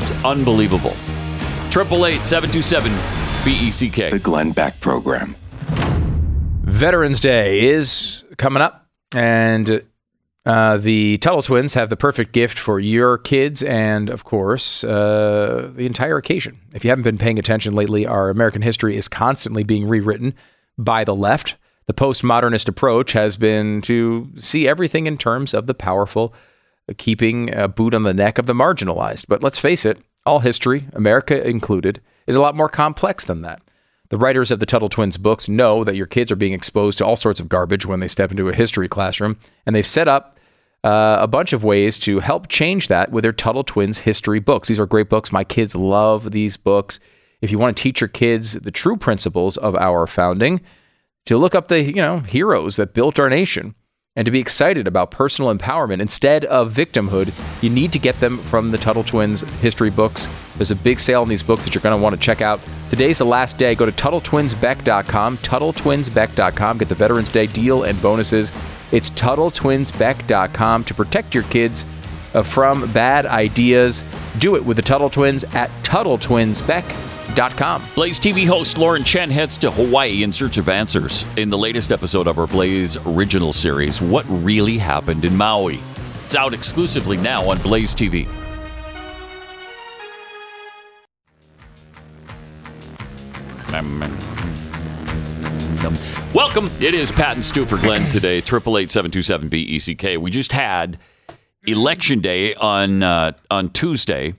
It's 0.00 0.24
unbelievable. 0.24 0.94
Triple 1.70 2.06
eight 2.06 2.24
seven 2.24 2.50
two 2.50 2.62
seven 2.62 2.92
B 3.44 3.68
E 3.68 3.70
C 3.70 3.90
K. 3.90 4.10
The 4.10 4.18
Glenn 4.18 4.52
Beck 4.52 4.80
Program. 4.80 5.36
Veterans 6.62 7.20
Day 7.20 7.60
is 7.60 8.24
coming 8.36 8.62
up, 8.62 8.86
and 9.14 9.82
uh, 10.46 10.76
the 10.78 11.18
Tuttle 11.18 11.42
twins 11.42 11.74
have 11.74 11.90
the 11.90 11.96
perfect 11.96 12.32
gift 12.32 12.58
for 12.58 12.78
your 12.78 13.18
kids 13.18 13.62
and, 13.62 14.08
of 14.08 14.24
course, 14.24 14.84
uh, 14.84 15.70
the 15.74 15.84
entire 15.84 16.16
occasion. 16.16 16.58
If 16.74 16.84
you 16.84 16.90
haven't 16.90 17.04
been 17.04 17.18
paying 17.18 17.38
attention 17.38 17.74
lately, 17.74 18.06
our 18.06 18.30
American 18.30 18.62
history 18.62 18.96
is 18.96 19.08
constantly 19.08 19.62
being 19.62 19.88
rewritten 19.88 20.34
by 20.78 21.04
the 21.04 21.14
left. 21.14 21.56
The 21.88 21.94
postmodernist 21.94 22.68
approach 22.68 23.12
has 23.12 23.38
been 23.38 23.80
to 23.82 24.30
see 24.36 24.68
everything 24.68 25.06
in 25.06 25.16
terms 25.16 25.54
of 25.54 25.66
the 25.66 25.74
powerful 25.74 26.34
keeping 26.98 27.52
a 27.54 27.66
boot 27.66 27.94
on 27.94 28.02
the 28.02 28.12
neck 28.12 28.36
of 28.36 28.44
the 28.44 28.52
marginalized. 28.52 29.24
But 29.26 29.42
let's 29.42 29.58
face 29.58 29.86
it, 29.86 29.98
all 30.26 30.40
history, 30.40 30.86
America 30.92 31.42
included, 31.46 32.02
is 32.26 32.36
a 32.36 32.42
lot 32.42 32.54
more 32.54 32.68
complex 32.68 33.24
than 33.24 33.40
that. 33.40 33.62
The 34.10 34.18
writers 34.18 34.50
of 34.50 34.60
the 34.60 34.66
Tuttle 34.66 34.90
Twins 34.90 35.16
books 35.16 35.48
know 35.48 35.82
that 35.82 35.96
your 35.96 36.06
kids 36.06 36.30
are 36.30 36.36
being 36.36 36.52
exposed 36.52 36.98
to 36.98 37.06
all 37.06 37.16
sorts 37.16 37.40
of 37.40 37.48
garbage 37.48 37.86
when 37.86 38.00
they 38.00 38.08
step 38.08 38.30
into 38.30 38.50
a 38.50 38.54
history 38.54 38.88
classroom, 38.88 39.38
and 39.64 39.74
they've 39.74 39.86
set 39.86 40.08
up 40.08 40.38
uh, 40.84 41.16
a 41.20 41.26
bunch 41.26 41.54
of 41.54 41.64
ways 41.64 41.98
to 42.00 42.20
help 42.20 42.48
change 42.48 42.88
that 42.88 43.10
with 43.10 43.22
their 43.22 43.32
Tuttle 43.32 43.64
Twins 43.64 44.00
history 44.00 44.40
books. 44.40 44.68
These 44.68 44.80
are 44.80 44.86
great 44.86 45.08
books. 45.08 45.32
My 45.32 45.44
kids 45.44 45.74
love 45.74 46.32
these 46.32 46.58
books. 46.58 47.00
If 47.40 47.50
you 47.50 47.58
want 47.58 47.76
to 47.76 47.82
teach 47.82 48.02
your 48.02 48.08
kids 48.08 48.52
the 48.52 48.70
true 48.70 48.98
principles 48.98 49.56
of 49.56 49.74
our 49.76 50.06
founding, 50.06 50.60
to 51.28 51.36
look 51.36 51.54
up 51.54 51.68
the 51.68 51.82
you 51.82 51.92
know 51.92 52.20
heroes 52.20 52.76
that 52.76 52.94
built 52.94 53.18
our 53.18 53.28
nation 53.28 53.74
and 54.16 54.24
to 54.24 54.32
be 54.32 54.40
excited 54.40 54.88
about 54.88 55.10
personal 55.10 55.54
empowerment 55.54 56.00
instead 56.00 56.44
of 56.46 56.72
victimhood, 56.72 57.32
you 57.62 57.68
need 57.68 57.92
to 57.92 57.98
get 57.98 58.18
them 58.18 58.38
from 58.38 58.70
the 58.70 58.78
Tuttle 58.78 59.04
Twins 59.04 59.42
history 59.60 59.90
books. 59.90 60.26
There's 60.56 60.72
a 60.72 60.74
big 60.74 60.98
sale 60.98 61.20
on 61.22 61.28
these 61.28 61.42
books 61.42 61.64
that 61.64 61.74
you're 61.74 61.82
going 61.82 61.96
to 61.96 62.02
want 62.02 62.16
to 62.16 62.20
check 62.20 62.40
out. 62.40 62.60
Today's 62.90 63.18
the 63.18 63.26
last 63.26 63.58
day. 63.58 63.76
Go 63.76 63.86
to 63.86 63.92
TuttleTwinsBeck.com, 63.92 65.38
TuttleTwinsBeck.com. 65.38 66.78
Get 66.78 66.88
the 66.88 66.94
Veterans 66.96 67.30
Day 67.30 67.46
deal 67.46 67.84
and 67.84 68.00
bonuses. 68.02 68.50
It's 68.90 69.10
TuttleTwinsBeck.com 69.10 70.84
to 70.84 70.94
protect 70.94 71.34
your 71.34 71.44
kids 71.44 71.84
uh, 72.34 72.42
from 72.42 72.90
bad 72.92 73.26
ideas. 73.26 74.02
Do 74.40 74.56
it 74.56 74.64
with 74.64 74.78
the 74.78 74.82
Tuttle 74.82 75.10
Twins 75.10 75.44
at 75.44 75.70
TuttleTwinsBeck.com. 75.84 77.17
Blaze 77.94 78.18
TV 78.18 78.46
host 78.46 78.78
Lauren 78.78 79.04
Chen 79.04 79.30
heads 79.30 79.56
to 79.58 79.70
Hawaii 79.70 80.22
in 80.22 80.32
search 80.32 80.58
of 80.58 80.68
answers 80.68 81.24
in 81.36 81.50
the 81.50 81.58
latest 81.58 81.92
episode 81.92 82.26
of 82.26 82.38
our 82.38 82.46
Blaze 82.46 82.96
original 83.06 83.52
series, 83.52 84.02
What 84.02 84.24
Really 84.28 84.78
Happened 84.78 85.24
in 85.24 85.36
Maui. 85.36 85.78
It's 86.24 86.34
out 86.34 86.52
exclusively 86.52 87.16
now 87.16 87.48
on 87.48 87.58
Blaze 87.58 87.94
TV. 87.94 88.28
Welcome. 96.34 96.70
It 96.80 96.94
is 96.94 97.10
Pat 97.10 97.36
and 97.36 97.44
Stu 97.44 97.64
for 97.64 97.78
Glenn 97.78 98.08
today. 98.10 98.40
Triple 98.40 98.76
eight 98.78 98.90
seven 98.90 99.10
two 99.10 99.22
seven 99.22 99.48
B 99.48 99.60
E 99.62 99.78
C 99.78 99.94
K. 99.94 100.16
We 100.16 100.30
just 100.30 100.52
had 100.52 100.98
election 101.66 102.20
day 102.20 102.54
on 102.54 103.02
uh, 103.02 103.32
on 103.50 103.70
Tuesday, 103.70 104.34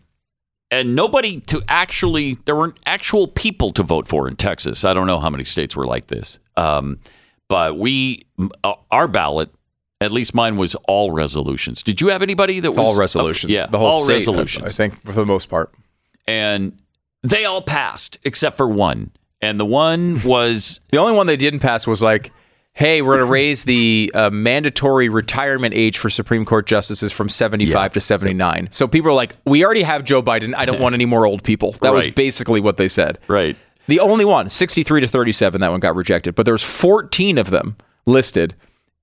and 0.71 0.95
nobody 0.95 1.39
to 1.41 1.61
actually 1.67 2.35
there 2.45 2.55
weren't 2.55 2.77
actual 2.85 3.27
people 3.27 3.71
to 3.71 3.83
vote 3.83 4.07
for 4.07 4.27
in 4.27 4.35
Texas. 4.35 4.85
I 4.85 4.93
don't 4.93 5.07
know 5.07 5.19
how 5.19 5.29
many 5.29 5.43
states 5.45 5.75
were 5.75 5.85
like 5.87 6.07
this, 6.07 6.39
um, 6.57 6.99
but 7.47 7.77
we 7.77 8.25
uh, 8.63 8.73
our 8.91 9.07
ballot. 9.07 9.49
At 10.01 10.13
least 10.13 10.33
mine 10.33 10.55
was 10.55 10.75
all 10.87 11.11
resolutions. 11.11 11.83
Did 11.83 11.99
you 11.99 12.07
have 12.07 12.21
anybody 12.21 12.61
that 12.61 12.69
It's 12.69 12.77
was 12.77 12.87
all 12.87 12.97
resolutions. 12.97 13.51
yeah, 13.51 13.65
the 13.65 13.77
whole 13.77 13.87
all 13.87 14.01
state, 14.01 14.13
resolutions 14.13 14.65
I 14.65 14.69
think, 14.69 15.03
for 15.03 15.11
the 15.11 15.25
most 15.25 15.47
part. 15.49 15.73
and 16.25 16.79
they 17.21 17.43
all 17.43 17.61
passed 17.61 18.17
except 18.23 18.55
for 18.55 18.67
one. 18.69 19.11
And 19.41 19.59
the 19.59 19.65
one 19.65 20.21
was 20.25 20.79
The 20.91 20.97
only 20.99 21.11
one 21.13 21.27
they 21.27 21.35
didn't 21.35 21.59
pass 21.59 21.85
was 21.85 22.01
like, 22.01 22.31
hey, 22.73 23.01
we're 23.01 23.15
going 23.17 23.25
to 23.27 23.31
raise 23.31 23.65
the 23.65 24.11
uh, 24.13 24.29
mandatory 24.29 25.09
retirement 25.09 25.73
age 25.73 25.97
for 25.97 26.09
Supreme 26.09 26.45
Court 26.45 26.65
justices 26.65 27.11
from 27.11 27.27
75 27.27 27.93
to 27.93 27.99
79. 27.99 28.69
So 28.71 28.87
people 28.87 29.09
are 29.09 29.13
like, 29.13 29.35
we 29.45 29.65
already 29.65 29.81
have 29.83 30.03
Joe 30.05 30.21
Biden. 30.23 30.55
I 30.55 30.63
don't 30.65 30.79
want 30.79 30.95
any 30.95 31.05
more 31.05 31.25
old 31.25 31.43
people. 31.43 31.73
That 31.81 31.93
was 31.93 32.07
basically 32.07 32.61
what 32.61 32.77
they 32.77 32.87
said. 32.87 33.19
right. 33.27 33.55
The 33.87 33.99
only 33.99 34.23
one, 34.23 34.49
63 34.51 35.01
to 35.01 35.07
37, 35.07 35.61
that 35.61 35.71
one 35.71 35.79
got 35.79 35.95
rejected, 35.95 36.35
but 36.35 36.45
there 36.45 36.53
was 36.53 36.61
14 36.61 37.39
of 37.39 37.49
them 37.49 37.75
listed. 38.05 38.53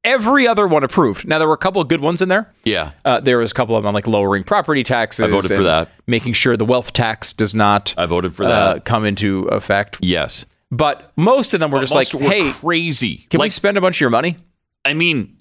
Every 0.04 0.46
other 0.46 0.68
one 0.68 0.84
approved. 0.84 1.26
Now 1.26 1.40
there 1.40 1.48
were 1.48 1.54
a 1.54 1.58
couple 1.58 1.82
of 1.82 1.88
good 1.88 2.00
ones 2.00 2.22
in 2.22 2.28
there. 2.28 2.54
Yeah. 2.62 2.92
Uh, 3.04 3.18
there 3.18 3.38
was 3.38 3.50
a 3.50 3.54
couple 3.54 3.74
of 3.76 3.82
them 3.82 3.88
on 3.88 3.94
like 3.94 4.06
lowering 4.06 4.44
property 4.44 4.84
taxes. 4.84 5.24
I 5.24 5.26
voted 5.28 5.50
for 5.56 5.64
that. 5.64 5.88
Making 6.06 6.34
sure 6.34 6.56
the 6.56 6.64
wealth 6.64 6.92
tax 6.92 7.32
does 7.32 7.52
not 7.52 7.94
I 7.98 8.06
voted 8.06 8.32
for 8.32 8.44
uh, 8.44 8.74
that. 8.74 8.84
come 8.84 9.04
into 9.04 9.46
effect. 9.48 9.98
yes. 10.00 10.46
But 10.76 11.12
most 11.16 11.54
of 11.54 11.60
them 11.60 11.70
were 11.70 11.80
just 11.80 11.94
like, 11.94 12.08
hey, 12.08 12.52
crazy. 12.52 13.26
can 13.30 13.40
we 13.40 13.50
spend 13.50 13.76
a 13.78 13.80
bunch 13.80 13.96
of 13.96 14.00
your 14.00 14.10
money? 14.10 14.36
I 14.84 14.94
mean, 14.94 15.36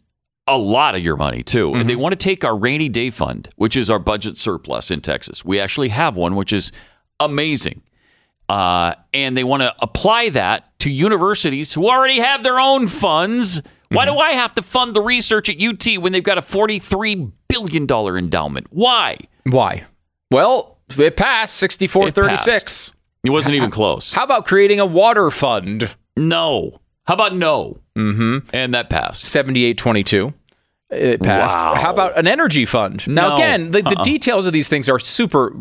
a 0.48 0.57
lot 0.57 0.95
of 0.95 1.02
your 1.02 1.16
money 1.18 1.41
too. 1.44 1.68
And 1.70 1.78
Mm-hmm. 1.80 1.88
they 1.88 1.95
want 1.95 2.14
to 2.14 2.16
take 2.18 2.44
our 2.45 2.56
rainy 2.56 2.90
day 2.90 3.10
fund, 3.10 3.49
which 3.56 3.76
is 3.76 3.90
our 3.90 3.99
budget 3.99 4.38
surplus 4.38 4.91
in 4.91 5.02
Texas. 5.02 5.44
We 5.44 5.60
actually 5.60 5.90
have 5.90 6.16
one, 6.16 6.36
which 6.36 6.53
is 6.53 6.72
amazing. 7.20 7.82
Uh, 8.48 8.94
and 9.14 9.36
they 9.36 9.44
want 9.44 9.64
to 9.64 9.74
apply 9.80 10.30
that 10.30 10.78
to 10.80 10.91
universities 10.91 11.74
who 11.74 11.88
already 11.90 12.18
have 12.20 12.44
their 12.44 12.60
own 12.60 12.88
funds. 12.88 13.62
Why 13.90 14.06
Mm-hmm. 14.06 14.16
do 14.16 14.20
I 14.20 14.32
have 14.34 14.53
to 14.53 14.62
fund 14.62 14.94
the 14.95 15.02
research 15.02 15.49
at 15.49 15.62
UT 15.62 15.99
when 16.02 16.12
they've 16.12 16.24
got 16.24 16.38
a 16.38 16.41
$43 16.41 17.32
billion 17.48 17.84
endowment? 18.18 18.68
Why? 18.70 19.18
Why? 19.44 19.86
Well, 20.32 20.78
it 20.98 21.18
passed 21.18 21.56
64 21.56 22.12
It 23.26 23.31
wasn't 23.31 23.56
even 23.56 23.72
close. 23.80 24.14
How 24.14 24.23
about 24.23 24.45
creating 24.45 24.80
a 24.80 24.85
water 24.85 25.30
fund? 25.31 25.95
No. 26.15 26.80
How 27.06 27.14
about 27.15 27.35
no? 27.35 27.77
Mm-hmm. 27.95 28.49
And 28.53 28.73
that 28.73 28.89
passed. 28.89 29.26
7822. 29.26 30.34
It 30.91 31.22
passed. 31.22 31.57
Wow. 31.57 31.76
How 31.76 31.91
about 31.91 32.18
an 32.18 32.27
energy 32.27 32.65
fund? 32.65 33.07
Now, 33.07 33.30
No. 33.30 33.35
again, 33.35 33.72
the, 33.72 33.81
the 33.81 33.99
details 34.03 34.45
of 34.45 34.53
these 34.53 34.69
things 34.69 34.88
are 34.88 34.99
super 34.99 35.53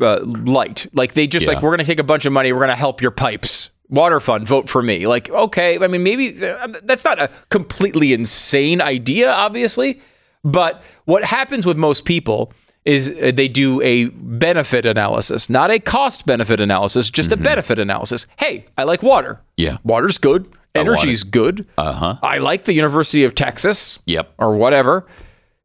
uh, 0.00 0.20
light. 0.22 0.86
Like 0.92 1.14
they 1.14 1.26
just 1.26 1.46
Yeah. 1.46 1.54
like 1.54 1.62
we're 1.62 1.70
going 1.70 1.78
to 1.80 1.84
take 1.84 1.98
a 1.98 2.04
bunch 2.04 2.26
of 2.26 2.32
money, 2.32 2.52
we're 2.52 2.58
going 2.60 2.68
to 2.68 2.74
help 2.76 3.00
your 3.02 3.10
pipes. 3.10 3.70
Water 3.90 4.20
fund, 4.20 4.46
vote 4.46 4.68
for 4.68 4.82
me. 4.82 5.06
Like, 5.06 5.30
okay, 5.30 5.78
I 5.82 5.86
mean, 5.86 6.02
maybe 6.02 6.44
uh, 6.46 6.68
that's 6.84 7.04
not 7.06 7.18
a 7.18 7.30
completely 7.48 8.12
insane 8.12 8.82
idea, 8.82 9.30
obviously. 9.32 10.00
But 10.44 10.82
what 11.06 11.24
happens 11.24 11.64
with 11.64 11.78
most 11.78 12.04
people 12.04 12.52
is 12.84 13.10
uh, 13.10 13.32
they 13.34 13.48
do 13.48 13.80
a 13.82 14.06
benefit 14.06 14.86
analysis, 14.86 15.50
not 15.50 15.70
a 15.70 15.78
cost 15.78 16.24
benefit 16.26 16.60
analysis, 16.60 17.10
just 17.10 17.32
a 17.32 17.36
benefit 17.36 17.78
analysis. 17.78 18.26
Hey, 18.38 18.66
I 18.76 18.84
like 18.84 19.02
water. 19.02 19.34
Mm-hmm. 19.34 19.42
Yeah. 19.56 19.76
Water's 19.84 20.18
good. 20.18 20.48
Energy's 20.74 21.24
good. 21.24 21.66
Uh-huh. 21.76 22.16
I 22.22 22.38
like 22.38 22.64
the 22.64 22.72
University 22.72 23.24
of 23.24 23.34
Texas. 23.34 23.98
Yep. 24.06 24.32
Or 24.38 24.54
whatever. 24.56 25.06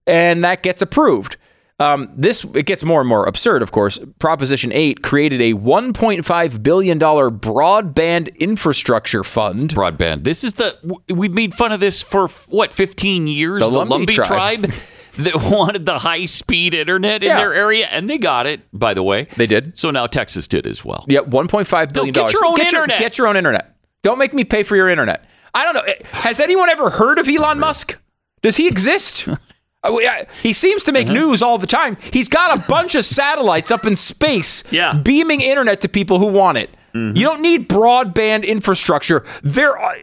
And 0.08 0.44
that 0.44 0.64
gets 0.64 0.82
approved. 0.82 1.38
Um, 1.80 2.10
this 2.16 2.44
it 2.54 2.66
gets 2.66 2.84
more 2.84 3.02
and 3.02 3.10
more 3.10 3.26
absurd, 3.26 3.62
of 3.62 3.72
course. 3.72 4.00
Proposition 4.20 4.72
8 4.72 5.02
created 5.02 5.42
a 5.42 5.54
$1.5 5.54 6.64
billion 6.64 7.00
broadband 7.00 8.38
infrastructure 8.40 9.24
fund. 9.24 9.74
Broadband. 9.76 10.24
This 10.24 10.44
is 10.44 10.54
the 10.56 10.78
we 11.10 11.28
made 11.30 11.54
fun 11.54 11.72
of 11.72 11.80
this 11.80 12.02
for 12.02 12.28
what 12.50 12.72
15 12.74 13.28
years. 13.28 13.62
The 13.62 13.70
The, 13.70 13.76
Lumbee 13.86 14.06
Lumbee, 14.06 14.14
tribe. 14.14 14.28
tribe. 14.62 14.72
that 15.18 15.36
wanted 15.52 15.86
the 15.86 16.00
high 16.00 16.26
speed 16.26 16.74
internet 16.74 17.24
in 17.24 17.30
Yeah. 17.30 17.38
their 17.38 17.54
area, 17.54 17.88
and 17.92 18.10
they 18.10 18.18
got 18.18 18.46
it. 18.48 18.62
By 18.74 18.94
the 18.94 19.04
way, 19.04 19.28
They 19.38 19.48
did. 19.48 19.78
So 19.78 19.92
now 19.92 20.08
Texas 20.08 20.48
did 20.48 20.66
as 20.68 20.84
well. 20.84 21.06
Yeah, 21.08 21.22
$1.5 21.22 21.94
billion. 21.94 22.14
get 22.14 22.34
your 22.34 22.46
own 22.46 22.56
get 22.56 22.68
internet. 22.68 23.00
get 23.00 23.18
your 23.18 23.28
own 23.28 23.38
internet. 23.38 23.76
Don't 24.02 24.18
make 24.18 24.34
me 24.34 24.44
pay 24.44 24.64
for 24.64 24.76
your 24.76 24.90
internet. 24.90 25.24
I 25.54 25.64
don't 25.66 25.76
know. 25.76 25.94
Has 26.12 26.40
anyone 26.40 26.70
ever 26.70 26.90
heard 26.90 27.20
of 27.20 27.28
Elon 27.30 27.60
Musk? 27.60 27.98
Does 28.42 28.58
he 28.58 28.68
exist? 28.68 29.28
Uh, 29.86 29.94
uh, 29.98 30.24
He 30.42 30.54
seems 30.54 30.86
to 30.86 30.94
make 30.94 31.08
Uh-huh. 31.08 31.14
news 31.14 31.42
all 31.42 31.58
the 31.58 31.68
time. 31.68 31.98
He's 32.14 32.30
got 32.30 32.58
a 32.58 32.62
bunch 32.70 32.96
of 32.96 33.04
satellites 33.04 33.70
up 33.70 33.86
in 33.86 33.98
space, 33.98 34.64
Yeah. 34.72 34.94
Mm-hmm. 34.94 35.02
beaming 35.02 35.42
internet 35.42 35.82
to 35.82 35.90
people 35.90 36.20
who 36.20 36.28
want 36.28 36.58
it. 36.58 36.70
You 36.94 37.12
don't 37.26 37.42
need 37.42 37.68
broadband 37.68 38.48
infrastructure. 38.48 39.26
There, 39.44 39.78
are, 39.78 39.94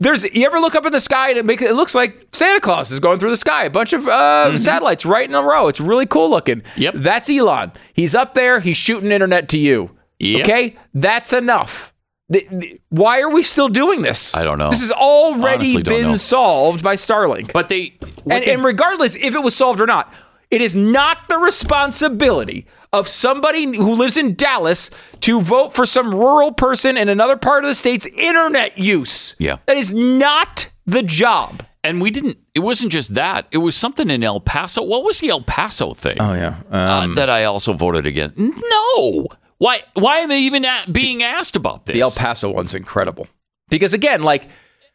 there's. 0.00 0.24
You 0.34 0.46
ever 0.46 0.58
look 0.58 0.74
up 0.74 0.84
in 0.86 0.92
the 0.92 1.00
sky 1.00 1.28
and 1.30 1.38
it 1.38 1.44
makes 1.44 1.62
it 1.62 1.74
looks 1.74 1.94
like 1.94 2.26
Santa 2.32 2.58
Claus 2.60 2.90
is 2.90 2.98
going 2.98 3.18
through 3.20 3.30
the 3.30 3.36
sky. 3.36 3.64
A 3.64 3.70
bunch 3.70 3.92
of 3.92 4.08
uh, 4.08 4.56
satellites 4.58 5.06
right 5.06 5.28
in 5.28 5.34
a 5.34 5.42
row. 5.42 5.68
It's 5.68 5.80
really 5.80 6.06
cool 6.06 6.28
looking. 6.30 6.62
Mm-hmm. 6.62 6.80
Yep. 6.80 6.94
That's 6.96 7.30
Elon. 7.30 7.72
He's 7.92 8.14
up 8.14 8.34
there. 8.34 8.58
He's 8.60 8.76
shooting 8.76 9.12
internet 9.12 9.48
to 9.50 9.58
you. 9.58 9.90
Yep. 10.18 10.40
Okay, 10.42 10.76
that's 10.92 11.32
enough. 11.32 11.92
The- 12.28 12.46
the- 12.50 12.80
why 12.90 13.20
are 13.20 13.30
we 13.30 13.42
still 13.42 13.68
doing 13.68 14.02
this? 14.02 14.34
I 14.34 14.44
don't 14.44 14.58
know. 14.58 14.70
This 14.70 14.80
has 14.80 14.90
already 14.92 15.74
Honestly 15.76 15.82
been 15.82 16.16
solved 16.16 16.82
by 16.82 16.94
Starlink. 16.96 17.52
But 17.52 17.68
they 17.68 17.94
And, 18.28 18.42
they- 18.44 18.52
and 18.54 18.62
regardless 18.64 19.16
if 19.16 19.34
it 19.34 19.42
was 19.42 19.56
solved 19.56 19.80
or 19.80 19.86
not, 19.86 20.12
it 20.50 20.60
is 20.60 20.76
not 20.76 21.26
the 21.28 21.38
responsibility 21.38 22.66
of 22.92 23.06
somebody 23.08 23.64
who 23.76 23.94
lives 23.94 24.16
in 24.16 24.34
Dallas 24.34 24.90
to 25.20 25.40
vote 25.40 25.74
for 25.74 25.86
some 25.86 26.12
rural 26.14 26.52
person 26.52 26.96
in 26.96 27.08
another 27.08 27.36
part 27.36 27.64
of 27.64 27.68
the 27.68 27.74
state's 27.74 28.06
internet 28.06 28.78
use. 28.78 29.34
Yeah. 29.38 29.58
That 29.66 29.76
is 29.76 29.92
not 29.94 30.66
the 30.86 31.02
job. 31.02 31.64
and 31.84 32.00
we 32.02 32.10
didn't. 32.10 32.36
It 32.54 32.60
wasn't 32.60 32.90
just 32.92 33.14
that. 33.14 33.46
It 33.52 33.58
was 33.58 33.76
something 33.76 34.10
in 34.10 34.22
El 34.24 34.40
Paso. 34.40 34.82
What 34.82 35.04
was 35.04 35.20
the 35.20 35.28
El 35.30 35.40
Paso 35.42 35.94
thing? 35.94 36.16
Oh, 36.20 36.34
yeah. 36.34 36.56
uh, 36.70 37.06
that 37.14 37.30
I 37.30 37.44
also 37.44 37.72
voted 37.72 38.06
against. 38.06 38.36
No. 38.36 39.26
Why? 39.58 39.82
Why 39.94 40.18
am 40.18 40.30
I 40.30 40.36
even 40.36 40.64
a- 40.64 40.84
being 40.90 41.22
asked 41.22 41.54
about 41.56 41.86
this? 41.86 41.94
the 41.94 42.00
El 42.00 42.10
Paso 42.10 42.50
one's 42.50 42.74
incredible. 42.74 43.28
Because 43.68 43.94
again, 43.94 44.22
like 44.22 44.48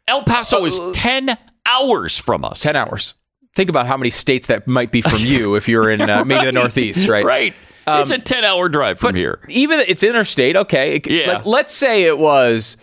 El 0.06 0.22
Paso 0.22 0.64
is 0.64 0.80
ten 0.92 1.36
hours 1.68 2.18
from 2.18 2.44
us. 2.44 2.60
10 2.60 2.76
hours. 2.76 3.14
Think 3.54 3.70
about 3.70 3.86
how 3.86 3.96
many 3.96 4.10
states 4.10 4.48
that 4.48 4.68
might 4.68 4.92
be 4.92 5.00
from 5.00 5.18
you 5.20 5.54
if 5.56 5.66
you're 5.68 5.88
in 5.90 6.02
uh, 6.02 6.24
maybe 6.24 6.44
the 6.44 6.52
Northeast, 6.60 7.08
right? 7.08 7.24
Right. 7.24 7.54
It's 7.88 8.10
a 8.10 8.18
ten-hour 8.18 8.68
drive 8.68 8.98
from 8.98 9.14
here. 9.14 9.40
even 9.48 9.80
it's 9.86 10.02
interstate 10.02 10.56
okay. 10.56 10.96
It- 10.96 11.06
Yeah. 11.06 11.32
like, 11.34 11.46
let's 11.46 11.74
say 11.74 12.04
it 12.04 12.18
was 12.18 12.76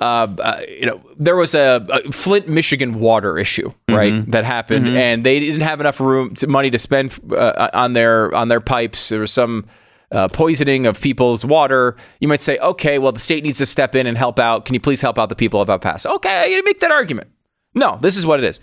uh, 0.00 0.04
uh, 0.38 0.60
you 0.68 0.86
know 0.86 1.00
there 1.18 1.34
was 1.36 1.54
a, 1.56 1.84
a 1.90 2.12
flint 2.12 2.46
michigan 2.48 3.00
water 3.00 3.36
issue 3.38 3.72
right 3.88 4.12
Mm-hmm. 4.12 4.30
that 4.30 4.44
happened 4.44 4.88
and 4.96 5.24
they 5.24 5.40
didn't 5.40 5.62
have 5.62 5.80
enough 5.80 5.98
room 6.00 6.34
to, 6.36 6.46
money 6.46 6.70
to 6.70 6.78
spend 6.78 7.12
uh, 7.32 7.68
on 7.74 7.94
their 7.94 8.32
on 8.34 8.46
their 8.48 8.60
pipes. 8.60 9.08
There 9.08 9.20
was 9.20 9.32
some 9.32 9.66
uh, 10.12 10.28
poisoning 10.28 10.86
of 10.86 11.00
people's 11.00 11.44
water. 11.44 11.96
You 12.20 12.28
might 12.28 12.40
say 12.42 12.58
okay 12.58 12.98
well 12.98 13.10
the 13.12 13.18
state 13.18 13.42
needs 13.42 13.58
to 13.58 13.66
step 13.66 13.94
in 13.96 14.06
and 14.06 14.16
help 14.16 14.38
out. 14.38 14.64
Can 14.66 14.74
you 14.74 14.80
please 14.80 15.00
help 15.00 15.18
out 15.18 15.28
the 15.30 15.36
people 15.36 15.60
of 15.60 15.68
el 15.68 15.78
paso? 15.80 16.14
Okay 16.14 16.50
you 16.54 16.62
make 16.64 16.78
that 16.80 16.92
argument. 16.92 17.28
No 17.74 17.98
this 18.00 18.16
is 18.16 18.24
what 18.24 18.38
it 18.38 18.44
is. 18.44 18.60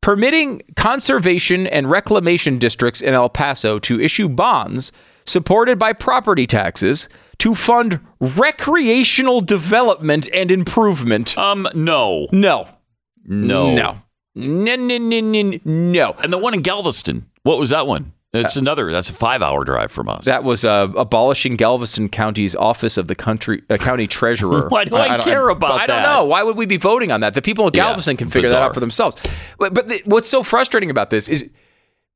Permitting 0.00 0.62
conservation 0.76 1.66
and 1.66 1.90
reclamation 1.90 2.58
districts 2.58 3.00
in 3.00 3.14
El 3.14 3.28
Paso 3.28 3.80
to 3.80 4.00
issue 4.00 4.28
bonds 4.28 4.92
supported 5.28 5.78
by 5.78 5.92
property 5.92 6.46
taxes 6.46 7.08
to 7.38 7.54
fund 7.54 8.00
recreational 8.20 9.40
development 9.40 10.28
and 10.32 10.50
improvement. 10.50 11.36
Um, 11.38 11.68
no, 11.74 12.26
No. 12.32 12.68
no, 13.24 13.74
No. 13.74 14.02
No, 14.34 14.76
no, 14.76 14.98
no, 14.98 15.20
no, 15.20 15.58
no. 15.64 16.14
And 16.22 16.32
the 16.32 16.38
one 16.38 16.54
in 16.54 16.62
Galveston. 16.62 17.26
What 17.42 17.58
was 17.58 17.70
that 17.70 17.86
one? 17.88 18.12
It's 18.32 18.56
another. 18.56 18.92
That's 18.92 19.08
a 19.10 19.14
five-hour 19.14 19.64
drive 19.64 19.90
from 19.90 20.08
us. 20.08 20.26
That 20.26 20.44
was 20.44 20.64
uh, 20.64 20.88
abolishing 20.96 21.56
Galveston 21.56 22.08
County's 22.10 22.54
office 22.54 22.98
of 22.98 23.08
the 23.08 23.14
country 23.14 23.62
uh, 23.70 23.78
county 23.78 24.06
treasurer. 24.06 24.68
Why 24.70 24.84
do 24.84 24.94
I 24.96 25.08
don't- 25.16 25.22
care 25.24 25.48
about 25.48 25.72
I 25.80 25.86
don't 25.86 26.02
know. 26.02 26.26
Why 26.26 26.42
would 26.42 26.56
we 26.56 26.66
be 26.66 26.76
voting 26.76 27.10
on 27.10 27.20
that? 27.22 27.34
The 27.34 27.42
people 27.42 27.66
in 27.66 27.72
Yeah, 27.74 27.84
Galveston 27.84 28.16
can 28.18 28.28
figure 28.28 28.50
that 28.50 28.62
out 28.62 28.74
for 28.74 28.80
themselves. 28.80 29.16
But, 29.58 29.72
but 29.74 29.88
the, 29.88 30.02
what's 30.04 30.28
so 30.28 30.42
frustrating 30.42 30.90
about 30.90 31.08
this 31.10 31.28
is 31.28 31.50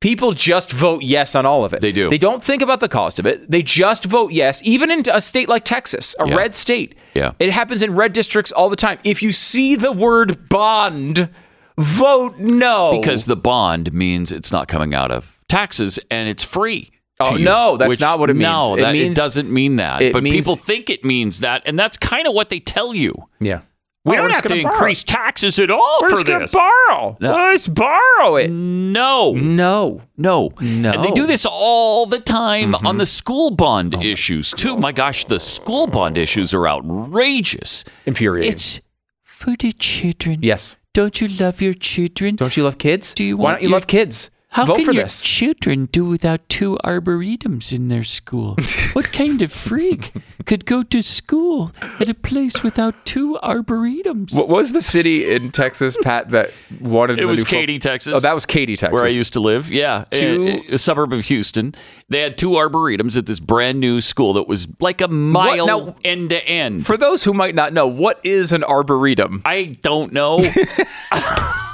people 0.03 0.33
just 0.33 0.69
vote 0.69 1.01
yes 1.01 1.33
on 1.33 1.45
all 1.45 1.63
of 1.63 1.71
it. 1.71 1.79
They 1.79 1.93
do. 1.93 2.09
They 2.09 2.17
don't 2.17 2.43
think 2.43 2.61
about 2.61 2.81
the 2.81 2.89
cost 2.89 3.19
of 3.19 3.25
it. 3.25 3.49
They 3.49 3.61
just 3.63 4.03
vote 4.03 4.33
yes, 4.33 4.61
even 4.65 4.91
in 4.91 5.01
a 5.09 5.21
state 5.21 5.47
like 5.47 5.63
Texas, 5.63 6.13
a 6.19 6.27
Yeah. 6.27 6.35
red 6.35 6.53
state. 6.53 6.95
Yeah. 7.13 7.31
It 7.39 7.51
happens 7.51 7.81
in 7.81 7.95
red 7.95 8.11
districts 8.11 8.51
all 8.51 8.69
the 8.69 8.75
time. 8.75 8.99
If 9.05 9.23
you 9.23 9.31
see 9.31 9.75
the 9.77 9.93
word 9.93 10.49
bond, 10.49 11.29
vote 11.77 12.37
no. 12.37 12.99
because 12.99 13.25
the 13.27 13.37
bond 13.37 13.93
means 13.93 14.33
it's 14.33 14.51
not 14.51 14.67
coming 14.67 14.93
out 14.93 15.09
of 15.09 15.43
taxes 15.47 15.97
and 16.11 16.27
it's 16.27 16.43
free. 16.43 16.91
Oh, 17.21 17.37
you, 17.37 17.45
no, 17.45 17.77
that's 17.77 17.87
which- 17.87 18.01
not 18.01 18.19
what 18.19 18.29
it 18.29 18.33
means. 18.33 18.43
No, 18.43 18.75
It 18.75 18.81
that, 18.81 18.91
means- 18.91 19.17
it 19.17 19.21
doesn't 19.21 19.49
mean 19.49 19.77
that. 19.77 20.11
but 20.11 20.21
people 20.23 20.57
think 20.57 20.89
it 20.89 21.05
means 21.05 21.39
that, 21.39 21.61
and 21.65 21.79
that's 21.79 21.95
kind 21.95 22.27
of 22.27 22.33
what 22.33 22.49
they 22.49 22.59
tell 22.59 22.93
you. 22.93 23.13
yeah. 23.39 23.61
We 24.05 24.17
Oh, 24.17 24.21
don't 24.21 24.31
have 24.31 24.43
to 24.43 24.49
gonna 24.49 24.63
borrow. 24.63 24.73
increase 24.75 25.03
taxes 25.05 25.59
at 25.59 25.71
all 25.71 25.99
We're 26.01 26.09
for 26.09 26.15
just 26.17 26.25
gonna 26.25 26.39
this. 26.39 26.51
borrow. 26.51 27.15
Let's 27.21 27.67
borrow 27.69 28.35
it. 28.35 28.49
no, 28.51 29.31
No. 29.31 30.01
no, 30.17 30.51
No. 30.59 30.91
And 30.91 31.03
they 31.05 31.11
do 31.11 31.25
this 31.25 31.45
all 31.45 32.05
the 32.05 32.19
time 32.19 32.75
on 32.75 32.81
mm-hmm. 32.81 32.97
the 32.97 33.05
school 33.05 33.51
bond 33.51 33.95
oh 33.95 34.01
issues 34.01 34.51
too. 34.51 34.75
My 34.75 34.91
gosh, 34.91 35.23
the 35.23 35.39
school 35.39 35.87
bond 35.87 36.17
issues 36.17 36.53
are 36.53 36.67
outrageous. 36.67 37.85
Infuriating. 38.05 38.51
It's 38.51 38.81
for 39.21 39.55
the 39.57 39.71
children. 39.71 40.39
yes. 40.41 40.75
Don't 40.93 41.19
you 41.21 41.27
love 41.27 41.59
your 41.61 41.73
children? 41.73 42.35
Don't 42.35 42.55
you 42.55 42.63
love 42.65 42.77
kids? 42.77 43.13
Do 43.15 43.23
you 43.23 43.35
Why 43.37 43.43
want 43.43 43.55
don't 43.55 43.63
you 43.63 43.69
your- 43.69 43.77
love 43.79 43.87
kids? 43.87 44.29
How 44.53 44.65
Vote 44.65 44.75
can 44.77 44.85
for 44.85 44.91
your 44.93 45.03
this. 45.05 45.23
children 45.23 45.85
do 45.91 46.05
without 46.05 46.47
two 46.47 46.77
arboretums 46.83 47.73
in 47.73 47.87
their 47.87 48.03
school? 48.03 48.55
what 48.93 49.11
kind 49.11 49.41
of 49.41 49.51
freak 49.51 50.11
could 50.45 50.65
go 50.67 50.83
to 50.83 51.01
school 51.01 51.71
at 51.99 52.07
a 52.07 52.13
place 52.13 52.61
without 52.61 52.93
two 53.03 53.39
arboretums? 53.41 54.31
What 54.31 54.49
was 54.49 54.71
the 54.71 54.81
city 54.81 55.33
in 55.33 55.51
Texas, 55.51 55.97
Pat, 56.03 56.29
that 56.29 56.51
wanted 56.79 57.17
It 57.17 57.21
the 57.23 57.27
was 57.27 57.39
new 57.39 57.45
fo- 57.45 57.49
Katy, 57.55 57.79
Texas. 57.79 58.15
Oh, 58.15 58.19
that 58.19 58.35
was 58.35 58.45
Katy, 58.45 58.75
Texas. 58.75 58.93
where 59.01 59.09
I 59.09 59.13
used 59.13 59.33
to 59.33 59.39
live. 59.39 59.71
Yeah, 59.71 60.05
Two- 60.11 60.61
a, 60.69 60.75
a 60.75 60.77
suburb 60.77 61.13
of 61.13 61.25
Houston. 61.25 61.73
They 62.09 62.19
had 62.21 62.37
two 62.37 62.51
arboretums 62.51 63.17
at 63.17 63.25
this 63.25 63.39
brand 63.39 63.79
new 63.79 64.01
school 64.01 64.33
that 64.33 64.47
was 64.47 64.67
like 64.79 65.01
a 65.01 65.07
mile 65.07 65.65
now- 65.65 65.95
end 66.05 66.29
to 66.29 66.47
end. 66.47 66.85
For 66.85 66.95
those 66.95 67.23
who 67.23 67.33
might 67.33 67.55
not 67.55 67.73
know, 67.73 67.87
what 67.87 68.19
is 68.23 68.53
an 68.53 68.63
arboretum? 68.63 69.41
I 69.45 69.77
don't 69.81 70.13
know. 70.13 70.43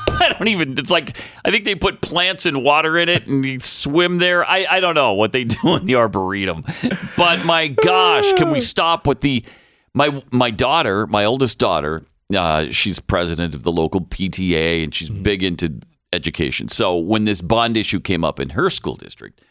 I 0.20 0.30
don't 0.30 0.48
even. 0.48 0.78
It's 0.78 0.92
like 0.92 1.18
I 1.44 1.52
think 1.52 1.66
they 1.66 1.76
put 1.76 2.02
plants 2.02 2.46
and 2.46 2.64
water 2.64 2.98
in 2.98 3.10
it 3.10 3.28
and 3.28 3.46
you 3.46 3.60
swim 3.60 4.18
there. 4.18 4.44
I 4.46 4.66
I 4.70 4.80
don't 4.80 4.96
know 4.96 5.14
what 5.14 5.32
they 5.32 5.44
do 5.46 5.76
in 5.76 5.86
the 5.86 5.96
arboretum, 5.96 6.66
but 7.18 7.46
my 7.46 7.68
gosh, 7.68 8.32
can 8.34 8.52
we 8.52 8.62
stop 8.74 9.08
with 9.08 9.22
the 9.22 9.44
my 9.94 10.24
my 10.32 10.52
daughter, 10.52 11.08
my 11.08 11.26
oldest 11.26 11.60
daughter? 11.60 12.06
Uh, 12.36 12.68
she's 12.70 13.00
president 13.00 13.56
of 13.56 13.64
the 13.64 13.72
local 13.72 14.02
PTA 14.02 14.84
and 14.84 14.94
she's 14.94 15.10
big 15.10 15.42
into 15.42 15.80
education. 16.14 16.68
So 16.68 16.96
when 16.96 17.26
this 17.26 17.42
bond 17.42 17.76
issue 17.76 18.00
came 18.00 18.24
up 18.24 18.40
in 18.40 18.50
her 18.50 18.70
school 18.70 18.94
district, 18.94 19.42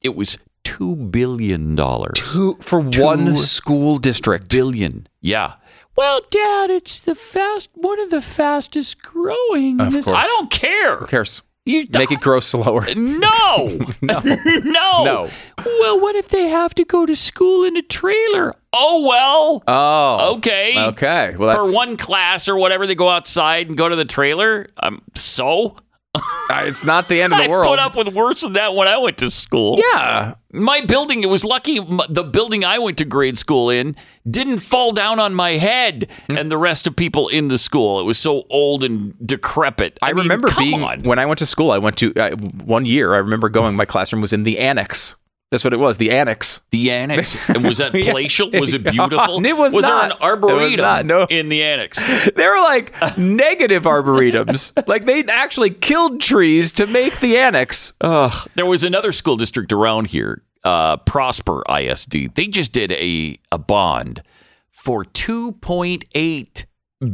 it 0.00 0.14
was 0.14 0.38
two 0.62 0.96
billion 0.96 1.74
dollars. 1.74 2.18
Who 2.32 2.54
for 2.54 2.80
one 2.80 3.36
school 3.36 3.98
district? 3.98 4.48
Billion, 4.50 5.06
yeah. 5.20 5.54
Well, 5.96 6.20
Dad, 6.30 6.70
it's 6.70 7.00
the 7.00 7.14
fast 7.14 7.70
one 7.74 8.00
of 8.00 8.10
the 8.10 8.20
fastest 8.20 9.02
growing. 9.02 9.78
in 9.80 9.90
this- 9.90 10.04
course. 10.06 10.16
I 10.18 10.24
don't 10.24 10.50
care. 10.50 10.96
Who 10.98 11.06
cares? 11.06 11.42
You 11.66 11.86
Make 11.94 12.10
it 12.10 12.20
grow 12.20 12.40
slower. 12.40 12.86
No. 12.94 13.68
no. 14.02 14.20
no. 14.24 15.04
No. 15.04 15.30
Well, 15.64 15.98
what 16.00 16.14
if 16.14 16.28
they 16.28 16.48
have 16.48 16.74
to 16.74 16.84
go 16.84 17.06
to 17.06 17.16
school 17.16 17.64
in 17.64 17.76
a 17.76 17.82
trailer? 17.82 18.52
Oh 18.72 19.06
well. 19.08 19.62
Oh. 19.66 20.34
okay. 20.36 20.78
Okay. 20.88 21.36
Well, 21.38 21.54
that's, 21.56 21.68
For 21.68 21.74
one 21.74 21.96
class 21.96 22.48
or 22.48 22.56
whatever, 22.56 22.86
they 22.86 22.94
go 22.94 23.08
outside 23.08 23.68
and 23.68 23.78
go 23.78 23.88
to 23.88 23.96
the 23.96 24.04
trailer. 24.04 24.66
Um, 24.82 25.00
so 25.14 25.76
uh, 26.14 26.20
it's 26.64 26.84
not 26.84 27.08
the 27.08 27.20
end 27.22 27.32
of 27.32 27.42
the 27.42 27.50
world. 27.50 27.66
I 27.68 27.70
put 27.70 27.78
up 27.78 27.96
with 27.96 28.14
worse 28.14 28.42
than 28.42 28.52
that 28.54 28.74
when 28.74 28.86
I 28.88 28.96
went 28.98 29.18
to 29.18 29.30
school. 29.30 29.78
yeah. 29.92 30.34
My 30.52 30.80
building, 30.82 31.24
it 31.24 31.28
was 31.28 31.44
lucky 31.44 31.80
the 32.08 32.22
building 32.22 32.64
I 32.64 32.78
went 32.78 32.96
to 32.98 33.04
grade 33.04 33.36
school 33.36 33.70
in 33.70 33.96
didn't 34.28 34.58
fall 34.58 34.92
down 34.92 35.18
on 35.18 35.34
my 35.34 35.52
head 35.52 36.08
Hmm. 36.28 36.36
and 36.36 36.50
the 36.50 36.56
rest 36.58 36.86
of 36.86 36.94
people 36.94 37.26
in 37.28 37.48
the 37.48 37.58
school. 37.58 37.98
It 37.98 38.04
was 38.04 38.18
so 38.18 38.44
old 38.50 38.84
and 38.84 39.14
decrepit. 39.26 39.98
I, 40.00 40.12
mean, 40.12 40.22
remember 40.24 40.48
being 40.56 40.82
on. 40.84 41.02
when 41.02 41.18
I 41.18 41.26
went 41.26 41.38
to 41.40 41.46
school. 41.46 41.72
I 41.72 41.78
went 41.78 41.96
to 41.98 42.14
uh, 42.14 42.36
one 42.36 42.84
year. 42.86 43.14
I 43.14 43.18
remember 43.18 43.48
going. 43.48 43.74
My 43.74 43.84
classroom 43.84 44.22
was 44.22 44.32
in 44.32 44.44
the 44.44 44.58
annex. 44.60 45.16
That's 45.54 45.62
what 45.62 45.72
it 45.72 45.76
was. 45.78 45.98
The 45.98 46.10
annex. 46.10 46.62
the 46.72 46.90
annex. 46.90 47.36
and 47.48 47.62
was 47.62 47.78
that 47.78 47.92
palatial? 47.92 48.50
Was 48.50 48.74
it 48.74 48.82
beautiful? 48.90 49.46
It 49.46 49.52
was 49.56 49.72
there 49.72 49.82
not. 49.82 50.04
an 50.06 50.10
It 50.10 50.14
was 50.20 50.22
arboretum 50.28 50.76
not, 50.80 51.06
no. 51.06 51.26
in 51.30 51.48
the 51.48 51.62
annex? 51.62 52.02
They 52.34 52.44
were 52.44 52.60
like 52.60 52.92
negative 53.16 53.84
arboretums. 53.84 54.72
Like 54.88 55.04
they 55.04 55.22
actually 55.26 55.70
killed 55.70 56.20
trees 56.20 56.72
to 56.72 56.88
make 56.88 57.20
the 57.20 57.36
annex. 57.38 57.92
There 58.00 58.66
was 58.66 58.82
another 58.82 59.12
school 59.12 59.36
district 59.36 59.72
around 59.72 60.08
here, 60.08 60.42
uh, 60.64 60.96
Prosper 60.96 61.62
ISD. 61.70 62.34
They 62.34 62.48
just 62.48 62.72
did 62.72 62.90
a, 62.90 63.38
a 63.52 63.58
bond 63.58 64.24
for 64.70 65.04
$2.8 65.04 66.64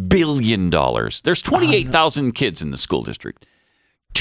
billion. 0.08 0.70
There's 0.70 1.42
28,000 1.42 2.32
kids 2.32 2.62
in 2.62 2.70
the 2.70 2.78
school 2.78 3.02
district. 3.02 3.44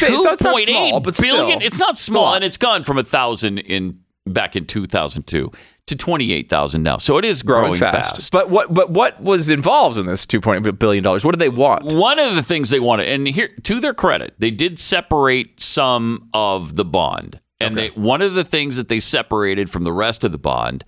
Not 0.01 0.39
2.8 0.39 0.59
small, 0.65 0.99
billion? 0.99 1.13
still. 1.13 1.49
It's 1.61 1.79
not 1.79 1.97
small, 1.97 2.33
and 2.35 2.43
it's 2.43 2.57
gone 2.57 2.83
from 2.83 2.97
a 2.97 3.03
thousand 3.03 3.59
in 3.59 4.01
back 4.33 4.55
in 4.55 4.65
2002 4.65 5.51
to 5.89 5.95
28,000 5.95 6.83
now. 6.83 6.97
So 6.97 7.17
it 7.17 7.25
is 7.25 7.41
growing, 7.41 7.77
growing 7.77 7.79
fast. 7.79 8.31
But 8.31 8.49
what? 8.49 8.73
But 8.73 8.91
what 8.91 9.21
was 9.21 9.49
involved 9.49 9.97
in 9.97 10.05
this 10.05 10.25
two 10.25 10.39
point 10.39 10.65
eight 10.65 10.79
billion 10.79 11.03
dollars? 11.03 11.25
What 11.25 11.31
did 11.31 11.39
they 11.39 11.49
want? 11.49 11.83
One 11.83 12.19
of 12.19 12.35
the 12.35 12.43
things 12.43 12.69
they 12.69 12.79
wanted, 12.79 13.09
and 13.09 13.27
here 13.27 13.49
to 13.63 13.79
their 13.79 13.93
credit, 13.93 14.35
they 14.37 14.51
did 14.51 14.79
separate 14.79 15.59
some 15.59 16.29
of 16.33 16.75
the 16.75 16.85
bond, 16.85 17.41
and 17.59 17.75
they 17.75 17.89
one 17.89 18.21
of 18.21 18.35
the 18.35 18.45
things 18.45 18.77
that 18.77 18.87
they 18.87 18.99
separated 18.99 19.69
from 19.69 19.83
the 19.83 19.93
rest 19.93 20.23
of 20.23 20.31
the 20.31 20.37
bond. 20.37 20.85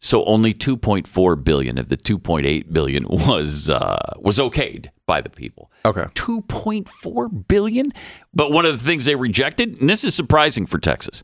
So 0.00 0.24
only 0.26 0.54
2.4 0.54 1.42
billion 1.42 1.76
of 1.76 1.88
the 1.88 1.96
2.8 1.96 2.72
billion 2.72 3.04
was 3.08 3.68
uh, 3.68 3.98
was 4.18 4.38
okayed 4.38 4.86
by 5.06 5.20
the 5.20 5.30
people. 5.30 5.70
Okay. 5.84 6.04
2.4 6.14 7.48
billion. 7.48 7.92
But 8.32 8.52
one 8.52 8.64
of 8.64 8.78
the 8.78 8.84
things 8.84 9.06
they 9.06 9.16
rejected, 9.16 9.80
and 9.80 9.90
this 9.90 10.04
is 10.04 10.14
surprising 10.14 10.66
for 10.66 10.78
Texas, 10.78 11.22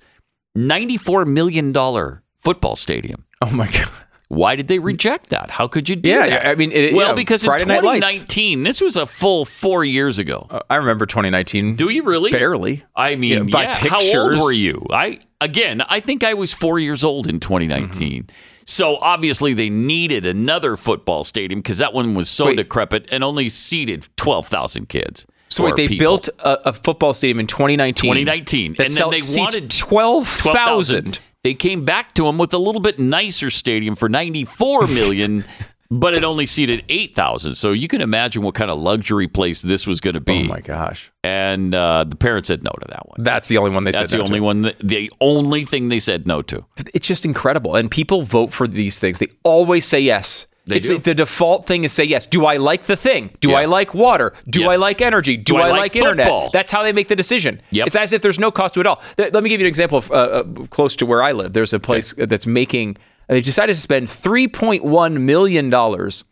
94 0.55 1.25
million 1.25 1.73
dollar 1.73 2.23
football 2.37 2.77
stadium. 2.77 3.25
Oh 3.43 3.51
my 3.51 3.67
god. 3.71 3.89
Why 4.29 4.57
did 4.57 4.69
they 4.69 4.79
reject 4.79 5.29
that? 5.31 5.51
How 5.51 5.69
could 5.69 5.89
you 5.89 5.97
do 5.97 6.11
Yeah, 6.11 6.27
that? 6.27 6.45
yeah, 6.45 6.51
I 6.51 6.55
mean, 6.55 6.73
it- 6.73 6.95
well, 6.95 7.09
yeah, 7.09 7.15
because 7.15 7.45
Friday 7.45 7.63
in 7.65 7.69
Night 7.69 7.81
2019, 7.83 8.63
this 8.63 8.81
was 8.81 8.97
a 8.97 9.07
full 9.07 9.45
four 9.45 9.85
years 9.85 10.19
ago. 10.19 10.47
Uh, 10.51 10.61
I 10.71 10.77
remember 10.77 11.07
2019. 11.07 11.77
Do 11.77 11.89
you 11.91 12.03
really? 12.03 12.31
Barely. 12.33 12.83
I 12.97 13.17
mean, 13.17 13.49
Yeah, 13.49 13.53
by 13.53 13.63
yeah, 13.63 13.75
how 13.75 13.97
old 14.01 14.03
pictures. 14.33 14.43
were 14.43 14.51
you? 14.53 14.87
I 14.91 15.19
again, 15.41 15.83
I 15.83 16.01
think 16.01 16.25
I 16.25 16.35
was 16.35 16.53
four 16.53 16.79
years 16.79 17.05
old 17.05 17.29
in 17.29 17.39
2019. 17.39 18.25
Mm-hmm. 18.25 18.37
So 18.65 18.97
obviously 18.97 19.53
they 19.53 19.69
needed 19.69 20.25
another 20.25 20.77
football 20.77 21.23
stadium 21.25 21.61
because 21.61 21.79
that 21.79 21.93
one 21.93 22.15
was 22.15 22.31
so 22.31 22.47
Wait. 22.47 22.57
decrepit 22.57 23.07
and 23.13 23.23
only 23.23 23.51
seated 23.51 24.09
12,000 24.17 24.89
kids. 24.89 25.27
So 25.55 25.65
wait, 25.65 25.77
they 25.77 25.89
people. 25.89 26.05
built 26.05 26.29
a, 26.41 26.69
a 26.69 26.73
football 26.73 27.15
stadium 27.15 27.41
in 27.41 27.47
2019. 27.47 27.95
2019, 27.95 28.75
that 28.75 28.87
and 28.87 28.95
then 28.97 29.11
they 29.11 29.21
wanted 29.41 29.71
12,000. 29.71 31.19
They 31.43 31.55
came 31.55 31.85
back 31.85 32.15
to 32.15 32.27
him 32.27 32.39
with 32.39 32.55
a 32.55 32.59
little 32.59 32.81
bit 32.81 32.99
nicer 32.99 33.51
stadium 33.51 33.95
for 33.95 34.09
94 34.09 34.87
million, 34.89 35.45
but 35.91 36.15
it 36.15 36.25
only 36.25 36.47
seated 36.47 36.85
8,000. 36.89 37.55
So 37.55 37.73
you 37.73 37.87
can 37.87 38.01
imagine 38.01 38.43
what 38.43 38.55
kind 38.55 38.71
of 38.71 38.79
luxury 38.79 39.29
place 39.29 39.61
this 39.63 39.87
was 39.87 40.01
going 40.01 40.15
to 40.15 40.21
be. 40.21 40.41
Oh 40.41 40.45
my 40.45 40.61
gosh. 40.61 41.13
And 41.23 41.75
uh, 41.75 42.05
the 42.05 42.17
parents 42.17 42.49
said 42.49 42.65
no 42.65 42.71
to 42.71 42.87
that 42.89 43.09
one. 43.09 43.23
That's 43.23 43.49
the 43.49 43.59
only 43.59 43.71
one 43.71 43.85
they 43.85 43.91
That's 43.91 44.11
said 44.11 44.19
the 44.19 44.23
no 44.23 44.25
only 44.25 44.39
to. 44.39 44.45
one, 44.45 44.61
that, 44.63 44.79
the 44.79 45.13
only 45.21 45.65
thing 45.65 45.89
they 45.89 45.99
said 45.99 46.27
no 46.27 46.41
to. 46.43 46.65
It's 46.95 47.07
just 47.07 47.25
incredible. 47.27 47.77
And 47.77 47.91
people 47.91 48.23
vote 48.23 48.53
for 48.53 48.67
these 48.67 48.99
things. 48.99 49.19
They 49.19 49.29
always 49.43 49.85
say 49.85 50.01
yes. 50.01 50.47
They 50.67 50.77
it's 50.77 50.89
do. 50.89 50.97
the 50.99 51.15
default 51.15 51.67
thing 51.67 51.85
is 51.85 51.93
say 51.93 52.05
yes. 52.05 52.27
Do 52.27 52.47
I 52.47 52.57
like 52.57 52.85
the 52.85 52.97
thing? 52.97 53.31
Do 53.41 53.51
Yeah. 53.51 53.59
I 53.59 53.65
like 53.67 53.93
water? 53.93 54.33
Do 54.49 54.61
Yes. 54.63 54.73
I 54.73 54.77
like 54.77 55.03
energy? 55.03 55.37
Do, 55.37 55.55
Do 55.55 55.57
I 55.59 55.67
I, 55.69 55.71
like 55.71 55.79
like, 55.81 55.97
internet? 55.97 56.53
That's 56.53 56.71
how 56.71 56.83
they 56.83 56.93
make 56.93 57.09
the 57.09 57.17
decision. 57.17 57.61
Yep. 57.71 57.87
It's 57.89 57.97
as 57.97 58.13
if 58.15 58.23
there's 58.23 58.39
no 58.39 58.51
cost 58.51 58.73
to 58.75 58.81
it 58.81 58.87
all. 58.87 59.03
Th- 59.19 59.31
Let 59.33 59.43
me 59.43 59.51
give 59.51 59.61
you 59.61 59.67
an 59.67 59.69
example 59.69 59.99
of, 59.99 60.11
uh, 60.11 60.15
uh, 60.15 60.43
close 60.71 60.97
to 60.97 61.07
where 61.07 61.23
I 61.23 61.33
live. 61.33 61.53
There's 61.53 61.75
a 61.75 61.79
place 61.81 62.15
that's 62.17 62.47
making. 62.47 62.97
They 63.29 63.43
decided 63.43 63.75
to 63.75 63.81
spend 63.81 64.09
3.1 64.09 65.21
million 65.21 65.69
dollars 65.71 66.25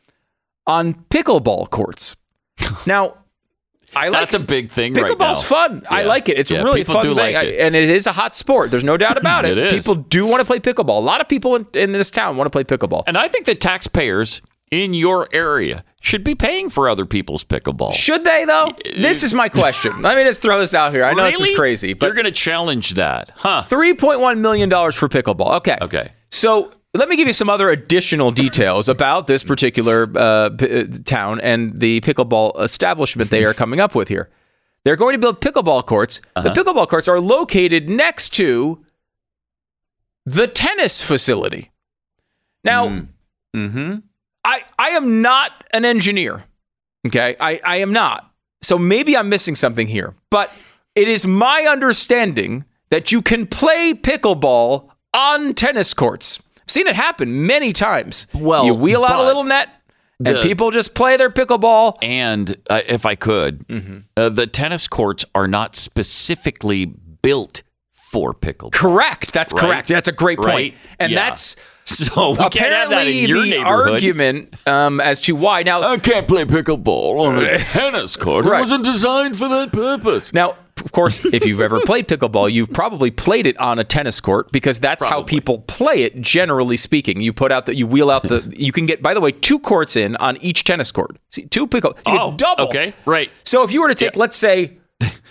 on 0.67 0.95
pickleball 1.11 1.69
courts. 1.71 2.17
now, 2.87 3.15
I 3.95 4.09
like 4.09 4.21
That's 4.23 4.35
a 4.35 4.39
big 4.39 4.71
thing 4.71 4.95
right 4.95 5.03
now. 5.03 5.09
Pickleball's 5.15 5.43
fun. 5.43 5.83
I 5.91 6.05
like 6.05 6.29
it. 6.29 6.39
It's 6.39 6.51
Yeah, 6.51 6.63
really 6.63 6.81
people 6.81 6.95
fun 6.95 7.03
do 7.03 7.15
thing, 7.15 7.35
like 7.35 7.47
it. 7.47 7.61
And 7.61 7.77
it 7.77 7.91
is 7.91 8.07
a 8.07 8.13
hot 8.13 8.35
sport. 8.35 8.71
There's 8.71 8.85
no 8.85 8.97
doubt 8.97 9.19
about 9.19 9.45
it. 9.47 9.59
It 9.59 9.75
is. 9.75 9.85
People 9.85 10.03
do 10.03 10.27
want 10.27 10.41
to 10.41 10.45
play 10.47 10.61
pickleball. 10.61 10.97
A 10.99 11.05
lot 11.05 11.21
of 11.21 11.29
people 11.29 11.57
in, 11.57 11.67
in 11.75 11.93
this 11.93 12.11
town 12.11 12.37
want 12.37 12.47
to 12.47 12.51
play 12.51 12.65
pickleball. 12.65 13.03
And 13.07 13.19
I 13.19 13.29
think 13.29 13.47
that 13.47 13.61
taxpayers 13.61 14.41
in 14.71 14.95
your 14.95 15.29
area 15.35 15.85
should 16.01 16.25
be 16.25 16.35
paying 16.35 16.71
for 16.71 16.89
other 16.89 17.05
people's 17.05 17.45
pickleball. 17.45 17.93
Should 17.93 18.25
they 18.25 18.47
though? 18.47 18.73
This 18.97 19.23
is 19.23 19.35
my 19.35 19.49
question. 19.51 20.01
Let 20.01 20.17
me 20.17 20.25
just 20.25 20.41
throw 20.41 20.59
this 20.59 20.75
out 20.75 20.93
here. 20.93 21.05
I 21.05 21.13
know 21.13 21.25
this 21.25 21.39
is 21.39 21.57
crazy, 21.57 21.93
but 21.93 22.07
You're 22.07 22.15
going 22.15 22.25
to 22.25 22.31
challenge 22.33 22.95
that, 22.95 23.31
huh? 23.37 23.65
3.1 23.69 24.39
million 24.39 24.69
dollars 24.71 24.95
for 24.95 25.09
pickleball. 25.09 25.57
Okay. 25.57 25.77
Okay. 25.83 26.13
So 26.31 26.73
let 26.95 27.09
me 27.09 27.17
give 27.17 27.27
you 27.27 27.33
some 27.33 27.49
other 27.49 27.71
additional 27.71 28.31
details 28.31 28.89
about 28.89 29.27
this 29.27 29.43
particular 29.45 30.11
uh, 30.17 30.51
p- 30.51 30.81
uh, 30.81 30.85
town 31.05 31.41
and 31.41 31.81
the 31.81 32.01
pickleball 32.03 32.61
establishment 32.63 33.31
they 33.31 33.45
are 33.45 33.55
coming 33.55 33.81
up 33.81 33.95
with 33.95 34.09
here. 34.09 34.31
They're 34.85 34.97
going 34.97 35.15
to 35.15 35.19
build 35.19 35.41
pickleball 35.41 35.87
courts. 35.87 36.21
The 36.35 36.51
pickleball 36.51 36.89
courts 36.89 37.07
are 37.09 37.21
located 37.21 37.89
next 37.89 38.31
to 38.35 38.85
the 40.27 40.47
tennis 40.47 41.01
facility. 41.03 41.71
Now, 42.65 43.07
Mm-hmm. 43.55 43.97
I, 44.45 44.63
I 44.79 44.89
am 44.91 45.21
not 45.21 45.53
an 45.75 45.85
engineer. 45.85 46.45
Okay. 47.07 47.37
I, 47.39 47.61
I 47.65 47.77
am 47.77 47.93
not. 47.93 48.33
So 48.63 48.79
maybe 48.79 49.15
I'm 49.17 49.29
missing 49.29 49.55
something 49.55 49.87
here. 49.87 50.15
But 50.31 50.51
it 50.95 51.07
is 51.07 51.27
my 51.27 51.67
understanding 51.69 52.65
that 52.91 53.13
you 53.13 53.21
can 53.23 53.47
play 53.47 53.93
pickleball 53.95 54.89
on 55.15 55.53
tennis 55.55 55.93
courts. 55.95 56.42
I've 56.63 56.71
seen 56.71 56.87
it 56.87 56.95
happen 56.97 57.47
many 57.47 57.73
times. 57.73 58.27
Well, 58.35 58.65
you 58.67 58.75
wheel 58.75 59.05
out 59.05 59.19
a 59.21 59.25
little 59.25 59.45
net 59.45 59.69
and 60.25 60.37
the- 60.37 60.43
people 60.43 60.71
just 60.71 60.95
play 60.95 61.17
their 61.17 61.31
pickleball. 61.31 61.97
And 62.03 62.57
uh, 62.71 62.81
if 62.87 63.05
I 63.07 63.15
could, 63.15 63.67
Mm-hmm. 63.69 63.99
uh, 64.17 64.29
the 64.29 64.47
tennis 64.47 64.87
courts 64.89 65.25
are 65.35 65.49
not 65.49 65.75
specifically 65.77 66.85
built 66.87 67.63
for 68.13 68.33
pickleball. 68.35 68.73
Correct. 68.73 69.33
That's 69.33 69.53
Right. 69.53 69.61
correct. 69.61 69.89
That's 69.89 70.09
a 70.09 70.13
great 70.13 70.39
point. 70.39 70.49
Right. 70.49 70.75
And 71.01 71.13
Yeah. 71.13 71.25
that's 71.27 71.57
So 71.85 72.31
we 72.31 72.37
can't 72.37 72.55
have 72.73 72.91
that 72.91 73.09
apparently 73.09 73.25
in 73.25 73.29
your 73.31 73.43
the 73.43 73.51
neighborhood. 73.51 73.91
argument 73.95 74.55
um, 74.69 75.01
as 75.01 75.21
to 75.23 75.33
why. 75.35 75.65
Now, 75.65 75.83
I 75.83 75.99
can't 75.99 76.29
play 76.29 76.45
pickleball 76.45 77.19
on 77.27 77.39
a 77.45 77.57
tennis 77.59 78.15
court. 78.15 78.47
It 78.47 78.51
wasn't 78.51 78.85
designed 78.85 79.37
for 79.37 79.49
that 79.49 79.73
purpose. 79.73 80.33
Now, 80.33 80.55
of 80.79 80.93
course, 80.93 81.25
if 81.27 81.45
you've 81.47 81.61
ever 81.61 81.81
played 81.81 82.09
pickleball, 82.09 82.51
you've 82.53 82.73
probably 82.73 83.11
played 83.11 83.47
it 83.47 83.57
on 83.59 83.79
a 83.79 83.85
tennis 83.85 84.21
court 84.21 84.51
because 84.53 84.81
that's 84.81 85.05
how 85.05 85.23
people 85.23 85.61
play 85.61 86.03
it. 86.03 86.21
Generally 86.21 86.79
speaking, 86.79 87.21
you 87.21 87.33
put 87.33 87.53
out 87.53 87.67
that 87.67 87.77
you 87.77 87.87
wheel 87.87 88.11
out 88.11 88.23
the. 88.25 88.53
You 88.57 88.73
can 88.73 88.87
get, 88.87 89.03
by 89.03 89.15
the 89.15 89.21
way, 89.21 89.33
two 89.33 89.59
courts 89.59 89.97
in 89.97 90.17
on 90.17 90.37
each 90.39 90.65
tennis 90.65 90.91
court. 90.91 91.19
See, 91.31 91.45
two 91.47 91.67
pickle. 91.67 91.97
Oh, 92.07 92.33
double. 92.37 92.65
okay, 92.67 92.95
right. 93.05 93.31
So 93.45 93.63
if 93.63 93.71
you 93.73 93.81
were 93.83 93.89
to 93.89 93.95
take, 93.95 94.17
let's 94.17 94.37
say, 94.37 94.79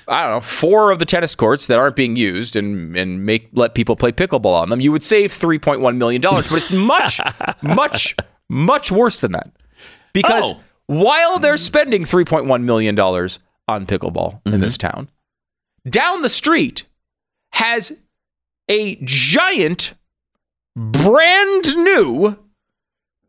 I 0.08 0.24
don't 0.24 0.32
know, 0.36 0.42
four 0.42 0.92
of 0.92 1.00
the 1.00 1.06
tennis 1.06 1.34
courts 1.36 1.68
that 1.68 1.80
aren't 1.80 1.96
being 1.96 2.16
used 2.16 2.56
and 2.56 2.96
and 2.96 3.26
make 3.26 3.50
let 3.54 3.74
people 3.74 3.96
play 3.96 4.12
pickleball 4.12 4.54
on 4.62 4.70
them, 4.70 4.80
you 4.80 4.92
would 4.92 5.04
save 5.04 5.32
three 5.34 5.60
point 5.60 5.82
one 5.82 5.98
million 5.98 6.22
dollars. 6.22 6.48
But 6.50 6.58
it's 6.58 6.72
much, 6.72 7.20
much, 7.62 8.16
much 8.50 8.92
worse 8.92 9.22
than 9.22 9.32
that 9.34 9.52
because 10.14 10.52
Oh. 10.54 10.60
while 10.88 11.40
they're 11.40 11.58
spending 11.58 12.06
three 12.06 12.26
point 12.26 12.46
one 12.46 12.66
million 12.66 12.96
dollars 12.96 13.40
on 13.68 13.86
pickleball 13.86 14.42
in 14.46 14.60
this 14.60 14.78
Mm-hmm. 14.78 14.88
town, 14.98 15.10
down 15.90 16.22
the 16.22 16.30
street 16.30 16.84
has 17.54 17.98
a 18.70 18.96
giant, 19.04 19.94
brand 20.76 21.76
new 21.76 22.38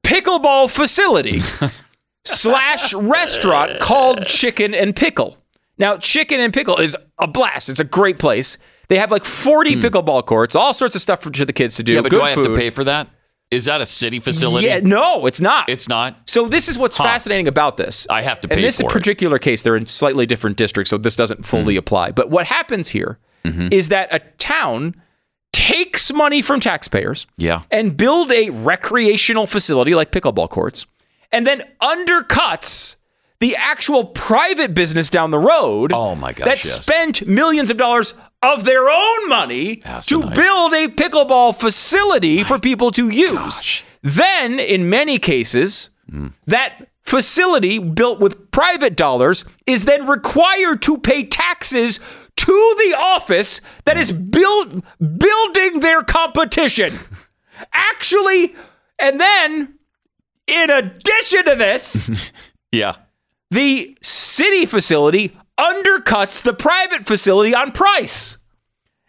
pickleball 0.03 0.71
facility 0.71 1.41
slash 2.25 2.95
restaurant 2.95 3.81
called 3.81 4.27
Chicken 4.27 4.75
and 4.75 4.95
Pickle. 4.95 5.39
Now, 5.79 5.97
Chicken 5.97 6.41
and 6.41 6.53
Pickle 6.53 6.79
is 6.79 6.97
a 7.19 7.27
blast. 7.27 7.69
It's 7.69 7.81
a 7.81 7.85
great 7.85 8.19
place. 8.19 8.59
They 8.89 8.99
have 8.99 9.11
like 9.11 9.25
40 9.25 9.75
hmm. 9.75 9.81
pickleball 9.81 10.27
courts, 10.27 10.55
all 10.55 10.75
sorts 10.75 10.95
of 10.95 11.01
stuff 11.01 11.23
for 11.23 11.31
to 11.31 11.45
the 11.45 11.53
kids 11.53 11.77
to 11.77 11.83
do. 11.83 11.95
Yeah, 11.95 12.03
but 12.03 12.11
Good 12.11 12.19
do 12.19 12.23
I 12.23 12.31
have 12.31 12.43
to 12.45 12.55
pay 12.55 12.71
for 12.71 12.85
that? 12.85 13.09
Is 13.53 13.67
that 13.67 13.81
a 13.81 13.87
city 13.87 14.19
facility? 14.19 14.67
Yeah, 14.67 14.81
no, 14.83 15.27
it's 15.27 15.41
not. 15.41 15.69
It's 15.69 15.89
not. 15.89 16.29
So 16.29 16.49
this 16.49 16.69
is 16.69 16.79
what's 16.79 16.97
fascinating 16.97 17.47
about 17.47 17.77
this. 17.77 18.07
I 18.11 18.23
have 18.23 18.41
to 18.41 18.49
In 18.49 18.57
pay 18.57 18.63
this 18.63 18.81
for 18.81 18.87
it. 18.87 18.93
particular 18.93 19.39
case, 19.39 19.63
they're 19.63 19.77
in 19.77 19.87
slightly 19.87 20.25
different 20.27 20.57
districts, 20.57 20.91
so 20.91 20.97
this 20.99 21.15
doesn't 21.17 21.45
fully 21.45 21.77
apply. 21.77 22.13
But 22.13 22.31
what 22.31 22.47
happens 22.47 22.89
here 22.89 23.19
is 23.45 23.53
Mm-hmm. 23.55 23.89
that 23.91 24.09
a 24.15 24.21
town 24.39 24.95
takes 25.53 26.13
money 26.13 26.41
from 26.41 26.61
taxpayers 26.61 27.27
Yeah. 27.37 27.63
and 27.71 27.95
build 27.97 28.33
a 28.33 28.49
recreational 28.51 29.47
facility 29.47 29.95
like 29.95 30.11
pickleball 30.13 30.49
courts 30.49 30.87
and 31.31 31.47
then 31.47 31.63
undercuts 31.83 32.97
the 33.43 33.57
actual 33.57 34.05
private 34.05 34.73
business 34.73 35.11
down 35.11 35.33
the 35.33 35.39
road 35.39 35.93
Oh 35.93 36.15
my 36.15 36.33
gosh, 36.33 36.45
that 36.45 36.65
yes. 36.65 36.81
spent 36.81 37.27
millions 37.27 37.71
of 37.71 37.77
dollars 37.77 38.15
of 38.41 38.65
their 38.65 38.89
own 38.89 39.29
money 39.29 39.83
to 40.03 40.21
build 40.31 40.73
a 40.75 40.87
pickleball 40.87 41.57
facility 41.57 42.45
for 42.45 42.61
people 42.61 42.93
to 42.93 43.09
use. 43.09 43.83
Then, 44.01 44.61
in 44.61 44.89
many 44.89 45.19
cases, 45.19 45.91
hmm. 46.09 46.29
that 46.47 46.89
facility 47.03 47.81
built 47.81 48.21
with 48.21 48.53
private 48.53 48.97
dollars 48.97 49.45
is 49.67 49.87
then 49.87 50.07
required 50.07 50.81
to 50.83 50.99
pay 50.99 51.27
taxes 51.27 51.99
to 52.37 52.77
the 52.79 52.97
office 52.97 53.61
that 53.87 53.97
is 53.97 54.11
hmm. 54.11 54.31
build, 54.31 54.85
building 55.19 55.81
their 55.81 56.03
competition. 56.03 56.95
Actually, 57.73 58.55
and 59.01 59.21
then 59.21 59.75
in 60.47 60.71
addition 60.71 61.45
to 61.45 61.57
this, 61.57 62.33
Yeah. 62.73 62.97
The 63.53 63.97
city 64.03 64.67
facility 64.67 65.37
undercuts 65.61 66.43
the 66.43 66.53
private 66.55 67.07
facility 67.07 67.55
on 67.55 67.71
price. 67.73 68.39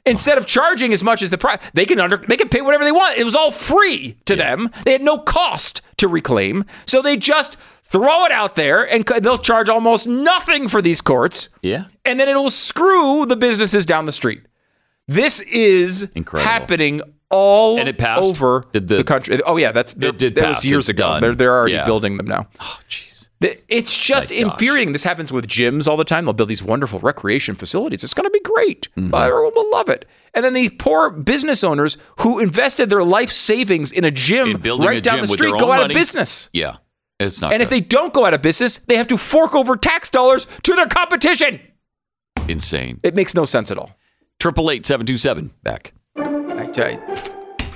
Instead 0.05 0.37
of 0.37 0.45
charging 0.45 0.91
as 0.91 1.01
much 1.01 1.21
as 1.23 1.29
the 1.29 1.37
price, 1.37 1.59
they 1.73 1.85
can 1.85 1.97
under 1.99 2.17
they 2.17 2.35
can 2.35 2.49
pay 2.49 2.59
whatever 2.61 2.83
they 2.83 2.91
want. 2.91 3.17
It 3.17 3.23
was 3.23 3.35
all 3.35 3.51
free 3.51 4.17
to 4.25 4.35
them. 4.35 4.69
They 4.83 4.91
had 4.91 5.01
no 5.01 5.17
cost 5.17 5.81
to 5.97 6.09
reclaim, 6.09 6.65
so 6.85 7.01
they 7.01 7.15
just 7.15 7.55
throw 7.83 8.25
it 8.25 8.31
out 8.33 8.55
there 8.55 8.83
and 8.83 9.05
they'll 9.21 9.37
charge 9.37 9.69
almost 9.69 10.05
nothing 10.05 10.67
for 10.67 10.81
these 10.81 10.99
courts. 10.99 11.47
Yeah. 11.61 11.85
and 12.03 12.19
then 12.19 12.27
it'll 12.27 12.49
screw 12.49 13.25
the 13.25 13.37
businesses 13.37 13.85
down 13.85 14.03
the 14.05 14.11
street. 14.11 14.41
This 15.07 15.39
is 15.41 16.09
Incredible. 16.15 16.49
happening 16.51 17.01
all 17.29 17.79
And 17.79 17.87
it 17.87 17.97
passed? 17.97 18.25
over 18.29 18.65
the, 18.73 18.79
the- 18.81 19.03
country. 19.05 19.39
Oh 19.45 19.55
yeah, 19.55 19.71
that's 19.71 19.93
It 19.93 20.17
did 20.17 20.35
that 20.35 20.43
pass. 20.43 20.55
was 20.57 20.65
years 20.65 20.89
It's 20.89 20.99
ago. 20.99 21.03
done. 21.13 21.21
They're 21.21 21.35
they're 21.35 21.55
already 21.57 21.75
Yeah. 21.75 21.85
building 21.85 22.17
them 22.17 22.27
now. 22.27 22.47
Oh, 22.59 22.79
jeez. 22.89 23.12
The- 23.43 23.59
It's 23.67 23.97
just 23.97 24.29
My 24.31 24.39
gosh. 24.39 24.51
infuriating. 24.53 24.93
This 24.93 25.03
happens 25.03 25.31
with 25.33 25.47
gyms 25.47 25.87
all 25.87 25.97
the 25.97 26.03
time. 26.03 26.25
They'll 26.25 26.33
build 26.33 26.49
these 26.49 26.63
wonderful 26.63 26.99
recreation 26.99 27.55
facilities. 27.55 28.03
It's 28.03 28.13
going 28.13 28.25
to 28.25 28.29
be 28.31 28.39
great. 28.39 28.87
Mm-hmm. 28.97 29.13
Everyone 29.13 29.51
will 29.55 29.69
love 29.71 29.89
it. 29.89 30.05
And 30.33 30.45
then 30.45 30.53
the 30.53 30.69
poor 30.69 31.09
business 31.09 31.63
owners 31.63 31.97
who 32.21 32.39
invested 32.39 32.89
their 32.89 33.03
life 33.03 33.31
savings 33.31 33.91
in 33.91 34.03
a 34.05 34.11
gym 34.11 34.47
In 34.63 34.77
right 34.77 34.97
a 34.97 35.01
down 35.01 35.17
gym 35.17 35.21
the 35.27 35.33
street 35.33 35.51
go 35.59 35.71
out 35.71 35.81
money. 35.81 35.93
of 35.93 35.97
business. 35.97 36.49
Yeah. 36.53 36.77
It's 37.19 37.41
not 37.41 37.53
And 37.53 37.61
if 37.61 37.69
they 37.69 37.79
don't 37.81 38.13
go 38.13 38.25
out 38.25 38.33
of 38.33 38.41
business, 38.41 38.79
they 38.87 38.95
have 38.95 39.07
to 39.07 39.17
fork 39.17 39.53
over 39.53 39.75
tax 39.77 40.09
dollars 40.09 40.47
to 40.63 40.73
their 40.75 40.87
competition. 40.87 41.59
insane. 42.47 42.99
It 43.03 43.13
makes 43.13 43.35
no 43.35 43.45
sense 43.45 43.71
at 43.71 43.77
all. 43.77 43.91
Triple 44.39 44.71
eight 44.71 44.85
seven 44.85 45.05
two 45.05 45.17
seven 45.17 45.51
back. 45.63 45.93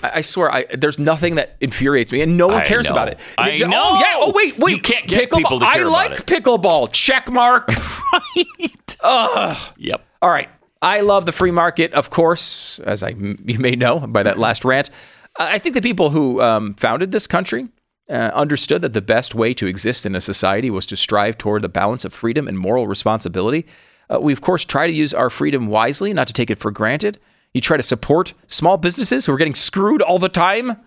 I, 0.03 0.07
I, 0.07 0.11
I 0.15 0.21
swear, 0.21 0.51
I, 0.51 0.65
there's 0.65 0.99
nothing 0.99 1.35
that 1.35 1.55
infuriates 1.59 2.11
me, 2.11 2.21
and 2.21 2.37
no 2.37 2.47
one 2.47 2.57
I 2.61 2.65
cares 2.65 2.89
about 2.89 3.07
it. 3.09 3.19
I 3.37 3.55
They- 3.55 3.65
know. 3.67 3.81
Oh 3.83 3.99
yeah. 3.99 4.13
Oh 4.15 4.31
wait, 4.35 4.57
wait. 4.57 4.75
You 4.77 4.81
can't 4.81 5.07
get 5.07 5.29
pickleball. 5.29 5.37
people 5.37 5.59
to 5.59 5.65
I 5.65 5.73
care 5.75 5.83
about 5.87 5.91
like 5.93 6.19
it. 6.19 6.25
pickleball. 6.25 6.91
Check 6.91 7.31
mark. 7.31 7.69
Right. 8.13 8.95
Ugh. 9.01 9.73
Yep. 9.77 10.05
All 10.21 10.29
right. 10.29 10.49
I 10.81 11.01
love 11.01 11.25
the 11.25 11.31
free 11.31 11.51
market, 11.51 11.93
of 11.93 12.09
course, 12.09 12.79
as 12.79 13.03
I 13.03 13.09
you 13.09 13.59
may 13.59 13.75
know 13.75 13.99
by 13.99 14.23
that 14.23 14.37
last 14.39 14.63
rant. 14.71 14.89
I 15.37 15.55
I 15.55 15.59
think 15.59 15.75
the 15.75 15.81
people 15.81 16.09
who 16.11 16.41
um, 16.41 16.73
founded 16.75 17.11
this 17.11 17.27
country 17.27 17.67
uh, 18.09 18.31
understood 18.33 18.81
that 18.83 18.93
the 18.93 19.01
best 19.01 19.35
way 19.35 19.53
to 19.55 19.67
exist 19.67 20.05
in 20.05 20.15
a 20.15 20.21
society 20.21 20.69
was 20.69 20.85
to 20.87 20.95
strive 20.95 21.37
toward 21.37 21.61
the 21.63 21.69
balance 21.69 22.05
of 22.05 22.13
freedom 22.13 22.47
and 22.47 22.57
moral 22.57 22.87
responsibility. 22.87 23.65
Uh, 24.09 24.19
we, 24.21 24.31
of 24.31 24.39
course, 24.41 24.63
try 24.63 24.87
to 24.87 24.93
use 24.93 25.13
our 25.13 25.29
freedom 25.29 25.67
wisely, 25.67 26.13
not 26.13 26.27
to 26.27 26.33
take 26.33 26.49
it 26.49 26.57
for 26.59 26.71
granted. 26.71 27.19
You 27.53 27.61
try 27.61 27.77
to 27.77 27.83
support 27.83 28.33
small 28.47 28.77
businesses 28.77 29.25
who 29.25 29.33
are 29.33 29.37
getting 29.37 29.55
screwed 29.55 30.01
all 30.01 30.19
the 30.19 30.29
time. 30.29 30.77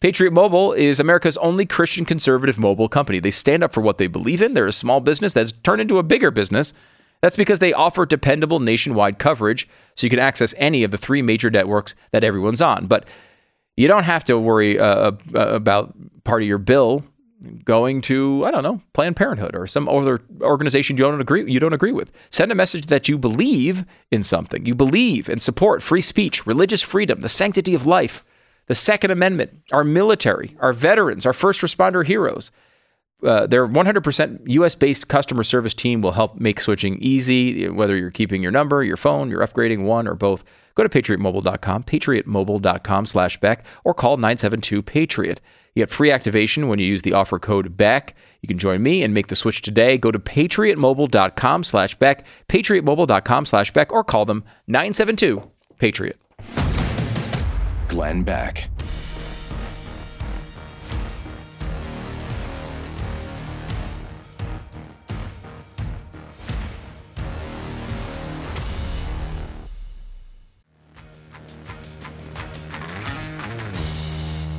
Patriot 0.00 0.32
Mobile 0.32 0.72
is 0.72 0.98
America's 0.98 1.36
only 1.38 1.66
Christian 1.66 2.04
conservative 2.04 2.58
mobile 2.58 2.88
company. 2.88 3.20
They 3.20 3.30
stand 3.30 3.62
up 3.62 3.72
for 3.72 3.80
what 3.80 3.98
they 3.98 4.06
believe 4.06 4.40
in. 4.40 4.54
They're 4.54 4.66
a 4.66 4.72
small 4.72 5.00
business 5.00 5.34
that's 5.34 5.52
turned 5.52 5.80
into 5.80 5.98
a 5.98 6.02
bigger 6.02 6.30
business. 6.30 6.72
That's 7.20 7.36
because 7.36 7.58
they 7.58 7.72
offer 7.72 8.06
dependable 8.06 8.60
nationwide 8.60 9.18
coverage 9.18 9.68
so 9.94 10.06
you 10.06 10.10
can 10.10 10.18
access 10.18 10.54
any 10.56 10.84
of 10.84 10.90
the 10.90 10.96
three 10.96 11.20
major 11.20 11.50
networks 11.50 11.94
that 12.12 12.24
everyone's 12.24 12.62
on. 12.62 12.86
But 12.86 13.06
you 13.76 13.88
don't 13.88 14.04
have 14.04 14.24
to 14.24 14.38
worry 14.38 14.78
uh, 14.78 15.12
uh, 15.34 15.48
about 15.48 15.94
part 16.24 16.42
of 16.42 16.48
your 16.48 16.58
bill 16.58 17.04
going 17.64 18.00
to 18.02 18.44
I 18.44 18.50
don't 18.50 18.62
know 18.62 18.80
Planned 18.92 19.16
Parenthood 19.16 19.54
or 19.54 19.66
some 19.66 19.88
other 19.88 20.20
organization 20.42 20.96
you 20.96 21.04
don't 21.04 21.20
agree 21.20 21.50
you 21.50 21.60
don't 21.60 21.72
agree 21.72 21.92
with. 21.92 22.10
Send 22.30 22.52
a 22.52 22.54
message 22.54 22.86
that 22.86 23.08
you 23.08 23.18
believe 23.18 23.84
in 24.10 24.22
something. 24.22 24.66
You 24.66 24.74
believe 24.74 25.28
and 25.28 25.42
support 25.42 25.82
free 25.82 26.00
speech, 26.00 26.46
religious 26.46 26.82
freedom, 26.82 27.20
the 27.20 27.28
sanctity 27.28 27.74
of 27.74 27.86
life, 27.86 28.24
the 28.66 28.74
Second 28.74 29.10
Amendment, 29.10 29.62
our 29.72 29.84
military, 29.84 30.56
our 30.60 30.72
veterans, 30.72 31.26
our 31.26 31.32
first 31.32 31.60
responder 31.60 32.04
heroes. 32.04 32.50
Uh, 33.22 33.46
their 33.46 33.68
100% 33.68 34.40
US 34.46 34.74
based 34.74 35.08
customer 35.08 35.42
service 35.42 35.74
team 35.74 36.00
will 36.00 36.12
help 36.12 36.40
make 36.40 36.58
switching 36.58 36.96
easy, 37.02 37.68
whether 37.68 37.94
you're 37.94 38.10
keeping 38.10 38.42
your 38.42 38.52
number, 38.52 38.82
your 38.82 38.96
phone, 38.96 39.28
you're 39.28 39.46
upgrading 39.46 39.82
one 39.82 40.08
or 40.08 40.14
both. 40.14 40.42
Go 40.74 40.82
to 40.82 40.88
patriotmobile.com, 40.88 41.82
patriotmobile.com 41.84 43.06
slash 43.06 43.38
Beck, 43.38 43.64
or 43.84 43.92
call 43.92 44.16
972 44.16 44.82
Patriot. 44.82 45.40
You 45.74 45.82
get 45.82 45.90
free 45.90 46.10
activation 46.10 46.68
when 46.68 46.78
you 46.78 46.86
use 46.86 47.02
the 47.02 47.12
offer 47.12 47.38
code 47.38 47.76
Beck. 47.76 48.14
You 48.42 48.48
can 48.48 48.58
join 48.58 48.82
me 48.82 49.02
and 49.02 49.14
make 49.14 49.28
the 49.28 49.36
switch 49.36 49.62
today. 49.62 49.98
Go 49.98 50.10
to 50.10 50.18
patriotmobile.com 50.18 51.64
slash 51.64 51.94
Beck, 51.96 52.26
patriotmobile.com 52.48 53.46
slash 53.46 53.70
Beck, 53.72 53.92
or 53.92 54.02
call 54.02 54.24
them 54.24 54.44
972 54.66 55.48
Patriot. 55.78 56.18
Glenn 57.88 58.22
Beck. 58.22 58.68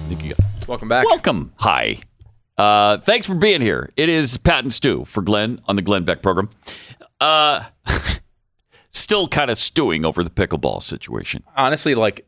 I 0.04 0.14
think 0.14 0.24
you 0.24 0.34
got 0.36 0.51
Welcome 0.72 0.88
back. 0.88 1.06
Welcome. 1.06 1.52
Hi. 1.58 1.98
Uh, 2.58 2.98
thanks 3.00 3.28
for 3.28 3.36
being 3.36 3.60
here. 3.60 3.90
It 3.98 4.08
is 4.08 4.38
Pat 4.38 4.64
and 4.64 4.74
Stu 4.74 5.04
for 5.04 5.22
Glenn 5.22 5.60
on 5.68 5.76
the 5.76 5.82
Glenn 5.82 6.06
Beck 6.06 6.22
program. 6.22 6.50
Uh, 7.20 7.66
still 8.90 9.28
kind 9.28 9.52
of 9.52 9.58
stewing 9.58 10.06
over 10.06 10.24
the 10.24 10.30
pickleball 10.30 10.82
situation. 10.82 11.44
honestly, 11.58 11.94
like 11.94 12.26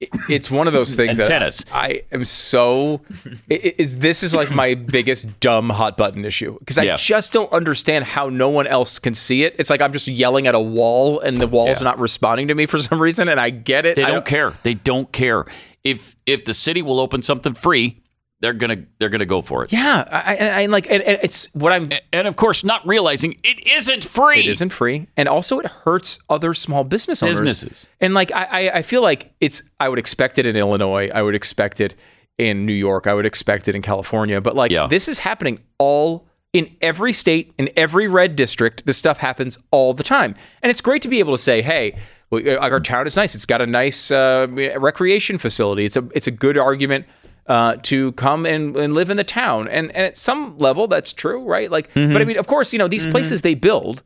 it- 0.00 0.08
it's 0.28 0.50
one 0.50 0.66
of 0.66 0.72
those 0.72 0.96
things 0.96 1.16
And 1.18 1.24
that 1.24 1.28
tennis. 1.30 1.64
I 1.72 2.02
am 2.10 2.24
so 2.24 3.02
is 3.48 3.98
this 3.98 4.24
is 4.24 4.34
like 4.34 4.50
my 4.50 4.74
biggest 4.74 5.38
dumb 5.38 5.70
hot 5.70 5.96
button 5.96 6.24
issue 6.24 6.58
because 6.58 6.78
I 6.78 6.82
Yeah. 6.82 6.96
just 6.96 7.32
don't 7.32 7.52
understand 7.52 8.06
how 8.06 8.28
no 8.28 8.48
one 8.48 8.66
else 8.66 8.98
can 8.98 9.14
see 9.14 9.44
it. 9.44 9.54
It's 9.60 9.70
like 9.70 9.80
I'm 9.80 9.92
just 9.92 10.08
yelling 10.08 10.48
at 10.48 10.56
a 10.56 10.60
wall 10.60 11.20
and 11.20 11.36
the 11.38 11.46
wall's 11.46 11.78
Yeah. 11.78 11.84
not 11.84 12.00
responding 12.00 12.48
to 12.48 12.56
me 12.56 12.66
for 12.66 12.78
some 12.78 12.98
reason, 13.00 13.28
and 13.28 13.38
I 13.38 13.50
get 13.50 13.86
it. 13.86 13.94
They 13.94 14.02
I 14.02 14.10
don't 14.10 14.26
care. 14.26 14.54
They 14.64 14.74
don't 14.74 15.12
care. 15.12 15.44
If 15.84 16.14
if 16.26 16.44
the 16.44 16.54
city 16.54 16.82
will 16.82 17.00
open 17.00 17.22
something 17.22 17.54
free, 17.54 18.02
they're 18.40 18.52
gonna 18.52 18.84
they're 18.98 19.08
gonna 19.08 19.26
go 19.26 19.42
for 19.42 19.64
it. 19.64 19.72
Yeah, 19.72 20.04
I, 20.10 20.36
I, 20.36 20.62
I 20.62 20.66
like, 20.66 20.86
and, 20.90 21.02
and 21.02 21.18
it's 21.22 21.46
what 21.54 21.72
I'm. 21.72 21.90
And 22.12 22.26
of 22.28 22.36
course, 22.36 22.64
not 22.64 22.86
realizing 22.86 23.36
it 23.42 23.66
isn't 23.66 24.04
free. 24.04 24.40
It 24.40 24.46
isn't 24.46 24.70
free, 24.70 25.08
and 25.16 25.28
also 25.28 25.58
it 25.58 25.66
hurts 25.66 26.18
other 26.28 26.54
small 26.54 26.84
business 26.84 27.22
owners. 27.22 27.40
Businesses. 27.40 27.88
and 28.00 28.14
like 28.14 28.30
I, 28.32 28.44
I, 28.44 28.74
I 28.78 28.82
feel 28.82 29.02
like 29.02 29.32
it's. 29.40 29.62
I 29.80 29.88
would 29.88 29.98
expect 29.98 30.38
it 30.38 30.46
in 30.46 30.56
Illinois. 30.56 31.08
I 31.12 31.22
would 31.22 31.34
expect 31.34 31.80
it 31.80 31.94
in 32.38 32.64
New 32.66 32.72
York. 32.72 33.06
I 33.06 33.14
would 33.14 33.26
expect 33.26 33.68
it 33.68 33.74
in 33.74 33.82
California. 33.82 34.40
But 34.40 34.54
like 34.54 34.70
Yeah. 34.70 34.86
this 34.86 35.08
is 35.08 35.20
happening 35.20 35.60
all 35.78 36.26
in 36.52 36.74
every 36.80 37.12
state, 37.12 37.52
in 37.58 37.70
every 37.76 38.06
red 38.08 38.36
district. 38.36 38.86
This 38.86 38.98
stuff 38.98 39.18
happens 39.18 39.58
all 39.70 39.94
the 39.94 40.02
time, 40.04 40.34
and 40.62 40.70
it's 40.70 40.80
great 40.80 41.02
to 41.02 41.08
be 41.08 41.18
able 41.18 41.32
to 41.34 41.42
say, 41.42 41.62
"Hey, 41.62 41.96
our 42.32 42.80
town 42.80 43.06
is 43.06 43.16
nice. 43.16 43.34
It's 43.34 43.46
got 43.46 43.60
a 43.60 43.66
nice 43.66 44.10
uh, 44.10 44.46
recreation 44.78 45.38
facility. 45.38 45.84
It's 45.84 45.96
a 45.96 46.08
it's 46.14 46.26
a 46.26 46.32
good 46.32 46.56
argument." 46.58 47.06
Uh, 47.48 47.74
to 47.82 48.12
come 48.12 48.46
and, 48.46 48.76
and 48.76 48.94
live 48.94 49.10
in 49.10 49.16
the 49.16 49.24
town, 49.24 49.66
and 49.66 49.88
and 49.96 50.06
at 50.06 50.16
some 50.16 50.56
level 50.58 50.86
that's 50.86 51.12
true, 51.12 51.44
right? 51.44 51.72
Like, 51.72 51.92
but 51.92 52.22
I 52.22 52.24
mean, 52.24 52.38
of 52.38 52.46
course, 52.46 52.72
you 52.72 52.78
know 52.78 52.86
these 52.86 53.04
places 53.04 53.42
they 53.42 53.54
build. 53.54 54.04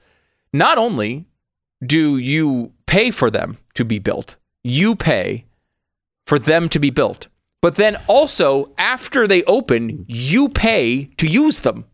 Not 0.54 0.78
only 0.78 1.26
do 1.84 2.16
you 2.16 2.72
pay 2.86 3.10
for 3.10 3.30
them 3.30 3.58
to 3.74 3.84
be 3.84 3.98
built, 3.98 4.36
you 4.64 4.96
pay 4.96 5.44
for 6.26 6.38
them 6.38 6.70
to 6.70 6.78
be 6.78 6.88
built. 6.88 7.26
But 7.60 7.74
then 7.74 7.98
also, 8.06 8.72
after 8.78 9.26
they 9.28 9.42
open, 9.44 10.06
you 10.08 10.48
pay 10.48 11.10
to 11.18 11.26
use 11.26 11.60
them. 11.60 11.84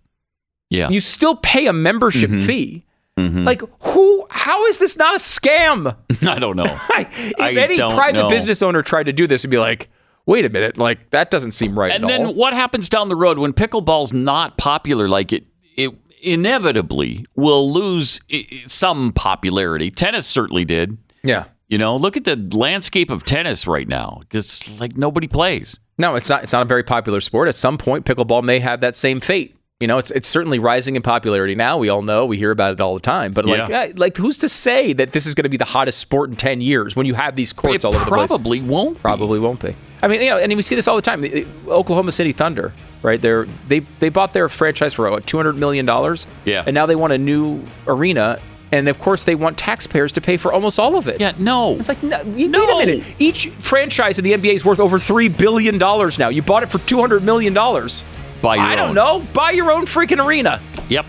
Yeah. 0.70 0.90
You 0.90 1.00
still 1.00 1.34
pay 1.34 1.66
a 1.66 1.72
membership 1.72 2.30
Mm-hmm. 2.30 2.46
fee. 2.46 2.84
Mm-hmm. 3.18 3.44
Like, 3.44 3.62
who, 3.80 4.26
how 4.30 4.64
is 4.66 4.78
this 4.78 4.96
not 4.96 5.14
a 5.14 5.18
scam? 5.18 5.96
I 6.28 6.38
don't 6.38 6.56
know. 6.56 6.64
if 6.96 7.40
I 7.40 7.50
any 7.52 7.76
private 7.78 8.22
know. 8.22 8.28
business 8.28 8.62
owner 8.62 8.82
tried 8.82 9.04
to 9.04 9.12
do 9.12 9.26
this, 9.26 9.42
it'd 9.42 9.50
be 9.50 9.58
like, 9.58 9.88
wait 10.26 10.44
a 10.44 10.50
minute, 10.50 10.78
like, 10.78 11.10
that 11.10 11.30
doesn't 11.30 11.52
seem 11.52 11.78
right 11.78 11.92
And 11.92 12.08
then 12.08 12.26
all. 12.26 12.34
what 12.34 12.54
happens 12.54 12.88
down 12.88 13.08
the 13.08 13.16
road 13.16 13.38
when 13.38 13.52
pickleball's 13.52 14.12
not 14.12 14.56
popular 14.56 15.08
like 15.08 15.32
it 15.32 15.44
it 15.76 15.90
inevitably 16.22 17.24
will 17.34 17.70
lose 17.72 18.20
some 18.66 19.12
popularity. 19.12 19.90
Tennis 19.90 20.26
certainly 20.26 20.64
did. 20.64 20.98
yeah. 21.22 21.44
You 21.68 21.78
know, 21.78 21.96
look 21.96 22.18
at 22.18 22.24
the 22.24 22.36
landscape 22.54 23.10
of 23.10 23.24
tennis 23.24 23.66
right 23.66 23.88
now. 23.88 24.20
It's 24.30 24.78
like 24.78 24.98
nobody 24.98 25.26
plays. 25.26 25.80
No, 25.96 26.16
it's 26.16 26.28
not. 26.28 26.42
It's 26.42 26.52
not 26.52 26.60
a 26.60 26.66
very 26.66 26.82
popular 26.82 27.22
sport. 27.22 27.48
At 27.48 27.54
some 27.54 27.78
point, 27.78 28.04
pickleball 28.04 28.42
may 28.44 28.58
have 28.58 28.82
that 28.82 28.94
same 28.94 29.20
fate. 29.20 29.56
You 29.82 29.88
know, 29.88 29.98
it's 29.98 30.10
it's 30.12 30.28
certainly 30.28 30.58
rising 30.60 30.94
in 30.96 31.02
popularity 31.02 31.54
now. 31.56 31.76
We 31.76 31.88
all 31.88 32.02
know. 32.02 32.24
We 32.24 32.38
hear 32.38 32.52
about 32.52 32.72
it 32.74 32.80
all 32.80 32.94
the 32.94 33.00
time. 33.00 33.32
But 33.32 33.44
like, 33.46 33.68
Yeah. 33.68 33.88
like 33.96 34.16
who's 34.16 34.38
to 34.38 34.48
say 34.48 34.92
that 34.92 35.10
this 35.12 35.26
is 35.26 35.34
going 35.34 35.42
to 35.42 35.48
be 35.50 35.56
the 35.56 35.64
hottest 35.64 35.98
sport 35.98 36.30
in 36.30 36.36
ten 36.36 36.60
years 36.60 36.94
when 36.94 37.04
you 37.04 37.14
have 37.14 37.34
these 37.36 37.52
courts 37.52 37.84
It 37.84 37.84
all 37.84 37.94
over 37.94 38.04
the 38.04 38.10
place? 38.10 38.28
probably 38.28 38.60
won't. 38.62 38.94
be. 38.98 39.00
Probably 39.00 39.40
won't 39.40 39.60
be. 39.60 39.74
I 40.00 40.08
mean, 40.08 40.20
you 40.22 40.30
know, 40.30 40.38
and 40.38 40.54
we 40.54 40.62
see 40.62 40.76
this 40.76 40.86
all 40.88 40.96
the 40.96 41.02
time. 41.02 41.20
The- 41.20 41.44
the 41.64 41.70
Oklahoma 41.72 42.12
City 42.12 42.30
Thunder, 42.32 42.72
right? 43.02 43.20
They're 43.20 43.46
they 43.66 43.80
they 43.98 44.08
bought 44.08 44.32
their 44.34 44.48
franchise 44.48 44.94
for 44.94 45.10
what 45.10 45.26
two 45.26 45.36
hundred 45.36 45.56
million 45.56 45.84
dollars. 45.84 46.26
Yeah. 46.44 46.62
and 46.64 46.74
now 46.74 46.86
they 46.86 46.94
want 46.96 47.12
a 47.12 47.18
new 47.18 47.62
arena, 47.88 48.38
and 48.70 48.88
of 48.88 49.00
course 49.00 49.24
they 49.24 49.34
want 49.34 49.58
taxpayers 49.58 50.12
to 50.12 50.20
pay 50.20 50.36
for 50.36 50.52
almost 50.52 50.78
all 50.78 50.96
of 50.96 51.08
it. 51.08 51.20
Yeah, 51.20 51.32
no. 51.38 51.74
It's 51.74 51.88
like, 51.88 52.02
no, 52.04 52.20
you, 52.36 52.46
No. 52.46 52.60
wait 52.76 52.84
a 52.84 52.86
minute. 52.86 53.04
Each 53.18 53.48
franchise 53.48 54.16
in 54.18 54.24
the 54.24 54.32
NBA 54.32 54.54
is 54.54 54.64
worth 54.64 54.78
over 54.78 55.00
three 55.00 55.28
billion 55.28 55.76
dollars 55.78 56.20
now. 56.20 56.28
You 56.28 56.42
bought 56.42 56.62
it 56.62 56.70
for 56.70 56.78
two 56.78 57.00
hundred 57.00 57.24
million 57.24 57.52
dollars. 57.52 58.04
Buy 58.42 58.56
your 58.56 58.64
I 58.64 58.74
don't 58.76 58.88
own. 58.90 58.94
know. 58.94 59.20
Buy 59.32 59.52
your 59.52 59.70
own 59.70 59.86
freaking 59.86 60.24
arena. 60.24 60.60
Yep. 60.88 61.06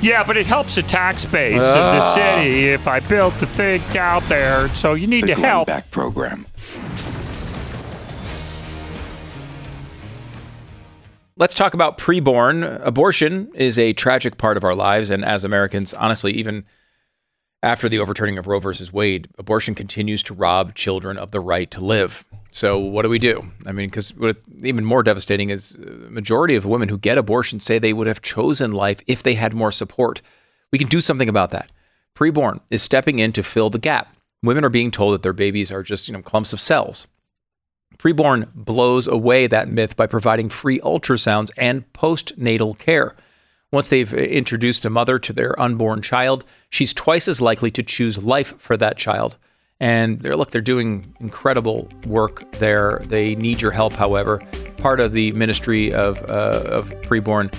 Yeah, 0.00 0.24
but 0.24 0.36
it 0.36 0.46
helps 0.46 0.74
the 0.74 0.82
tax 0.82 1.24
base 1.24 1.62
of 1.62 1.74
the 1.74 2.00
ah. 2.02 2.12
city 2.14 2.70
if 2.70 2.88
I 2.88 2.98
built 3.00 3.34
the 3.38 3.46
thing 3.46 3.80
out 3.96 4.24
there. 4.24 4.68
So 4.70 4.94
you 4.94 5.06
need 5.06 5.24
The 5.24 5.34
to 5.34 5.40
help. 5.40 5.66
Glenn 5.66 5.78
Beck 5.78 5.90
Program. 5.92 6.46
Let's 11.36 11.54
talk 11.54 11.74
about 11.74 11.98
preborn. 11.98 12.80
Abortion 12.84 13.50
is 13.54 13.78
a 13.78 13.92
tragic 13.94 14.38
part 14.38 14.56
of 14.56 14.64
our 14.64 14.74
lives, 14.74 15.08
and 15.08 15.24
as 15.24 15.44
Americans, 15.44 15.94
honestly, 15.94 16.32
even 16.32 16.64
after 17.62 17.88
the 17.88 17.98
overturning 17.98 18.38
of 18.38 18.46
Roe 18.46 18.58
versus 18.58 18.92
Wade, 18.92 19.28
abortion 19.38 19.74
continues 19.74 20.22
to 20.24 20.34
rob 20.34 20.74
children 20.74 21.16
of 21.16 21.30
the 21.30 21.40
right 21.40 21.70
to 21.70 21.80
live. 21.80 22.24
So, 22.50 22.78
what 22.78 23.02
do 23.02 23.08
we 23.08 23.18
do? 23.18 23.50
I 23.66 23.72
mean, 23.72 23.88
because 23.88 24.12
even 24.62 24.84
more 24.84 25.02
devastating 25.02 25.48
is 25.50 25.74
uh, 25.76 25.84
the 26.04 26.10
majority 26.10 26.54
of 26.54 26.66
women 26.66 26.88
who 26.88 26.98
get 26.98 27.16
abortions 27.16 27.64
say 27.64 27.78
they 27.78 27.94
would 27.94 28.06
have 28.06 28.20
chosen 28.20 28.72
life 28.72 29.00
if 29.06 29.22
they 29.22 29.34
had 29.34 29.54
more 29.54 29.72
support. 29.72 30.20
We 30.70 30.78
can 30.78 30.88
do 30.88 31.00
something 31.00 31.28
about 31.28 31.50
that. 31.52 31.70
Preborn 32.14 32.60
is 32.70 32.82
stepping 32.82 33.20
in 33.20 33.32
to 33.32 33.42
fill 33.42 33.70
the 33.70 33.78
gap. 33.78 34.14
Women 34.42 34.64
are 34.64 34.70
being 34.70 34.90
told 34.90 35.14
that 35.14 35.22
their 35.22 35.32
babies 35.32 35.72
are 35.72 35.82
just 35.82 36.08
you 36.08 36.14
know 36.14 36.22
clumps 36.22 36.52
of 36.52 36.60
cells. 36.60 37.06
Preborn 37.96 38.52
blows 38.54 39.06
away 39.06 39.46
that 39.46 39.68
myth 39.68 39.96
by 39.96 40.06
providing 40.06 40.48
free 40.48 40.80
ultrasounds 40.80 41.50
and 41.56 41.90
postnatal 41.92 42.76
care. 42.76 43.14
Once 43.72 43.88
they've 43.88 44.12
introduced 44.12 44.84
a 44.84 44.90
mother 44.90 45.18
to 45.18 45.32
their 45.32 45.58
unborn 45.58 46.02
child, 46.02 46.44
she's 46.68 46.92
twice 46.92 47.26
as 47.26 47.40
likely 47.40 47.70
to 47.70 47.82
choose 47.82 48.22
life 48.22 48.54
for 48.58 48.76
that 48.76 48.98
child. 48.98 49.38
And 49.80 50.20
they're, 50.20 50.36
look, 50.36 50.50
they're 50.50 50.60
doing 50.60 51.16
incredible 51.20 51.88
work 52.06 52.52
there. 52.52 53.02
They 53.06 53.34
need 53.34 53.62
your 53.62 53.70
help, 53.70 53.94
however. 53.94 54.42
Part 54.76 55.00
of 55.00 55.12
the 55.12 55.32
ministry 55.32 55.92
of, 55.92 56.18
uh, 56.28 56.64
of 56.66 56.90
preborn 57.00 57.52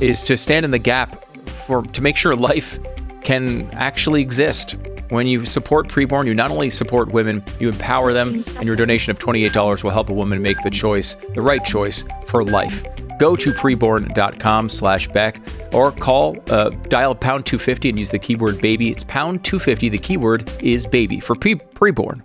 is 0.00 0.24
to 0.26 0.36
stand 0.36 0.64
in 0.64 0.70
the 0.70 0.78
gap 0.78 1.24
for 1.66 1.82
to 1.82 2.00
make 2.00 2.16
sure 2.16 2.36
life 2.36 2.78
can 3.22 3.68
actually 3.72 4.22
exist. 4.22 4.76
When 5.08 5.26
you 5.26 5.44
support 5.44 5.88
preborn, 5.88 6.26
you 6.26 6.34
not 6.34 6.52
only 6.52 6.70
support 6.70 7.10
women, 7.10 7.44
you 7.58 7.68
empower 7.68 8.12
them, 8.12 8.44
and 8.56 8.64
your 8.64 8.76
donation 8.76 9.10
of 9.10 9.18
$28 9.18 9.82
will 9.82 9.90
help 9.90 10.10
a 10.10 10.14
woman 10.14 10.40
make 10.40 10.62
the 10.62 10.70
choice, 10.70 11.14
the 11.34 11.42
right 11.42 11.64
choice 11.64 12.04
for 12.28 12.44
life. 12.44 12.84
Go 13.18 13.36
to 13.36 13.52
preborn.com 13.52 14.68
slash 14.68 15.08
Beck 15.08 15.40
or 15.72 15.92
call, 15.92 16.36
uh, 16.50 16.70
dial 16.88 17.14
pound 17.14 17.46
250 17.46 17.90
and 17.90 17.98
use 17.98 18.10
the 18.10 18.18
keyword 18.18 18.60
baby. 18.60 18.90
It's 18.90 19.04
pound 19.04 19.44
250. 19.44 19.88
The 19.88 19.98
keyword 19.98 20.50
is 20.60 20.86
baby 20.86 21.20
for 21.20 21.34
pre- 21.34 21.54
preborn. 21.54 22.22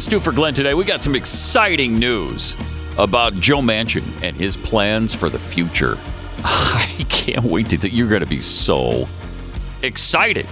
And 0.00 0.04
Stu 0.04 0.18
for 0.18 0.32
Glenn 0.32 0.54
today. 0.54 0.72
We 0.72 0.84
got 0.84 1.02
some 1.02 1.14
exciting 1.14 1.96
news 1.96 2.56
about 2.96 3.34
Joe 3.34 3.58
Manchin 3.58 4.02
and 4.22 4.34
his 4.34 4.56
plans 4.56 5.14
for 5.14 5.28
the 5.28 5.38
future. 5.38 5.98
I 6.38 7.04
can't 7.10 7.44
wait 7.44 7.68
to. 7.68 7.76
Th- 7.76 7.92
you're 7.92 8.08
going 8.08 8.22
to 8.22 8.26
be 8.26 8.40
so 8.40 9.06
excited. 9.82 10.46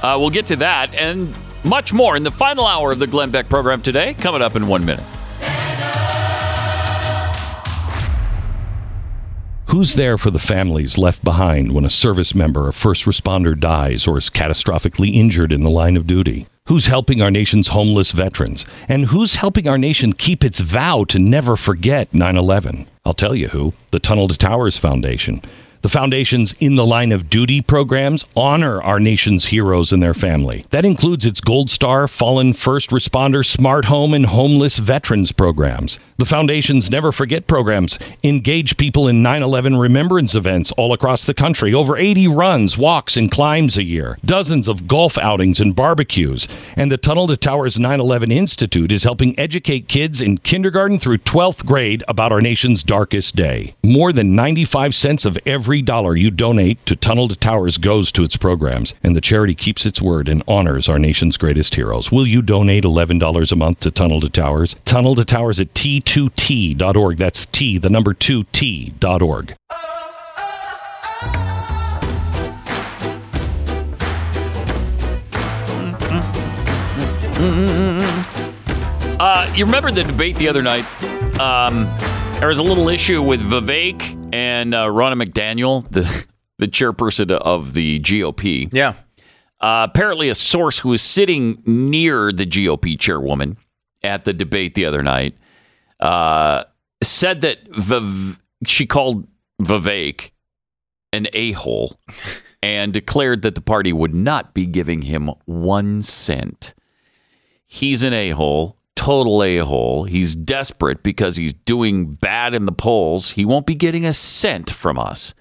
Uh, 0.00 0.16
we'll 0.18 0.30
get 0.30 0.46
to 0.46 0.56
that 0.56 0.94
and 0.94 1.34
much 1.62 1.92
more 1.92 2.16
in 2.16 2.22
the 2.22 2.30
final 2.30 2.66
hour 2.66 2.90
of 2.90 2.98
the 2.98 3.06
Glenn 3.06 3.30
Beck 3.30 3.50
program 3.50 3.82
today. 3.82 4.14
Coming 4.14 4.40
up 4.40 4.56
in 4.56 4.66
one 4.66 4.86
minute. 4.86 5.04
Who's 9.66 9.92
there 9.92 10.16
for 10.16 10.30
the 10.30 10.38
families 10.38 10.96
left 10.96 11.22
behind 11.22 11.72
when 11.72 11.84
a 11.84 11.90
service 11.90 12.34
member 12.34 12.66
or 12.66 12.72
first 12.72 13.04
responder 13.04 13.58
dies 13.58 14.06
or 14.06 14.16
is 14.16 14.30
catastrophically 14.30 15.12
injured 15.12 15.52
in 15.52 15.64
the 15.64 15.70
line 15.70 15.98
of 15.98 16.06
duty? 16.06 16.46
Who's 16.66 16.86
helping 16.86 17.22
our 17.22 17.30
nation's 17.30 17.68
homeless 17.68 18.10
veterans? 18.10 18.66
And 18.88 19.06
who's 19.06 19.36
helping 19.36 19.68
our 19.68 19.78
nation 19.78 20.12
keep 20.12 20.42
its 20.44 20.58
vow 20.58 21.04
to 21.04 21.18
never 21.20 21.56
forget 21.56 22.12
9 22.12 22.36
11? 22.36 22.88
I'll 23.04 23.14
tell 23.14 23.36
you 23.36 23.48
who 23.48 23.72
the 23.92 24.00
Tunnel 24.00 24.26
to 24.26 24.36
Towers 24.36 24.76
Foundation. 24.76 25.42
The 25.86 25.90
foundation's 25.90 26.52
In 26.58 26.74
the 26.74 26.84
Line 26.84 27.12
of 27.12 27.30
Duty 27.30 27.60
programs 27.60 28.24
honor 28.34 28.82
our 28.82 28.98
nation's 28.98 29.46
heroes 29.46 29.92
and 29.92 30.02
their 30.02 30.14
family. 30.14 30.66
That 30.70 30.84
includes 30.84 31.24
its 31.24 31.40
Gold 31.40 31.70
Star, 31.70 32.08
Fallen 32.08 32.54
First 32.54 32.90
Responder, 32.90 33.46
Smart 33.46 33.84
Home, 33.84 34.12
and 34.12 34.26
Homeless 34.26 34.78
Veterans 34.78 35.30
programs. 35.30 36.00
The 36.18 36.24
foundation's 36.24 36.90
Never 36.90 37.12
Forget 37.12 37.46
programs 37.46 37.98
engage 38.24 38.78
people 38.78 39.06
in 39.06 39.22
9 39.22 39.42
11 39.42 39.76
remembrance 39.76 40.34
events 40.34 40.72
all 40.72 40.92
across 40.92 41.24
the 41.24 41.34
country. 41.34 41.72
Over 41.74 41.96
80 41.96 42.26
runs, 42.28 42.78
walks, 42.78 43.16
and 43.18 43.30
climbs 43.30 43.76
a 43.76 43.84
year, 43.84 44.18
dozens 44.24 44.66
of 44.66 44.88
golf 44.88 45.18
outings 45.18 45.60
and 45.60 45.76
barbecues. 45.76 46.48
And 46.74 46.90
the 46.90 46.96
Tunnel 46.96 47.26
to 47.26 47.36
Towers 47.36 47.78
9 47.78 48.00
11 48.00 48.32
Institute 48.32 48.90
is 48.90 49.04
helping 49.04 49.38
educate 49.38 49.88
kids 49.88 50.22
in 50.22 50.38
kindergarten 50.38 50.98
through 50.98 51.18
12th 51.18 51.64
grade 51.66 52.02
about 52.08 52.32
our 52.32 52.40
nation's 52.40 52.82
darkest 52.82 53.36
day. 53.36 53.76
More 53.84 54.12
than 54.12 54.34
95 54.34 54.94
cents 54.94 55.26
of 55.26 55.38
every 55.44 55.75
dollar 55.82 56.16
you 56.16 56.30
donate 56.30 56.84
to 56.86 56.96
Tunnel 56.96 57.28
to 57.28 57.36
Towers 57.36 57.78
goes 57.78 58.10
to 58.12 58.22
its 58.22 58.36
programs, 58.36 58.94
and 59.02 59.16
the 59.16 59.20
charity 59.20 59.54
keeps 59.54 59.86
its 59.86 60.00
word 60.00 60.28
and 60.28 60.42
honors 60.48 60.88
our 60.88 60.98
nation's 60.98 61.36
greatest 61.36 61.74
heroes. 61.74 62.10
Will 62.10 62.26
you 62.26 62.42
donate 62.42 62.84
$11 62.84 63.52
a 63.52 63.56
month 63.56 63.80
to 63.80 63.90
Tunnel 63.90 64.20
to 64.20 64.28
Towers? 64.28 64.76
Tunnel 64.84 65.14
to 65.14 65.24
Towers 65.24 65.60
at 65.60 65.74
t2t.org. 65.74 67.16
That's 67.16 67.46
T, 67.46 67.78
the 67.78 67.90
number 67.90 68.14
2t.org. 68.14 69.56
Uh, 79.18 79.52
you 79.54 79.64
remember 79.64 79.90
the 79.90 80.04
debate 80.04 80.36
the 80.36 80.48
other 80.48 80.62
night? 80.62 80.84
Um, 81.40 81.86
there 82.38 82.48
was 82.48 82.58
a 82.58 82.62
little 82.62 82.88
issue 82.88 83.22
with 83.22 83.40
Vivek 83.40 84.28
and 84.32 84.74
uh, 84.74 84.86
Ronna 84.86 85.20
McDaniel, 85.22 85.88
the 85.90 86.26
the 86.58 86.66
chairperson 86.68 87.30
of 87.30 87.74
the 87.74 88.00
GOP. 88.00 88.68
Yeah. 88.72 88.94
Uh, 89.60 89.86
apparently, 89.88 90.28
a 90.28 90.34
source 90.34 90.80
who 90.80 90.90
was 90.90 91.02
sitting 91.02 91.62
near 91.64 92.32
the 92.32 92.46
GOP 92.46 92.98
chairwoman 92.98 93.56
at 94.02 94.24
the 94.24 94.32
debate 94.32 94.74
the 94.74 94.84
other 94.84 95.02
night 95.02 95.34
uh, 96.00 96.64
said 97.02 97.40
that 97.40 97.58
Viv- 97.70 98.38
she 98.66 98.86
called 98.86 99.26
Vivek 99.60 100.30
an 101.12 101.26
a 101.32 101.52
hole 101.52 101.98
and 102.62 102.92
declared 102.92 103.42
that 103.42 103.54
the 103.54 103.60
party 103.60 103.92
would 103.92 104.14
not 104.14 104.52
be 104.52 104.66
giving 104.66 105.02
him 105.02 105.30
one 105.46 106.02
cent. 106.02 106.74
He's 107.66 108.02
an 108.04 108.12
a 108.12 108.30
hole, 108.30 108.76
total 108.96 109.44
a 109.44 109.58
hole. 109.58 110.04
He's 110.04 110.34
desperate 110.34 111.02
because 111.02 111.36
he's 111.36 111.52
doing 111.52 112.14
bad 112.14 112.54
in 112.54 112.66
the 112.66 112.72
polls. 112.72 113.32
He 113.32 113.44
won't 113.44 113.66
be 113.66 113.74
getting 113.74 114.04
a 114.04 114.12
cent 114.12 114.70
from 114.70 114.98
us. 114.98 115.34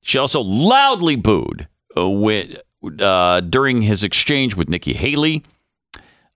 She 0.00 0.18
also 0.18 0.40
loudly 0.40 1.14
booed 1.14 1.68
uh, 1.96 2.08
with, 2.08 2.60
uh, 3.00 3.40
during 3.40 3.82
his 3.82 4.02
exchange 4.02 4.56
with 4.56 4.68
Nikki 4.68 4.94
Haley. 4.94 5.44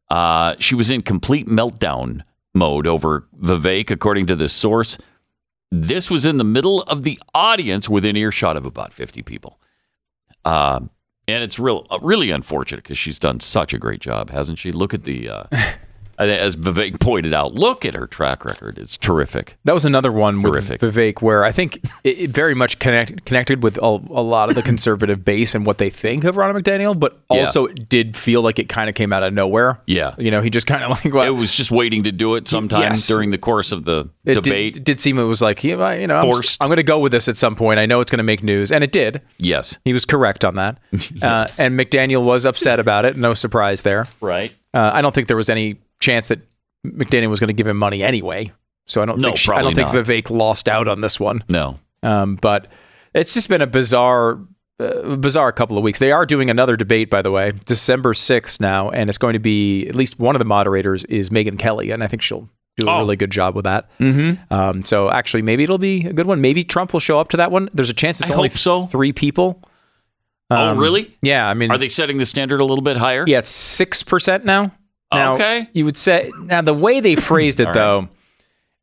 Uh, 0.09 0.57
she 0.59 0.75
was 0.75 0.91
in 0.91 1.03
complete 1.03 1.47
meltdown 1.47 2.23
mode 2.55 2.87
over 2.87 3.27
Vivek, 3.41 3.91
according 3.91 4.27
to 4.27 4.37
this 4.37 4.53
source. 4.53 4.99
This 5.71 6.11
was 6.11 6.27
in 6.27 6.37
the 6.37 6.45
middle 6.45 6.83
of 6.83 7.05
the 7.05 7.19
audience 7.35 7.89
within 7.89 8.17
earshot 8.17 8.57
of 8.57 8.67
about 8.67 8.93
50 8.93 9.23
people. 9.23 9.61
Uh, 10.45 10.81
and 11.29 11.45
it's 11.45 11.61
real, 11.61 11.87
uh, 11.91 11.99
really 12.03 12.31
unfortunate 12.31 12.83
because 12.83 12.99
she's 12.99 13.21
done 13.21 13.39
such 13.39 13.73
a 13.73 13.79
great 13.79 14.01
job, 14.01 14.31
hasn't 14.31 14.59
she? 14.59 14.73
Look 14.73 14.93
at 14.93 15.05
the, 15.05 15.29
uh, 15.29 15.45
as 16.29 16.57
Vivek 16.57 17.01
pointed 17.01 17.33
out, 17.33 17.55
look 17.55 17.85
at 17.85 17.95
her 17.95 18.07
track 18.07 18.45
record. 18.45 18.79
It's 18.79 18.97
terrific. 18.97 19.57
That 19.65 19.73
was 19.75 19.85
another 19.85 20.13
one 20.13 20.43
with 20.43 20.69
Vivek 20.69 21.23
where 21.23 21.45
I 21.45 21.53
think 21.53 21.77
it, 22.05 22.19
it 22.19 22.31
very 22.31 22.55
much 22.55 22.79
connect, 22.79 23.25
connected 23.25 23.63
with 23.63 23.77
a, 23.79 23.87
a 23.87 24.23
lot 24.23 24.49
of 24.49 24.55
the 24.55 24.63
conservative 24.63 25.25
base 25.25 25.55
and 25.55 25.65
what 25.65 25.79
they 25.79 25.91
think 25.91 26.25
of 26.25 26.37
Ron 26.37 26.55
McDaniel, 26.55 26.99
but 26.99 27.19
Yeah. 27.31 27.41
also 27.41 27.67
it 27.67 27.89
did 27.89 28.17
feel 28.17 28.43
like 28.43 28.59
it 28.59 28.69
kind 28.69 28.89
of 28.89 28.95
came 28.95 29.13
out 29.13 29.23
of 29.23 29.33
nowhere. 29.33 29.81
Yeah. 29.87 30.15
You 30.19 30.31
know, 30.31 30.43
he 30.43 30.51
just 30.51 30.67
kind 30.67 30.85
of 30.85 30.91
like, 31.05 31.13
well, 31.15 31.25
It 31.27 31.31
was 31.31 31.55
just 31.55 31.71
waiting 31.71 32.05
to 32.05 32.13
do 32.13 32.35
it 32.35 32.49
sometimes 32.49 32.83
Yes. 32.83 33.07
during 33.09 33.31
the 33.31 33.39
course 33.39 33.73
of 33.73 33.85
the 33.85 34.11
it 34.25 34.35
debate. 34.35 34.75
Did, 34.75 34.85
did 34.85 35.01
seem 35.01 35.19
it 35.19 35.25
was 35.25 35.41
like, 35.41 35.65
yeah, 35.65 35.93
you 35.95 36.07
know, 36.07 36.17
I'm, 36.21 36.43
I'm 36.61 36.69
going 36.69 36.77
to 36.77 36.83
go 36.83 36.99
with 36.99 37.13
this 37.13 37.29
at 37.29 37.37
some 37.37 37.57
point. 37.57 37.81
I 37.81 37.87
know 37.87 38.01
it's 38.01 38.11
going 38.11 38.19
to 38.19 38.25
make 38.25 38.43
news. 38.43 38.71
And 38.71 38.85
it 38.85 38.93
did. 38.93 39.23
yes. 39.39 39.79
He 39.85 39.93
was 39.93 40.05
correct 40.05 40.45
on 40.45 40.57
that. 40.57 40.79
uh, 41.23 41.47
and 41.59 41.79
McDaniel 41.79 42.23
was 42.25 42.45
upset 42.45 42.79
about 42.81 43.05
it. 43.05 43.17
No 43.17 43.35
surprise 43.35 43.83
there. 43.83 44.07
Right. 44.21 44.53
Uh, 44.75 44.91
I 44.93 45.03
don't 45.03 45.15
think 45.15 45.27
there 45.29 45.37
was 45.37 45.51
any 45.51 45.79
chance 46.01 46.29
that 46.29 46.41
McDaniel 46.87 47.29
was 47.31 47.41
going 47.41 47.49
to 47.49 47.55
give 47.55 47.67
him 47.67 47.77
money 47.77 48.03
anyway. 48.03 48.53
So 48.87 49.03
I 49.03 49.07
don't 49.07 49.19
No, 49.21 49.29
think 49.29 49.37
she, 49.37 49.53
I 49.53 49.63
don't 49.63 49.75
think. 49.75 49.89
Vivek 49.91 50.31
lost 50.31 50.69
out 50.69 50.89
on 50.89 51.01
this 51.01 51.21
one. 51.21 51.45
No. 51.49 51.79
Um, 52.03 52.37
but 52.37 52.67
it's 53.15 53.35
just 53.35 53.49
been 53.49 53.61
a 53.63 53.67
bizarre, 53.67 54.41
uh, 54.81 55.17
bizarre 55.17 55.53
couple 55.53 55.77
of 55.77 55.85
weeks. 55.85 55.99
They 55.99 56.11
are 56.11 56.25
doing 56.27 56.51
another 56.51 56.77
debate, 56.77 57.11
by 57.11 57.23
the 57.23 57.31
way, 57.31 57.53
December 57.67 58.15
sixth 58.15 58.61
now, 58.61 58.91
and 58.91 59.09
it's 59.11 59.19
going 59.19 59.35
to 59.35 59.39
be 59.39 59.87
at 59.87 59.95
least 59.95 60.19
one 60.19 60.35
of 60.35 60.39
the 60.41 60.45
moderators 60.47 61.05
is 61.05 61.31
Megyn 61.31 61.59
Kelly, 61.59 61.91
and 61.91 62.03
I 62.03 62.07
think 62.09 62.23
she'll 62.23 62.49
do 62.79 62.89
a 62.89 62.91
Oh. 62.91 62.99
really 63.01 63.17
good 63.17 63.31
job 63.31 63.55
with 63.55 63.65
that. 63.67 63.91
Mm-hmm. 63.99 64.53
Um, 64.53 64.83
so 64.83 65.11
actually, 65.11 65.43
maybe 65.43 65.63
it'll 65.65 65.77
be 65.79 66.07
a 66.07 66.13
good 66.15 66.27
one. 66.27 66.41
Maybe 66.41 66.65
Trump 66.65 66.93
will 66.93 67.01
show 67.01 67.21
up 67.21 67.29
to 67.29 67.37
that 67.37 67.53
one. 67.53 67.69
There's 67.75 67.91
a 67.91 67.95
chance 67.95 68.21
it's 68.21 68.31
I 68.31 68.35
only 68.35 68.49
so. 68.49 68.87
three 68.87 69.13
people. 69.13 69.63
oh, 70.51 70.75
really? 70.75 71.17
Yeah, 71.23 71.47
I 71.49 71.55
mean, 71.55 71.71
Are 71.71 71.79
they 71.79 71.89
setting 71.91 72.17
the 72.19 72.27
standard 72.27 72.61
a 72.61 72.65
little 72.65 72.83
bit 72.83 72.97
higher? 72.97 73.25
yeah, 73.29 73.39
it's 73.39 73.51
six 73.51 74.03
percent 74.03 74.45
now. 74.45 74.73
Now, 75.13 75.35
Okay. 75.35 75.69
You 75.73 75.85
would 75.85 75.97
say 75.97 76.31
now 76.39 76.61
the 76.63 76.75
way 76.75 77.01
they 77.01 77.15
phrased 77.17 77.61
it 77.61 77.65
right. 77.67 77.75
though, 77.75 78.09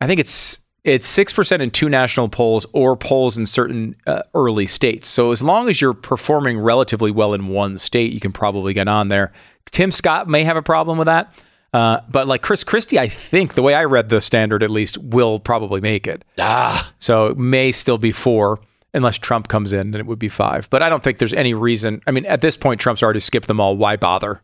I 0.02 0.08
think 0.08 0.20
it's 0.20 0.60
it's 0.84 1.08
six 1.08 1.34
percent 1.34 1.62
in 1.62 1.70
two 1.72 1.90
national 1.90 2.30
polls 2.30 2.66
or 2.74 2.96
polls 2.96 3.38
in 3.38 3.46
certain 3.46 3.96
uh, 4.06 4.22
early 4.34 4.68
states. 4.68 5.08
So 5.08 5.32
as 5.32 5.42
long 5.44 5.68
as 5.70 5.82
you're 5.82 5.94
performing 5.94 6.60
relatively 6.60 7.12
well 7.12 7.34
in 7.34 7.48
one 7.48 7.78
state, 7.78 8.14
you 8.14 8.20
can 8.20 8.32
probably 8.32 8.74
get 8.74 8.88
on 8.88 9.08
there. 9.10 9.32
Tim 9.72 9.92
Scott 9.92 10.28
may 10.30 10.44
have 10.46 10.56
a 10.58 10.62
problem 10.62 10.98
with 10.98 11.08
that. 11.08 11.44
Uh, 11.74 12.00
but 12.10 12.28
like 12.28 12.42
Chris 12.42 12.64
Christie, 12.64 12.98
I 12.98 13.10
think 13.10 13.54
the 13.54 13.62
way 13.62 13.74
I 13.74 13.84
read 13.84 14.08
the 14.08 14.22
standard 14.22 14.64
at 14.64 14.70
least 14.70 14.98
will 14.98 15.40
probably 15.40 15.82
make 15.82 16.08
it. 16.08 16.24
Ah, 16.40 16.92
So 16.98 17.28
it 17.28 17.38
may 17.38 17.74
still 17.74 17.98
be 17.98 18.14
four 18.14 18.60
unless 18.94 19.18
Trump 19.18 19.50
comes 19.50 19.74
in, 19.74 19.92
then 19.92 20.00
it 20.00 20.08
would 20.08 20.18
be 20.18 20.30
five. 20.30 20.70
But 20.70 20.82
I 20.82 20.88
don't 20.88 21.04
think 21.04 21.18
there's 21.18 21.34
any 21.34 21.54
reason. 21.54 22.02
I 22.08 22.12
mean, 22.12 22.26
at 22.26 22.40
this 22.40 22.56
point, 22.56 22.80
Trump's 22.80 23.04
already 23.04 23.20
skipped 23.20 23.48
them 23.48 23.60
all. 23.60 23.76
Why 23.76 23.98
bother? 23.98 24.42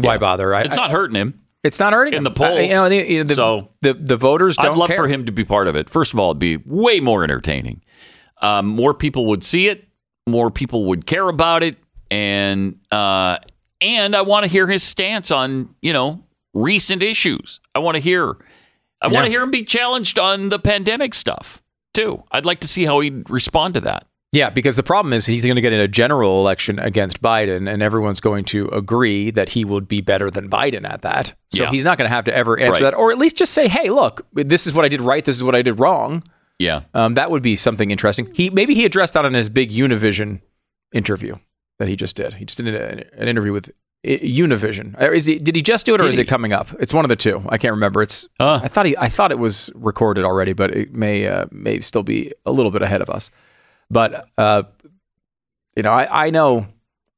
Why 0.00 0.14
Yeah. 0.14 0.18
bother? 0.18 0.52
It's 0.54 0.76
not 0.76 0.90
hurting 0.90 1.16
him. 1.16 1.40
it's 1.62 1.78
not 1.78 1.92
hurting 1.92 2.14
in 2.14 2.18
him. 2.18 2.24
the 2.24 2.30
polls. 2.30 2.58
I- 2.58 2.62
you 2.62 2.68
know, 2.74 2.88
the, 2.88 3.22
the, 3.22 3.34
So- 3.34 3.68
the 3.82 3.94
the 3.94 4.16
voters 4.16 4.56
don't 4.56 4.72
I'd 4.72 4.76
love 4.76 4.88
care. 4.88 4.96
for 4.96 5.08
him 5.08 5.26
to 5.26 5.32
be 5.32 5.44
part 5.44 5.68
of 5.68 5.76
it. 5.76 5.88
First 5.90 6.12
of 6.14 6.18
all, 6.20 6.30
it'd 6.30 6.38
be 6.38 6.56
way 6.58 7.00
more 7.00 7.22
entertaining. 7.24 7.82
Um, 8.42 8.66
more 8.66 8.94
people 8.94 9.26
would 9.26 9.44
see 9.44 9.68
it. 9.68 9.86
More 10.26 10.50
people 10.50 10.86
would 10.86 11.06
care 11.06 11.28
about 11.28 11.62
it, 11.62 11.76
and 12.10 12.76
uh, 12.90 13.38
and 13.80 14.14
I 14.16 14.22
want 14.22 14.44
to 14.44 14.48
hear 14.50 14.66
his 14.66 14.82
stance 14.82 15.30
on 15.30 15.74
you 15.82 15.92
know 15.92 16.24
recent 16.54 17.02
issues. 17.02 17.60
I 17.74 17.78
want 17.80 17.96
to 17.96 18.00
hear. 18.00 18.36
I 19.02 19.08
want 19.08 19.24
to 19.26 19.30
hear 19.30 19.42
him 19.42 19.50
be 19.50 19.64
challenged 19.64 20.18
on 20.18 20.50
the 20.50 20.58
pandemic 20.58 21.14
stuff 21.14 21.62
too. 21.94 22.22
I'd 22.30 22.44
like 22.44 22.60
to 22.60 22.68
see 22.68 22.84
how 22.84 23.00
he'd 23.00 23.28
respond 23.30 23.74
to 23.74 23.80
that. 23.82 24.06
Yeah, 24.32 24.48
because 24.50 24.76
the 24.76 24.84
problem 24.84 25.12
is 25.12 25.26
he's 25.26 25.42
going 25.42 25.56
to 25.56 25.60
get 25.60 25.72
in 25.72 25.80
a 25.80 25.88
general 25.88 26.38
election 26.40 26.78
against 26.78 27.20
Biden, 27.20 27.68
and 27.68 27.82
everyone's 27.82 28.20
going 28.20 28.44
to 28.46 28.68
agree 28.68 29.32
that 29.32 29.50
he 29.50 29.64
would 29.64 29.88
be 29.88 30.00
better 30.00 30.30
than 30.30 30.48
Biden 30.48 30.88
at 30.88 31.02
that. 31.02 31.34
So 31.48 31.64
Yeah. 31.64 31.70
he's 31.70 31.82
not 31.82 31.98
going 31.98 32.08
to 32.08 32.14
have 32.14 32.24
to 32.26 32.34
ever 32.36 32.56
answer 32.56 32.84
Right. 32.84 32.92
that, 32.92 32.94
or 32.96 33.10
at 33.10 33.18
least 33.18 33.36
just 33.36 33.52
say, 33.52 33.66
"Hey, 33.66 33.90
look, 33.90 34.24
this 34.32 34.68
is 34.68 34.72
what 34.72 34.84
I 34.84 34.88
did 34.88 35.00
right. 35.00 35.24
This 35.24 35.34
is 35.36 35.42
what 35.42 35.56
I 35.56 35.62
did 35.62 35.80
wrong." 35.80 36.22
Yeah. 36.60 36.82
Um, 36.94 37.14
that 37.14 37.30
would 37.32 37.42
be 37.42 37.56
something 37.56 37.90
interesting. 37.90 38.28
He 38.32 38.50
maybe 38.50 38.74
he 38.74 38.84
addressed 38.84 39.14
that 39.14 39.24
in 39.24 39.34
his 39.34 39.48
big 39.48 39.70
Univision 39.72 40.42
interview 40.94 41.36
that 41.80 41.88
he 41.88 41.96
just 41.96 42.14
did. 42.14 42.34
He 42.34 42.44
just 42.44 42.62
did 42.62 42.72
an 42.72 43.26
interview 43.28 43.52
with 43.52 43.72
Univision. 44.06 44.94
Is 45.12 45.26
he, 45.26 45.38
did 45.38 45.56
he 45.56 45.62
just 45.62 45.86
do 45.86 45.94
it, 45.94 46.00
or 46.00 46.04
Did 46.04 46.10
is 46.10 46.16
he? 46.16 46.22
it 46.22 46.26
coming 46.28 46.52
up? 46.52 46.68
It's 46.78 46.94
one 46.94 47.04
of 47.04 47.08
the 47.08 47.16
two. 47.16 47.42
I 47.48 47.58
can't 47.58 47.72
remember. 47.72 48.00
It's 48.02 48.28
Uh. 48.38 48.60
I 48.62 48.68
thought 48.68 48.86
he 48.86 48.96
I 48.96 49.08
thought 49.08 49.32
it 49.32 49.38
was 49.38 49.70
recorded 49.74 50.24
already, 50.24 50.52
but 50.52 50.70
it 50.70 50.94
may 50.94 51.26
uh, 51.26 51.46
may 51.50 51.80
still 51.80 52.02
be 52.04 52.32
a 52.46 52.52
little 52.52 52.70
bit 52.70 52.82
ahead 52.82 53.02
of 53.02 53.10
us. 53.10 53.30
But 53.90 54.28
uh, 54.38 54.62
you 55.76 55.82
know, 55.82 55.90
I, 55.92 56.26
I 56.26 56.30
know 56.30 56.66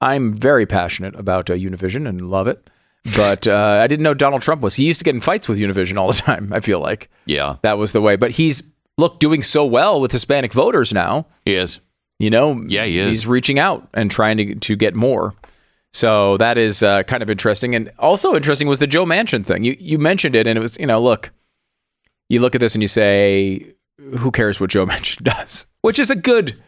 I'm 0.01 0.32
very 0.35 0.66
passionate 0.66 1.15
about 1.16 1.51
uh, 1.51 1.55
Univision 1.55 2.09
and 2.09 2.31
love 2.31 2.47
it. 2.47 2.69
But 3.16 3.49
uh, 3.49 3.81
I 3.82 3.89
didn't 3.89 4.05
know 4.05 4.15
Donald 4.15 4.43
Trump 4.43 4.62
was. 4.62 4.77
He 4.77 4.85
used 4.86 5.01
to 5.01 5.05
get 5.05 5.15
in 5.15 5.20
fights 5.20 5.49
with 5.49 5.59
Univision 5.59 5.97
all 5.97 6.07
the 6.07 6.15
time. 6.15 6.53
I 6.53 6.61
feel 6.61 6.78
like 6.78 7.11
Yeah. 7.27 7.57
that 7.62 7.77
was 7.77 7.90
the 7.93 8.01
way. 8.01 8.15
But 8.15 8.32
he's 8.32 8.62
look 8.97 9.19
doing 9.19 9.43
so 9.43 9.65
well 9.65 10.01
with 10.01 10.12
Hispanic 10.12 10.53
voters 10.53 10.93
now. 10.93 11.27
He 11.44 11.55
is. 11.55 11.81
You 12.20 12.31
know, 12.31 12.62
Yeah, 12.69 12.85
he 12.85 12.99
is. 12.99 13.09
He's 13.09 13.27
reaching 13.27 13.59
out 13.59 13.89
and 13.93 14.09
trying 14.11 14.36
to 14.36 14.55
to 14.55 14.77
get 14.77 14.94
more. 14.94 15.35
So 15.93 16.36
that 16.39 16.57
is 16.57 16.82
uh, 16.82 17.03
kind 17.03 17.23
of 17.23 17.28
interesting, 17.28 17.74
and 17.74 17.90
also 17.99 18.35
interesting 18.35 18.66
was 18.69 18.78
the 18.78 18.86
Joe 18.86 19.05
Manchin 19.05 19.44
thing. 19.44 19.65
You 19.65 19.77
you 19.78 19.99
mentioned 19.99 20.35
it, 20.36 20.47
and 20.47 20.57
it 20.57 20.62
was 20.62 20.78
you 20.78 20.86
know 20.86 21.03
look, 21.03 21.32
you 22.28 22.40
look 22.40 22.55
at 22.55 22.61
this 22.61 22.74
and 22.74 22.82
you 22.82 22.89
say, 22.89 23.72
who 23.98 24.31
cares 24.31 24.60
what 24.60 24.70
Joe 24.70 24.86
Manchin 24.86 25.23
does? 25.23 25.66
Which 25.81 25.98
is 25.98 26.10
a 26.10 26.16
good, 26.16 26.60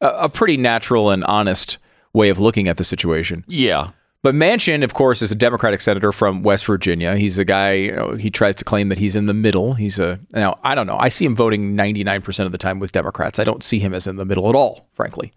a, 0.00 0.08
a 0.08 0.28
pretty 0.28 0.56
natural 0.56 1.10
and 1.10 1.24
honest 1.24 1.78
way 2.12 2.28
of 2.28 2.38
looking 2.38 2.68
at 2.68 2.76
the 2.76 2.84
situation. 2.84 3.44
Yeah. 3.48 3.90
But 4.22 4.36
Manchin, 4.36 4.84
of 4.84 4.94
course, 4.94 5.20
is 5.20 5.32
a 5.32 5.34
Democratic 5.34 5.80
senator 5.80 6.12
from 6.12 6.42
West 6.44 6.64
Virginia. 6.66 7.16
He's 7.16 7.38
a 7.38 7.44
guy, 7.44 7.72
you 7.72 7.96
know, 7.96 8.12
he 8.12 8.30
tries 8.30 8.54
to 8.56 8.64
claim 8.64 8.88
that 8.90 8.98
he's 8.98 9.16
in 9.16 9.26
the 9.26 9.34
middle. 9.34 9.74
He's 9.74 9.98
a, 9.98 10.20
now, 10.32 10.60
I 10.62 10.76
don't 10.76 10.86
know. 10.86 10.96
I 10.96 11.08
see 11.08 11.24
him 11.24 11.34
voting 11.34 11.76
99% 11.76 12.46
of 12.46 12.52
the 12.52 12.58
time 12.58 12.78
with 12.78 12.92
Democrats. 12.92 13.40
I 13.40 13.44
don't 13.44 13.64
see 13.64 13.80
him 13.80 13.92
as 13.92 14.06
in 14.06 14.16
the 14.16 14.24
middle 14.24 14.48
at 14.48 14.54
all, 14.54 14.86
frankly. 14.92 15.32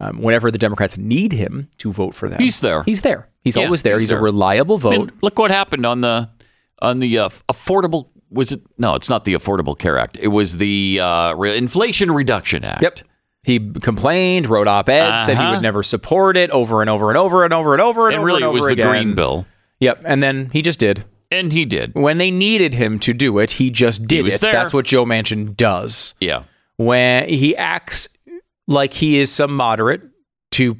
Um, 0.00 0.22
whenever 0.22 0.50
the 0.50 0.56
Democrats 0.58 0.96
need 0.96 1.32
him 1.32 1.68
to 1.78 1.92
vote 1.92 2.14
for 2.14 2.28
them, 2.28 2.40
He's 2.40 2.60
there. 2.60 2.82
He's 2.84 3.02
there. 3.02 3.28
He's 3.42 3.56
Yeah, 3.56 3.64
always 3.66 3.82
there. 3.82 3.94
he's 3.94 4.00
He's, 4.02 4.08
there. 4.08 4.18
a 4.18 4.22
reliable 4.22 4.78
vote. 4.78 4.94
I 4.94 4.98
mean, 4.98 5.10
look 5.20 5.38
what 5.38 5.50
happened 5.50 5.84
on 5.86 6.00
the 6.00 6.30
on 6.80 6.98
the 7.00 7.18
uh, 7.18 7.28
affordable. 7.48 8.08
Was 8.32 8.52
it? 8.52 8.60
No, 8.78 8.94
it's 8.94 9.08
not 9.08 9.24
the 9.24 9.34
Affordable 9.34 9.78
Care 9.78 9.98
Act. 9.98 10.18
It 10.20 10.28
was 10.28 10.56
the 10.58 11.00
uh, 11.00 11.34
Re- 11.34 11.56
Inflation 11.56 12.10
Reduction 12.10 12.64
Act. 12.64 12.82
Yep. 12.82 12.98
He 13.44 13.58
complained, 13.80 14.46
wrote 14.46 14.68
op-eds, 14.68 15.24
said 15.24 15.36
he 15.36 15.42
Uh-huh. 15.42 15.54
would 15.54 15.62
never 15.62 15.82
support 15.82 16.36
it 16.36 16.50
over 16.50 16.80
and 16.80 16.88
over 16.88 17.08
and 17.10 17.18
over 17.18 17.44
and 17.44 17.52
over 17.52 17.72
and 17.74 17.82
over 17.82 18.06
and, 18.06 18.14
And 18.14 18.20
over 18.20 18.26
really, 18.26 18.42
and 18.42 18.50
it 18.50 18.54
was 18.54 18.64
the 18.66 18.72
again. 18.72 18.88
Green 18.88 19.14
Bill, 19.14 19.46
Yep. 19.80 20.02
And 20.04 20.22
then 20.22 20.48
he 20.52 20.62
just 20.62 20.78
did. 20.78 21.04
and 21.30 21.52
he 21.52 21.64
did. 21.64 21.92
When 21.94 22.18
they 22.18 22.30
needed 22.30 22.74
him 22.74 22.98
to 23.00 23.12
do 23.12 23.38
it, 23.40 23.52
he 23.52 23.70
just 23.70 24.06
did 24.06 24.24
was 24.26 24.34
it. 24.36 24.40
there. 24.42 24.52
That's 24.52 24.72
what 24.72 24.84
Joe 24.84 25.04
Manchin 25.04 25.56
does. 25.56 26.14
Yeah. 26.20 26.44
when 26.76 27.28
he 27.28 27.56
acts 27.56 28.08
like 28.68 28.94
he 28.94 29.18
is 29.18 29.30
some 29.32 29.54
moderate 29.56 30.02
to 30.52 30.76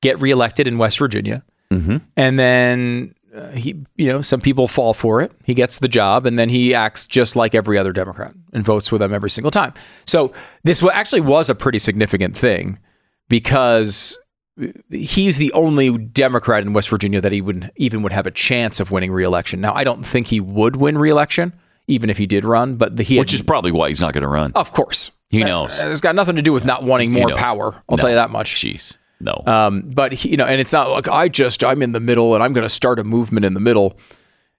get 0.00 0.18
reelected 0.20 0.66
in 0.66 0.78
West 0.78 0.98
Virginia. 0.98 1.44
Mm-hmm. 1.70 1.98
And 2.16 2.38
then 2.38 3.14
uh, 3.34 3.50
he, 3.52 3.84
you 3.96 4.06
know, 4.08 4.20
some 4.20 4.40
people 4.40 4.66
fall 4.68 4.92
for 4.94 5.20
it. 5.20 5.32
He 5.44 5.54
gets 5.54 5.78
the 5.78 5.88
job 5.88 6.26
and 6.26 6.38
then 6.38 6.48
he 6.48 6.74
acts 6.74 7.06
just 7.06 7.36
like 7.36 7.54
every 7.54 7.78
other 7.78 7.92
Democrat 7.92 8.34
and 8.52 8.64
votes 8.64 8.90
with 8.90 9.00
them 9.00 9.14
every 9.14 9.30
single 9.30 9.50
time. 9.50 9.72
So 10.06 10.32
this 10.64 10.82
actually 10.92 11.20
was 11.20 11.48
a 11.48 11.54
pretty 11.54 11.78
significant 11.78 12.36
thing 12.36 12.78
because 13.28 14.18
he's 14.90 15.38
the 15.38 15.52
only 15.52 15.96
Democrat 15.96 16.62
in 16.64 16.72
West 16.72 16.88
Virginia 16.90 17.20
that 17.20 17.32
he 17.32 17.40
would 17.40 17.70
even 17.76 18.02
would 18.02 18.12
have 18.12 18.26
a 18.26 18.30
chance 18.30 18.80
of 18.80 18.90
winning 18.90 19.12
re-election. 19.12 19.60
Now, 19.60 19.72
I 19.74 19.84
don't 19.84 20.04
think 20.04 20.26
he 20.26 20.40
would 20.40 20.76
win 20.76 20.98
re-election 20.98 21.52
even 21.86 22.10
if 22.10 22.18
he 22.18 22.26
did 22.26 22.44
run, 22.44 22.76
but 22.76 22.96
the, 22.96 23.02
he 23.02 23.16
had- 23.16 23.20
Which 23.20 23.34
is 23.34 23.42
probably 23.42 23.72
why 23.72 23.88
he's 23.88 24.00
not 24.00 24.12
going 24.12 24.22
to 24.22 24.28
run. 24.28 24.52
of 24.54 24.72
course. 24.72 25.10
He 25.28 25.44
knows. 25.44 25.78
It's 25.80 26.00
got 26.00 26.16
nothing 26.16 26.34
to 26.36 26.42
do 26.42 26.52
with 26.52 26.64
not 26.64 26.82
wanting 26.82 27.12
more 27.12 27.30
power. 27.36 27.72
I'll 27.88 27.96
No. 27.96 28.00
tell 28.00 28.10
you 28.10 28.16
that 28.16 28.30
much. 28.30 28.56
Jeez. 28.56 28.96
No. 29.20 29.42
Um, 29.46 29.82
but 29.94 30.12
he, 30.12 30.30
you 30.30 30.36
know, 30.36 30.46
and 30.46 30.60
it's 30.60 30.72
not 30.72 30.90
like 30.90 31.08
I 31.08 31.28
just 31.28 31.62
I'm 31.62 31.82
in 31.82 31.92
the 31.92 32.00
middle 32.00 32.34
and 32.34 32.42
I'm 32.42 32.52
going 32.52 32.64
to 32.64 32.68
start 32.70 32.98
a 32.98 33.04
movement 33.04 33.44
in 33.44 33.54
the 33.54 33.60
middle. 33.60 33.96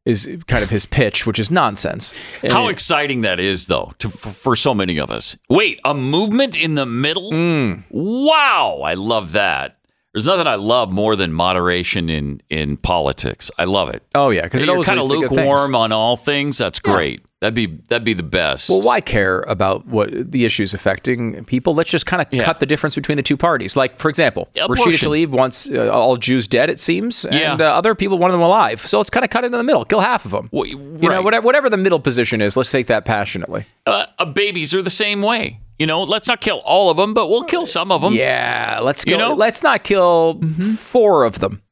Is 0.04 0.28
kind 0.48 0.64
of 0.64 0.72
his 0.72 0.88
pitch, 0.88 1.28
which 1.28 1.38
is 1.38 1.52
nonsense. 1.52 2.16
How 2.50 2.64
And- 2.64 2.72
exciting 2.72 3.22
that 3.22 3.40
is, 3.40 3.68
though, 3.68 3.92
to, 4.00 4.10
for, 4.10 4.30
for 4.30 4.56
so 4.56 4.74
many 4.74 4.98
of 4.98 5.12
us. 5.12 5.38
Wait, 5.48 5.80
a 5.86 5.94
movement 5.94 6.58
in 6.58 6.74
the 6.74 6.88
middle? 6.88 7.30
Hmm. 7.30 7.82
Wow, 7.92 8.82
I 8.84 8.96
love 8.96 9.34
that. 9.34 9.78
There's 10.14 10.26
nothing 10.26 10.48
I 10.48 10.56
love 10.56 10.92
more 10.92 11.16
than 11.16 11.32
moderation 11.32 12.10
in 12.10 12.42
in 12.50 12.78
politics. 12.78 13.52
I 13.60 13.66
love 13.66 13.90
it. 13.90 14.04
Oh 14.16 14.30
yeah, 14.32 14.42
because 14.42 14.64
it 14.64 14.70
always 14.70 14.88
kind 14.88 15.00
of 15.00 15.08
leads 15.08 15.22
to 15.24 15.30
good 15.30 15.38
lukewarm 15.38 15.76
on 15.76 15.92
all 15.92 16.18
things. 16.18 16.58
That's 16.58 16.80
great. 16.80 17.22
That'd 17.42 17.56
be 17.56 17.66
that'd 17.90 18.04
be 18.04 18.14
the 18.14 18.22
best. 18.22 18.70
Well, 18.70 18.82
why 18.82 19.02
care 19.02 19.42
about 19.48 19.88
what 19.88 20.32
the 20.32 20.46
issues 20.46 20.76
affecting 20.76 21.44
people? 21.46 21.74
Let's 21.74 21.90
just 21.90 22.06
kind 22.06 22.22
of 22.22 22.28
Yeah. 22.32 22.44
cut 22.44 22.60
the 22.60 22.68
difference 22.68 22.94
between 22.94 23.16
the 23.16 23.24
two 23.24 23.36
parties. 23.36 23.76
Like, 23.76 23.98
for 24.00 24.10
example, 24.10 24.48
Abortion. 24.62 24.92
Rashida 24.92 25.08
Tlaib 25.26 25.30
wants 25.30 25.68
uh, 25.68 25.90
all 25.90 26.18
Jews 26.18 26.48
dead, 26.48 26.70
it 26.70 26.80
seems, 26.80 27.26
Yeah. 27.32 27.54
and 27.54 27.62
uh, 27.62 27.76
other 27.76 27.96
people 27.96 28.20
want 28.20 28.32
them 28.32 28.42
alive. 28.42 28.86
So 28.86 29.00
let's 29.00 29.10
kind 29.10 29.24
of 29.24 29.32
cut 29.32 29.44
it 29.44 29.48
in 29.48 29.54
the 29.54 29.64
middle, 29.64 29.86
kill 29.86 30.02
half 30.02 30.24
of 30.24 30.30
them. 30.32 30.50
Well, 30.52 30.68
You 30.68 30.78
know, 30.78 31.24
whatever, 31.24 31.44
whatever 31.44 31.68
the 31.68 31.78
middle 31.78 32.00
position 32.00 32.42
is, 32.42 32.56
let's 32.56 32.70
take 32.72 32.86
that 32.88 33.06
passionately. 33.06 33.66
uh, 33.88 34.06
uh, 34.20 34.26
babies 34.26 34.76
are 34.76 34.84
the 34.84 34.92
same 34.92 35.24
way. 35.24 35.62
You 35.80 35.88
know, 35.88 36.04
let's 36.04 36.28
not 36.28 36.42
kill 36.42 36.60
all 36.64 36.92
of 36.92 36.98
them, 36.98 37.16
but 37.16 37.28
we'll 37.28 37.46
kill 37.46 37.66
some 37.66 37.92
of 37.92 38.04
them. 38.04 38.14
Yeah, 38.14 38.82
let's 38.84 39.04
You 39.08 39.18
know? 39.18 39.34
let's 39.34 39.64
not 39.64 39.84
kill 39.84 40.40
four 40.78 41.24
of 41.24 41.40
them. 41.40 41.64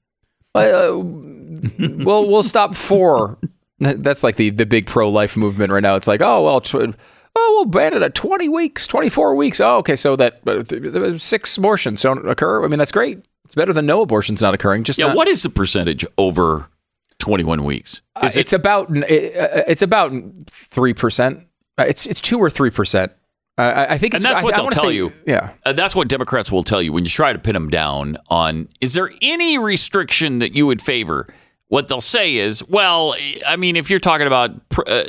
Uh, 0.56 0.94
we'll 0.98 2.28
we'll 2.28 2.42
stop 2.42 2.74
four. 2.74 3.38
That's 3.80 4.24
like 4.24 4.36
the 4.36 4.50
the 4.50 4.66
big 4.66 4.86
pro 4.88 5.10
life 5.10 5.36
movement 5.38 5.72
right 5.72 5.84
now. 5.84 5.96
It's 5.96 6.08
like, 6.08 6.22
oh 6.22 6.44
well, 6.44 6.62
tw- 6.62 6.76
oh 7.36 7.54
we'll 7.56 7.66
ban 7.66 7.94
it 7.94 8.02
at 8.02 8.14
twenty 8.16 8.50
weeks, 8.50 8.88
twenty 8.88 9.10
four 9.10 9.36
weeks. 9.36 9.60
Oh, 9.60 9.78
okay, 9.78 9.96
so 9.96 10.16
that 10.18 10.42
uh, 10.46 10.64
th- 10.64 10.82
th- 10.94 11.22
six 11.22 11.56
abortions 11.58 12.02
don't 12.02 12.28
occur. 12.30 12.64
I 12.64 12.68
mean, 12.68 12.80
that's 12.80 12.92
great. 12.92 13.20
It's 13.46 13.56
better 13.56 13.74
than 13.74 13.86
no 13.86 14.02
abortions 14.02 14.42
not 14.42 14.54
occurring. 14.54 14.84
Just 14.84 15.00
Yeah, 15.00 15.08
not- 15.08 15.16
what 15.18 15.28
is 15.28 15.44
the 15.44 15.50
percentage 15.50 16.06
over 16.18 16.70
21 17.20 17.64
weeks? 17.64 18.02
Uh, 18.16 18.26
Is 18.28 18.38
it's 18.38 18.54
about 18.54 18.96
it, 18.96 19.36
uh, 19.38 19.64
it's 19.68 19.82
about 19.82 20.12
three 20.48 20.94
percent. 20.94 21.46
Uh, 21.78 21.86
It's 21.88 22.06
it's 22.06 22.22
two 22.22 22.38
or 22.40 22.50
three 22.50 22.70
percent. 22.72 23.12
I 23.58 23.96
I 23.96 23.98
think, 23.98 24.14
And 24.14 24.24
that's 24.24 24.42
what 24.44 24.54
I 24.54 24.58
they'll 24.58 24.66
wanna 24.66 24.76
tell 24.76 24.84
say- 24.90 24.96
you. 24.96 25.12
Yeah, 25.26 25.50
Uh, 25.66 25.74
that's 25.74 25.94
what 25.96 26.08
Democrats 26.08 26.52
will 26.52 26.64
tell 26.64 26.82
you 26.82 26.94
when 26.94 27.04
you 27.04 27.10
try 27.10 27.34
to 27.34 27.40
pin 27.40 27.54
them 27.54 27.70
down 27.70 28.18
on 28.30 28.68
is 28.82 28.94
there 28.94 29.12
any 29.22 29.58
restriction 29.58 30.40
that 30.40 30.54
you 30.56 30.66
would 30.66 30.82
favor? 30.82 31.28
What 31.70 31.88
they'll 31.88 32.02
say 32.02 32.36
is, 32.36 32.68
well, 32.68 33.16
I 33.48 33.56
mean, 33.56 33.76
if 33.76 33.90
you're 33.90 34.00
talking 34.00 34.28
about 34.28 34.68
pr- 34.70 34.82
uh, 34.88 35.04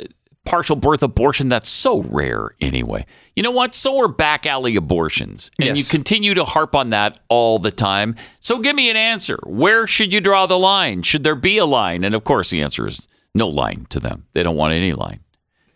partial 0.45 0.75
birth 0.75 1.03
abortion, 1.03 1.49
that's 1.49 1.69
so 1.69 2.01
rare 2.03 2.51
anyway. 2.61 3.05
You 3.35 3.43
know 3.43 3.51
what? 3.51 3.75
So 3.75 3.99
are 3.99 4.07
back 4.07 4.45
alley 4.45 4.75
abortions. 4.75 5.51
And 5.59 5.77
you 5.77 5.83
continue 5.83 6.33
to 6.33 6.43
harp 6.43 6.75
on 6.75 6.89
that 6.91 7.19
all 7.29 7.59
the 7.59 7.71
time. 7.71 8.15
So 8.39 8.59
give 8.59 8.75
me 8.75 8.89
an 8.89 8.95
answer. 8.95 9.39
Where 9.45 9.85
should 9.85 10.13
you 10.13 10.21
draw 10.21 10.45
the 10.45 10.57
line? 10.57 11.01
Should 11.01 11.23
there 11.23 11.35
be 11.35 11.57
a 11.57 11.65
line? 11.65 12.03
And 12.03 12.15
of 12.15 12.23
course, 12.23 12.49
the 12.51 12.61
answer 12.61 12.87
is 12.87 13.07
no 13.33 13.47
line 13.47 13.85
to 13.89 13.99
them. 13.99 14.27
They 14.33 14.43
don't 14.43 14.55
want 14.55 14.73
any 14.73 14.93
line. 14.93 15.21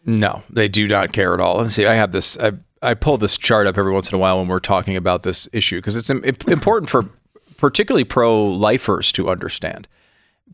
No, 0.06 0.44
they 0.50 0.68
do 0.68 0.88
not 0.88 1.14
care 1.14 1.34
at 1.34 1.40
all. 1.40 1.62
And 1.62 1.72
see, 1.72 1.88
I 1.88 1.96
have 1.96 2.12
this. 2.12 2.38
I 2.38 2.52
I 2.82 2.94
pull 2.94 3.18
this 3.18 3.38
chart 3.40 3.66
up 3.66 3.78
every 3.78 3.92
once 3.92 4.10
in 4.10 4.16
a 4.16 4.20
while 4.20 4.38
when 4.38 4.48
we're 4.48 4.60
talking 4.60 4.96
about 4.96 5.24
this 5.24 5.50
issue 5.52 5.78
because 5.78 5.96
it's 5.96 6.12
important 6.12 6.90
for 6.90 7.10
particularly 7.58 8.04
pro-lifers 8.04 9.12
to 9.14 9.30
understand. 9.30 9.88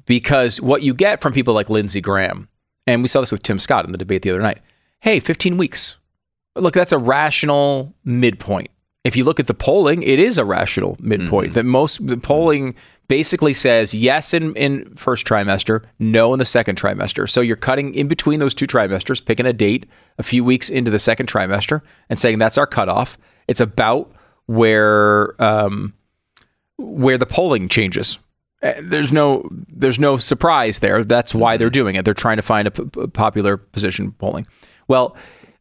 Because 0.06 0.60
what 0.60 0.84
you 0.84 0.94
get 0.94 1.22
from 1.22 1.34
people 1.34 1.54
like 1.54 1.70
Lindsey 1.70 2.02
Graham, 2.02 2.50
and 2.88 3.02
we 3.02 3.08
saw 3.08 3.20
this 3.20 3.32
with 3.32 3.44
Tim 3.44 3.60
Scott 3.60 3.86
in 3.86 3.92
the 3.92 3.98
debate 3.98 4.24
the 4.24 4.32
other 4.32 4.42
night. 4.42 4.60
Hey, 5.00 5.20
15 5.20 5.58
weeks. 5.58 5.98
Look, 6.56 6.74
that's 6.74 6.92
a 6.92 6.98
rational 6.98 7.94
midpoint. 8.04 8.70
If 9.04 9.16
you 9.16 9.24
look 9.24 9.40
at 9.40 9.48
the 9.48 9.54
polling, 9.54 10.04
it 10.04 10.20
is 10.20 10.38
a 10.38 10.46
rational 10.46 10.96
midpoint. 11.00 11.56
That 11.56 11.66
most 11.66 12.06
the 12.06 12.18
polling 12.18 12.76
basically 13.08 13.54
says 13.54 13.94
yes 13.94 14.34
in, 14.34 14.54
in 14.54 14.96
first 14.96 15.26
trimester, 15.26 15.84
no 15.98 16.34
in 16.34 16.40
the 16.40 16.46
second 16.46 16.78
trimester. 16.78 17.28
So 17.28 17.42
you're 17.42 17.56
cutting 17.56 17.96
in 17.96 18.08
between 18.08 18.40
those 18.40 18.54
two 18.54 18.68
trimesters, 18.68 19.24
picking 19.24 19.46
a 19.46 19.54
date 19.54 19.86
a 20.20 20.24
few 20.24 20.44
weeks 20.44 20.70
into 20.70 20.92
the 20.92 21.00
second 21.00 21.28
trimester, 21.28 21.82
and 22.10 22.20
saying 22.20 22.38
that's 22.38 22.58
our 22.58 22.68
cutoff. 22.68 23.18
It's 23.48 23.60
about 23.60 24.14
where 24.46 25.42
um, 25.44 25.94
where 26.78 27.18
the 27.18 27.26
polling 27.26 27.70
changes. 27.70 28.20
Uh, 28.64 28.74
There's 28.82 29.12
no 29.12 29.48
there's 29.68 29.98
no 30.00 30.18
surprise 30.18 30.80
there. 30.80 31.04
That's 31.04 31.34
why 31.34 31.58
they're 31.58 31.70
doing 31.72 31.96
it. 31.96 32.06
They're 32.06 32.14
trying 32.14 32.38
to 32.38 32.44
find 32.44 32.68
a 32.68 32.72
p- 32.72 33.08
popular 33.08 33.58
position 33.58 34.12
polling. 34.14 34.46
Well, 34.88 35.16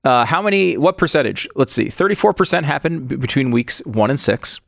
uh, 0.05 0.27
how 0.27 0.43
many? 0.43 0.77
What 0.77 0.99
percentage? 0.99 1.49
Let's 1.55 1.73
see. 1.73 1.89
Thirty 1.89 2.15
four 2.15 2.35
percent 2.35 2.67
happened 2.67 3.09
b- 3.09 3.17
between 3.17 3.51
weeks 3.51 3.81
one 3.87 4.11
and 4.11 4.21
six. 4.21 4.61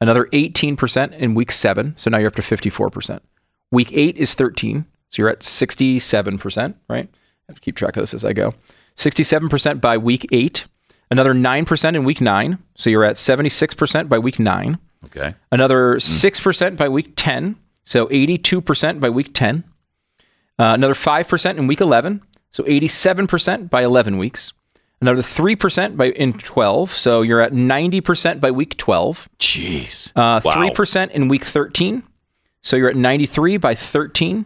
Another 0.00 0.28
eighteen 0.32 0.76
percent 0.76 1.14
in 1.14 1.34
week 1.34 1.50
seven. 1.50 1.94
So 1.96 2.10
now 2.10 2.18
you're 2.18 2.28
up 2.28 2.36
to 2.36 2.42
fifty 2.42 2.70
four 2.70 2.90
percent. 2.90 3.22
Week 3.72 3.90
eight 3.92 4.16
is 4.16 4.34
thirteen. 4.34 4.84
So 5.10 5.22
you're 5.22 5.30
at 5.30 5.42
sixty 5.42 5.98
seven 5.98 6.38
percent. 6.38 6.76
Right. 6.88 7.08
I 7.08 7.42
have 7.48 7.56
to 7.56 7.60
keep 7.60 7.74
track 7.76 7.96
of 7.96 8.02
this 8.02 8.14
as 8.14 8.24
I 8.24 8.32
go. 8.32 8.54
Sixty 8.94 9.24
seven 9.24 9.48
percent 9.48 9.80
by 9.80 9.98
week 9.98 10.26
eight. 10.30 10.66
Another 11.10 11.34
nine 11.34 11.64
percent 11.64 11.96
in 11.96 12.04
week 12.04 12.20
nine. 12.20 12.58
So 12.76 12.88
you're 12.88 13.04
at 13.04 13.18
seventy 13.18 13.48
six 13.48 13.74
percent 13.74 14.08
by 14.08 14.18
week 14.20 14.38
nine 14.38 14.78
Okay. 15.06 15.34
another 15.50 15.96
6% 15.96 16.76
by 16.76 16.86
week 16.88 17.14
10 17.16 17.56
so 17.90 18.06
82% 18.06 19.00
by 19.00 19.10
week 19.10 19.30
10 19.34 19.64
uh, 20.58 20.74
another 20.78 20.94
5% 20.94 21.56
in 21.58 21.66
week 21.66 21.80
11 21.80 22.22
so 22.52 22.64
87% 22.64 23.70
by 23.70 23.82
11 23.84 24.18
weeks. 24.18 24.52
Another 25.00 25.22
3% 25.22 25.96
by 25.96 26.06
in 26.10 26.32
12 26.34 26.90
so 26.94 27.22
you're 27.22 27.40
at 27.40 27.52
90% 27.52 28.40
by 28.40 28.50
week 28.50 28.76
12 28.76 29.28
Jeez. 29.38 30.12
uh, 30.16 30.40
Wow. 30.44 30.54
3% 30.54 31.10
in 31.12 31.28
week 31.28 31.44
13 31.44 32.02
so 32.62 32.76
you're 32.76 32.90
at 32.90 32.96
93 32.96 33.56
by 33.56 33.74
13 33.74 34.44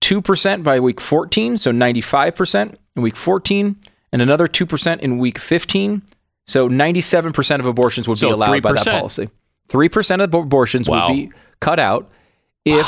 2% 0.00 0.62
by 0.64 0.80
week 0.80 1.00
14 1.00 1.58
so 1.58 1.70
95% 1.70 2.74
in 2.96 3.02
week 3.02 3.16
14 3.16 3.76
and 4.12 4.22
another 4.22 4.46
2% 4.46 4.98
in 5.00 5.18
week 5.18 5.38
15 5.38 6.02
so 6.46 6.68
97% 6.68 7.60
of 7.60 7.66
abortions 7.66 8.08
would 8.08 8.18
So 8.18 8.28
be 8.28 8.32
allowed 8.32 8.62
by 8.62 8.72
that 8.72 8.84
policy. 8.86 9.28
3% 9.68 10.24
of 10.24 10.34
abortions 10.34 10.88
Wow. 10.88 11.08
would 11.08 11.14
be 11.14 11.30
cut 11.60 11.78
out 11.78 12.10
if 12.64 12.86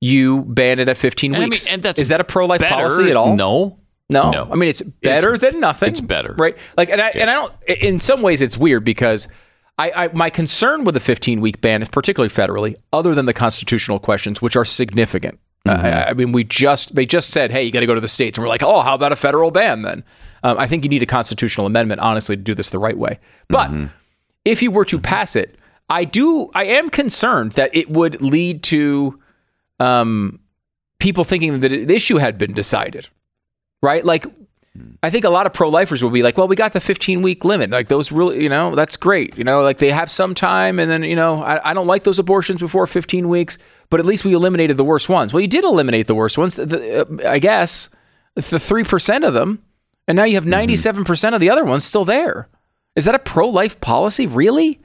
you 0.00 0.44
ban 0.44 0.78
it 0.78 0.88
at 0.88 0.96
15 0.96 1.30
And 1.32 1.36
I 1.36 1.40
mean, 1.40 1.50
weeks 1.50 1.66
and 1.68 1.82
that's 1.82 2.00
is 2.00 2.08
that 2.08 2.20
a 2.20 2.24
pro-life 2.24 2.60
policy 2.60 3.10
at 3.10 3.16
all 3.16 3.34
No. 3.34 3.78
no. 4.10 4.30
No. 4.30 4.48
I 4.50 4.54
mean, 4.54 4.68
it's 4.68 4.82
better 4.82 5.38
than 5.38 5.60
nothing. 5.60 5.88
it's 5.88 6.00
better. 6.00 6.34
right? 6.38 6.56
Like, 6.76 6.90
and 6.90 7.00
I 7.00 7.08
and 7.10 7.30
I 7.30 7.34
don't. 7.34 7.52
In 7.80 8.00
some 8.00 8.20
ways, 8.22 8.40
it's 8.42 8.56
weird 8.58 8.84
because 8.84 9.28
I, 9.78 9.90
I 10.04 10.08
my 10.12 10.30
concern 10.30 10.84
with 10.84 10.94
the 10.94 11.00
15 11.00 11.40
week 11.40 11.60
ban 11.60 11.84
particularly 11.86 12.32
federally, 12.32 12.74
other 12.92 13.14
than 13.14 13.26
the 13.26 13.32
constitutional 13.32 13.98
questions, 13.98 14.42
which 14.42 14.56
are 14.56 14.64
significant. 14.64 15.38
Mm-hmm. 15.66 15.86
I, 15.86 16.08
I 16.10 16.12
mean, 16.12 16.32
we 16.32 16.44
just 16.44 16.94
they 16.94 17.06
just 17.06 17.30
said, 17.30 17.50
hey, 17.50 17.62
you 17.64 17.72
got 17.72 17.80
to 17.80 17.86
go 17.86 17.94
to 17.94 18.00
the 18.00 18.06
states, 18.08 18.36
and 18.36 18.44
we're 18.44 18.50
like, 18.50 18.62
oh, 18.62 18.82
how 18.82 18.94
about 18.94 19.12
a 19.12 19.16
federal 19.16 19.50
ban 19.50 19.80
then? 19.82 20.04
Um, 20.42 20.58
I 20.58 20.66
think 20.66 20.84
you 20.84 20.90
need 20.90 21.02
a 21.02 21.06
constitutional 21.06 21.66
amendment, 21.66 22.02
honestly, 22.02 22.36
to 22.36 22.42
do 22.42 22.54
this 22.54 22.68
the 22.68 22.78
right 22.78 22.98
way. 22.98 23.18
But 23.48 23.70
Mm-hmm. 23.70 23.86
if 24.44 24.60
you 24.62 24.70
were 24.70 24.84
to 24.84 24.98
pass 24.98 25.34
it, 25.34 25.56
I 25.88 26.04
do. 26.04 26.50
I 26.54 26.64
am 26.64 26.90
concerned 26.90 27.52
that 27.52 27.74
it 27.74 27.90
would 27.90 28.22
lead 28.22 28.62
to 28.64 29.20
um, 29.80 30.40
people 30.98 31.24
thinking 31.24 31.60
that 31.60 31.68
the 31.68 31.94
issue 31.94 32.16
had 32.16 32.38
been 32.38 32.54
decided, 32.54 33.08
right? 33.82 34.04
Like, 34.04 34.26
I 35.02 35.10
think 35.10 35.24
a 35.24 35.30
lot 35.30 35.46
of 35.46 35.52
pro-lifers 35.52 36.02
will 36.02 36.10
be 36.10 36.22
like, 36.22 36.38
"Well, 36.38 36.48
we 36.48 36.56
got 36.56 36.72
the 36.72 36.80
15-week 36.80 37.44
limit. 37.44 37.70
Like 37.70 37.88
those 37.88 38.10
really, 38.10 38.42
you 38.42 38.48
know, 38.48 38.74
that's 38.74 38.96
great. 38.96 39.36
You 39.36 39.44
know, 39.44 39.62
like 39.62 39.78
they 39.78 39.90
have 39.90 40.10
some 40.10 40.34
time, 40.34 40.80
and 40.80 40.90
then 40.90 41.02
you 41.02 41.16
know, 41.16 41.42
I, 41.42 41.70
I 41.70 41.74
don't 41.74 41.86
like 41.86 42.04
those 42.04 42.18
abortions 42.18 42.60
before 42.60 42.86
15 42.86 43.28
weeks, 43.28 43.58
but 43.90 44.00
at 44.00 44.06
least 44.06 44.24
we 44.24 44.32
eliminated 44.32 44.76
the 44.76 44.84
worst 44.84 45.08
ones. 45.08 45.32
Well, 45.32 45.42
you 45.42 45.48
did 45.48 45.64
eliminate 45.64 46.06
the 46.06 46.14
worst 46.14 46.38
ones, 46.38 46.56
the, 46.56 47.02
uh, 47.02 47.30
I 47.30 47.38
guess, 47.38 47.90
the 48.34 48.58
three 48.58 48.84
percent 48.84 49.22
of 49.24 49.34
them, 49.34 49.62
and 50.08 50.16
now 50.16 50.24
you 50.24 50.34
have 50.34 50.46
97 50.46 51.04
percent 51.04 51.34
of 51.34 51.40
the 51.40 51.50
other 51.50 51.64
ones 51.64 51.84
still 51.84 52.04
there. 52.04 52.48
Is 52.96 53.04
that 53.04 53.14
a 53.14 53.18
pro-life 53.20 53.80
policy, 53.80 54.26
really? 54.26 54.80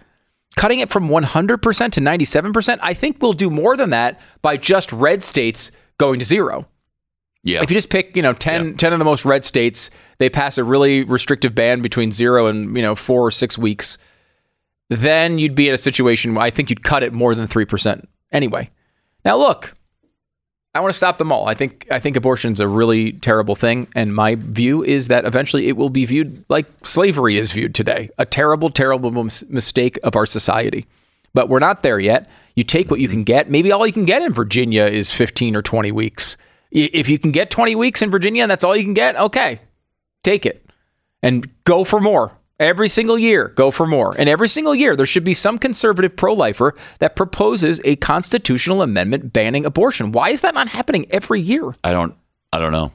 Cutting 0.60 0.82
it 0.82 0.90
from 0.90 1.08
100% 1.08 1.62
to 1.94 2.02
97%, 2.02 2.80
I 2.82 2.94
think 2.94 3.22
we'll 3.22 3.32
do 3.32 3.50
more 3.50 3.78
than 3.78 3.92
that 3.92 4.20
by 4.42 4.58
just 4.58 4.92
red 4.92 5.24
states 5.24 5.72
going 5.98 6.20
to 6.20 6.26
zero. 6.26 6.68
Yeah. 7.44 7.64
If 7.64 7.72
you 7.72 7.78
just 7.78 7.90
pick, 7.90 8.14
you 8.14 8.22
know, 8.22 8.34
10, 8.34 8.76
10 8.76 8.92
of 8.92 9.00
the 9.00 9.06
most 9.06 9.24
red 9.24 9.46
states, 9.46 9.90
they 10.18 10.30
pass 10.30 10.58
a 10.58 10.66
really 10.66 11.06
restrictive 11.06 11.56
ban 11.56 11.82
between 11.82 12.12
zero 12.12 12.48
and, 12.48 12.76
you 12.76 12.82
know, 12.82 12.94
four 12.94 13.26
or 13.26 13.32
six 13.32 13.58
weeks, 13.58 13.98
then 14.90 15.40
you'd 15.40 15.56
be 15.56 15.70
in 15.70 15.74
a 15.74 15.78
situation 15.78 16.36
where 16.36 16.46
I 16.46 16.50
think 16.50 16.70
you'd 16.70 16.84
cut 16.84 17.04
it 17.04 17.14
more 17.14 17.34
than 17.36 17.48
3% 17.48 18.06
anyway. 18.34 18.70
Now, 19.24 19.38
look, 19.38 19.78
I 20.80 20.82
want 20.82 20.94
to 20.94 20.98
stop 20.98 21.18
them 21.18 21.30
all. 21.30 21.46
I 21.46 21.56
think 21.56 21.88
I 21.92 22.00
think 22.00 22.16
abortion's 22.16 22.62
a 22.62 22.68
really 22.68 23.12
terrible 23.12 23.54
thing, 23.54 23.90
and 23.96 24.16
my 24.16 24.36
view 24.36 24.82
is 24.82 25.10
that 25.10 25.26
eventually 25.26 25.68
it 25.68 25.76
will 25.76 25.90
be 25.90 26.06
viewed 26.06 26.46
like 26.48 26.68
slavery 26.84 27.36
is 27.38 27.52
viewed 27.52 27.76
today, 27.76 28.10
a 28.18 28.26
terrible, 28.26 28.70
terrible 28.70 29.12
mis- 29.12 29.44
mistake 29.50 30.00
of 30.04 30.16
our 30.16 30.26
society. 30.26 30.86
But 31.34 31.50
we're 31.50 31.60
not 31.60 31.84
there 31.84 32.00
yet. 32.00 32.30
You 32.56 32.64
take 32.64 32.90
what 32.90 33.02
you 33.02 33.10
can 33.10 33.26
get. 33.26 33.50
Maybe 33.50 33.74
all 33.74 33.86
you 33.86 33.92
can 33.92 34.06
get 34.06 34.22
in 34.22 34.32
Virginia 34.32 34.86
is 34.86 35.12
15 35.12 35.54
or 35.58 35.62
20 35.62 35.92
weeks. 35.92 36.38
If 36.72 37.10
you 37.10 37.20
can 37.20 37.32
get 37.32 37.52
20 37.52 37.76
weeks 37.76 38.02
in 38.02 38.10
Virginia 38.10 38.44
and 38.44 38.50
that's 38.50 38.64
all 38.64 38.74
you 38.74 38.86
can 38.86 38.94
get, 38.94 39.18
okay, 39.18 39.60
take 40.24 40.46
it 40.46 40.66
and 41.22 41.46
go 41.66 41.84
for 41.84 42.00
more. 42.00 42.32
Every 42.60 42.90
single 42.90 43.18
year, 43.18 43.50
go 43.56 43.72
for 43.72 43.88
more. 43.88 44.14
And 44.20 44.28
every 44.28 44.50
single 44.50 44.76
year, 44.76 44.96
there 44.96 45.06
should 45.06 45.24
be 45.24 45.34
some 45.34 45.58
conservative 45.58 46.16
pro 46.16 46.34
lifer 46.34 46.76
that 47.00 47.16
proposes 47.16 47.80
a 47.86 47.96
constitutional 47.98 48.82
amendment 48.82 49.32
banning 49.32 49.66
abortion. 49.66 50.12
Why 50.12 50.32
is 50.32 50.42
that 50.42 50.54
not 50.54 50.68
happening 50.68 51.06
every 51.10 51.40
year? 51.40 51.74
I 51.84 51.92
don't. 51.92 52.16
I 52.52 52.60
don't 52.60 52.74
know. 52.74 52.92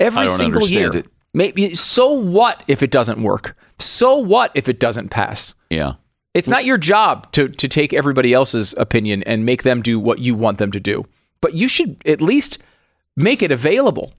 Every 0.00 0.22
I 0.22 0.26
don't 0.26 0.36
single 0.36 0.66
year. 0.66 0.90
it. 0.96 1.06
Maybe 1.32 1.74
so 1.74 2.10
what 2.10 2.64
if 2.66 2.82
it 2.82 2.90
doesn't 2.90 3.22
work? 3.22 3.56
So 3.78 4.16
what 4.16 4.50
if 4.54 4.68
it 4.68 4.80
doesn't 4.80 5.10
pass? 5.10 5.54
Yeah. 5.70 5.94
It's 6.32 6.48
not 6.48 6.64
your 6.64 6.78
job 6.78 7.30
to 7.32 7.48
to 7.48 7.68
take 7.68 7.92
everybody 7.92 8.32
else's 8.32 8.74
opinion 8.76 9.22
and 9.24 9.44
make 9.44 9.62
them 9.62 9.82
do 9.82 10.00
what 10.00 10.18
you 10.18 10.34
want 10.34 10.58
them 10.58 10.72
to 10.72 10.80
do. 10.80 11.06
But 11.40 11.54
you 11.54 11.68
should 11.68 12.04
at 12.04 12.20
least 12.20 12.58
make 13.16 13.42
it 13.42 13.52
available 13.52 14.12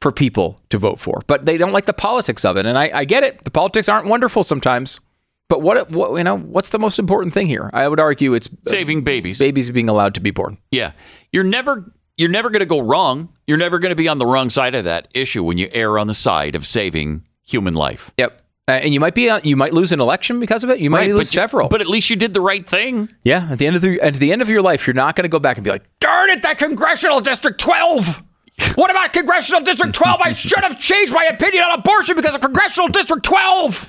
for 0.00 0.12
people 0.12 0.58
to 0.70 0.78
vote 0.78 1.00
for. 1.00 1.22
But 1.26 1.46
they 1.46 1.58
don't 1.58 1.72
like 1.72 1.86
the 1.86 1.92
politics 1.92 2.44
of 2.44 2.56
it, 2.56 2.66
and 2.66 2.78
I, 2.78 2.90
I 2.92 3.04
get 3.04 3.24
it. 3.24 3.42
The 3.44 3.50
politics 3.50 3.88
aren't 3.88 4.06
wonderful 4.06 4.42
sometimes. 4.42 5.00
But 5.48 5.62
what, 5.62 5.90
what 5.90 6.16
you 6.16 6.24
know? 6.24 6.36
What's 6.36 6.70
the 6.70 6.78
most 6.78 6.98
important 6.98 7.32
thing 7.32 7.46
here? 7.46 7.70
I 7.72 7.86
would 7.86 8.00
argue 8.00 8.34
it's 8.34 8.48
Saving 8.66 9.02
babies. 9.02 9.38
babies 9.38 9.70
being 9.70 9.88
allowed 9.88 10.14
to 10.14 10.20
be 10.20 10.32
born. 10.32 10.58
Yeah. 10.72 10.92
You're 11.32 11.44
never 11.44 11.92
you're 12.16 12.30
never 12.30 12.50
going 12.50 12.60
to 12.60 12.66
go 12.66 12.80
wrong. 12.80 13.28
You're 13.46 13.58
never 13.58 13.78
going 13.78 13.90
to 13.90 13.96
be 13.96 14.08
on 14.08 14.18
the 14.18 14.26
wrong 14.26 14.50
side 14.50 14.74
of 14.74 14.84
that 14.84 15.08
issue 15.14 15.44
when 15.44 15.58
you 15.58 15.68
err 15.72 15.98
on 15.98 16.08
the 16.08 16.14
side 16.14 16.56
of 16.56 16.66
saving 16.66 17.22
human 17.44 17.74
life. 17.74 18.12
Yep. 18.18 18.42
Uh, 18.68 18.72
and 18.72 18.92
you 18.92 18.98
might 18.98 19.14
be 19.14 19.30
uh, 19.30 19.38
you 19.44 19.54
might 19.54 19.72
lose 19.72 19.92
an 19.92 20.00
election 20.00 20.40
because 20.40 20.64
of 20.64 20.70
it. 20.70 20.80
You 20.80 20.90
might 20.90 21.06
lose 21.06 21.18
but, 21.18 21.26
several. 21.28 21.68
But 21.68 21.80
at 21.80 21.86
least 21.86 22.10
you 22.10 22.16
did 22.16 22.34
the 22.34 22.40
right 22.40 22.66
thing. 22.66 23.08
Yeah, 23.22 23.48
at 23.52 23.58
the 23.58 23.66
end 23.68 23.76
of 23.76 23.82
the 23.82 24.00
at 24.00 24.14
the 24.14 24.32
end 24.32 24.42
of 24.42 24.48
your 24.48 24.62
life, 24.62 24.88
you're 24.88 24.94
not 24.94 25.14
going 25.14 25.22
to 25.22 25.28
go 25.28 25.38
back 25.38 25.56
and 25.56 25.62
be 25.62 25.70
like, 25.70 25.84
"Darn 26.00 26.30
it, 26.30 26.42
that 26.42 26.58
congressional 26.58 27.20
district 27.20 27.60
12. 27.60 28.24
What 28.74 28.90
about 28.90 29.12
congressional 29.12 29.60
district 29.62 29.94
12? 29.94 30.20
I 30.22 30.32
should 30.32 30.62
have 30.64 30.78
changed 30.80 31.12
my 31.12 31.24
opinion 31.24 31.64
on 31.64 31.78
abortion 31.78 32.16
because 32.16 32.34
of 32.34 32.40
congressional 32.40 32.88
district 32.88 33.24
12." 33.24 33.88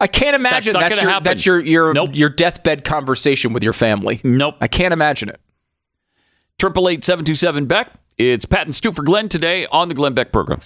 I 0.00 0.08
can't 0.08 0.34
imagine 0.34 0.72
That's 0.72 0.82
not 0.82 0.88
that's, 0.88 1.00
your 1.00 1.10
happen. 1.10 1.24
that's 1.24 1.46
your 1.46 1.60
your 1.60 1.94
Nope. 1.94 2.10
your 2.14 2.28
deathbed 2.28 2.82
conversation 2.82 3.52
with 3.52 3.62
your 3.62 3.72
family. 3.72 4.20
Nope. 4.24 4.56
I 4.60 4.66
can't 4.66 4.92
imagine 4.92 5.28
it. 5.28 5.40
Triple 6.58 6.88
eight 6.88 7.04
seven 7.04 7.24
two 7.24 7.36
seven 7.36 7.66
Beck. 7.66 7.92
It's 8.18 8.44
Pat 8.44 8.66
and 8.66 8.74
Stu 8.74 8.90
for 8.90 9.02
Glenn 9.04 9.28
today 9.28 9.66
on 9.66 9.86
the 9.86 9.94
Glenn 9.94 10.12
Beck 10.14 10.32
program. 10.32 10.58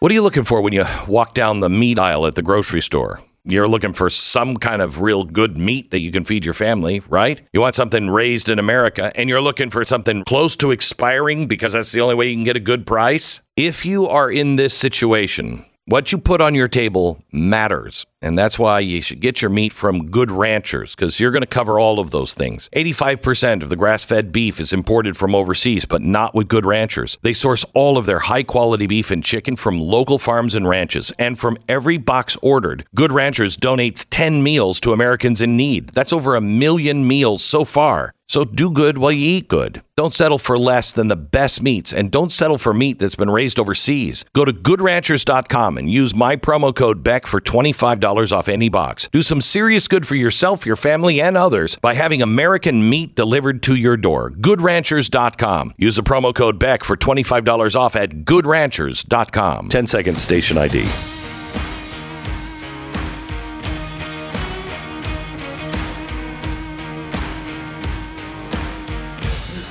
What 0.00 0.10
are 0.10 0.14
you 0.14 0.22
looking 0.22 0.44
for 0.44 0.60
when 0.60 0.72
you 0.72 0.84
walk 1.06 1.32
down 1.34 1.60
the 1.60 1.70
meat 1.70 1.98
aisle 1.98 2.26
at 2.26 2.34
the 2.34 2.42
grocery 2.42 2.82
store? 2.82 3.20
You're 3.48 3.68
looking 3.68 3.92
for 3.92 4.10
some 4.10 4.56
kind 4.56 4.82
of 4.82 5.00
real 5.00 5.22
good 5.22 5.56
meat 5.56 5.92
that 5.92 6.00
you 6.00 6.10
can 6.10 6.24
feed 6.24 6.44
your 6.44 6.52
family, 6.52 7.00
right? 7.08 7.40
You 7.52 7.60
want 7.60 7.76
something 7.76 8.10
raised 8.10 8.48
in 8.48 8.58
America, 8.58 9.12
and 9.14 9.28
you're 9.28 9.40
looking 9.40 9.70
for 9.70 9.84
something 9.84 10.24
close 10.24 10.56
to 10.56 10.72
expiring 10.72 11.46
because 11.46 11.72
that's 11.72 11.92
the 11.92 12.00
only 12.00 12.16
way 12.16 12.28
you 12.28 12.34
can 12.34 12.42
get 12.42 12.56
a 12.56 12.60
good 12.60 12.88
price. 12.88 13.42
If 13.56 13.86
you 13.86 14.08
are 14.08 14.28
in 14.28 14.56
this 14.56 14.74
situation, 14.74 15.64
what 15.84 16.10
you 16.10 16.18
put 16.18 16.40
on 16.40 16.56
your 16.56 16.66
table 16.66 17.22
matters. 17.30 18.04
And 18.22 18.38
that's 18.38 18.58
why 18.58 18.80
you 18.80 19.02
should 19.02 19.20
get 19.20 19.42
your 19.42 19.50
meat 19.50 19.72
from 19.72 20.10
good 20.10 20.30
ranchers 20.30 20.94
because 20.94 21.20
you're 21.20 21.30
going 21.30 21.42
to 21.42 21.46
cover 21.46 21.78
all 21.78 22.00
of 22.00 22.10
those 22.10 22.34
things. 22.34 22.70
85% 22.74 23.62
of 23.62 23.68
the 23.68 23.76
grass 23.76 24.04
fed 24.04 24.32
beef 24.32 24.58
is 24.58 24.72
imported 24.72 25.16
from 25.16 25.34
overseas, 25.34 25.84
but 25.84 26.02
not 26.02 26.34
with 26.34 26.48
good 26.48 26.64
ranchers. 26.64 27.18
They 27.22 27.34
source 27.34 27.64
all 27.74 27.98
of 27.98 28.06
their 28.06 28.20
high 28.20 28.42
quality 28.42 28.86
beef 28.86 29.10
and 29.10 29.22
chicken 29.22 29.54
from 29.54 29.80
local 29.80 30.18
farms 30.18 30.54
and 30.54 30.66
ranches. 30.68 31.12
And 31.18 31.38
from 31.38 31.58
every 31.68 31.98
box 31.98 32.36
ordered, 32.40 32.86
Good 32.94 33.12
Ranchers 33.12 33.56
donates 33.56 34.06
10 34.08 34.42
meals 34.42 34.80
to 34.80 34.92
Americans 34.92 35.40
in 35.40 35.56
need. 35.56 35.90
That's 35.90 36.12
over 36.12 36.34
a 36.34 36.40
million 36.40 37.06
meals 37.06 37.44
so 37.44 37.64
far. 37.64 38.12
So 38.28 38.44
do 38.44 38.70
good 38.72 38.98
while 38.98 39.12
you 39.12 39.36
eat 39.36 39.48
good. 39.48 39.82
Don't 39.96 40.12
settle 40.12 40.38
for 40.38 40.58
less 40.58 40.90
than 40.90 41.08
the 41.08 41.16
best 41.16 41.62
meats 41.62 41.92
and 41.92 42.10
don't 42.10 42.32
settle 42.32 42.58
for 42.58 42.74
meat 42.74 42.98
that's 42.98 43.14
been 43.14 43.30
raised 43.30 43.58
overseas. 43.58 44.24
Go 44.34 44.44
to 44.44 44.52
goodranchers.com 44.52 45.78
and 45.78 45.90
use 45.90 46.14
my 46.14 46.34
promo 46.36 46.74
code 46.74 47.04
BECK 47.04 47.26
for 47.26 47.40
$25 47.40 48.00
off 48.06 48.48
any 48.48 48.68
box. 48.68 49.08
Do 49.12 49.22
some 49.22 49.40
serious 49.40 49.88
good 49.88 50.06
for 50.06 50.14
yourself, 50.14 50.64
your 50.64 50.76
family, 50.76 51.20
and 51.20 51.36
others 51.36 51.76
by 51.76 51.94
having 51.94 52.22
American 52.22 52.88
meat 52.88 53.14
delivered 53.14 53.62
to 53.64 53.74
your 53.74 53.96
door. 53.96 54.30
Goodranchers.com. 54.30 55.74
Use 55.76 55.96
the 55.96 56.02
promo 56.02 56.34
code 56.34 56.58
BECK 56.58 56.84
for 56.84 56.96
$25 56.96 57.76
off 57.76 57.96
at 57.96 58.10
goodranchers.com. 58.24 59.68
10 59.68 59.86
second 59.86 60.16
station 60.20 60.56
ID. 60.56 60.88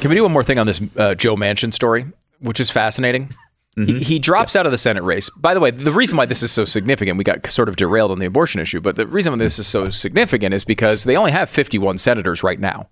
Can 0.05 0.09
we 0.09 0.15
do 0.15 0.21
one 0.21 0.33
more 0.33 0.43
thing 0.43 0.59
on 0.59 0.67
this 0.67 0.79
uh, 0.97 1.15
Joe 1.15 1.35
Manchin 1.35 1.73
story, 1.73 2.05
which 2.39 2.59
is 2.59 2.69
fascinating? 2.69 3.31
He, 3.75 3.81
mm-hmm. 3.81 3.97
he 3.97 4.19
drops 4.19 4.55
out 4.55 4.65
of 4.65 4.71
the 4.71 4.77
Senate 4.77 5.03
race. 5.03 5.29
By 5.31 5.53
the 5.53 5.59
way, 5.59 5.69
the 5.69 5.91
reason 5.91 6.17
why 6.17 6.25
this 6.25 6.41
is 6.41 6.49
so 6.49 6.63
significant, 6.63 7.17
we 7.17 7.25
got 7.25 7.51
sort 7.51 7.67
of 7.67 7.75
derailed 7.75 8.09
on 8.09 8.19
the 8.19 8.25
abortion 8.25 8.61
issue, 8.61 8.79
but 8.79 8.95
the 8.95 9.05
reason 9.05 9.33
why 9.33 9.37
this 9.37 9.59
is 9.59 9.67
so 9.67 9.89
significant 9.89 10.53
is 10.53 10.63
because 10.63 11.03
they 11.03 11.17
only 11.17 11.31
have 11.31 11.49
51 11.49 11.97
senators 11.97 12.41
right 12.41 12.59
now. 12.59 12.87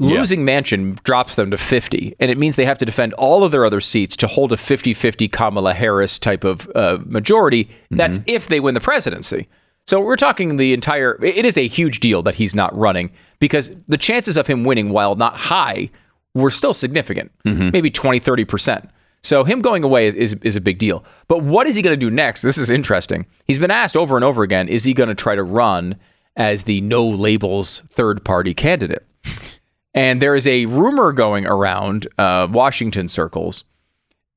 Losing 0.00 0.46
Manchin 0.46 1.02
drops 1.02 1.34
them 1.34 1.50
to 1.50 1.58
50, 1.58 2.14
and 2.20 2.30
it 2.30 2.38
means 2.38 2.54
they 2.54 2.66
have 2.66 2.78
to 2.78 2.84
defend 2.84 3.14
all 3.14 3.42
of 3.42 3.50
their 3.50 3.64
other 3.64 3.80
seats 3.80 4.16
to 4.18 4.28
hold 4.28 4.52
a 4.52 4.56
50 4.56 4.94
50 4.94 5.26
Kamala 5.26 5.74
Harris 5.74 6.20
type 6.20 6.44
of 6.44 6.70
uh, 6.76 6.98
majority. 7.04 7.68
That's 7.90 8.18
mm-hmm. 8.18 8.30
if 8.30 8.46
they 8.46 8.60
win 8.60 8.74
the 8.74 8.80
presidency. 8.80 9.48
So 9.88 10.00
we're 10.00 10.16
talking 10.16 10.56
the 10.56 10.72
entire. 10.72 11.18
It 11.24 11.44
is 11.44 11.56
a 11.56 11.66
huge 11.66 11.98
deal 11.98 12.22
that 12.22 12.36
he's 12.36 12.54
not 12.54 12.76
running 12.76 13.10
because 13.40 13.74
the 13.88 13.96
chances 13.96 14.36
of 14.36 14.46
him 14.46 14.62
winning, 14.62 14.90
while 14.90 15.16
not 15.16 15.36
high, 15.36 15.90
were 16.32 16.50
still 16.50 16.74
significant, 16.74 17.32
mm-hmm. 17.44 17.70
maybe 17.72 17.90
20, 17.90 18.20
30%. 18.20 18.90
So 19.28 19.44
him 19.44 19.60
going 19.60 19.84
away 19.84 20.06
is, 20.06 20.14
is, 20.14 20.32
is 20.40 20.56
a 20.56 20.60
big 20.60 20.78
deal. 20.78 21.04
But 21.28 21.42
what 21.42 21.66
is 21.66 21.74
he 21.74 21.82
going 21.82 21.92
to 21.92 22.00
do 22.00 22.10
next? 22.10 22.40
This 22.40 22.56
is 22.56 22.70
interesting. 22.70 23.26
He's 23.46 23.58
been 23.58 23.70
asked 23.70 23.94
over 23.94 24.16
and 24.16 24.24
over 24.24 24.42
again 24.42 24.68
is 24.68 24.84
he 24.84 24.94
going 24.94 25.10
to 25.10 25.14
try 25.14 25.34
to 25.34 25.42
run 25.42 25.96
as 26.34 26.62
the 26.62 26.80
no 26.80 27.06
labels 27.06 27.82
third 27.90 28.24
party 28.24 28.54
candidate? 28.54 29.06
And 29.94 30.22
there 30.22 30.36
is 30.36 30.46
a 30.46 30.66
rumor 30.66 31.12
going 31.12 31.44
around 31.44 32.06
uh, 32.18 32.46
Washington 32.48 33.08
circles, 33.08 33.64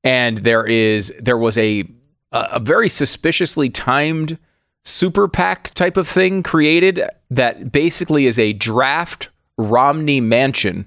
and 0.02 0.38
there 0.38 0.66
is 0.66 1.12
there 1.20 1.38
was 1.38 1.56
a 1.56 1.84
a 2.32 2.48
a 2.52 2.58
very 2.58 2.88
suspiciously 2.88 3.68
timed 3.68 4.38
super 4.82 5.28
PAC 5.28 5.72
type 5.74 5.96
of 5.96 6.08
thing 6.08 6.42
created 6.42 7.02
that 7.30 7.70
basically 7.70 8.26
is 8.26 8.40
a 8.40 8.54
draft 8.54 9.28
Romney 9.56 10.20
Manchin 10.20 10.86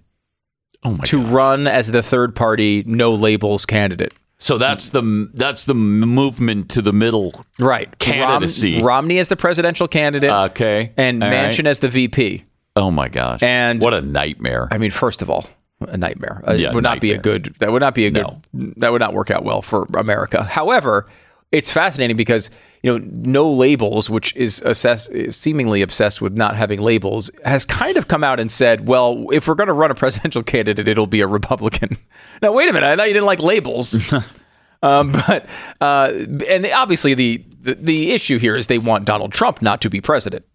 Oh 0.85 0.91
my 0.91 1.03
to 1.05 1.21
run 1.21 1.67
as 1.67 1.91
the 1.91 2.01
third 2.03 2.35
party 2.35 2.83
no 2.85 3.11
labels 3.13 3.65
candidate. 3.65 4.13
So 4.37 4.57
that's 4.57 4.89
the 4.91 5.29
that's 5.33 5.65
the 5.65 5.73
movement 5.73 6.69
to 6.71 6.81
the 6.81 6.93
middle. 6.93 7.43
Right, 7.59 7.97
Candidacy. 7.99 8.75
Rom- 8.75 8.85
Romney 8.85 9.17
as 9.19 9.29
the 9.29 9.35
presidential 9.35 9.87
candidate, 9.87 10.29
Okay. 10.31 10.91
and 10.97 11.23
All 11.23 11.29
right. 11.29 11.49
Manchin 11.49 11.65
as 11.65 11.79
the 11.79 11.89
VP. 11.89 12.43
Oh 12.75 12.91
my 12.91 13.07
gosh. 13.09 13.41
And- 13.41 13.81
what 13.81 13.93
a 13.93 14.01
nightmare. 14.01 14.67
I 14.71 14.77
mean, 14.77 14.91
first 14.91 15.21
of 15.21 15.29
all, 15.29 15.47
a 15.81 15.97
nightmare. 15.97 16.43
Uh, 16.47 16.53
Yeah, 16.53 16.69
it 16.69 16.75
would 16.75 16.83
not 16.83 16.99
be 16.99 17.13
a 17.13 17.17
good. 17.17 17.55
That 17.59 17.71
would 17.71 17.81
not 17.81 17.95
be 17.95 18.05
a 18.05 18.11
good. 18.11 18.25
No. 18.53 18.73
That 18.77 18.91
would 18.91 18.99
not 19.01 19.13
work 19.13 19.31
out 19.31 19.43
well 19.43 19.61
for 19.61 19.87
America. 19.95 20.43
However, 20.43 21.07
it's 21.51 21.71
fascinating 21.71 22.17
because 22.17 22.49
you 22.85 22.99
know, 22.99 23.03
no 23.11 23.51
labels, 23.51 24.11
which 24.11 24.35
is 24.35 24.61
assess, 24.61 25.09
seemingly 25.31 25.81
obsessed 25.81 26.21
with 26.21 26.33
not 26.37 26.55
having 26.55 26.79
labels, 26.79 27.31
has 27.43 27.65
kind 27.65 27.97
of 27.97 28.07
come 28.07 28.23
out 28.23 28.39
and 28.39 28.51
said, 28.51 28.87
"Well, 28.87 29.25
if 29.31 29.47
we're 29.47 29.55
going 29.55 29.69
to 29.69 29.73
run 29.73 29.89
a 29.89 29.95
presidential 30.03 30.43
candidate, 30.43 30.87
it'll 30.87 31.07
be 31.07 31.21
a 31.21 31.27
Republican." 31.27 31.97
now, 32.43 32.53
wait 32.53 32.69
a 32.69 32.73
minute. 32.73 32.85
I 32.85 32.95
thought 32.95 33.07
you 33.07 33.15
didn't 33.15 33.25
like 33.25 33.39
labels. 33.39 34.13
um, 34.83 35.13
but 35.13 35.47
uh, 35.81 36.11
and 36.47 36.67
obviously 36.67 37.15
the, 37.15 37.43
the 37.59 37.73
the 37.73 38.11
issue 38.11 38.37
here 38.37 38.53
is 38.53 38.67
they 38.67 38.77
want 38.77 39.05
Donald 39.05 39.33
Trump 39.33 39.63
not 39.63 39.81
to 39.81 39.89
be 39.89 39.99
president. 39.99 40.45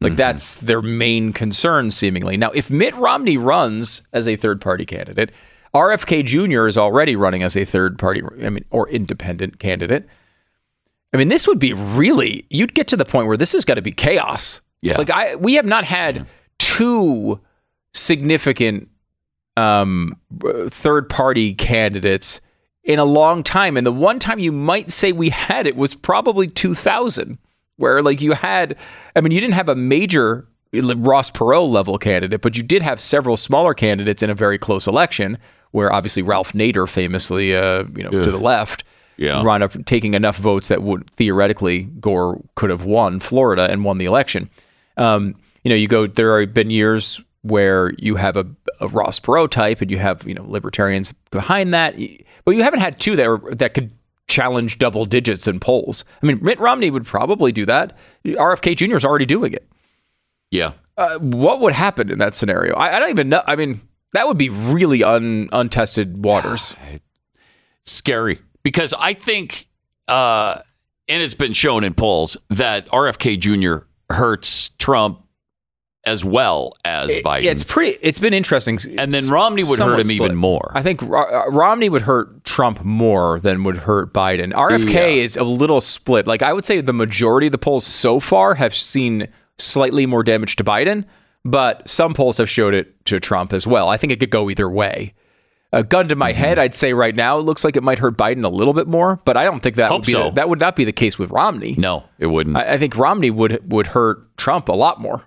Like 0.00 0.14
that's 0.14 0.60
their 0.60 0.82
main 0.82 1.32
concern, 1.32 1.90
seemingly. 1.90 2.36
Now, 2.36 2.50
if 2.50 2.70
Mitt 2.70 2.94
Romney 2.94 3.38
runs 3.38 4.02
as 4.12 4.28
a 4.28 4.36
third 4.36 4.60
party 4.60 4.86
candidate, 4.86 5.32
RFK 5.74 6.24
Jr. 6.24 6.68
is 6.68 6.78
already 6.78 7.16
running 7.16 7.42
as 7.42 7.56
a 7.56 7.64
third 7.64 7.98
party, 7.98 8.22
I 8.40 8.50
mean, 8.50 8.64
or 8.70 8.88
independent 8.88 9.58
candidate. 9.58 10.06
I 11.12 11.16
mean, 11.16 11.28
this 11.28 11.46
would 11.46 11.58
be 11.58 11.72
really, 11.72 12.46
you'd 12.50 12.74
get 12.74 12.88
to 12.88 12.96
the 12.96 13.04
point 13.04 13.28
where 13.28 13.36
this 13.36 13.52
has 13.52 13.64
got 13.64 13.74
to 13.74 13.82
be 13.82 13.92
chaos. 13.92 14.60
Yeah. 14.82 14.98
Like, 14.98 15.10
I, 15.10 15.36
we 15.36 15.54
have 15.54 15.64
not 15.64 15.84
had 15.84 16.26
two 16.58 17.40
significant 17.94 18.88
um, 19.56 20.16
third 20.68 21.08
party 21.08 21.54
candidates 21.54 22.40
in 22.84 22.98
a 22.98 23.04
long 23.04 23.42
time. 23.42 23.76
And 23.76 23.86
the 23.86 23.92
one 23.92 24.18
time 24.18 24.38
you 24.38 24.52
might 24.52 24.90
say 24.90 25.12
we 25.12 25.30
had 25.30 25.66
it 25.66 25.76
was 25.76 25.94
probably 25.94 26.46
2000, 26.46 27.38
where 27.76 28.02
like 28.02 28.20
you 28.20 28.32
had, 28.32 28.76
I 29.14 29.20
mean, 29.20 29.32
you 29.32 29.40
didn't 29.40 29.54
have 29.54 29.68
a 29.68 29.74
major 29.74 30.46
Ross 30.72 31.30
Perot 31.30 31.70
level 31.70 31.98
candidate, 31.98 32.40
but 32.40 32.56
you 32.56 32.62
did 32.62 32.82
have 32.82 33.00
several 33.00 33.36
smaller 33.36 33.74
candidates 33.74 34.22
in 34.22 34.30
a 34.30 34.34
very 34.34 34.58
close 34.58 34.86
election, 34.86 35.38
where 35.70 35.92
obviously 35.92 36.22
Ralph 36.22 36.52
Nader 36.52 36.88
famously, 36.88 37.56
uh, 37.56 37.84
you 37.94 38.02
know, 38.02 38.10
to 38.10 38.30
the 38.30 38.38
left, 38.38 38.84
Yeah. 39.16 39.40
up 39.40 39.84
taking 39.86 40.14
enough 40.14 40.36
votes 40.36 40.68
that 40.68 40.82
would 40.82 41.08
theoretically 41.10 41.84
Gore 41.84 42.42
could 42.54 42.70
have 42.70 42.84
won 42.84 43.20
Florida 43.20 43.70
and 43.70 43.84
won 43.84 43.98
the 43.98 44.04
election. 44.04 44.50
Um, 44.96 45.36
you 45.64 45.70
know, 45.70 45.74
you 45.74 45.88
go. 45.88 46.06
There 46.06 46.40
have 46.40 46.54
been 46.54 46.70
years 46.70 47.20
where 47.42 47.92
you 47.98 48.16
have 48.16 48.36
a, 48.36 48.46
a 48.80 48.88
Ross 48.88 49.18
Perot 49.20 49.50
type, 49.50 49.80
and 49.80 49.90
you 49.90 49.98
have 49.98 50.26
you 50.26 50.34
know 50.34 50.44
libertarians 50.46 51.12
behind 51.30 51.72
that, 51.74 51.96
but 52.44 52.52
you 52.52 52.62
haven't 52.62 52.80
had 52.80 53.00
two 53.00 53.16
that 53.16 53.26
are, 53.26 53.54
that 53.54 53.74
could 53.74 53.90
challenge 54.28 54.78
double 54.78 55.04
digits 55.04 55.46
in 55.46 55.60
polls. 55.60 56.04
I 56.22 56.26
mean, 56.26 56.38
Mitt 56.42 56.58
Romney 56.58 56.90
would 56.90 57.06
probably 57.06 57.52
do 57.52 57.64
that. 57.66 57.96
RFK 58.24 58.76
Jr. 58.76 58.96
is 58.96 59.04
already 59.04 59.26
doing 59.26 59.52
it. 59.52 59.68
Yeah. 60.50 60.72
Uh, 60.96 61.18
what 61.18 61.60
would 61.60 61.74
happen 61.74 62.10
in 62.10 62.18
that 62.18 62.34
scenario? 62.34 62.74
I, 62.74 62.96
I 62.96 63.00
don't 63.00 63.10
even 63.10 63.28
know. 63.28 63.42
I 63.46 63.56
mean, 63.56 63.80
that 64.12 64.26
would 64.26 64.38
be 64.38 64.48
really 64.48 65.04
un, 65.04 65.48
untested 65.52 66.24
waters. 66.24 66.74
scary 67.82 68.40
because 68.66 68.92
I 68.98 69.14
think, 69.14 69.68
uh, 70.08 70.58
and 71.08 71.22
it's 71.22 71.34
been 71.36 71.52
shown 71.52 71.84
in 71.84 71.94
polls 71.94 72.36
that 72.50 72.88
RFK 72.88 73.38
Jr. 73.38 73.86
hurts 74.12 74.70
Trump 74.78 75.22
as 76.04 76.24
well 76.24 76.72
as 76.84 77.14
Biden. 77.14 77.42
Yeah, 77.42 77.52
it's 77.52 77.62
pretty. 77.62 77.96
It's 78.02 78.18
been 78.18 78.34
interesting. 78.34 78.76
and 78.98 79.14
then 79.14 79.28
Romney 79.28 79.62
would 79.62 79.78
hurt 79.78 80.00
him 80.00 80.10
even 80.10 80.34
more. 80.34 80.72
I 80.74 80.82
think 80.82 81.00
Ro- 81.02 81.22
uh, 81.46 81.48
Romney 81.50 81.88
would 81.88 82.02
hurt 82.02 82.42
Trump 82.42 82.82
more 82.84 83.38
than 83.38 83.62
would 83.62 83.76
hurt 83.78 84.12
Biden. 84.12 84.52
RFK 84.52 84.92
Yeah. 84.92 85.22
is 85.22 85.36
a 85.36 85.44
little 85.44 85.80
split. 85.80 86.26
Like 86.26 86.42
I 86.42 86.52
would 86.52 86.64
say, 86.64 86.80
the 86.80 86.92
majority 86.92 87.46
of 87.46 87.52
the 87.52 87.58
polls 87.58 87.86
so 87.86 88.18
far 88.18 88.54
have 88.54 88.74
seen 88.74 89.28
slightly 89.58 90.06
more 90.06 90.24
damage 90.24 90.56
to 90.56 90.64
Biden, 90.64 91.04
but 91.44 91.88
some 91.88 92.14
polls 92.14 92.38
have 92.38 92.50
showed 92.50 92.74
it 92.74 93.04
to 93.06 93.20
Trump 93.20 93.52
as 93.52 93.64
well. 93.64 93.88
I 93.88 93.96
think 93.96 94.12
it 94.12 94.18
could 94.18 94.30
go 94.30 94.50
either 94.50 94.68
way. 94.68 95.14
A 95.72 95.82
gun 95.82 96.08
to 96.08 96.16
my 96.16 96.32
Mm-hmm. 96.32 96.40
head, 96.40 96.58
I'd 96.58 96.74
say 96.74 96.92
right 96.92 97.14
now 97.14 97.38
it 97.38 97.42
looks 97.42 97.64
like 97.64 97.76
it 97.76 97.82
might 97.82 97.98
hurt 97.98 98.16
Biden 98.16 98.44
a 98.44 98.48
little 98.48 98.72
bit 98.72 98.86
more, 98.86 99.20
but 99.24 99.36
I 99.36 99.44
don't 99.44 99.60
think 99.60 99.76
that 99.76 99.90
Hope 99.90 100.00
would 100.02 100.06
be 100.06 100.12
so. 100.12 100.24
the, 100.24 100.30
that 100.36 100.48
would 100.48 100.60
not 100.60 100.76
be 100.76 100.84
the 100.84 100.92
case 100.92 101.18
with 101.18 101.30
Romney. 101.30 101.74
no, 101.76 102.04
it 102.18 102.26
wouldn't. 102.26 102.56
I, 102.56 102.74
I 102.74 102.78
think 102.78 102.96
Romney 102.96 103.30
would 103.30 103.70
would 103.72 103.88
hurt 103.88 104.36
Trump 104.36 104.68
a 104.68 104.72
lot 104.72 105.00
more. 105.00 105.24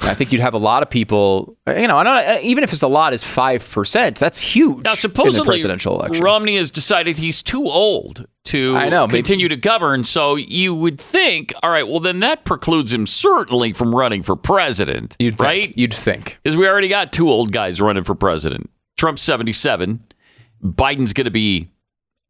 I 0.00 0.12
think 0.12 0.32
you'd 0.32 0.40
have 0.40 0.54
a 0.54 0.58
lot 0.58 0.82
of 0.82 0.90
people, 0.90 1.56
you 1.68 1.86
know, 1.86 1.96
I 1.96 2.02
don't, 2.02 2.44
even 2.44 2.64
if 2.64 2.72
it's 2.72 2.82
a 2.82 2.88
lot 2.88 3.12
as 3.12 3.22
five 3.22 3.66
percent, 3.70 4.16
that's 4.18 4.40
huge 4.40 4.82
now, 4.84 4.90
in 4.90 4.94
the 4.94 4.96
supposedly, 4.96 5.46
presidential 5.46 5.94
election. 5.94 6.24
Romney 6.24 6.56
has 6.56 6.72
decided 6.72 7.16
he's 7.18 7.42
too 7.42 7.64
old 7.68 8.26
to 8.46 8.74
I 8.76 8.88
know, 8.88 9.06
maybe- 9.06 9.18
continue 9.18 9.48
to 9.48 9.56
govern. 9.56 10.02
So 10.02 10.34
you 10.34 10.74
would 10.74 10.98
think, 11.00 11.54
all 11.62 11.70
right, 11.70 11.86
well, 11.86 12.00
then 12.00 12.18
that 12.20 12.44
precludes 12.44 12.92
him 12.92 13.06
certainly 13.06 13.72
from 13.72 13.94
running 13.94 14.24
for 14.24 14.34
president, 14.34 15.14
You'd 15.20 15.36
think, 15.36 15.40
right? 15.40 15.72
You'd 15.78 15.94
think. 15.94 16.40
Because 16.42 16.56
we 16.56 16.66
already 16.66 16.88
got 16.88 17.12
two 17.12 17.30
old 17.30 17.52
guys 17.52 17.80
running 17.80 18.02
for 18.02 18.16
president. 18.16 18.70
Trump's 19.04 19.20
77. 19.20 20.02
Biden's 20.64 21.12
going 21.12 21.26
to 21.26 21.30
be 21.30 21.68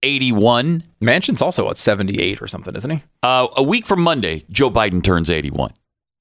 81. 0.02 0.82
Manchin's 1.00 1.40
also 1.40 1.70
at 1.70 1.78
seventy 1.78 2.20
eight 2.20 2.42
or 2.42 2.48
something, 2.48 2.74
isn't 2.74 2.90
he? 2.90 3.00
Uh, 3.22 3.46
a 3.56 3.62
week 3.62 3.86
from 3.86 4.02
Monday, 4.02 4.42
Joe 4.50 4.72
Biden 4.72 5.00
turns 5.00 5.30
81. 5.30 5.70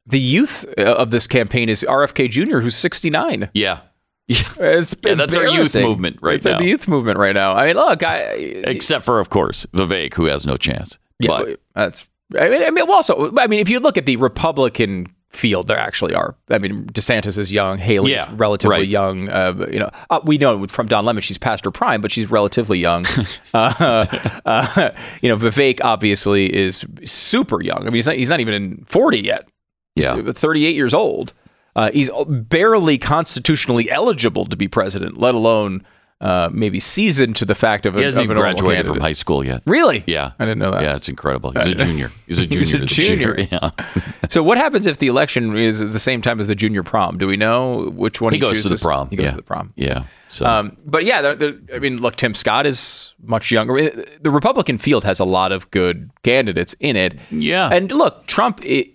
The 0.06 0.20
youth 0.20 0.64
uh, 0.78 0.84
of 0.84 1.10
this 1.10 1.26
campaign 1.26 1.70
is 1.70 1.84
RFK 1.90 2.30
Jr., 2.30 2.60
who's 2.60 2.76
sixty 2.76 3.10
nine. 3.10 3.50
Yeah. 3.56 3.80
It's 4.28 4.96
Yeah, 5.04 5.16
that's 5.16 5.36
our 5.36 5.48
youth 5.48 5.74
movement 5.74 6.20
right 6.22 6.36
it's 6.36 6.46
now. 6.46 6.60
the 6.60 6.66
youth 6.66 6.88
movement 6.88 7.18
right 7.18 7.34
now. 7.34 7.54
I 7.54 7.66
mean, 7.66 7.76
look, 7.76 8.04
I, 8.04 8.20
Except 8.68 9.04
for, 9.04 9.20
of 9.20 9.30
course, 9.30 9.66
Vivek, 9.74 10.14
who 10.14 10.26
has 10.26 10.46
no 10.46 10.56
chance. 10.56 11.00
yeah, 11.20 11.30
but 11.30 11.60
that's. 11.74 12.06
I 12.40 12.48
mean, 12.48 12.62
I 12.64 12.70
mean, 12.70 12.86
well, 12.86 12.98
also, 12.98 13.36
I 13.38 13.48
mean, 13.48 13.60
if 13.60 13.70
you 13.70 13.80
look 13.80 13.98
at 13.98 14.06
the 14.06 14.18
Republican 14.18 15.08
field, 15.36 15.68
there 15.68 15.78
actually 15.80 16.14
are. 16.14 16.36
I 16.50 16.58
mean, 16.60 16.86
DeSantis 16.86 17.38
is 17.38 17.52
young, 17.52 17.78
Haley 17.78 18.12
Yeah, 18.12 18.28
is 18.28 18.34
relatively 18.34 18.78
right. 18.78 18.88
young. 18.88 19.30
Uh, 19.30 19.68
you 19.72 19.80
know, 19.80 19.90
uh, 20.10 20.20
we 20.24 20.38
know 20.38 20.66
from 20.68 20.88
Don 20.88 21.06
Lemon 21.06 21.22
she's 21.22 21.38
past 21.38 21.66
her 21.66 21.72
prime, 21.72 22.02
but 22.02 22.12
she's 22.12 22.30
relatively 22.30 22.80
young. 22.80 23.06
uh, 23.54 24.06
uh, 24.46 24.92
you 25.22 25.30
know, 25.30 25.38
Vivek 25.38 25.80
obviously 25.84 26.54
is 26.54 26.86
super 27.06 27.62
young. 27.62 27.82
I 27.82 27.86
mean, 27.86 27.96
he's 27.96 28.08
not, 28.08 28.16
he's 28.16 28.30
not 28.30 28.40
even 28.40 28.54
in 28.54 28.86
forty 28.86 29.20
yet. 29.20 29.48
Yeah. 29.96 30.22
He's 30.22 30.34
38 30.34 30.76
years 30.76 30.94
old. 30.94 31.34
Uh, 31.76 31.92
he's 31.92 32.10
barely 32.28 32.98
constitutionally 32.98 33.90
eligible 33.90 34.46
to 34.46 34.56
be 34.58 34.68
president, 34.68 35.18
let 35.18 35.36
alone 35.36 35.84
uh, 36.22 36.50
maybe 36.54 36.80
seasoned 36.80 37.36
to 37.36 37.44
the 37.46 37.56
fact 37.56 37.86
of, 37.86 37.96
a, 37.96 38.00
he 38.00 38.06
hasn't 38.06 38.20
of 38.22 38.24
even 38.26 38.38
a 38.38 38.40
graduated 38.40 38.86
from 38.86 39.00
high 39.02 39.12
school 39.14 39.44
yet. 39.46 39.62
Really? 39.66 40.04
Yeah. 40.08 40.32
I 40.40 40.46
didn't 40.46 40.60
know 40.60 40.72
that. 40.72 40.82
Yeah, 40.82 40.96
it's 40.96 41.10
incredible. 41.10 41.52
He's 41.52 41.68
a 41.68 41.76
junior. 41.76 42.12
He's 42.28 42.40
a 42.40 42.48
junior. 42.48 42.80
He's 42.80 42.96
junior. 42.96 43.34
a 43.34 43.36
this 43.36 43.48
junior. 43.50 43.50
Yeah. 43.52 43.72
So 44.30 44.42
what 44.42 44.58
happens 44.58 44.86
if 44.88 45.00
the 45.00 45.08
election 45.08 45.58
is 45.58 45.82
at 45.82 45.92
the 45.92 46.00
same 46.00 46.22
time 46.22 46.40
as 46.40 46.48
the 46.48 46.56
junior 46.56 46.82
prom? 46.84 47.18
Do 47.18 47.28
we 47.28 47.36
know 47.36 47.90
which 47.90 48.22
one 48.22 48.32
He 48.34 48.38
he, 48.38 48.42
goes 48.42 48.58
to 48.62 48.64
the 48.64 48.76
chooses? 48.76 48.84
prom. 48.84 49.10
He 49.10 49.16
goes 49.18 49.26
Yeah. 49.26 49.30
to 49.32 49.36
the 49.38 49.44
prom. 49.44 49.74
Yeah. 49.76 50.04
So 50.30 50.46
Um, 50.46 50.78
but 50.86 51.04
yeah, 51.04 51.22
the, 51.22 51.36
the, 51.36 51.76
I 51.76 51.80
mean, 51.80 51.98
look, 52.02 52.16
Tim 52.16 52.34
Scott 52.34 52.66
is 52.66 53.14
much 53.22 53.52
younger. 53.52 53.90
The 54.22 54.32
Republican 54.32 54.78
field 54.78 55.04
has 55.04 55.20
a 55.20 55.26
lot 55.26 55.52
of 55.52 55.70
good 55.72 56.10
candidates 56.24 56.74
in 56.80 56.96
it. 56.96 57.20
Yeah. 57.32 57.68
And 57.70 57.92
look, 57.92 58.26
Trump. 58.28 58.62
It, 58.64 58.92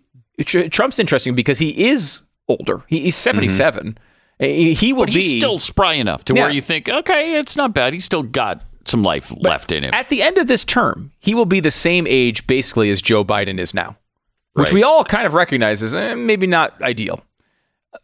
Trump's 0.47 0.99
interesting 1.01 1.35
because 1.35 1.59
he 1.59 1.89
is 1.89 2.23
older. 2.49 2.85
He, 2.87 3.01
he's 3.01 3.17
seventy-seven. 3.17 3.99
He, 3.99 4.08
he 4.39 4.93
will 4.93 5.03
but 5.05 5.09
he's 5.11 5.33
be 5.33 5.39
still 5.41 5.59
spry 5.59 5.95
enough 5.95 6.25
to 6.27 6.35
Yeah. 6.35 6.43
where 6.43 6.51
you 6.51 6.61
think, 6.63 6.89
okay, 6.89 7.39
it's 7.39 7.57
not 7.57 7.75
bad. 7.75 7.93
He's 7.93 8.05
still 8.05 8.23
got 8.23 8.63
some 8.85 9.03
life 9.03 9.33
left 9.37 9.71
in 9.73 9.85
him. 9.85 9.91
at 9.95 10.09
the 10.09 10.23
end 10.23 10.39
of 10.39 10.47
this 10.47 10.65
term. 10.65 11.11
He 11.19 11.35
will 11.35 11.45
be 11.47 11.61
the 11.61 11.71
same 11.71 12.07
age 12.09 12.47
basically 12.47 12.91
as 12.91 13.03
Joe 13.03 13.25
Biden 13.25 13.59
is 13.59 13.75
now, 13.75 13.97
which 14.55 14.69
Right. 14.69 14.75
we 14.75 14.83
all 14.83 15.05
kind 15.05 15.27
of 15.27 15.35
recognize 15.35 15.83
as 15.83 15.95
eh, 15.95 16.15
maybe 16.15 16.47
not 16.47 16.81
ideal. 16.81 17.23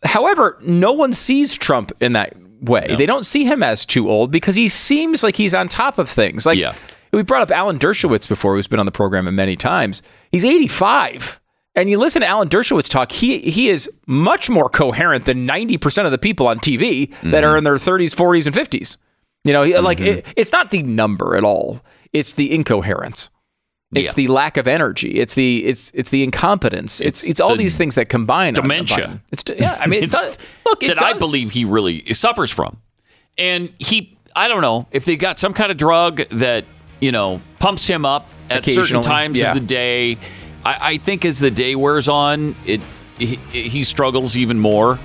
However, 0.03 0.59
no 0.63 0.93
one 0.93 1.13
sees 1.13 1.57
Trump 1.57 1.93
in 2.01 2.13
that 2.15 2.35
way. 2.61 2.95
They 2.99 3.07
don't 3.07 3.25
see 3.27 3.45
him 3.45 3.63
as 3.63 3.87
too 3.87 4.11
old 4.11 4.31
because 4.31 4.57
he 4.57 4.69
seems 4.69 5.23
like 5.23 5.37
he's 5.37 5.55
on 5.55 5.69
top 5.69 5.99
of 5.99 6.09
things. 6.11 6.45
Like 6.47 6.59
Yeah. 6.59 6.75
we 7.13 7.23
brought 7.23 7.43
up 7.43 7.51
Alan 7.51 7.79
Dershowitz 7.79 8.29
before, 8.29 8.55
who's 8.57 8.67
been 8.67 8.81
on 8.81 8.87
the 8.87 8.93
program 8.93 9.33
many 9.35 9.57
times. 9.57 10.03
He's 10.33 10.45
85. 10.45 11.39
And 11.77 11.91
you 11.91 11.99
listen 11.99 12.23
to 12.23 12.27
Alan 12.29 12.49
Dershowitz 12.49 12.89
talk, 12.89 13.11
he 13.11 13.39
he 13.39 13.69
is 13.69 13.91
much 14.07 14.49
more 14.49 14.69
coherent 14.69 15.25
than 15.25 15.47
90% 15.47 16.05
of 16.05 16.13
the 16.13 16.19
people 16.19 16.47
on 16.47 16.59
TV 16.59 17.13
that 17.23 17.43
are 17.43 17.49
mm-hmm. 17.49 17.59
in 17.59 17.65
their 17.65 17.75
30s, 17.77 18.15
40s, 18.15 18.47
and 18.47 18.55
50s. 18.55 18.97
You 19.43 19.53
know, 19.53 19.63
he- 19.63 19.77
like 19.79 19.99
mm-hmm. 19.99 20.19
it, 20.19 20.27
it's 20.37 20.53
not 20.53 20.71
the 20.71 20.83
number 20.83 21.37
at 21.37 21.45
all. 21.45 21.81
It's 22.13 22.35
the 22.35 22.55
incoherence. 22.55 23.31
It's 23.93 24.13
Yeah. 24.13 24.27
the 24.27 24.29
lack 24.29 24.57
of 24.57 24.67
energy. 24.67 25.21
It's 25.21 25.35
the 25.35 25.65
it's 25.65 25.91
it's 25.95 26.11
the 26.11 26.23
incompetence. 26.23 27.01
It's 27.01 27.23
it's, 27.23 27.41
all 27.41 27.51
the 27.51 27.59
these 27.59 27.77
things 27.77 27.95
that 27.97 28.09
combine. 28.09 28.55
dementia. 28.55 29.21
It's 29.31 29.45
yeah. 29.57 29.77
I 29.81 29.87
mean, 29.87 30.01
it 30.01 30.05
It's 30.05 30.21
does, 30.21 30.39
look, 30.65 30.83
it 30.83 30.89
that 30.89 31.03
I 31.03 31.13
believe 31.13 31.53
he 31.53 31.65
really 31.65 32.13
suffers 32.13 32.51
from. 32.51 32.79
And 33.37 33.73
he, 33.79 34.17
I 34.37 34.49
don't 34.49 34.63
know 34.63 34.87
if 34.91 35.05
they 35.05 35.17
got 35.17 35.39
some 35.39 35.55
kind 35.55 35.71
of 35.71 35.77
drug 35.77 36.19
that, 36.31 36.65
you 37.01 37.13
know, 37.13 37.41
pumps 37.59 37.87
him 37.87 38.05
up 38.05 38.29
at 38.51 38.65
certain 38.65 39.03
times 39.03 39.41
yeah. 39.41 39.49
of 39.49 39.55
the 39.55 39.67
day. 39.67 40.19
I, 40.65 40.77
I 40.81 40.97
think 40.99 41.25
as 41.25 41.39
the 41.39 41.51
day 41.51 41.75
wears 41.75 42.09
on, 42.09 42.55
it 42.65 42.81
he, 43.19 43.37
he 43.37 43.85
struggles 43.85 44.37
even 44.37 44.59
more. 44.59 44.99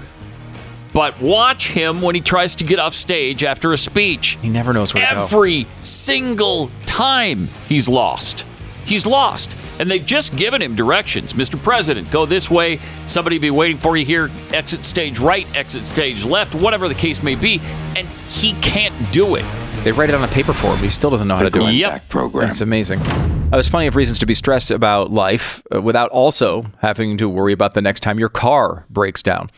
But 0.91 1.21
watch 1.21 1.67
him 1.67 2.01
when 2.01 2.15
he 2.15 2.21
tries 2.21 2.55
to 2.55 2.63
get 2.63 2.79
off 2.79 2.95
stage 2.95 3.43
after 3.43 3.73
a 3.73 3.77
speech. 3.77 4.37
He 4.41 4.49
never 4.49 4.73
knows 4.73 4.93
where 4.93 5.07
to 5.07 5.15
go. 5.15 5.21
Every 5.21 5.67
single 5.81 6.71
time 6.85 7.47
he's 7.67 7.87
lost. 7.87 8.45
He's 8.85 9.05
lost. 9.05 9.55
And 9.79 9.89
they've 9.89 10.05
just 10.05 10.35
given 10.35 10.61
him 10.61 10.75
directions. 10.75 11.33
Mr. 11.33 11.61
President, 11.61 12.09
go 12.09 12.25
this 12.25 12.49
way. 12.49 12.79
Somebody 13.05 13.37
be 13.37 13.51
waiting 13.51 13.77
for 13.77 13.95
you 13.95 14.03
here. 14.03 14.31
Exit 14.51 14.83
stage 14.83 15.19
right, 15.19 15.47
exit 15.55 15.85
stage 15.85 16.25
left, 16.25 16.55
whatever 16.55 16.87
the 16.87 16.95
case 16.95 17.21
may 17.21 17.35
be. 17.35 17.61
And 17.95 18.07
he 18.07 18.53
can't 18.61 18.93
do 19.13 19.35
it. 19.35 19.45
They 19.83 19.93
write 19.93 20.09
it 20.09 20.15
on 20.15 20.23
a 20.23 20.27
paper 20.27 20.51
for 20.51 20.75
him. 20.75 20.77
He 20.79 20.89
still 20.89 21.09
doesn't 21.09 21.27
know 21.27 21.37
how 21.37 21.43
to 21.43 21.49
do 21.49 21.65
it. 21.65 21.73
Yep. 21.73 22.09
program. 22.09 22.49
It's 22.49 22.59
amazing. 22.59 22.99
Uh, 22.99 23.49
there's 23.51 23.69
plenty 23.69 23.87
of 23.87 23.95
reasons 23.95 24.19
to 24.19 24.25
be 24.25 24.33
stressed 24.33 24.71
about 24.71 25.09
life 25.09 25.63
uh, 25.73 25.81
without 25.81 26.09
also 26.11 26.65
having 26.79 27.17
to 27.17 27.29
worry 27.29 27.53
about 27.53 27.75
the 27.75 27.81
next 27.81 28.01
time 28.01 28.19
your 28.19 28.29
car 28.29 28.85
breaks 28.89 29.23
down. 29.23 29.49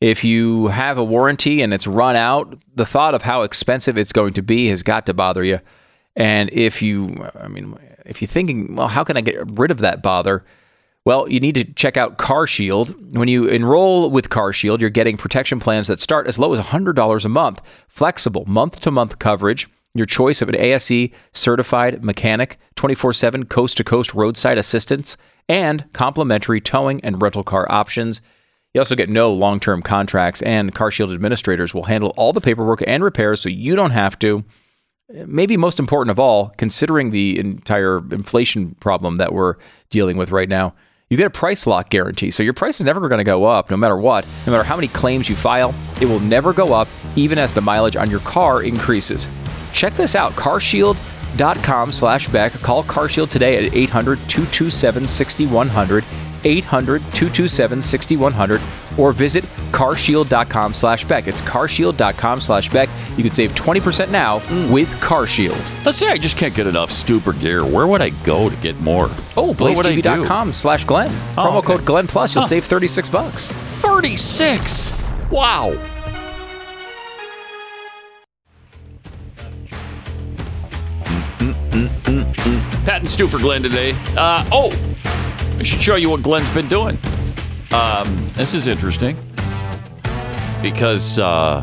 If 0.00 0.22
you 0.22 0.68
have 0.68 0.98
a 0.98 1.04
warranty 1.04 1.62
and 1.62 1.72
it's 1.72 1.86
run 1.86 2.14
out, 2.14 2.58
the 2.74 2.84
thought 2.84 3.14
of 3.14 3.22
how 3.22 3.42
expensive 3.42 3.96
it's 3.96 4.12
going 4.12 4.34
to 4.34 4.42
be 4.42 4.68
has 4.68 4.82
got 4.82 5.06
to 5.06 5.14
bother 5.14 5.42
you. 5.42 5.60
And 6.14 6.50
if 6.52 6.82
you, 6.82 7.28
I 7.40 7.48
mean, 7.48 7.76
if 8.04 8.20
you're 8.20 8.28
thinking, 8.28 8.76
well, 8.76 8.88
how 8.88 9.02
can 9.02 9.16
I 9.16 9.22
get 9.22 9.36
rid 9.58 9.70
of 9.70 9.78
that 9.78 10.02
bother? 10.02 10.44
Well, 11.06 11.30
you 11.30 11.40
need 11.40 11.54
to 11.54 11.64
check 11.64 11.96
out 11.96 12.18
CarShield. 12.18 13.14
When 13.14 13.28
you 13.28 13.46
enroll 13.46 14.10
with 14.10 14.28
CarShield, 14.28 14.80
you're 14.80 14.90
getting 14.90 15.16
protection 15.16 15.58
plans 15.58 15.88
that 15.88 16.00
start 16.00 16.26
as 16.26 16.38
low 16.38 16.52
as 16.52 16.60
$100 16.60 17.24
a 17.24 17.28
month, 17.28 17.62
flexible 17.88 18.44
month 18.46 18.80
to 18.80 18.90
month 18.90 19.18
coverage, 19.18 19.66
your 19.94 20.06
choice 20.06 20.42
of 20.42 20.50
an 20.50 20.56
ASE 20.56 21.08
certified 21.32 22.04
mechanic, 22.04 22.58
24 22.76 23.14
7 23.14 23.46
coast 23.46 23.78
to 23.78 23.84
coast 23.84 24.14
roadside 24.14 24.58
assistance, 24.58 25.16
and 25.48 25.90
complimentary 25.94 26.60
towing 26.60 27.02
and 27.02 27.22
rental 27.22 27.44
car 27.44 27.66
options. 27.72 28.20
You 28.74 28.80
also 28.82 28.94
get 28.94 29.08
no 29.08 29.32
long 29.32 29.58
term 29.58 29.80
contracts, 29.82 30.42
and 30.42 30.74
CarShield 30.74 31.14
administrators 31.14 31.74
will 31.74 31.84
handle 31.84 32.12
all 32.16 32.34
the 32.34 32.42
paperwork 32.42 32.84
and 32.86 33.02
repairs 33.02 33.40
so 33.40 33.48
you 33.48 33.74
don't 33.74 33.90
have 33.90 34.18
to 34.20 34.44
maybe 35.26 35.56
most 35.56 35.78
important 35.78 36.10
of 36.10 36.18
all, 36.18 36.52
considering 36.56 37.10
the 37.10 37.38
entire 37.38 37.98
inflation 38.12 38.76
problem 38.80 39.16
that 39.16 39.32
we're 39.32 39.56
dealing 39.90 40.16
with 40.16 40.30
right 40.30 40.48
now, 40.48 40.74
you 41.10 41.16
get 41.16 41.26
a 41.26 41.30
price 41.30 41.66
lock 41.66 41.90
guarantee. 41.90 42.30
So 42.30 42.44
your 42.44 42.52
price 42.52 42.78
is 42.78 42.86
never 42.86 43.08
going 43.08 43.18
to 43.18 43.24
go 43.24 43.44
up 43.44 43.68
no 43.68 43.76
matter 43.76 43.96
what. 43.96 44.24
No 44.46 44.52
matter 44.52 44.62
how 44.62 44.76
many 44.76 44.86
claims 44.86 45.28
you 45.28 45.34
file, 45.34 45.74
it 46.00 46.06
will 46.06 46.20
never 46.20 46.52
go 46.52 46.72
up 46.72 46.86
even 47.16 47.36
as 47.36 47.52
the 47.52 47.60
mileage 47.60 47.96
on 47.96 48.08
your 48.08 48.20
car 48.20 48.62
increases. 48.62 49.28
Check 49.72 49.94
this 49.94 50.14
out, 50.14 50.30
carshield.com 50.32 51.90
slash 51.90 52.28
Beck. 52.28 52.52
Call 52.52 52.84
CarShield 52.84 53.30
today 53.30 53.66
at 53.66 53.72
800-227-6100, 53.72 56.04
800 56.44 57.00
227 57.12 57.82
6100 57.82 58.60
or 58.98 59.12
visit 59.12 59.44
carshield.com 59.72 60.74
slash 60.74 61.04
Beck. 61.04 61.26
It's 61.28 61.40
carshield.com 61.40 62.40
slash 62.40 62.68
Beck. 62.70 62.88
You 63.16 63.22
can 63.22 63.32
save 63.32 63.52
20% 63.52 64.10
now 64.10 64.36
with 64.72 64.88
CarShield. 65.00 65.84
Let's 65.84 65.96
say 65.98 66.08
I 66.08 66.18
just 66.18 66.36
can't 66.36 66.54
get 66.54 66.66
enough 66.66 66.90
Stuber 66.90 67.38
gear. 67.38 67.64
Where 67.64 67.86
would 67.86 68.02
I 68.02 68.10
go 68.24 68.50
to 68.50 68.56
get 68.56 68.78
more? 68.80 69.06
Oh, 69.36 69.54
What 69.54 69.60
would 69.76 69.86
I 69.86 69.96
blazetv.com 69.96 70.52
slash 70.52 70.84
Glenn. 70.84 71.10
Oh, 71.38 71.44
Promo 71.46 71.56
okay. 71.58 71.66
code 71.68 71.84
Glenn 71.86 72.06
Plus. 72.06 72.34
You'll 72.34 72.42
Huh. 72.42 72.48
save 72.48 72.64
36 72.64 73.08
bucks. 73.08 73.46
36. 73.50 74.92
Wow. 75.30 75.76
Pat 82.84 83.00
and 83.00 83.10
Stu 83.10 83.28
for 83.28 83.38
Glenn 83.38 83.62
today. 83.62 83.92
Uh, 84.16 84.44
oh, 84.52 84.70
I 85.60 85.62
should 85.62 85.82
show 85.82 85.96
you 85.96 86.08
what 86.08 86.22
Glenn's 86.22 86.48
been 86.50 86.68
doing. 86.68 86.98
Um, 87.70 88.30
this 88.34 88.54
is 88.54 88.66
interesting 88.66 89.14
because 90.62 91.18
uh, 91.18 91.62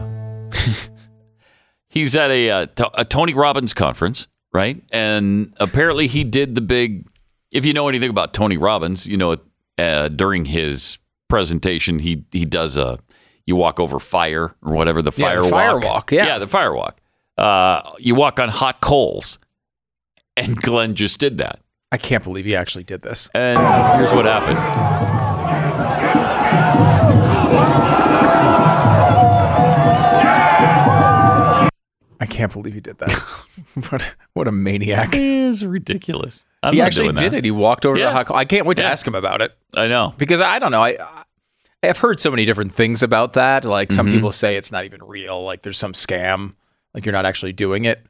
he's 1.90 2.16
at 2.16 2.30
a, 2.30 2.50
uh, 2.50 2.66
to- 2.68 3.00
a 3.02 3.04
Tony 3.04 3.34
Robbins 3.34 3.74
conference, 3.74 4.28
right? 4.54 4.82
And 4.92 5.54
apparently 5.58 6.06
he 6.08 6.24
did 6.24 6.54
the 6.54 6.62
big. 6.62 7.08
If 7.52 7.66
you 7.66 7.74
know 7.74 7.88
anything 7.90 8.10
about 8.12 8.34
Tony 8.36 8.56
Robbins, 8.56 9.08
you 9.08 9.18
know 9.18 9.38
uh, 9.80 10.10
during 10.10 10.46
his 10.46 11.00
presentation 11.28 12.00
he 12.00 12.24
he 12.32 12.46
does 12.46 12.78
a 12.78 13.00
you 13.46 13.56
walk 13.56 13.80
over 13.80 14.00
fire 14.00 14.56
or 14.62 14.74
whatever 14.76 15.02
the 15.02 15.12
Yeah, 15.16 15.24
fire 15.50 15.74
the 15.74 15.80
walk. 15.80 15.84
walk, 15.84 16.12
yeah. 16.12 16.26
yeah, 16.28 16.38
the 16.40 16.48
fire 16.48 16.74
walk. 16.74 17.00
Uh, 17.38 17.82
you 17.98 18.14
walk 18.14 18.40
on 18.40 18.50
hot 18.50 18.80
coals, 18.82 19.40
and 20.36 20.56
Glenn 20.56 20.94
just 20.94 21.20
did 21.20 21.38
that. 21.40 21.62
I 21.92 21.98
can't 21.98 22.24
believe 22.24 22.46
he 22.46 22.56
actually 22.56 22.84
did 22.84 23.02
this. 23.02 23.30
And 23.34 23.58
here's 23.98 24.14
what 24.14 24.26
happened. 24.26 25.68
I 32.20 32.26
can't 32.26 32.52
believe 32.52 32.74
he 32.74 32.80
did 32.80 32.98
that. 32.98 33.12
what, 33.90 34.16
what 34.34 34.48
a 34.48 34.52
maniac. 34.52 35.14
It 35.14 35.22
is 35.22 35.64
ridiculous. 35.64 36.46
I'm 36.64 36.74
he 36.74 36.82
actually 36.82 37.12
did 37.14 37.32
that. 37.32 37.38
it. 37.38 37.44
He 37.46 37.52
walked 37.52 37.86
over 37.86 37.96
to 37.96 38.02
Yeah. 38.02 38.08
the 38.10 38.14
hot 38.14 38.26
call. 38.28 38.38
I 38.38 38.46
can't 38.46 38.66
wait 38.66 38.78
to 38.78 38.84
Yeah. 38.84 38.90
ask 38.90 39.06
him 39.06 39.14
about 39.14 39.42
it 39.42 39.56
I 39.76 39.88
know. 39.88 40.16
because 40.18 40.42
I 40.42 40.58
don't 40.60 40.72
know. 40.72 40.84
I 40.84 40.98
I've 41.84 42.00
heard 42.00 42.20
so 42.20 42.32
many 42.32 42.44
different 42.44 42.74
things 42.74 43.04
about 43.04 43.34
that. 43.34 43.64
Like 43.66 43.90
Mm-hmm. 43.90 43.96
some 43.96 44.08
people 44.08 44.32
say 44.32 44.58
it's 44.58 44.72
not 44.72 44.84
even 44.86 45.04
real. 45.04 45.44
Like 45.44 45.62
there's 45.62 45.78
some 45.78 45.94
scam. 45.94 46.54
Like 46.96 47.06
you're 47.06 47.14
not 47.14 47.28
actually 47.28 47.54
doing 47.54 47.86
it. 47.86 48.04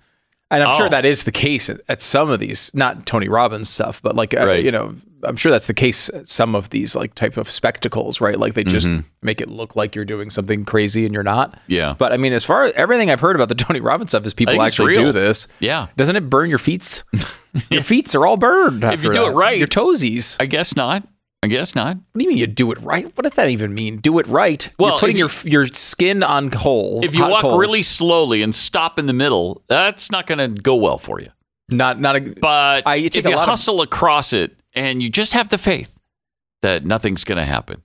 And 0.49 0.63
I'm 0.63 0.69
Oh. 0.71 0.77
sure 0.77 0.89
that 0.89 1.03
is 1.05 1.23
the 1.25 1.31
case 1.31 1.69
at, 1.69 1.81
at 1.89 2.01
some 2.01 2.29
of 2.29 2.39
these, 2.39 2.71
not 2.73 3.05
Tony 3.05 3.27
Robbins 3.27 3.69
stuff, 3.69 4.01
but 4.01 4.15
like 4.15 4.33
uh, 4.33 4.51
you 4.53 4.71
know, 4.71 4.95
I'm 5.23 5.35
sure 5.35 5.51
that's 5.51 5.67
the 5.67 5.73
case 5.73 6.09
at 6.09 6.29
some 6.29 6.55
of 6.55 6.69
these 6.69 6.95
like 6.95 7.15
type 7.15 7.35
of 7.37 7.49
spectacles, 7.51 8.21
right? 8.21 8.39
Like 8.39 8.53
they 8.53 8.63
just 8.63 8.87
make 9.21 9.41
it 9.41 9.49
look 9.49 9.75
like 9.75 9.93
you're 9.95 10.05
doing 10.05 10.29
something 10.29 10.63
crazy 10.63 11.05
and 11.05 11.13
you're 11.13 11.23
not. 11.23 11.51
Mm-hmm. 11.53 11.73
Yeah. 11.73 11.95
But 11.97 12.13
I 12.13 12.17
mean, 12.17 12.31
as 12.33 12.45
far 12.45 12.63
as 12.65 12.73
everything 12.75 13.11
I've 13.11 13.19
heard 13.19 13.35
about 13.35 13.49
the 13.49 13.55
Tony 13.65 13.81
Robbins 13.81 14.11
stuff 14.11 14.25
is 14.25 14.33
people 14.33 14.61
actually 14.61 14.93
do 14.93 15.11
this. 15.11 15.47
Yeah. 15.59 15.87
Doesn't 15.97 16.15
it 16.15 16.29
burn 16.29 16.49
your 16.49 16.59
feet? 16.59 17.03
your 17.69 17.81
feet 17.81 18.13
are 18.15 18.25
all 18.25 18.37
burned. 18.37 18.83
If 18.85 19.03
you 19.03 19.11
do 19.11 19.19
that. 19.19 19.27
it 19.27 19.31
right. 19.31 19.57
Your 19.57 19.67
toesies. 19.67 20.37
I 20.39 20.45
guess 20.45 20.75
not. 20.77 21.05
I 21.43 21.47
guess 21.47 21.75
not. 21.75 21.97
What 21.97 22.03
do 22.17 22.23
you 22.23 22.29
mean 22.29 22.37
you 22.37 22.47
do 22.47 22.71
it 22.71 22.79
right? 22.81 23.05
What 23.15 23.23
does 23.23 23.33
that 23.33 23.49
even 23.49 23.73
mean? 23.73 23.97
Do 23.97 24.17
it 24.19 24.25
right. 24.27 24.69
Well, 24.79 24.91
You're 24.93 24.99
putting 24.99 25.17
your 25.17 25.29
your 25.43 25.67
skin 25.67 26.23
on 26.23 26.49
coal. 26.49 27.01
If 27.03 27.13
you 27.15 27.27
walk 27.27 27.41
coals. 27.41 27.59
really 27.59 27.83
slowly 27.83 28.41
and 28.41 28.55
stop 28.55 28.97
in 28.97 29.05
the 29.05 29.13
middle, 29.13 29.61
that's 29.67 30.11
not 30.11 30.25
going 30.25 30.39
to 30.39 30.61
go 30.61 30.75
well 30.75 30.97
for 30.97 31.21
you. 31.21 31.29
not 31.69 31.99
not 32.01 32.15
a 32.15 32.21
But 32.21 32.83
I- 32.87 32.95
if 32.97 33.15
you 33.15 33.21
lot 33.23 33.33
of- 33.33 33.39
hustle 33.45 33.81
across 33.81 34.33
it 34.33 34.57
and 34.73 35.01
you 35.01 35.09
just 35.09 35.33
have 35.33 35.49
the 35.49 35.57
faith 35.59 35.97
that 36.63 36.85
nothing's 36.85 37.23
going 37.23 37.37
to 37.37 37.45
happen, 37.45 37.83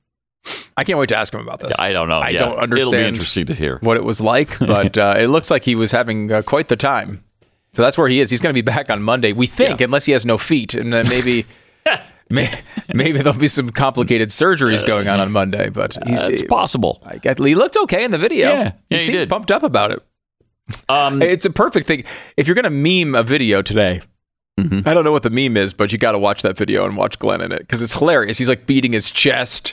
I 0.76 0.84
can't 0.84 0.98
wait 0.98 1.10
to 1.10 1.16
ask 1.16 1.34
him 1.34 1.40
about 1.40 1.60
this. 1.60 1.78
I 1.78 1.92
don't 1.92 2.08
know. 2.08 2.20
I 2.20 2.30
Yeah, 2.30 2.38
don't 2.38 2.58
understand. 2.58 2.94
It'll 2.94 3.02
be 3.02 3.06
interesting 3.08 3.46
to 3.46 3.54
hear. 3.54 3.78
what 3.82 3.98
it 3.98 4.04
was 4.04 4.20
like, 4.20 4.58
but 4.60 4.96
uh, 4.96 5.14
it 5.18 5.26
looks 5.28 5.50
like 5.50 5.64
he 5.64 5.74
was 5.74 5.90
having 5.92 6.32
uh, 6.32 6.40
quite 6.42 6.68
the 6.68 6.76
time. 6.76 7.22
So 7.74 7.82
that's 7.82 7.96
where 7.98 8.08
he 8.08 8.20
is. 8.20 8.30
He's 8.30 8.40
going 8.40 8.54
to 8.54 8.60
be 8.60 8.62
back 8.62 8.88
on 8.90 9.02
Monday, 9.02 9.32
we 9.34 9.46
think, 9.46 9.80
Yeah. 9.80 9.84
unless 9.86 10.06
he 10.06 10.12
has 10.12 10.24
no 10.24 10.38
feet, 10.38 10.74
and 10.74 10.90
then 10.90 11.06
maybe. 11.08 11.44
may- 12.30 12.60
Maybe 12.94 13.18
there'll 13.22 13.38
be 13.38 13.48
some 13.48 13.70
complicated 13.70 14.28
surgeries 14.30 14.86
going 14.86 15.08
on 15.08 15.20
on 15.20 15.32
Monday, 15.32 15.68
but 15.70 15.96
he's 16.06 16.26
It's 16.28 16.42
possible. 16.42 17.02
I 17.06 17.18
get, 17.18 17.38
he 17.38 17.54
looked 17.54 17.76
okay 17.76 18.04
in 18.04 18.10
the 18.10 18.18
video. 18.18 18.48
Yeah. 18.52 18.72
Yeah, 18.90 18.98
he 18.98 19.04
seemed 19.04 19.18
did. 19.18 19.28
pumped 19.28 19.50
up 19.50 19.62
about 19.62 19.90
it. 19.92 20.02
Um, 20.88 21.20
It's 21.22 21.44
a 21.44 21.50
perfect 21.50 21.86
thing. 21.86 22.04
If 22.36 22.46
you're 22.46 22.54
going 22.54 22.64
to 22.64 22.70
meme 23.04 23.14
a 23.14 23.22
video 23.22 23.62
today, 23.62 24.02
Mm-hmm. 24.60 24.86
I 24.86 24.92
don't 24.92 25.02
know 25.04 25.12
what 25.12 25.22
the 25.22 25.30
meme 25.30 25.56
is, 25.56 25.72
but 25.72 25.92
you 25.92 25.98
got 25.98 26.12
to 26.12 26.18
watch 26.18 26.42
that 26.42 26.58
video 26.58 26.84
and 26.84 26.94
watch 26.94 27.18
Glenn 27.18 27.40
in 27.40 27.52
it 27.52 27.60
because 27.60 27.80
it's 27.80 27.94
hilarious. 27.94 28.36
He's 28.36 28.50
like 28.50 28.66
beating 28.66 28.92
his 28.92 29.10
chest. 29.10 29.72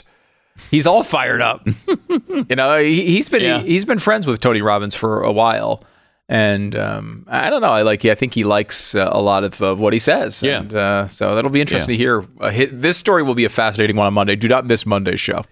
He's 0.70 0.86
all 0.86 1.02
fired 1.02 1.42
up. 1.42 1.68
you 2.48 2.56
know, 2.56 2.78
he, 2.82 3.04
he's 3.04 3.28
been 3.28 3.42
Yeah. 3.42 3.60
he, 3.60 3.74
has 3.74 3.84
been 3.84 3.98
friends 3.98 4.26
with 4.26 4.40
Tony 4.40 4.62
Robbins 4.62 4.94
for 4.94 5.20
a 5.22 5.30
while, 5.32 5.84
and 6.30 6.76
um, 6.76 7.24
I 7.28 7.50
don't 7.50 7.60
know. 7.60 7.72
I 7.72 7.82
like. 7.82 8.04
I 8.04 8.14
think 8.14 8.34
he 8.34 8.44
likes 8.44 8.94
uh, 8.94 9.08
a 9.12 9.20
lot 9.20 9.42
of 9.42 9.60
uh, 9.60 9.74
what 9.74 9.92
he 9.92 9.98
says. 9.98 10.42
Yeah. 10.42 10.60
And, 10.60 10.72
uh, 10.74 11.08
so 11.08 11.34
that'll 11.34 11.50
be 11.50 11.60
interesting 11.60 11.94
Yeah. 11.98 11.98
to 11.98 12.02
hear. 12.02 12.24
Uh, 12.40 12.50
hi 12.52 12.64
this 12.70 12.96
story 12.96 13.22
will 13.24 13.34
be 13.34 13.44
a 13.44 13.48
fascinating 13.50 13.96
one 13.96 14.06
on 14.06 14.14
Monday. 14.14 14.36
Do 14.36 14.46
not 14.48 14.64
miss 14.64 14.86
Monday's 14.86 15.20
show. 15.20 15.44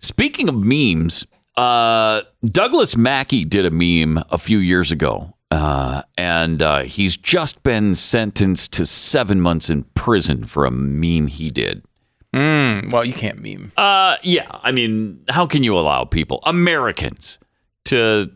Speaking 0.00 0.48
of 0.50 0.54
memes, 0.54 1.26
uh, 1.56 2.22
Douglass 2.44 2.94
Mackey 2.96 3.44
did 3.44 3.64
a 3.64 3.70
meme 3.70 4.22
a 4.30 4.36
few 4.38 4.58
years 4.58 4.92
ago, 4.92 5.34
uh, 5.50 6.02
and 6.18 6.60
uh, 6.62 6.82
he's 6.82 7.16
just 7.16 7.62
been 7.62 7.94
sentenced 7.94 8.74
to 8.74 8.84
seven 8.86 9.40
months 9.40 9.70
in 9.70 9.84
prison 9.94 10.44
for 10.44 10.66
a 10.66 10.70
meme 10.70 11.26
he 11.28 11.48
did. 11.50 11.82
Well, 12.34 13.04
you 13.04 13.14
can't 13.14 13.40
meme. 13.42 13.72
Uh, 13.76 14.16
yeah, 14.22 14.46
I 14.62 14.70
mean, 14.72 15.24
how 15.30 15.46
can 15.46 15.62
you 15.64 15.76
allow 15.76 16.04
people, 16.04 16.40
Americans, 16.44 17.38
to 17.86 18.30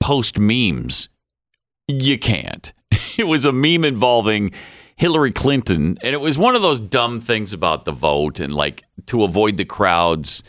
post 0.00 0.38
memes? 0.38 1.08
You 1.88 2.18
can't. 2.18 2.72
It 3.18 3.26
was 3.26 3.46
a 3.46 3.52
meme 3.52 3.86
involving 3.86 4.50
Hillary 4.96 5.32
Clinton, 5.32 5.96
and 6.02 6.12
it 6.12 6.20
was 6.20 6.38
one 6.38 6.54
of 6.54 6.60
those 6.60 6.80
dumb 6.80 7.18
things 7.18 7.54
about 7.54 7.86
the 7.86 7.92
vote 7.92 8.40
and 8.40 8.54
like 8.54 8.84
to 9.06 9.24
avoid 9.24 9.56
the 9.56 9.64
crowds. 9.64 10.42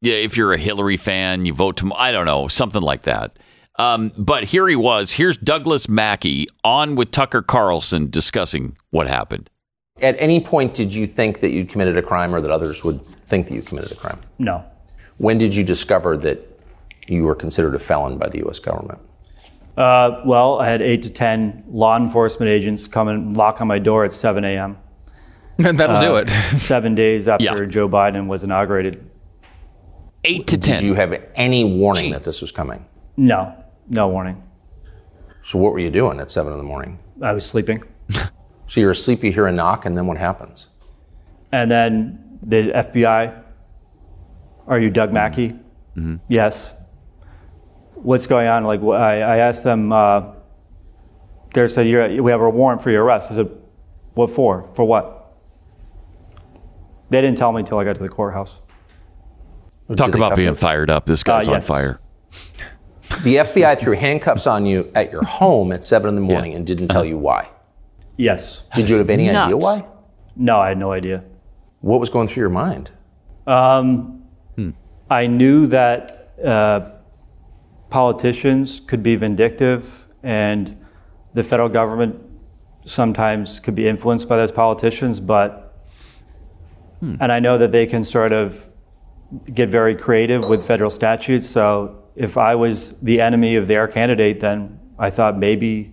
Yeah, 0.00 0.14
if 0.14 0.36
you're 0.36 0.52
a 0.52 0.58
Hillary 0.58 0.96
fan, 0.96 1.46
you 1.46 1.52
vote 1.52 1.76
to, 1.78 1.92
I 1.94 2.12
don't 2.12 2.26
know, 2.26 2.46
something 2.46 2.80
like 2.80 3.02
that. 3.02 3.40
Um, 3.76 4.12
but 4.16 4.44
here 4.44 4.68
he 4.68 4.76
was. 4.76 5.12
Here's 5.12 5.36
Douglass 5.36 5.88
Mackey 5.88 6.46
on 6.62 6.94
with 6.94 7.10
Tucker 7.10 7.42
Carlson 7.42 8.08
discussing 8.08 8.76
what 8.90 9.08
happened. 9.08 9.50
At 10.00 10.16
any 10.18 10.40
point, 10.40 10.74
did 10.74 10.94
you 10.94 11.06
think 11.06 11.40
that 11.40 11.50
you'd 11.50 11.68
committed 11.68 11.96
a 11.96 12.02
crime 12.02 12.34
or 12.34 12.40
that 12.40 12.50
others 12.50 12.84
would 12.84 13.04
think 13.26 13.48
that 13.48 13.54
you 13.54 13.62
committed 13.62 13.92
a 13.92 13.96
crime? 13.96 14.20
No. 14.38 14.64
When 15.18 15.38
did 15.38 15.54
you 15.54 15.64
discover 15.64 16.16
that 16.18 16.53
you 17.08 17.24
were 17.24 17.34
considered 17.34 17.74
a 17.74 17.78
felon 17.78 18.18
by 18.18 18.28
the 18.28 18.38
U.S. 18.38 18.58
government? 18.58 18.98
Uh, 19.76 20.20
well, 20.24 20.60
I 20.60 20.66
had 20.68 20.80
eight 20.82 21.02
to 21.02 21.10
10 21.10 21.64
law 21.68 21.96
enforcement 21.96 22.48
agents 22.50 22.86
come 22.86 23.08
and 23.08 23.32
knock 23.32 23.60
on 23.60 23.66
my 23.66 23.78
door 23.78 24.04
at 24.04 24.12
7 24.12 24.44
a.m. 24.44 24.78
That'll 25.58 26.00
do 26.00 26.16
it. 26.16 26.30
seven 26.58 26.94
days 26.94 27.28
after 27.28 27.44
Yeah. 27.44 27.64
Joe 27.66 27.88
Biden 27.88 28.26
was 28.26 28.42
inaugurated. 28.44 29.08
Eight 30.24 30.46
to 30.48 30.58
ten. 30.58 30.76
Did 30.80 30.86
you 30.86 30.94
have 30.94 31.14
any 31.34 31.64
warning 31.64 32.12
that 32.12 32.24
this 32.24 32.40
was 32.40 32.50
coming? 32.50 32.84
No, 33.16 33.54
no 33.88 34.08
warning. 34.08 34.42
So 35.44 35.58
what 35.58 35.72
were 35.72 35.78
you 35.78 35.90
doing 35.90 36.18
at 36.18 36.30
7 36.30 36.50
in 36.50 36.58
the 36.58 36.64
morning? 36.64 36.98
I 37.22 37.32
was 37.32 37.44
sleeping. 37.46 37.82
So 38.66 38.80
you're 38.80 38.92
asleep, 38.92 39.22
you 39.22 39.30
hear 39.30 39.46
a 39.46 39.52
knock, 39.52 39.84
and 39.84 39.96
then 39.96 40.06
what 40.06 40.16
happens? 40.16 40.68
And 41.52 41.70
then 41.70 42.38
the 42.42 42.72
FBI, 42.72 43.42
are 44.66 44.78
you 44.80 44.88
Doug 44.88 45.12
Mackey? 45.12 45.54
Yes. 46.28 46.72
What's 48.04 48.26
going 48.26 48.46
on? 48.46 48.64
Like, 48.64 48.82
I, 48.82 49.22
I 49.22 49.36
asked 49.38 49.64
them, 49.64 49.90
uh, 49.90 50.32
they 51.54 51.66
said, 51.68 51.88
You're, 51.88 52.22
we 52.22 52.30
have 52.30 52.42
a 52.42 52.50
warrant 52.50 52.82
for 52.82 52.90
your 52.90 53.02
arrest. 53.02 53.32
I 53.32 53.36
said, 53.36 53.50
what 54.12 54.28
for? 54.30 54.68
For 54.74 54.84
what? 54.84 55.34
They 57.08 57.22
didn't 57.22 57.38
tell 57.38 57.50
me 57.50 57.60
until 57.60 57.78
I 57.78 57.84
got 57.84 57.96
to 57.96 58.02
the 58.02 58.08
courthouse. 58.10 58.60
Talk 59.96 60.06
Did 60.06 60.12
they 60.14 60.18
about 60.18 60.36
being 60.36 60.48
you? 60.50 60.54
fired 60.54 60.90
up. 60.90 61.06
This 61.06 61.24
guy's 61.24 61.48
Uh, 61.48 61.52
on 61.54 61.62
fire. 61.62 61.98
The 63.22 63.36
FBI 63.36 63.78
threw 63.78 63.96
handcuffs 63.96 64.46
on 64.46 64.66
you 64.66 64.90
at 64.94 65.10
your 65.10 65.24
home 65.24 65.72
at 65.72 65.82
7 65.84 66.06
in 66.08 66.14
the 66.14 66.20
morning 66.20 66.52
and 66.52 66.66
didn't 66.66 66.88
tell 66.88 67.04
you 67.04 67.16
why. 67.16 67.48
Yes. 68.18 68.64
Did 68.74 68.90
you 68.90 68.96
have 68.96 69.08
any 69.08 69.30
idea 69.30 69.56
why? 69.56 69.80
No, 70.36 70.58
I 70.58 70.68
had 70.68 70.78
no 70.78 70.92
idea. 70.92 71.24
What 71.80 72.00
was 72.00 72.10
going 72.10 72.28
through 72.28 72.42
your 72.42 72.50
mind? 72.50 72.90
Um, 73.46 74.24
I 75.10 75.26
knew 75.26 75.66
that 75.68 76.32
uh, 76.44 76.90
politicians 77.94 78.80
could 78.88 79.04
be 79.04 79.14
vindictive, 79.14 80.04
and 80.24 80.76
the 81.32 81.44
federal 81.44 81.68
government 81.68 82.20
sometimes 82.84 83.60
could 83.60 83.76
be 83.76 83.86
influenced 83.86 84.28
by 84.28 84.36
those 84.36 84.50
politicians. 84.50 85.20
But, 85.20 85.78
and 87.20 87.30
I 87.30 87.38
know 87.38 87.56
that 87.56 87.70
they 87.70 87.86
can 87.86 88.02
sort 88.02 88.32
of 88.32 88.68
get 89.54 89.68
very 89.68 89.94
creative 89.94 90.48
with 90.48 90.66
federal 90.66 90.90
statutes. 90.90 91.48
So 91.48 92.02
if 92.16 92.36
I 92.36 92.56
was 92.56 92.98
the 92.98 93.20
enemy 93.20 93.54
of 93.54 93.68
their 93.68 93.86
candidate, 93.86 94.40
then 94.40 94.80
I 94.98 95.10
thought 95.10 95.38
maybe 95.38 95.92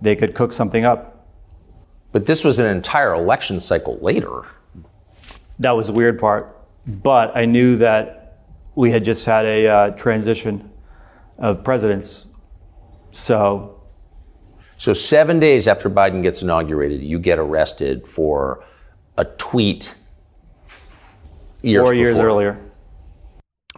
they 0.00 0.16
could 0.16 0.34
cook 0.34 0.52
something 0.52 0.84
up. 0.84 1.28
But 2.10 2.26
this 2.26 2.42
was 2.42 2.58
an 2.58 2.66
entire 2.66 3.14
election 3.14 3.60
cycle 3.60 3.96
later. 4.00 4.42
that 5.60 5.70
was 5.70 5.86
the 5.86 5.92
weird 5.92 6.18
part. 6.18 6.58
But 6.84 7.36
I 7.36 7.44
knew 7.44 7.76
that 7.76 8.38
we 8.74 8.90
had 8.90 9.04
just 9.04 9.24
had 9.24 9.46
a 9.46 9.68
uh, 9.68 9.90
transition 9.90 10.71
of 11.42 11.62
presidents. 11.62 12.26
So 13.10 13.82
So 14.78 14.94
seven 14.94 15.38
days 15.38 15.68
after 15.68 15.90
Biden 15.90 16.22
gets 16.22 16.40
inaugurated, 16.42 17.02
you 17.02 17.18
get 17.18 17.38
arrested 17.38 18.06
for 18.08 18.64
a 19.18 19.24
tweet. 19.26 19.94
Years 21.62 21.84
four 21.84 21.94
years 21.94 22.14
before. 22.14 22.26
earlier. 22.26 22.58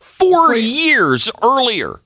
Four 0.01 0.55
years 0.55 1.29
earlier. 1.43 2.01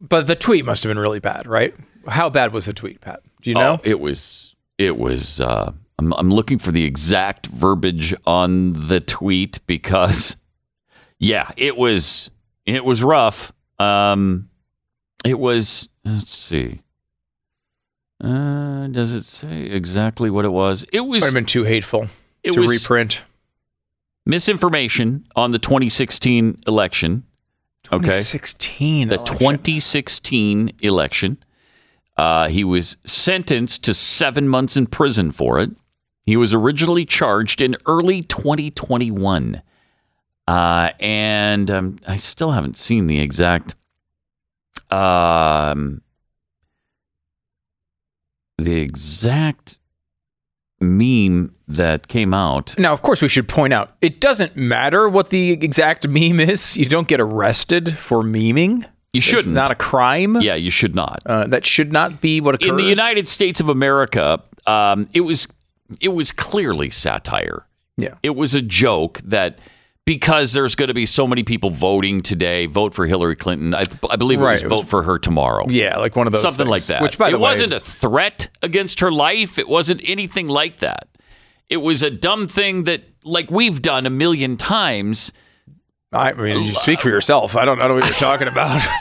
But 0.00 0.26
the 0.26 0.34
tweet 0.34 0.64
must 0.64 0.82
have 0.82 0.90
been 0.90 0.98
really 0.98 1.20
bad, 1.20 1.46
right? 1.46 1.74
How 2.08 2.28
bad 2.30 2.52
was 2.52 2.66
the 2.66 2.72
tweet, 2.72 3.00
Pat? 3.00 3.20
Do 3.42 3.50
you 3.50 3.54
know? 3.54 3.74
Oh, 3.78 3.80
it 3.84 4.00
was. 4.00 4.54
It 4.78 4.98
was. 4.98 5.40
Uh, 5.40 5.72
I'm, 5.98 6.12
I'm 6.14 6.30
looking 6.30 6.58
for 6.58 6.72
the 6.72 6.84
exact 6.84 7.46
verbiage 7.46 8.14
on 8.26 8.72
the 8.88 9.00
tweet 9.00 9.60
because, 9.66 10.36
yeah, 11.18 11.50
it 11.56 11.76
was. 11.76 12.30
It 12.66 12.84
was 12.84 13.02
rough. 13.02 13.52
Um, 13.78 14.48
it 15.24 15.38
was. 15.38 15.88
Let's 16.04 16.30
see. 16.30 16.80
Uh, 18.22 18.86
does 18.88 19.12
it 19.12 19.24
say 19.24 19.62
exactly 19.64 20.30
what 20.30 20.44
it 20.44 20.52
was? 20.52 20.84
It 20.92 21.00
was 21.00 21.22
Might 21.22 21.26
have 21.28 21.34
been 21.34 21.46
too 21.46 21.64
hateful 21.64 22.08
It 22.42 22.52
to 22.52 22.60
was- 22.60 22.70
reprint. 22.70 23.22
misinformation 24.24 25.26
on 25.36 25.50
the 25.50 25.58
2016 25.58 26.60
election. 26.66 27.24
Okay. 27.92 28.04
2016. 28.06 29.08
the 29.08 29.14
election. 29.16 29.36
2016 29.38 30.72
election. 30.80 31.36
Uh, 32.16 32.48
he 32.48 32.64
was 32.64 32.96
sentenced 33.04 33.84
to 33.84 33.92
seven 33.92 34.48
months 34.48 34.76
in 34.76 34.86
prison 34.86 35.32
for 35.32 35.58
it. 35.58 35.70
He 36.24 36.36
was 36.36 36.54
originally 36.54 37.04
charged 37.04 37.60
in 37.60 37.76
early 37.86 38.22
2021. 38.22 39.60
Uh, 40.46 40.90
and 41.00 41.70
um, 41.70 41.98
I 42.06 42.16
still 42.16 42.52
haven't 42.52 42.76
seen 42.78 43.06
the 43.08 43.20
exact 43.20 43.74
um, 44.94 46.02
the 48.58 48.80
exact 48.80 49.78
meme 50.80 51.54
that 51.66 52.08
came 52.08 52.34
out. 52.34 52.78
Now, 52.78 52.92
of 52.92 53.02
course, 53.02 53.22
we 53.22 53.28
should 53.28 53.48
point 53.48 53.72
out 53.72 53.96
it 54.00 54.20
doesn't 54.20 54.56
matter 54.56 55.08
what 55.08 55.30
the 55.30 55.52
exact 55.52 56.08
meme 56.08 56.40
is. 56.40 56.76
You 56.76 56.86
don't 56.86 57.08
get 57.08 57.20
arrested 57.20 57.96
for 57.98 58.22
memeing. 58.22 58.86
You 59.12 59.20
shouldn't. 59.20 59.54
not 59.54 59.70
a 59.70 59.76
crime. 59.76 60.40
Yeah, 60.40 60.56
you 60.56 60.70
should 60.70 60.94
not. 60.94 61.22
Uh, 61.24 61.46
that 61.46 61.64
should 61.64 61.92
not 61.92 62.20
be 62.20 62.40
what 62.40 62.56
occurs. 62.56 62.70
in 62.70 62.76
the 62.76 62.82
United 62.82 63.28
States 63.28 63.60
of 63.60 63.68
America, 63.68 64.42
um, 64.66 65.08
it 65.14 65.20
was 65.20 65.46
it 66.00 66.08
was 66.08 66.32
clearly 66.32 66.90
satire. 66.90 67.66
Yeah. 67.96 68.14
It 68.22 68.34
was 68.34 68.54
a 68.54 68.60
joke 68.60 69.20
that 69.24 69.60
because 70.06 70.52
there's 70.52 70.74
going 70.74 70.88
to 70.88 70.94
be 70.94 71.06
so 71.06 71.26
many 71.26 71.42
people 71.42 71.70
voting 71.70 72.20
today, 72.20 72.66
vote 72.66 72.92
for 72.94 73.06
Hillary 73.06 73.36
Clinton. 73.36 73.74
I, 73.74 73.84
I 74.10 74.16
believe 74.16 74.40
it 74.40 74.44
Right, 74.44 74.50
was 74.52 74.62
it 74.62 74.70
was- 74.70 74.80
vote 74.80 74.88
for 74.88 75.02
her 75.04 75.18
tomorrow. 75.18 75.64
Yeah, 75.68 75.96
like 75.98 76.14
one 76.16 76.26
of 76.26 76.32
those 76.32 76.42
something 76.42 76.66
things. 76.66 76.68
like 76.70 76.82
that. 76.86 77.02
Which, 77.02 77.16
by 77.18 77.30
the 77.30 77.36
it 77.36 77.38
way- 77.38 77.42
wasn't 77.50 77.72
a 77.72 77.80
threat 77.80 78.48
against 78.62 79.00
her 79.00 79.10
life. 79.10 79.58
It 79.58 79.68
wasn't 79.68 80.00
anything 80.04 80.46
like 80.46 80.78
that. 80.78 81.08
It 81.70 81.78
was 81.78 82.02
a 82.02 82.10
dumb 82.10 82.46
thing 82.48 82.84
that, 82.84 83.02
like 83.24 83.50
we've 83.50 83.80
done 83.80 84.04
a 84.04 84.10
million 84.10 84.56
times. 84.58 85.32
I 86.12 86.32
mean, 86.34 86.62
you 86.62 86.74
speak 86.74 87.00
for 87.00 87.08
yourself. 87.08 87.56
I 87.56 87.64
don't 87.64 87.78
know 87.78 87.94
what 87.94 88.04
you're 88.04 88.12
talking 88.18 88.46
about. 88.48 88.80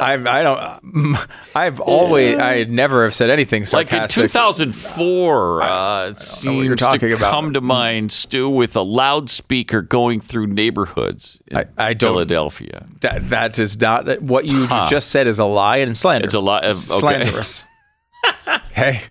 I've, 0.00 0.26
I 0.26 0.42
don't. 0.42 1.16
I've 1.54 1.80
always. 1.80 2.38
I 2.38 2.64
never 2.64 3.04
have 3.04 3.14
said 3.14 3.30
anything 3.30 3.64
sarcastic. 3.64 4.16
Like 4.16 4.24
in 4.24 4.28
2004, 4.28 5.62
uh, 5.62 6.02
it 6.02 6.06
you're 6.08 6.14
seems 6.14 6.80
talking 6.80 7.08
to 7.10 7.14
about. 7.16 7.30
come 7.30 7.52
to 7.54 7.60
mind, 7.60 8.12
Stu, 8.12 8.48
with 8.48 8.76
a 8.76 8.82
loudspeaker 8.82 9.82
going 9.82 10.20
through 10.20 10.46
neighborhoods 10.48 11.40
in 11.48 11.56
I- 11.58 11.66
I 11.76 11.94
Philadelphia. 11.94 12.86
That 13.00 13.28
that 13.30 13.58
is 13.58 13.80
not 13.80 14.22
what 14.22 14.44
you 14.46 14.66
Huh. 14.66 14.86
just 14.88 15.10
said. 15.10 15.26
Is 15.26 15.38
a 15.38 15.44
lie 15.44 15.78
and 15.78 15.96
slander. 15.96 16.24
It's 16.26 16.34
a 16.34 16.40
lie. 16.40 16.60
of- 16.60 16.76
Okay. 16.78 16.98
Slanderous. 17.00 17.64
okay. 18.70 19.02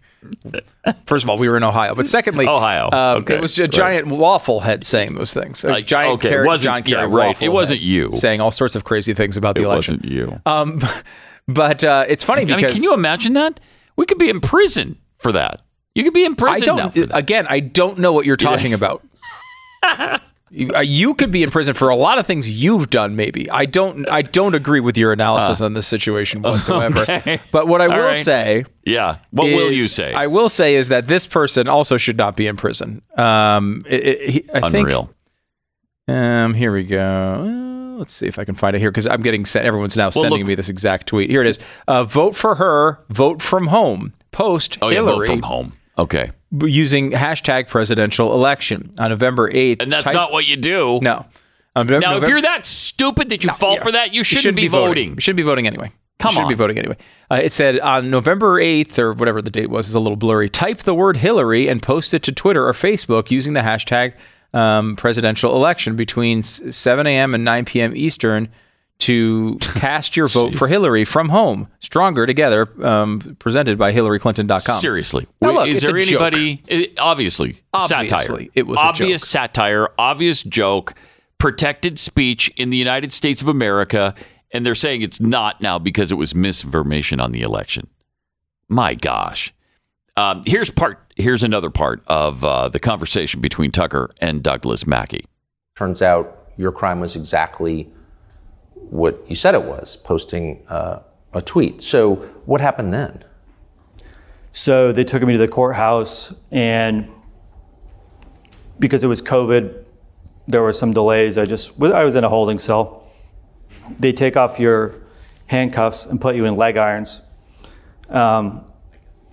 First 1.05 1.23
of 1.25 1.29
all, 1.29 1.37
we 1.37 1.49
were 1.49 1.57
in 1.57 1.63
Ohio, 1.63 1.95
but 1.95 2.07
secondly, 2.07 2.47
Ohio. 2.47 2.85
um, 2.91 3.21
Okay, 3.21 3.35
it 3.35 3.41
was 3.41 3.57
a 3.59 3.63
right. 3.63 3.71
giant 3.71 4.07
waffle 4.07 4.61
head 4.61 4.83
saying 4.85 5.15
those 5.15 5.33
things. 5.33 5.63
A 5.63 5.69
Like, 5.69 5.85
giant 5.85 6.15
okay, 6.15 6.27
it 6.29 6.31
carrot, 6.31 6.47
wasn't- 6.47 6.63
John 6.65 6.83
Kerry 6.83 7.09
yeah, 7.09 7.15
right. 7.17 7.41
It 7.41 7.49
wasn't 7.49 7.81
you. 7.81 8.11
saying 8.13 8.41
all 8.41 8.51
sorts 8.51 8.75
of 8.75 8.83
crazy 8.83 9.13
things 9.13 9.37
about 9.37 9.55
the 9.55 9.61
It 9.61 9.65
election. 9.65 9.95
It 10.03 10.09
wasn't 10.09 10.11
you. 10.13 10.41
Um, 10.45 10.81
but 11.47 11.83
uh, 11.83 12.05
it's 12.07 12.23
funny 12.23 12.43
I 12.43 12.45
because 12.45 12.61
mean, 12.61 12.71
can 12.73 12.83
you 12.83 12.93
imagine 12.93 13.33
that? 13.33 13.59
We 13.95 14.05
could 14.05 14.17
be 14.17 14.29
in 14.29 14.39
prison 14.41 14.97
for 15.13 15.31
that. 15.31 15.61
You 15.95 16.03
could 16.03 16.13
be 16.13 16.23
in 16.25 16.35
prison 16.35 16.67
now 16.67 16.75
don't. 16.89 16.93
for 16.93 17.05
that. 17.07 17.17
Again, 17.17 17.47
I 17.49 17.59
don't 17.59 17.97
know 17.97 18.13
what 18.13 18.25
you're 18.25 18.35
talking 18.37 18.73
about. 18.73 19.03
you, 20.51 20.71
uh, 20.73 21.13
could 21.15 21.31
be 21.31 21.43
in 21.43 21.51
prison 21.51 21.73
for 21.73 21.89
a 21.89 21.95
lot 21.95 22.19
of 22.19 22.25
things 22.27 22.49
you've 22.49 22.89
done. 22.89 23.15
Maybe 23.15 23.49
I 23.49 23.65
don't. 23.65 24.07
I 24.09 24.21
don't 24.21 24.53
agree 24.55 24.79
with 24.79 24.97
your 24.97 25.11
analysis 25.11 25.59
on 25.61 25.73
this 25.73 25.87
situation 25.87 26.41
whatsoever. 26.43 27.01
okay. 27.01 27.41
But 27.51 27.67
what 27.67 27.81
I 27.81 27.87
will 27.87 28.05
right. 28.05 28.15
say, 28.23 28.65
Yeah. 28.87 29.17
What 29.31 29.45
will 29.45 29.71
you 29.71 29.87
say? 29.87 30.13
I 30.13 30.27
will 30.27 30.49
say 30.49 30.75
is 30.75 30.89
that 30.89 31.07
this 31.07 31.25
person 31.25 31.67
also 31.67 31.97
should 31.97 32.17
not 32.17 32.35
be 32.35 32.47
in 32.47 32.55
prison. 32.55 33.01
Um, 33.17 33.81
it, 33.85 34.05
it, 34.05 34.29
he, 34.29 34.49
I 34.53 34.67
Unreal. 34.67 35.13
think. 36.07 36.17
Um, 36.17 36.53
here 36.53 36.71
we 36.71 36.83
go. 36.83 37.01
Uh, 37.01 37.97
let's 37.99 38.13
see 38.13 38.27
if 38.27 38.39
I 38.39 38.45
can 38.45 38.55
find 38.55 38.75
it 38.75 38.79
here 38.79 38.89
because 38.89 39.05
I'm 39.05 39.21
getting 39.21 39.45
sent. 39.45 39.65
Everyone's 39.65 39.97
now 39.97 40.09
sending 40.09 40.39
look- 40.39 40.47
me 40.47 40.55
this 40.55 40.69
exact 40.69 41.07
tweet. 41.07 41.29
Here 41.29 41.41
it 41.41 41.47
is. 41.47 41.59
Uh, 41.87 42.05
vote 42.05 42.35
for 42.35 42.55
her. 42.55 42.99
Vote 43.09 43.41
from 43.41 43.67
home. 43.67 44.13
Post 44.31 44.77
oh 44.81 44.89
yeah, 44.89 45.01
vote 45.01 45.25
from 45.25 45.41
home. 45.41 45.73
Okay, 45.97 46.31
using 46.61 47.11
hashtag 47.11 47.67
presidential 47.67 48.33
election 48.33 48.93
on 48.99 49.09
November 49.09 49.49
8th. 49.51 49.81
and 49.81 49.91
that's 49.91 50.05
Type- 50.05 50.13
not 50.13 50.31
what 50.31 50.45
you 50.45 50.55
do. 50.55 50.99
No. 51.01 51.25
November- 51.75 51.99
Now, 52.07 52.17
if 52.17 52.27
you're 52.27 52.41
that 52.41 52.65
stupid 52.65 53.29
that 53.29 53.43
you 53.43 53.51
fall 53.51 53.75
yeah. 53.75 53.83
for 53.83 53.91
that, 53.91 54.13
you 54.13 54.23
shouldn't, 54.23 54.55
be 54.55 54.67
voting. 54.67 55.15
You 55.15 55.21
shouldn't 55.21 55.37
be 55.37 55.43
voting 55.43 55.67
anyway. 55.67 55.91
Come 56.19 56.29
you 56.29 56.33
shouldn't 56.33 56.45
on. 56.45 56.49
be 56.49 56.55
voting 56.55 56.77
anyway. 56.79 56.97
Uh, 57.29 57.39
it 57.43 57.51
said 57.53 57.79
on 57.79 58.09
November 58.09 58.59
8th 58.59 58.97
or 58.97 59.13
whatever 59.13 59.41
the 59.41 59.51
date 59.51 59.69
was, 59.69 59.87
is 59.89 59.95
a 59.95 59.99
little 59.99 60.15
blurry. 60.15 60.49
Type 60.49 60.79
the 60.79 60.93
word 60.95 61.17
Hillary 61.17 61.67
and 61.67 61.81
post 61.83 62.13
it 62.13 62.23
to 62.23 62.31
Twitter 62.31 62.67
or 62.67 62.73
Facebook 62.73 63.29
using 63.29 63.53
the 63.53 63.59
hashtag 63.61 64.13
um, 64.53 64.95
presidential 64.95 65.53
election 65.55 65.95
between 65.95 66.41
7 66.41 67.05
a.m. 67.05 67.35
and 67.35 67.43
9 67.43 67.65
p.m. 67.65 67.95
Eastern 67.95 68.49
to 68.99 69.57
cast 69.61 70.17
your 70.17 70.27
vote 70.27 70.55
for 70.55 70.67
Hillary 70.67 71.05
from 71.05 71.29
home. 71.29 71.67
Stronger 71.79 72.25
together, 72.25 72.67
um, 72.83 73.35
presented 73.37 73.77
by 73.77 73.91
HillaryClinton.com. 73.93 74.59
Seriously, 74.59 75.27
Now, 75.39 75.51
look, 75.51 75.67
is 75.67 75.81
there 75.81 75.95
anybody? 75.97 76.63
eh, 76.69 76.87
Obviously, 76.97 77.61
satire. 77.77 78.05
Obviously, 78.05 78.49
it 78.55 78.65
was 78.65 78.79
obvious 78.79 79.27
satire, 79.27 79.89
obvious 79.99 80.41
joke, 80.41 80.95
protected 81.37 81.99
speech 81.99 82.49
in 82.57 82.69
the 82.69 82.77
United 82.77 83.11
States 83.13 83.39
of 83.43 83.47
America, 83.47 84.15
and 84.51 84.65
they're 84.65 84.75
saying 84.75 85.01
it's 85.01 85.19
not 85.19 85.61
now 85.61 85.79
because 85.79 86.11
it 86.11 86.15
was 86.15 86.33
misinformation 86.33 87.19
on 87.19 87.31
the 87.31 87.41
election. 87.41 87.87
My 88.69 88.93
gosh. 88.95 89.53
Um, 90.15 90.41
here's 90.45 90.71
part. 90.71 91.13
Here's 91.15 91.43
another 91.43 91.69
part 91.69 92.03
of 92.07 92.43
uh, 92.43 92.69
the 92.69 92.79
conversation 92.79 93.41
between 93.41 93.71
Tucker 93.71 94.11
and 94.19 94.43
Douglass 94.43 94.85
Mackey. 94.85 95.25
Turns 95.75 96.01
out 96.01 96.49
your 96.57 96.71
crime 96.71 96.99
was 96.99 97.15
exactly 97.15 97.89
what 98.73 99.23
you 99.27 99.35
said 99.35 99.53
it 99.53 99.63
was, 99.63 99.97
posting 99.97 100.63
uh, 100.69 100.99
a 101.33 101.41
tweet. 101.41 101.81
So 101.81 102.15
what 102.45 102.61
happened 102.61 102.93
then? 102.93 103.23
So 104.51 104.91
they 104.91 105.03
took 105.03 105.21
me 105.21 105.33
to 105.33 105.39
the 105.39 105.47
courthouse, 105.47 106.33
and 106.51 107.09
because 108.79 109.03
it 109.03 109.07
was 109.07 109.21
COVID, 109.21 109.85
there 110.47 110.63
were 110.63 110.73
some 110.73 110.93
delays. 110.93 111.37
I 111.37 111.45
just 111.45 111.79
I 111.81 112.03
was 112.03 112.15
in 112.15 112.23
a 112.23 112.29
holding 112.29 112.57
cell. 112.57 112.96
They 113.99 114.11
take 114.13 114.37
off 114.37 114.59
your 114.59 114.95
handcuffs 115.47 116.05
and 116.05 116.19
put 116.19 116.35
you 116.35 116.45
in 116.45 116.55
leg 116.55 116.77
irons, 116.77 117.21
um, 118.09 118.69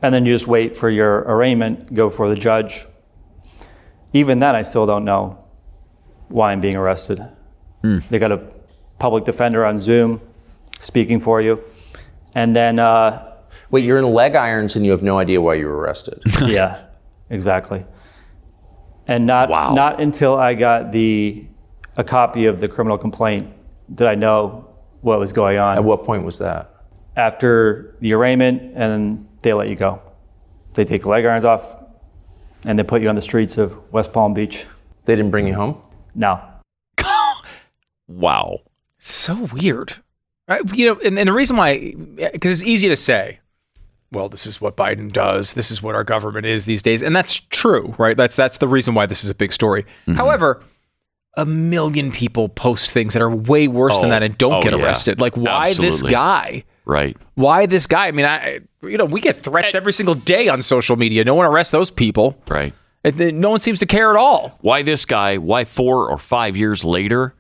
and 0.02 0.14
then 0.14 0.24
you 0.26 0.32
just 0.32 0.46
wait 0.46 0.74
for 0.76 0.88
your 0.90 1.20
arraignment. 1.20 1.92
Go 1.94 2.10
for 2.10 2.28
the 2.28 2.36
judge. 2.36 2.86
Even 4.12 4.38
then, 4.38 4.54
I 4.54 4.62
still 4.62 4.86
don't 4.86 5.04
know 5.04 5.44
why 6.28 6.52
I'm 6.52 6.60
being 6.60 6.76
arrested. 6.76 7.22
They 7.82 8.18
got 8.18 8.32
a 8.32 8.40
public 8.98 9.24
defender 9.24 9.66
on 9.66 9.76
Zoom 9.78 10.20
speaking 10.80 11.20
for 11.20 11.40
you, 11.40 11.62
and 12.34 12.54
then. 12.54 12.78
Uh, 12.78 13.30
Wait, 13.70 13.84
you're 13.84 13.98
in 13.98 14.04
leg 14.04 14.36
irons 14.36 14.76
and 14.76 14.84
you 14.84 14.92
have 14.92 15.02
no 15.02 15.18
idea 15.18 15.40
why 15.40 15.54
you 15.54 15.66
were 15.66 15.76
arrested. 15.76 16.22
yeah, 16.46 16.84
exactly. 17.28 17.84
And 19.08 19.26
not 19.26 19.48
Wow. 19.48 19.74
not 19.74 20.00
until 20.00 20.36
I 20.36 20.54
got 20.54 20.92
the 20.92 21.44
a 21.96 22.04
copy 22.04 22.46
of 22.46 22.60
the 22.60 22.68
criminal 22.68 22.96
complaint 22.98 23.52
did 23.92 24.06
I 24.06 24.14
know 24.14 24.68
what 25.00 25.18
was 25.18 25.32
going 25.32 25.58
on. 25.58 25.74
At 25.76 25.84
what 25.84 26.04
point 26.04 26.24
was 26.24 26.38
that? 26.38 26.70
After 27.16 27.94
the 28.00 28.12
arraignment, 28.14 28.72
and 28.74 29.28
they 29.42 29.52
let 29.52 29.68
you 29.68 29.76
go. 29.76 30.00
They 30.74 30.84
take 30.84 31.02
the 31.02 31.08
leg 31.08 31.24
irons 31.24 31.44
off, 31.44 31.82
and 32.64 32.78
they 32.78 32.82
put 32.82 33.02
you 33.02 33.08
on 33.08 33.14
the 33.14 33.22
streets 33.22 33.58
of 33.58 33.76
West 33.92 34.12
Palm 34.12 34.34
Beach. 34.34 34.66
They 35.04 35.14
didn't 35.14 35.30
bring 35.30 35.46
you 35.46 35.54
home? 35.54 35.80
No, 36.14 36.40
Wow. 38.08 38.60
so 38.98 39.48
weird. 39.52 39.94
Right? 40.48 40.60
You 40.74 40.94
know, 40.94 41.00
and, 41.04 41.18
and 41.18 41.28
the 41.28 41.32
reason 41.32 41.56
why, 41.56 41.94
because 42.32 42.60
it's 42.60 42.68
easy 42.68 42.88
to 42.88 42.96
say, 42.96 43.40
well, 44.12 44.28
this 44.28 44.46
is 44.46 44.60
what 44.60 44.76
Biden 44.76 45.10
does. 45.12 45.54
This 45.54 45.70
is 45.70 45.82
what 45.82 45.94
our 45.94 46.04
government 46.04 46.46
is 46.46 46.64
these 46.66 46.82
days, 46.82 47.02
and 47.02 47.14
that's 47.16 47.34
true, 47.50 47.94
right? 47.98 48.16
That's 48.16 48.36
that's 48.36 48.58
the 48.58 48.68
reason 48.68 48.94
why 48.94 49.06
this 49.06 49.24
is 49.24 49.30
a 49.30 49.34
big 49.34 49.52
story. 49.52 49.82
Mm-hmm. 49.82 50.14
However, 50.14 50.62
a 51.36 51.44
million 51.44 52.12
people 52.12 52.48
post 52.48 52.90
things 52.92 53.12
that 53.14 53.22
are 53.22 53.30
way 53.30 53.66
worse 53.68 53.98
than 53.98 54.06
Oh, 54.06 54.10
that 54.10 54.22
and 54.22 54.38
don't 54.38 54.54
oh, 54.54 54.62
get 54.62 54.72
yeah. 54.72 54.84
arrested. 54.84 55.20
Like, 55.20 55.36
why 55.36 55.74
this 55.74 56.02
guy? 56.02 56.64
Right. 56.84 57.16
Why 57.34 57.66
this 57.66 57.86
guy? 57.86 58.06
I 58.08 58.12
mean, 58.12 58.26
I 58.26 58.60
you 58.82 58.98
know 58.98 59.04
we 59.04 59.20
get 59.20 59.36
threats 59.36 59.74
every 59.74 59.92
single 59.92 60.14
day 60.14 60.48
on 60.48 60.62
social 60.62 60.96
media. 60.96 61.24
No 61.24 61.34
one 61.34 61.46
arrests 61.46 61.70
those 61.72 61.90
people. 61.90 62.36
Right. 62.48 62.72
And 63.02 63.14
then 63.16 63.40
no 63.40 63.50
one 63.50 63.60
seems 63.60 63.80
to 63.80 63.86
care 63.86 64.10
at 64.10 64.16
all. 64.16 64.58
Why 64.60 64.82
this 64.82 65.04
guy? 65.04 65.36
Why 65.38 65.64
four 65.64 66.10
or 66.10 66.18
five 66.18 66.56
years 66.56 66.84
later? 66.84 67.34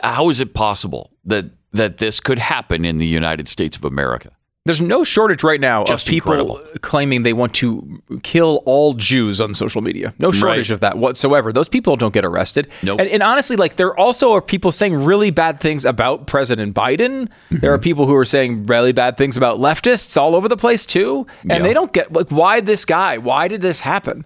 How 0.00 0.28
is 0.28 0.40
it 0.40 0.52
possible 0.54 1.10
that 1.24 1.46
that 1.72 1.98
this 1.98 2.20
could 2.20 2.38
happen 2.38 2.84
in 2.84 2.98
the 2.98 3.06
United 3.06 3.48
States 3.48 3.76
of 3.76 3.84
America? 3.84 4.30
There's 4.64 4.80
no 4.80 5.02
shortage 5.02 5.42
right 5.42 5.60
now 5.60 5.82
Just 5.82 6.06
of 6.06 6.10
people 6.10 6.32
incredible. 6.34 6.60
claiming 6.82 7.24
they 7.24 7.32
want 7.32 7.52
to 7.54 8.00
kill 8.22 8.62
all 8.64 8.94
Jews 8.94 9.40
on 9.40 9.54
social 9.54 9.82
media. 9.82 10.14
No 10.20 10.30
shortage 10.30 10.70
Right. 10.70 10.74
of 10.74 10.80
that 10.80 10.98
whatsoever. 10.98 11.52
Those 11.52 11.68
people 11.68 11.96
don't 11.96 12.14
get 12.14 12.24
arrested. 12.24 12.70
Nope. 12.80 13.00
And, 13.00 13.08
and 13.08 13.24
honestly, 13.24 13.56
like 13.56 13.74
there 13.74 13.96
also 13.98 14.32
are 14.34 14.40
people 14.40 14.70
saying 14.70 14.94
really 15.04 15.32
bad 15.32 15.58
things 15.58 15.84
about 15.84 16.28
President 16.28 16.76
Biden. 16.76 17.28
There 17.50 17.72
are 17.72 17.76
Mm-hmm. 17.78 17.82
people 17.82 18.06
who 18.06 18.14
are 18.14 18.24
saying 18.24 18.66
really 18.66 18.92
bad 18.92 19.16
things 19.16 19.36
about 19.36 19.58
leftists 19.58 20.16
all 20.16 20.36
over 20.36 20.48
the 20.48 20.56
place 20.56 20.86
too. 20.86 21.26
And 21.42 21.50
Yeah. 21.50 21.58
they 21.62 21.74
don't 21.74 21.92
get 21.92 22.12
like 22.12 22.28
why 22.30 22.60
this 22.60 22.84
guy? 22.84 23.18
Why 23.18 23.48
did 23.48 23.62
this 23.62 23.80
happen? 23.80 24.24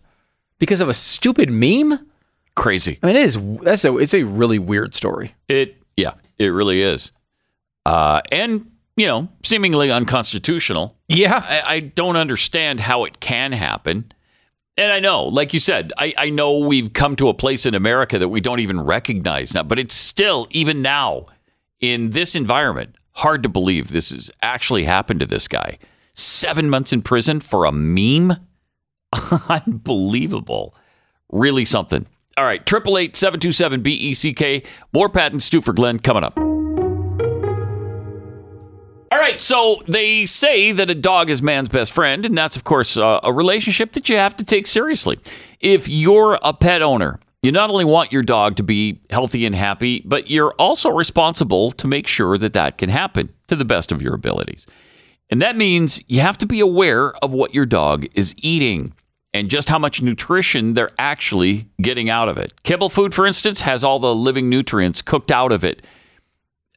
Because 0.59 0.83
of 0.83 0.91
a 0.91 0.95
stupid 0.95 1.51
meme? 1.51 2.07
Crazy. 2.55 2.99
I 3.03 3.07
mean, 3.07 3.17
it 3.17 3.23
is. 3.23 3.39
That's 3.63 3.85
a. 3.87 3.97
It's 3.97 4.15
a 4.15 4.23
really 4.25 4.59
weird 4.59 4.95
story. 4.95 5.35
It 5.49 5.77
yeah, 5.97 6.13
it 6.39 6.49
really 6.49 6.83
is. 6.83 7.13
Uh, 7.87 8.21
and 8.33 8.71
you 8.97 9.06
know, 9.06 9.28
seemingly 9.44 9.90
unconstitutional. 9.90 10.97
Yeah. 11.09 11.43
I, 11.47 11.74
I 11.74 11.81
don't 11.81 12.16
understand 12.16 12.81
how 12.81 13.05
it 13.05 13.20
can 13.20 13.52
happen. 13.52 14.12
And 14.78 14.93
I 14.93 15.01
know, 15.01 15.24
like 15.24 15.55
you 15.55 15.60
said, 15.60 15.93
I, 15.98 16.12
I 16.18 16.31
know 16.31 16.59
we've 16.59 16.93
come 16.93 17.16
to 17.16 17.28
a 17.28 17.35
place 17.35 17.64
in 17.64 17.74
America 17.74 18.18
that 18.18 18.28
we 18.28 18.40
don't 18.40 18.60
even 18.60 18.81
recognize 18.81 19.55
now, 19.55 19.62
but 19.62 19.78
it's 19.78 19.94
still, 19.94 20.48
even 20.51 20.82
now, 20.82 21.27
in 21.81 22.10
this 22.10 22.35
environment, 22.35 22.97
hard 23.12 23.43
to 23.43 23.48
believe 23.48 23.89
this 23.89 24.10
has 24.10 24.31
actually 24.43 24.85
happened 24.85 25.20
to 25.20 25.27
this 25.27 25.48
guy. 25.48 25.78
Seven 26.14 26.68
months 26.68 26.93
in 26.93 27.02
prison 27.02 27.40
for 27.40 27.64
a 27.64 27.73
meme? 27.73 28.36
Unbelievable. 29.48 30.74
Really 31.31 31.64
something. 31.64 32.06
All 32.36 32.44
right, 32.44 32.60
888 32.60 33.16
727 33.16 33.82
BECK. 33.82 34.66
More 34.93 35.09
Pat 35.09 35.32
and 35.32 35.43
Stu 35.43 35.62
for 35.62 35.73
Glenn 35.73 35.98
coming 35.98 36.23
up. 36.23 36.45
Right, 39.27 39.43
so 39.43 39.81
they 39.89 40.24
say 40.24 40.70
that 40.70 40.89
a 40.89 40.94
dog 40.94 41.31
is 41.31 41.43
man's 41.43 41.69
best 41.69 41.90
friend, 41.90 42.24
and 42.24 42.39
that's, 42.39 42.55
of 42.55 42.62
course, 42.62 42.97
uh, 42.97 43.19
a 43.24 43.32
relationship 43.32 43.93
that 43.94 44.09
you 44.09 44.16
have 44.16 44.36
to 44.36 44.44
take 44.44 44.69
seriously. 44.69 45.19
If 45.59 45.89
you're 45.89 46.39
a 46.44 46.55
pet 46.55 46.81
owner, 46.81 47.19
you 47.43 47.51
not 47.51 47.69
only 47.69 47.85
want 47.85 48.12
your 48.12 48.23
dog 48.23 48.55
to 48.55 48.62
be 48.62 49.01
healthy 49.11 49.44
and 49.44 49.57
happy, 49.57 50.01
but 50.05 50.31
you're 50.31 50.53
also 50.61 50.90
responsible 50.90 51.73
to 51.73 51.89
make 51.89 52.07
sure 52.07 52.39
that 52.39 52.53
that 52.53 52.78
can 52.78 52.89
happen 52.89 53.31
to 53.48 53.57
the 53.57 53.65
best 53.65 53.90
of 53.90 54.01
your 54.01 54.15
abilities. 54.15 54.65
And 55.28 55.43
that 55.43 55.57
means 55.57 56.05
you 56.07 56.20
have 56.20 56.39
to 56.39 56.47
be 56.47 56.61
aware 56.61 57.12
of 57.16 57.32
what 57.32 57.53
your 57.53 57.66
dog 57.66 58.07
is 58.15 58.32
eating 58.39 58.93
and 59.35 59.51
just 59.51 59.69
how 59.69 59.81
much 59.81 60.01
nutrition 60.01 60.74
they're 60.74 60.93
actually 61.01 61.69
getting 61.82 62.09
out 62.09 62.28
of 62.28 62.39
it. 62.39 62.62
Kibble 62.62 62.90
food, 62.90 63.12
for 63.12 63.27
instance, 63.27 63.62
has 63.62 63.82
all 63.82 63.98
the 63.98 64.15
living 64.15 64.48
nutrients 64.48 65.03
cooked 65.03 65.32
out 65.32 65.51
of 65.51 65.65
it. 65.65 65.85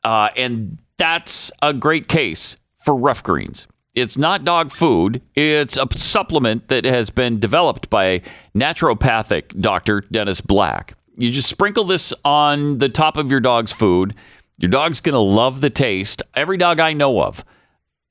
Uh, 0.03 0.29
and 0.35 0.79
that's 0.99 1.51
a 1.63 1.73
great 1.73 2.07
case 2.07 2.57
for 2.83 2.95
Ruff 2.95 3.23
Greens. 3.23 3.65
It's 3.95 4.17
not 4.17 4.45
dog 4.45 4.71
food. 4.71 5.21
It's 5.33 5.77
a 5.77 5.87
supplement 5.95 6.67
that 6.67 6.85
has 6.85 7.09
been 7.09 7.39
developed 7.39 7.89
by 7.89 8.21
naturopathic 8.55 9.59
doctor 9.59 10.01
Dennis 10.11 10.41
Black. 10.41 10.93
You 11.17 11.31
just 11.31 11.49
sprinkle 11.49 11.85
this 11.85 12.13
on 12.23 12.77
the 12.77 12.89
top 12.89 13.17
of 13.17 13.31
your 13.31 13.39
dog's 13.39 13.71
food. 13.71 14.13
Your 14.59 14.69
dog's 14.69 15.01
going 15.01 15.13
to 15.13 15.19
love 15.19 15.61
the 15.61 15.69
taste. 15.69 16.21
Every 16.35 16.57
dog 16.57 16.79
I 16.79 16.93
know 16.93 17.21
of 17.23 17.43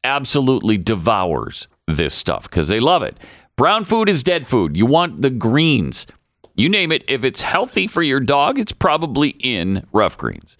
absolutely 0.02 0.78
devours 0.78 1.68
this 1.86 2.14
stuff 2.14 2.50
because 2.50 2.68
they 2.68 2.80
love 2.80 3.02
it. 3.02 3.16
Brown 3.56 3.84
food 3.84 4.08
is 4.08 4.22
dead 4.22 4.46
food. 4.46 4.76
You 4.76 4.86
want 4.86 5.22
the 5.22 5.30
greens. 5.30 6.06
You 6.54 6.68
name 6.68 6.90
it. 6.90 7.04
If 7.08 7.24
it's 7.24 7.42
healthy 7.42 7.86
for 7.86 8.02
your 8.02 8.20
dog, 8.20 8.58
it's 8.58 8.72
probably 8.72 9.30
in 9.40 9.86
Ruff 9.92 10.16
Greens. 10.16 10.56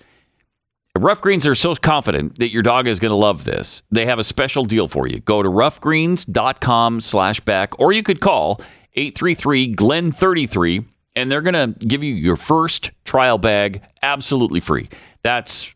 Ruff 0.98 1.20
Greens 1.20 1.46
are 1.46 1.54
so 1.54 1.74
confident 1.74 2.38
that 2.38 2.52
your 2.52 2.62
dog 2.62 2.86
is 2.86 2.98
going 2.98 3.10
to 3.10 3.16
love 3.16 3.44
this. 3.44 3.82
They 3.90 4.06
have 4.06 4.18
a 4.18 4.24
special 4.24 4.64
deal 4.64 4.88
for 4.88 5.06
you. 5.06 5.20
Go 5.20 5.42
to 5.42 5.48
ruffgreens.com 5.48 7.00
slash 7.00 7.40
back, 7.40 7.78
or 7.78 7.92
you 7.92 8.02
could 8.02 8.20
call 8.20 8.60
833-GLEN33, 8.96 10.86
and 11.14 11.30
they're 11.30 11.42
going 11.42 11.54
to 11.54 11.86
give 11.86 12.02
you 12.02 12.14
your 12.14 12.36
first 12.36 12.90
trial 13.04 13.38
bag 13.38 13.82
absolutely 14.02 14.60
free. 14.60 14.88
That's 15.22 15.74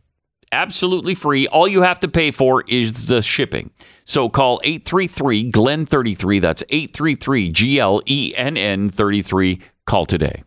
absolutely 0.51 1.15
free. 1.15 1.47
All 1.47 1.69
you 1.69 1.83
have 1.83 2.01
to 2.01 2.09
pay 2.09 2.31
for 2.31 2.65
is 2.69 3.07
the 3.07 3.23
shipping. 3.23 3.71
So 4.05 4.29
call 4.29 4.61
833-GLEN33. 4.65 6.41
That's 6.41 6.63
833-G-L-E-N-N 6.65 8.91
33. 8.91 9.61
Call 9.87 10.07
today. 10.07 10.43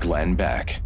Glenn 0.00 0.34
Beck. 0.34 0.80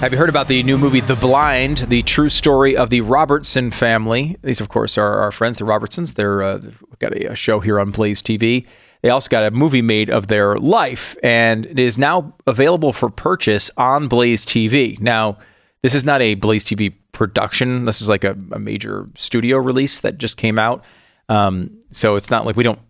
Have 0.00 0.12
you 0.12 0.18
heard 0.18 0.28
about 0.28 0.46
the 0.46 0.62
new 0.62 0.76
movie 0.76 1.00
The 1.00 1.16
Blind, 1.16 1.78
the 1.78 2.02
true 2.02 2.28
story 2.28 2.76
of 2.76 2.90
the 2.90 3.00
Robertson 3.00 3.70
family? 3.70 4.36
These, 4.42 4.60
of 4.60 4.68
course, 4.68 4.98
are 4.98 5.14
our 5.20 5.32
friends, 5.32 5.56
the 5.56 5.64
Robertsons. 5.64 6.14
They're 6.14 6.42
uh, 6.42 6.58
they've 6.58 6.82
got 6.98 7.14
a, 7.14 7.32
a 7.32 7.34
show 7.34 7.60
here 7.60 7.80
on 7.80 7.92
Blaze 7.92 8.22
TV. 8.22 8.68
They 9.00 9.08
also 9.08 9.30
got 9.30 9.44
a 9.44 9.50
movie 9.50 9.80
made 9.80 10.10
of 10.10 10.28
their 10.28 10.56
life, 10.56 11.16
and 11.22 11.64
it 11.64 11.78
is 11.78 11.96
now 11.96 12.34
available 12.46 12.92
for 12.92 13.08
purchase 13.08 13.70
on 13.78 14.06
Blaze 14.06 14.44
TV. 14.44 15.00
Now, 15.00 15.38
this 15.82 15.94
is 15.94 16.04
not 16.04 16.20
a 16.20 16.34
Blaze 16.34 16.64
TV 16.64 16.92
production. 17.12 17.86
This 17.86 18.02
is 18.02 18.08
like 18.10 18.22
a, 18.22 18.36
a 18.52 18.58
major 18.58 19.08
studio 19.16 19.56
release 19.56 20.00
that 20.00 20.18
just 20.18 20.36
came 20.36 20.58
out. 20.58 20.84
Um, 21.30 21.80
so 21.90 22.16
it's 22.16 22.30
not 22.30 22.44
like 22.44 22.54
we 22.54 22.64
don't 22.64 22.80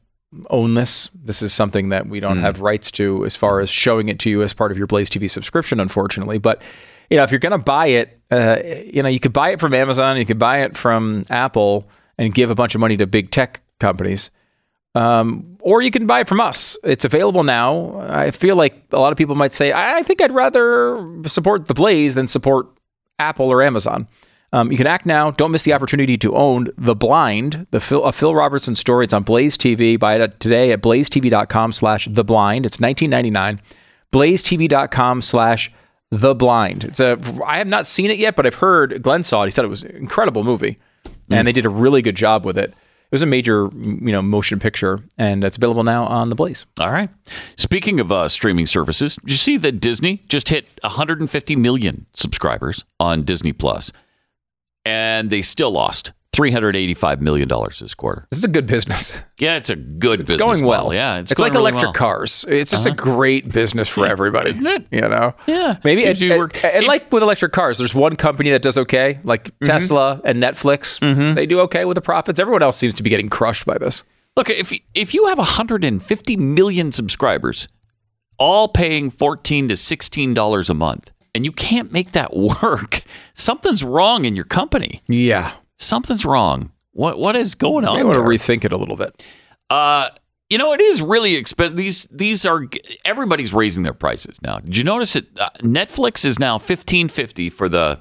own 0.50 0.74
this. 0.74 1.08
This 1.14 1.40
is 1.40 1.52
something 1.52 1.90
that 1.90 2.08
we 2.08 2.18
don't 2.18 2.38
have 2.38 2.60
rights 2.60 2.90
to 2.92 3.24
as 3.24 3.36
far 3.36 3.60
as 3.60 3.70
showing 3.70 4.08
it 4.08 4.18
to 4.20 4.30
you 4.30 4.42
as 4.42 4.52
part 4.52 4.72
of 4.72 4.76
your 4.78 4.88
Blaze 4.88 5.08
TV 5.08 5.30
subscription, 5.30 5.78
unfortunately. 5.78 6.38
But 6.38 6.62
you 7.10 7.16
know, 7.16 7.22
if 7.22 7.30
you're 7.30 7.40
going 7.40 7.52
to 7.52 7.58
buy 7.58 7.86
it, 7.86 8.20
uh, 8.30 8.58
you 8.64 9.02
know, 9.02 9.08
you 9.08 9.20
could 9.20 9.32
buy 9.32 9.50
it 9.50 9.60
from 9.60 9.74
Amazon, 9.74 10.16
you 10.16 10.26
could 10.26 10.38
buy 10.38 10.62
it 10.62 10.76
from 10.76 11.24
Apple, 11.30 11.88
and 12.18 12.34
give 12.34 12.50
a 12.50 12.54
bunch 12.54 12.74
of 12.74 12.80
money 12.80 12.96
to 12.96 13.06
big 13.06 13.30
tech 13.30 13.60
companies. 13.78 14.30
Um, 14.94 15.58
or 15.60 15.82
you 15.82 15.90
can 15.90 16.06
buy 16.06 16.20
it 16.20 16.28
from 16.28 16.40
us. 16.40 16.76
It's 16.82 17.04
available 17.04 17.44
now. 17.44 18.00
I 18.08 18.30
feel 18.30 18.56
like 18.56 18.82
a 18.92 18.98
lot 18.98 19.12
of 19.12 19.18
people 19.18 19.34
might 19.34 19.52
say, 19.52 19.70
I 19.70 19.98
I 19.98 20.02
think 20.02 20.22
I'd 20.22 20.32
rather 20.32 21.22
support 21.26 21.66
the 21.66 21.74
Blaze 21.74 22.14
than 22.14 22.28
support 22.28 22.68
Apple 23.18 23.46
or 23.46 23.62
Amazon. 23.62 24.08
Um, 24.52 24.70
you 24.70 24.78
can 24.78 24.86
act 24.86 25.04
now. 25.04 25.30
Don't 25.30 25.50
miss 25.50 25.64
the 25.64 25.72
opportunity 25.72 26.16
to 26.18 26.34
own 26.34 26.68
The 26.78 26.94
Blind, 26.94 27.66
the 27.72 27.80
Phil, 27.80 28.02
a 28.04 28.12
Phil 28.12 28.34
Robertson 28.34 28.76
story. 28.76 29.04
It's 29.04 29.12
on 29.12 29.22
Blaze 29.22 29.58
TV. 29.58 29.98
Buy 29.98 30.16
it 30.16 30.40
today 30.40 30.72
at 30.72 30.80
blazetv.com 30.80 31.72
slash 31.72 32.08
The 32.10 32.24
Blind. 32.24 32.64
It's 32.64 32.78
19.99. 32.78 33.58
blazetv.com 34.12 35.20
slash 35.20 35.72
The 36.10 36.34
Blind. 36.34 36.84
It's 36.84 37.00
a. 37.00 37.18
I 37.44 37.58
have 37.58 37.66
not 37.66 37.86
seen 37.86 38.10
it 38.10 38.18
yet, 38.18 38.36
but 38.36 38.46
I've 38.46 38.54
heard 38.54 39.02
Glenn 39.02 39.22
saw 39.22 39.42
it. 39.42 39.46
He 39.46 39.50
said 39.50 39.64
it 39.64 39.68
was 39.68 39.82
an 39.84 39.96
incredible 39.96 40.44
movie, 40.44 40.78
and 41.30 41.46
they 41.46 41.52
did 41.52 41.64
a 41.64 41.68
really 41.68 42.00
good 42.02 42.14
job 42.16 42.44
with 42.44 42.56
it. 42.56 42.70
It 42.70 43.12
was 43.12 43.22
a 43.22 43.26
major, 43.26 43.68
you 43.72 44.12
know, 44.12 44.22
motion 44.22 44.58
picture, 44.58 45.00
and 45.16 45.44
it's 45.44 45.56
available 45.56 45.84
now 45.84 46.06
on 46.06 46.28
the 46.28 46.34
Blaze. 46.34 46.66
All 46.80 46.90
right. 46.90 47.08
Speaking 47.56 48.00
of 48.00 48.10
uh, 48.10 48.28
streaming 48.28 48.66
services, 48.66 49.14
did 49.16 49.30
you 49.30 49.36
see 49.36 49.56
that 49.58 49.80
Disney 49.80 50.24
just 50.28 50.48
hit 50.48 50.68
150 50.82 51.56
million 51.56 52.06
subscribers 52.14 52.84
on 52.98 53.22
Disney 53.22 53.52
Plus, 53.52 53.92
and 54.84 55.30
they 55.30 55.42
still 55.42 55.70
lost 55.70 56.12
385 56.36 57.20
million 57.22 57.48
dollars 57.48 57.78
this 57.80 57.94
quarter. 57.94 58.26
This 58.30 58.38
is 58.38 58.44
a 58.44 58.48
good 58.48 58.66
business. 58.66 59.14
Yeah, 59.40 59.56
it's 59.56 59.70
a 59.70 59.76
good 59.76 60.20
It's 60.20 60.32
business. 60.32 60.46
going 60.46 60.64
well. 60.64 60.84
model. 60.84 60.94
Yeah, 60.94 61.18
it's, 61.18 61.32
going 61.32 61.52
well. 61.52 61.52
it's, 61.52 61.52
going 61.52 61.52
like 61.52 61.52
really 61.54 61.70
electric 61.70 62.00
well. 62.00 62.10
cars. 62.16 62.44
It's 62.48 62.70
just 62.70 62.86
a 62.86 62.90
great 62.92 63.52
business 63.52 63.88
for 63.88 64.06
everybody, 64.06 64.50
isn't 64.50 64.66
it? 64.66 64.86
You 64.90 65.00
know, 65.02 65.34
Yeah, 65.46 65.78
maybe. 65.84 66.04
And, 66.04 66.18
work- 66.38 66.56
and 66.64 66.64
if- 66.64 66.80
Mm-hmm. 66.82 66.86
like 66.88 67.10
with 67.12 67.22
electric 67.22 67.52
cars, 67.52 67.78
there's 67.78 67.94
one 67.94 68.16
company 68.16 68.50
that 68.50 68.62
does 68.62 68.78
okay, 68.78 69.18
like 69.24 69.50
Tesla 69.64 70.20
and 70.24 70.42
Netflix. 70.42 71.00
They 71.34 71.46
do 71.46 71.60
okay 71.60 71.84
with 71.84 71.94
the 71.96 72.00
profits. 72.02 72.38
Everyone 72.38 72.62
else 72.62 72.76
seems 72.76 72.94
to 72.94 73.02
be 73.02 73.10
getting 73.10 73.28
crushed 73.28 73.66
by 73.66 73.78
this. 73.78 74.04
Look, 74.36 74.50
if 74.50 74.72
if 74.94 75.14
you 75.14 75.26
have 75.26 75.38
150 75.38 76.36
million 76.36 76.92
subscribers, 76.92 77.68
all 78.38 78.68
paying 78.68 79.08
14 79.10 79.68
to 79.68 79.76
16 79.76 80.34
dollars 80.34 80.68
a 80.68 80.74
month, 80.74 81.10
and 81.34 81.44
you 81.44 81.52
can't 81.52 81.90
make 81.92 82.12
that 82.12 82.36
work, 82.62 83.02
something's 83.34 83.82
wrong 83.82 84.24
in 84.26 84.36
your 84.36 84.44
company. 84.44 85.00
Yeah, 85.08 85.52
Something's 85.78 86.24
wrong. 86.24 86.70
What 86.92 87.18
what 87.18 87.36
is 87.36 87.54
going 87.54 87.84
on? 87.84 87.96
I 87.98 88.02
want 88.02 88.16
to 88.16 88.20
there? 88.20 88.28
rethink 88.28 88.64
it 88.64 88.72
a 88.72 88.76
little 88.76 88.96
bit. 88.96 89.24
Uh, 89.68 90.08
you 90.48 90.58
know, 90.58 90.72
it 90.72 90.80
is 90.80 91.02
really 91.02 91.34
expensive. 91.34 91.76
These 91.76 92.04
these 92.04 92.46
are 92.46 92.64
everybody's 93.04 93.52
raising 93.52 93.82
their 93.82 93.92
prices 93.94 94.40
now. 94.42 94.60
Did 94.60 94.76
you 94.76 94.84
notice 94.84 95.16
it? 95.16 95.26
Uh, 95.38 95.50
Netflix 95.60 96.24
is 96.24 96.38
now 96.38 96.56
fifteen 96.58 97.08
fifty 97.08 97.50
for 97.50 97.68
the 97.68 98.00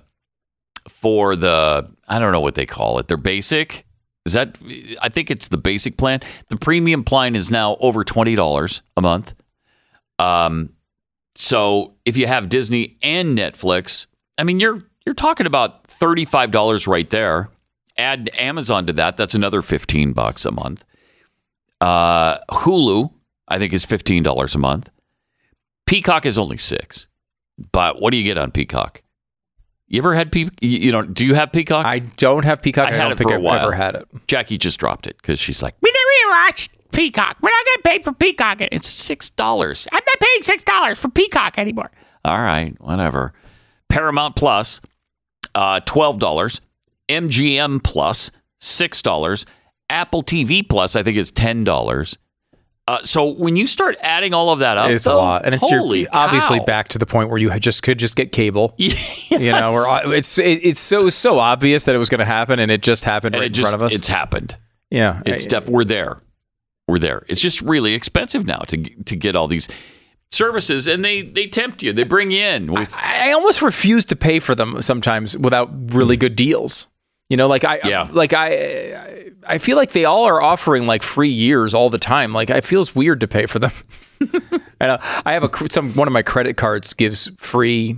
for 0.88 1.36
the 1.36 1.90
I 2.08 2.20
don't 2.20 2.32
know 2.32 2.40
what 2.40 2.56
they 2.56 2.66
call 2.66 3.00
it. 3.00 3.08
Their 3.08 3.18
basic 3.18 3.86
is 4.26 4.34
that 4.34 4.58
I 5.02 5.10
think 5.10 5.30
it's 5.30 5.48
the 5.48 5.58
basic 5.58 5.98
plan. 5.98 6.22
The 6.50 6.58
premium 6.58 7.04
plan 7.04 7.36
is 7.36 7.52
now 7.52 7.78
over 7.80 8.04
twenty 8.04 8.36
dollars 8.36 8.82
a 8.96 9.02
month. 9.02 9.34
Um, 10.20 10.70
so 11.36 11.96
if 12.06 12.16
you 12.16 12.28
have 12.28 12.48
Disney 12.48 12.98
and 13.02 13.38
Netflix, 13.38 14.06
I 14.38 14.44
mean 14.44 14.60
you're 14.60 14.84
you're 15.06 15.16
talking 15.16 15.48
about 15.48 15.88
thirty 15.88 16.26
five 16.26 16.52
dollars 16.52 16.88
right 16.88 17.10
there. 17.10 17.50
Add 17.98 18.30
Amazon 18.38 18.86
to 18.88 18.94
that, 18.94 19.16
that's 19.18 19.36
another 19.36 19.62
fifteen 19.62 20.12
bucks 20.14 20.46
a 20.46 20.52
month. 20.52 20.84
Uh, 21.82 22.40
Hulu, 22.52 23.12
I 23.48 23.58
think, 23.60 23.74
is 23.74 23.86
fifteen 23.86 24.24
dollars 24.24 24.56
a 24.56 24.60
month. 24.60 24.90
Peacock 25.86 26.26
is 26.26 26.38
only 26.38 26.58
six. 26.58 27.08
But 27.72 28.02
what 28.02 28.12
do 28.12 28.18
you 28.18 28.24
get 28.24 28.38
on 28.38 28.52
Peacock? 28.52 29.02
You 29.88 30.00
ever 30.02 30.14
had 30.16 30.32
Peacock? 30.32 30.54
You 30.62 30.70
you 30.80 30.92
know, 30.92 31.04
do 31.04 31.26
you 31.26 31.36
have 31.36 31.52
Peacock? 31.52 31.86
I 31.86 32.00
don't 32.00 32.44
have 32.44 32.62
Peacock. 32.62 32.90
I, 32.90 32.92
had 32.92 33.04
don't 33.04 33.12
it 33.14 33.18
think 33.18 33.30
for 33.30 33.36
a 33.36 33.38
I've 33.38 33.44
while. 33.44 33.62
ever 33.62 33.72
had 33.74 33.96
it. 33.96 34.08
Jackie 34.28 34.58
just 34.58 34.80
dropped 34.80 35.08
it 35.08 35.16
because 35.18 35.40
she's 35.40 35.62
like, 35.64 35.76
We 35.82 35.92
never 35.92 36.42
watched 36.44 36.72
Peacock. 36.92 37.38
We're 37.42 37.50
not 37.50 37.66
going 37.66 37.78
to 37.78 37.82
pay 37.84 38.04
for 38.04 38.12
Peacock. 38.14 38.58
it's 38.62 38.88
six 38.88 39.30
dollars. 39.30 39.88
I'm 39.92 40.02
not 40.06 40.20
paying 40.20 40.42
six 40.42 40.64
dollars 40.66 41.00
for 41.00 41.08
Peacock 41.10 41.58
anymore. 41.58 41.92
All 42.26 42.40
right, 42.42 42.74
whatever. 42.82 43.34
Paramount 43.88 44.36
Plus, 44.36 44.82
uh, 45.54 45.80
twelve 45.86 46.20
dollars. 46.20 46.60
MGM 47.10 47.84
Plus, 47.84 48.32
six 48.60 49.02
dollars. 49.02 49.46
Apple 49.90 50.24
TV 50.24 50.68
Plus, 50.68 50.96
I 50.96 51.04
think, 51.04 51.18
is 51.18 51.32
ten 51.32 51.64
dollars. 51.64 52.18
Uh, 52.88 53.02
so 53.02 53.26
when 53.26 53.56
you 53.56 53.66
start 53.66 53.96
adding 54.02 54.32
all 54.34 54.52
of 54.52 54.60
that 54.60 54.78
up, 54.78 54.92
It's 54.92 55.08
a 55.08 55.16
lot, 55.16 55.44
and 55.44 55.56
it's 55.56 55.64
holy 55.64 56.02
you're 56.02 56.10
obviously 56.14 56.60
cow. 56.60 56.66
back 56.66 56.90
to 56.90 57.00
the 57.00 57.08
point 57.08 57.30
where 57.30 57.40
you 57.40 57.50
just 57.60 57.82
could 57.82 57.98
just 57.98 58.16
get 58.16 58.32
cable. 58.32 58.76
Yes. 58.80 59.32
You 59.32 59.52
know, 59.52 59.72
where 59.72 60.14
it's 60.14 60.38
it, 60.38 60.60
it's 60.64 60.80
so 60.80 61.10
so 61.10 61.40
obvious 61.40 61.86
that 61.86 61.96
it 61.96 61.98
was 61.98 62.10
going 62.10 62.20
to 62.20 62.26
happen, 62.26 62.60
and 62.60 62.70
it 62.72 62.84
just 62.84 63.04
happened 63.04 63.34
and 63.36 63.42
right 63.42 63.48
in 63.48 63.54
just 63.54 63.70
front 63.70 63.76
of 63.76 63.82
us. 63.82 63.94
it's 63.96 64.08
happened. 64.08 64.56
yeah, 64.92 65.22
It's 65.26 65.46
def- 65.48 65.68
we're 65.68 65.84
there. 65.84 66.22
We're 66.88 67.00
there. 67.00 67.26
It's 67.28 67.42
just 67.42 67.62
really 67.62 67.94
expensive 67.96 68.46
now 68.46 68.60
to 68.68 68.78
to 68.78 69.16
get 69.16 69.36
all 69.36 69.48
these 69.48 69.68
services, 70.32 70.86
and 70.88 71.04
they 71.04 71.24
they 71.24 71.48
tempt 71.48 71.82
you. 71.82 71.92
They 71.92 72.04
bring 72.04 72.30
you 72.32 72.44
in 72.44 72.72
with 72.72 72.94
I, 72.96 73.30
I 73.30 73.32
almost 73.34 73.62
refuse 73.64 74.06
to 74.06 74.16
pay 74.16 74.40
for 74.40 74.54
them 74.54 74.82
sometimes 74.84 75.36
without 75.38 75.70
really 75.94 76.18
good 76.18 76.36
deals. 76.36 76.88
You 77.30 77.38
know, 77.38 77.48
like 77.48 77.64
I, 77.64 77.80
Yeah. 77.84 78.08
like 78.12 78.34
I, 78.34 79.32
I 79.48 79.58
feel 79.58 79.78
like 79.78 79.92
they 79.94 80.06
all 80.06 80.26
are 80.26 80.42
offering 80.42 80.86
like 80.86 81.02
free 81.04 81.30
years 81.30 81.74
all 81.74 81.90
the 81.90 81.98
time. 81.98 82.34
Like 82.34 82.50
it 82.50 82.64
feels 82.64 82.96
weird 82.96 83.20
to 83.22 83.28
pay 83.28 83.46
for 83.48 83.60
them. 83.60 83.72
and 84.80 84.92
uh, 84.92 84.98
I 85.26 85.34
have 85.34 85.44
a 85.44 85.70
some 85.70 85.94
one 85.94 86.08
of 86.08 86.14
my 86.14 86.22
credit 86.22 86.56
cards 86.58 86.94
gives 86.94 87.32
free 87.38 87.98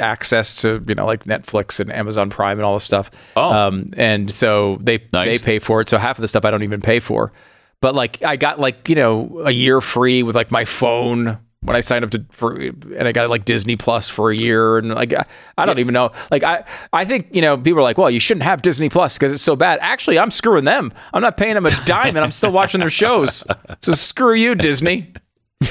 access 0.00 0.60
to 0.62 0.82
you 0.86 0.94
know 0.94 1.06
like 1.06 1.24
Netflix 1.24 1.80
and 1.80 1.92
Amazon 1.92 2.30
Prime 2.30 2.58
and 2.58 2.64
all 2.64 2.74
this 2.74 2.84
stuff. 2.84 3.10
Oh. 3.36 3.50
um, 3.52 3.90
and 3.96 4.32
so 4.32 4.78
they 4.80 5.02
Nice. 5.12 5.26
they 5.26 5.44
pay 5.44 5.58
for 5.58 5.80
it. 5.80 5.88
So 5.88 5.98
half 5.98 6.18
of 6.18 6.22
the 6.22 6.28
stuff 6.28 6.44
I 6.44 6.50
don't 6.50 6.62
even 6.64 6.80
pay 6.80 7.00
for. 7.00 7.32
But 7.80 7.94
like 7.94 8.22
I 8.24 8.36
got 8.36 8.58
like 8.58 8.88
you 8.88 8.94
know 8.96 9.42
a 9.44 9.50
year 9.52 9.80
free 9.80 10.22
with 10.24 10.34
like 10.34 10.50
my 10.50 10.64
phone 10.64 11.38
when 11.62 11.76
I 11.76 11.80
signed 11.80 12.04
up 12.04 12.10
to 12.12 12.24
for 12.30 12.54
and 12.54 13.08
I 13.08 13.12
got 13.12 13.28
like 13.30 13.44
Disney 13.44 13.76
Plus 13.76 14.08
for 14.08 14.30
a 14.30 14.36
year 14.36 14.78
and 14.78 14.94
like 14.94 15.12
I, 15.12 15.24
I 15.56 15.66
don't 15.66 15.78
even 15.78 15.92
know 15.92 16.12
like 16.30 16.42
I 16.42 16.64
I 16.92 17.04
think 17.04 17.28
you 17.32 17.42
know 17.42 17.56
people 17.56 17.80
are 17.80 17.82
like 17.82 17.98
well 17.98 18.10
you 18.10 18.20
shouldn't 18.20 18.44
have 18.44 18.62
Disney 18.62 18.88
Plus 18.88 19.18
because 19.18 19.32
it's 19.32 19.42
so 19.42 19.56
bad. 19.56 19.78
Actually, 19.82 20.18
I'm 20.18 20.30
screwing 20.30 20.64
them. 20.64 20.92
I'm 21.12 21.22
not 21.22 21.36
paying 21.36 21.54
them 21.54 21.66
a 21.66 21.84
dime 21.84 22.16
and 22.16 22.20
I'm 22.20 22.32
still 22.32 22.52
watching 22.52 22.80
their 22.80 22.90
shows. 22.90 23.44
So 23.80 23.92
screw 23.92 24.34
you, 24.34 24.54
Disney. 24.54 25.12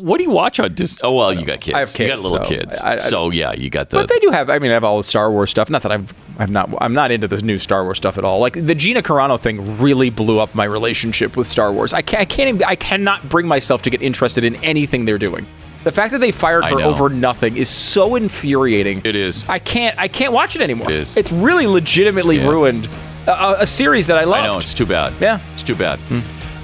What 0.00 0.16
do 0.18 0.24
you 0.24 0.30
watch 0.30 0.58
on 0.58 0.74
Disney? 0.74 1.00
Oh 1.02 1.12
well, 1.12 1.32
you 1.32 1.44
got 1.44 1.60
kids. 1.60 1.74
I 1.74 1.80
have 1.80 1.96
You 1.98 2.08
got 2.08 2.16
little 2.20 2.38
so 2.38 2.44
kids. 2.44 2.80
I- 2.82 2.94
I- 2.94 2.96
so 2.96 3.30
yeah, 3.30 3.52
you 3.52 3.70
got 3.70 3.90
the. 3.90 3.98
But 3.98 4.08
they 4.08 4.18
do 4.18 4.30
have. 4.30 4.50
I 4.50 4.58
mean, 4.58 4.70
I 4.70 4.74
have 4.74 4.84
all 4.84 4.96
the 4.96 5.02
Star 5.04 5.30
Wars 5.30 5.50
stuff. 5.50 5.70
Not 5.70 5.82
that 5.82 5.92
I'm. 5.92 6.06
I'm 6.38 6.52
not. 6.52 6.70
I'm 6.80 6.92
not 6.94 7.10
into 7.12 7.28
the 7.28 7.40
new 7.42 7.58
Star 7.58 7.84
Wars 7.84 7.98
stuff 7.98 8.18
at 8.18 8.24
all. 8.24 8.40
Like 8.40 8.54
the 8.54 8.74
Gina 8.74 9.02
Carano 9.02 9.38
thing 9.38 9.78
really 9.78 10.10
blew 10.10 10.40
up 10.40 10.54
my 10.54 10.64
relationship 10.64 11.36
with 11.36 11.46
Star 11.46 11.72
Wars. 11.72 11.92
I 11.94 12.02
can't. 12.02 12.20
I 12.22 12.24
can't. 12.24 12.48
Even, 12.48 12.64
I 12.64 12.74
cannot 12.74 13.28
bring 13.28 13.46
myself 13.46 13.82
to 13.82 13.90
get 13.90 14.02
interested 14.02 14.44
in 14.44 14.56
anything 14.56 15.04
they're 15.04 15.18
doing. 15.18 15.46
The 15.84 15.92
fact 15.92 16.12
that 16.12 16.18
they 16.20 16.32
fired 16.32 16.64
her 16.64 16.80
over 16.80 17.08
nothing 17.08 17.56
is 17.56 17.68
so 17.68 18.14
infuriating. 18.16 19.02
It 19.04 19.14
is. 19.16 19.48
I 19.48 19.58
can't. 19.58 19.96
I 19.98 20.08
can't 20.08 20.32
watch 20.32 20.56
it 20.56 20.62
anymore. 20.62 20.90
It 20.90 20.96
is. 20.96 21.16
It's 21.16 21.30
really 21.32 21.66
legitimately 21.66 22.38
Yeah. 22.38 22.48
ruined 22.48 22.88
a, 23.26 23.30
a- 23.32 23.56
a 23.60 23.66
series 23.66 24.06
that 24.08 24.16
I 24.18 24.24
loved. 24.24 24.42
I 24.44 24.46
know 24.46 24.58
it's 24.58 24.74
too 24.74 24.86
bad. 24.86 25.12
Yeah. 25.20 25.38
it's 25.54 25.62
too 25.62 25.76
bad. 25.76 25.98
Hmm. 26.00 26.20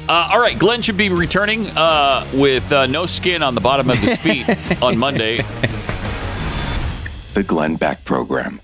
Uh, 0.08 0.30
all 0.32 0.40
right, 0.40 0.58
Glenn 0.58 0.80
should 0.80 0.96
be 0.96 1.10
returning 1.10 1.66
uh, 1.76 2.26
with 2.32 2.72
uh, 2.72 2.86
no 2.86 3.04
skin 3.04 3.42
on 3.42 3.54
the 3.54 3.60
bottom 3.60 3.90
of 3.90 3.98
his 3.98 4.16
feet 4.16 4.48
on 4.82 4.96
Monday. 4.96 5.44
The 7.34 7.42
Glenn 7.42 7.76
Beck 7.76 8.06
Program. 8.06 8.56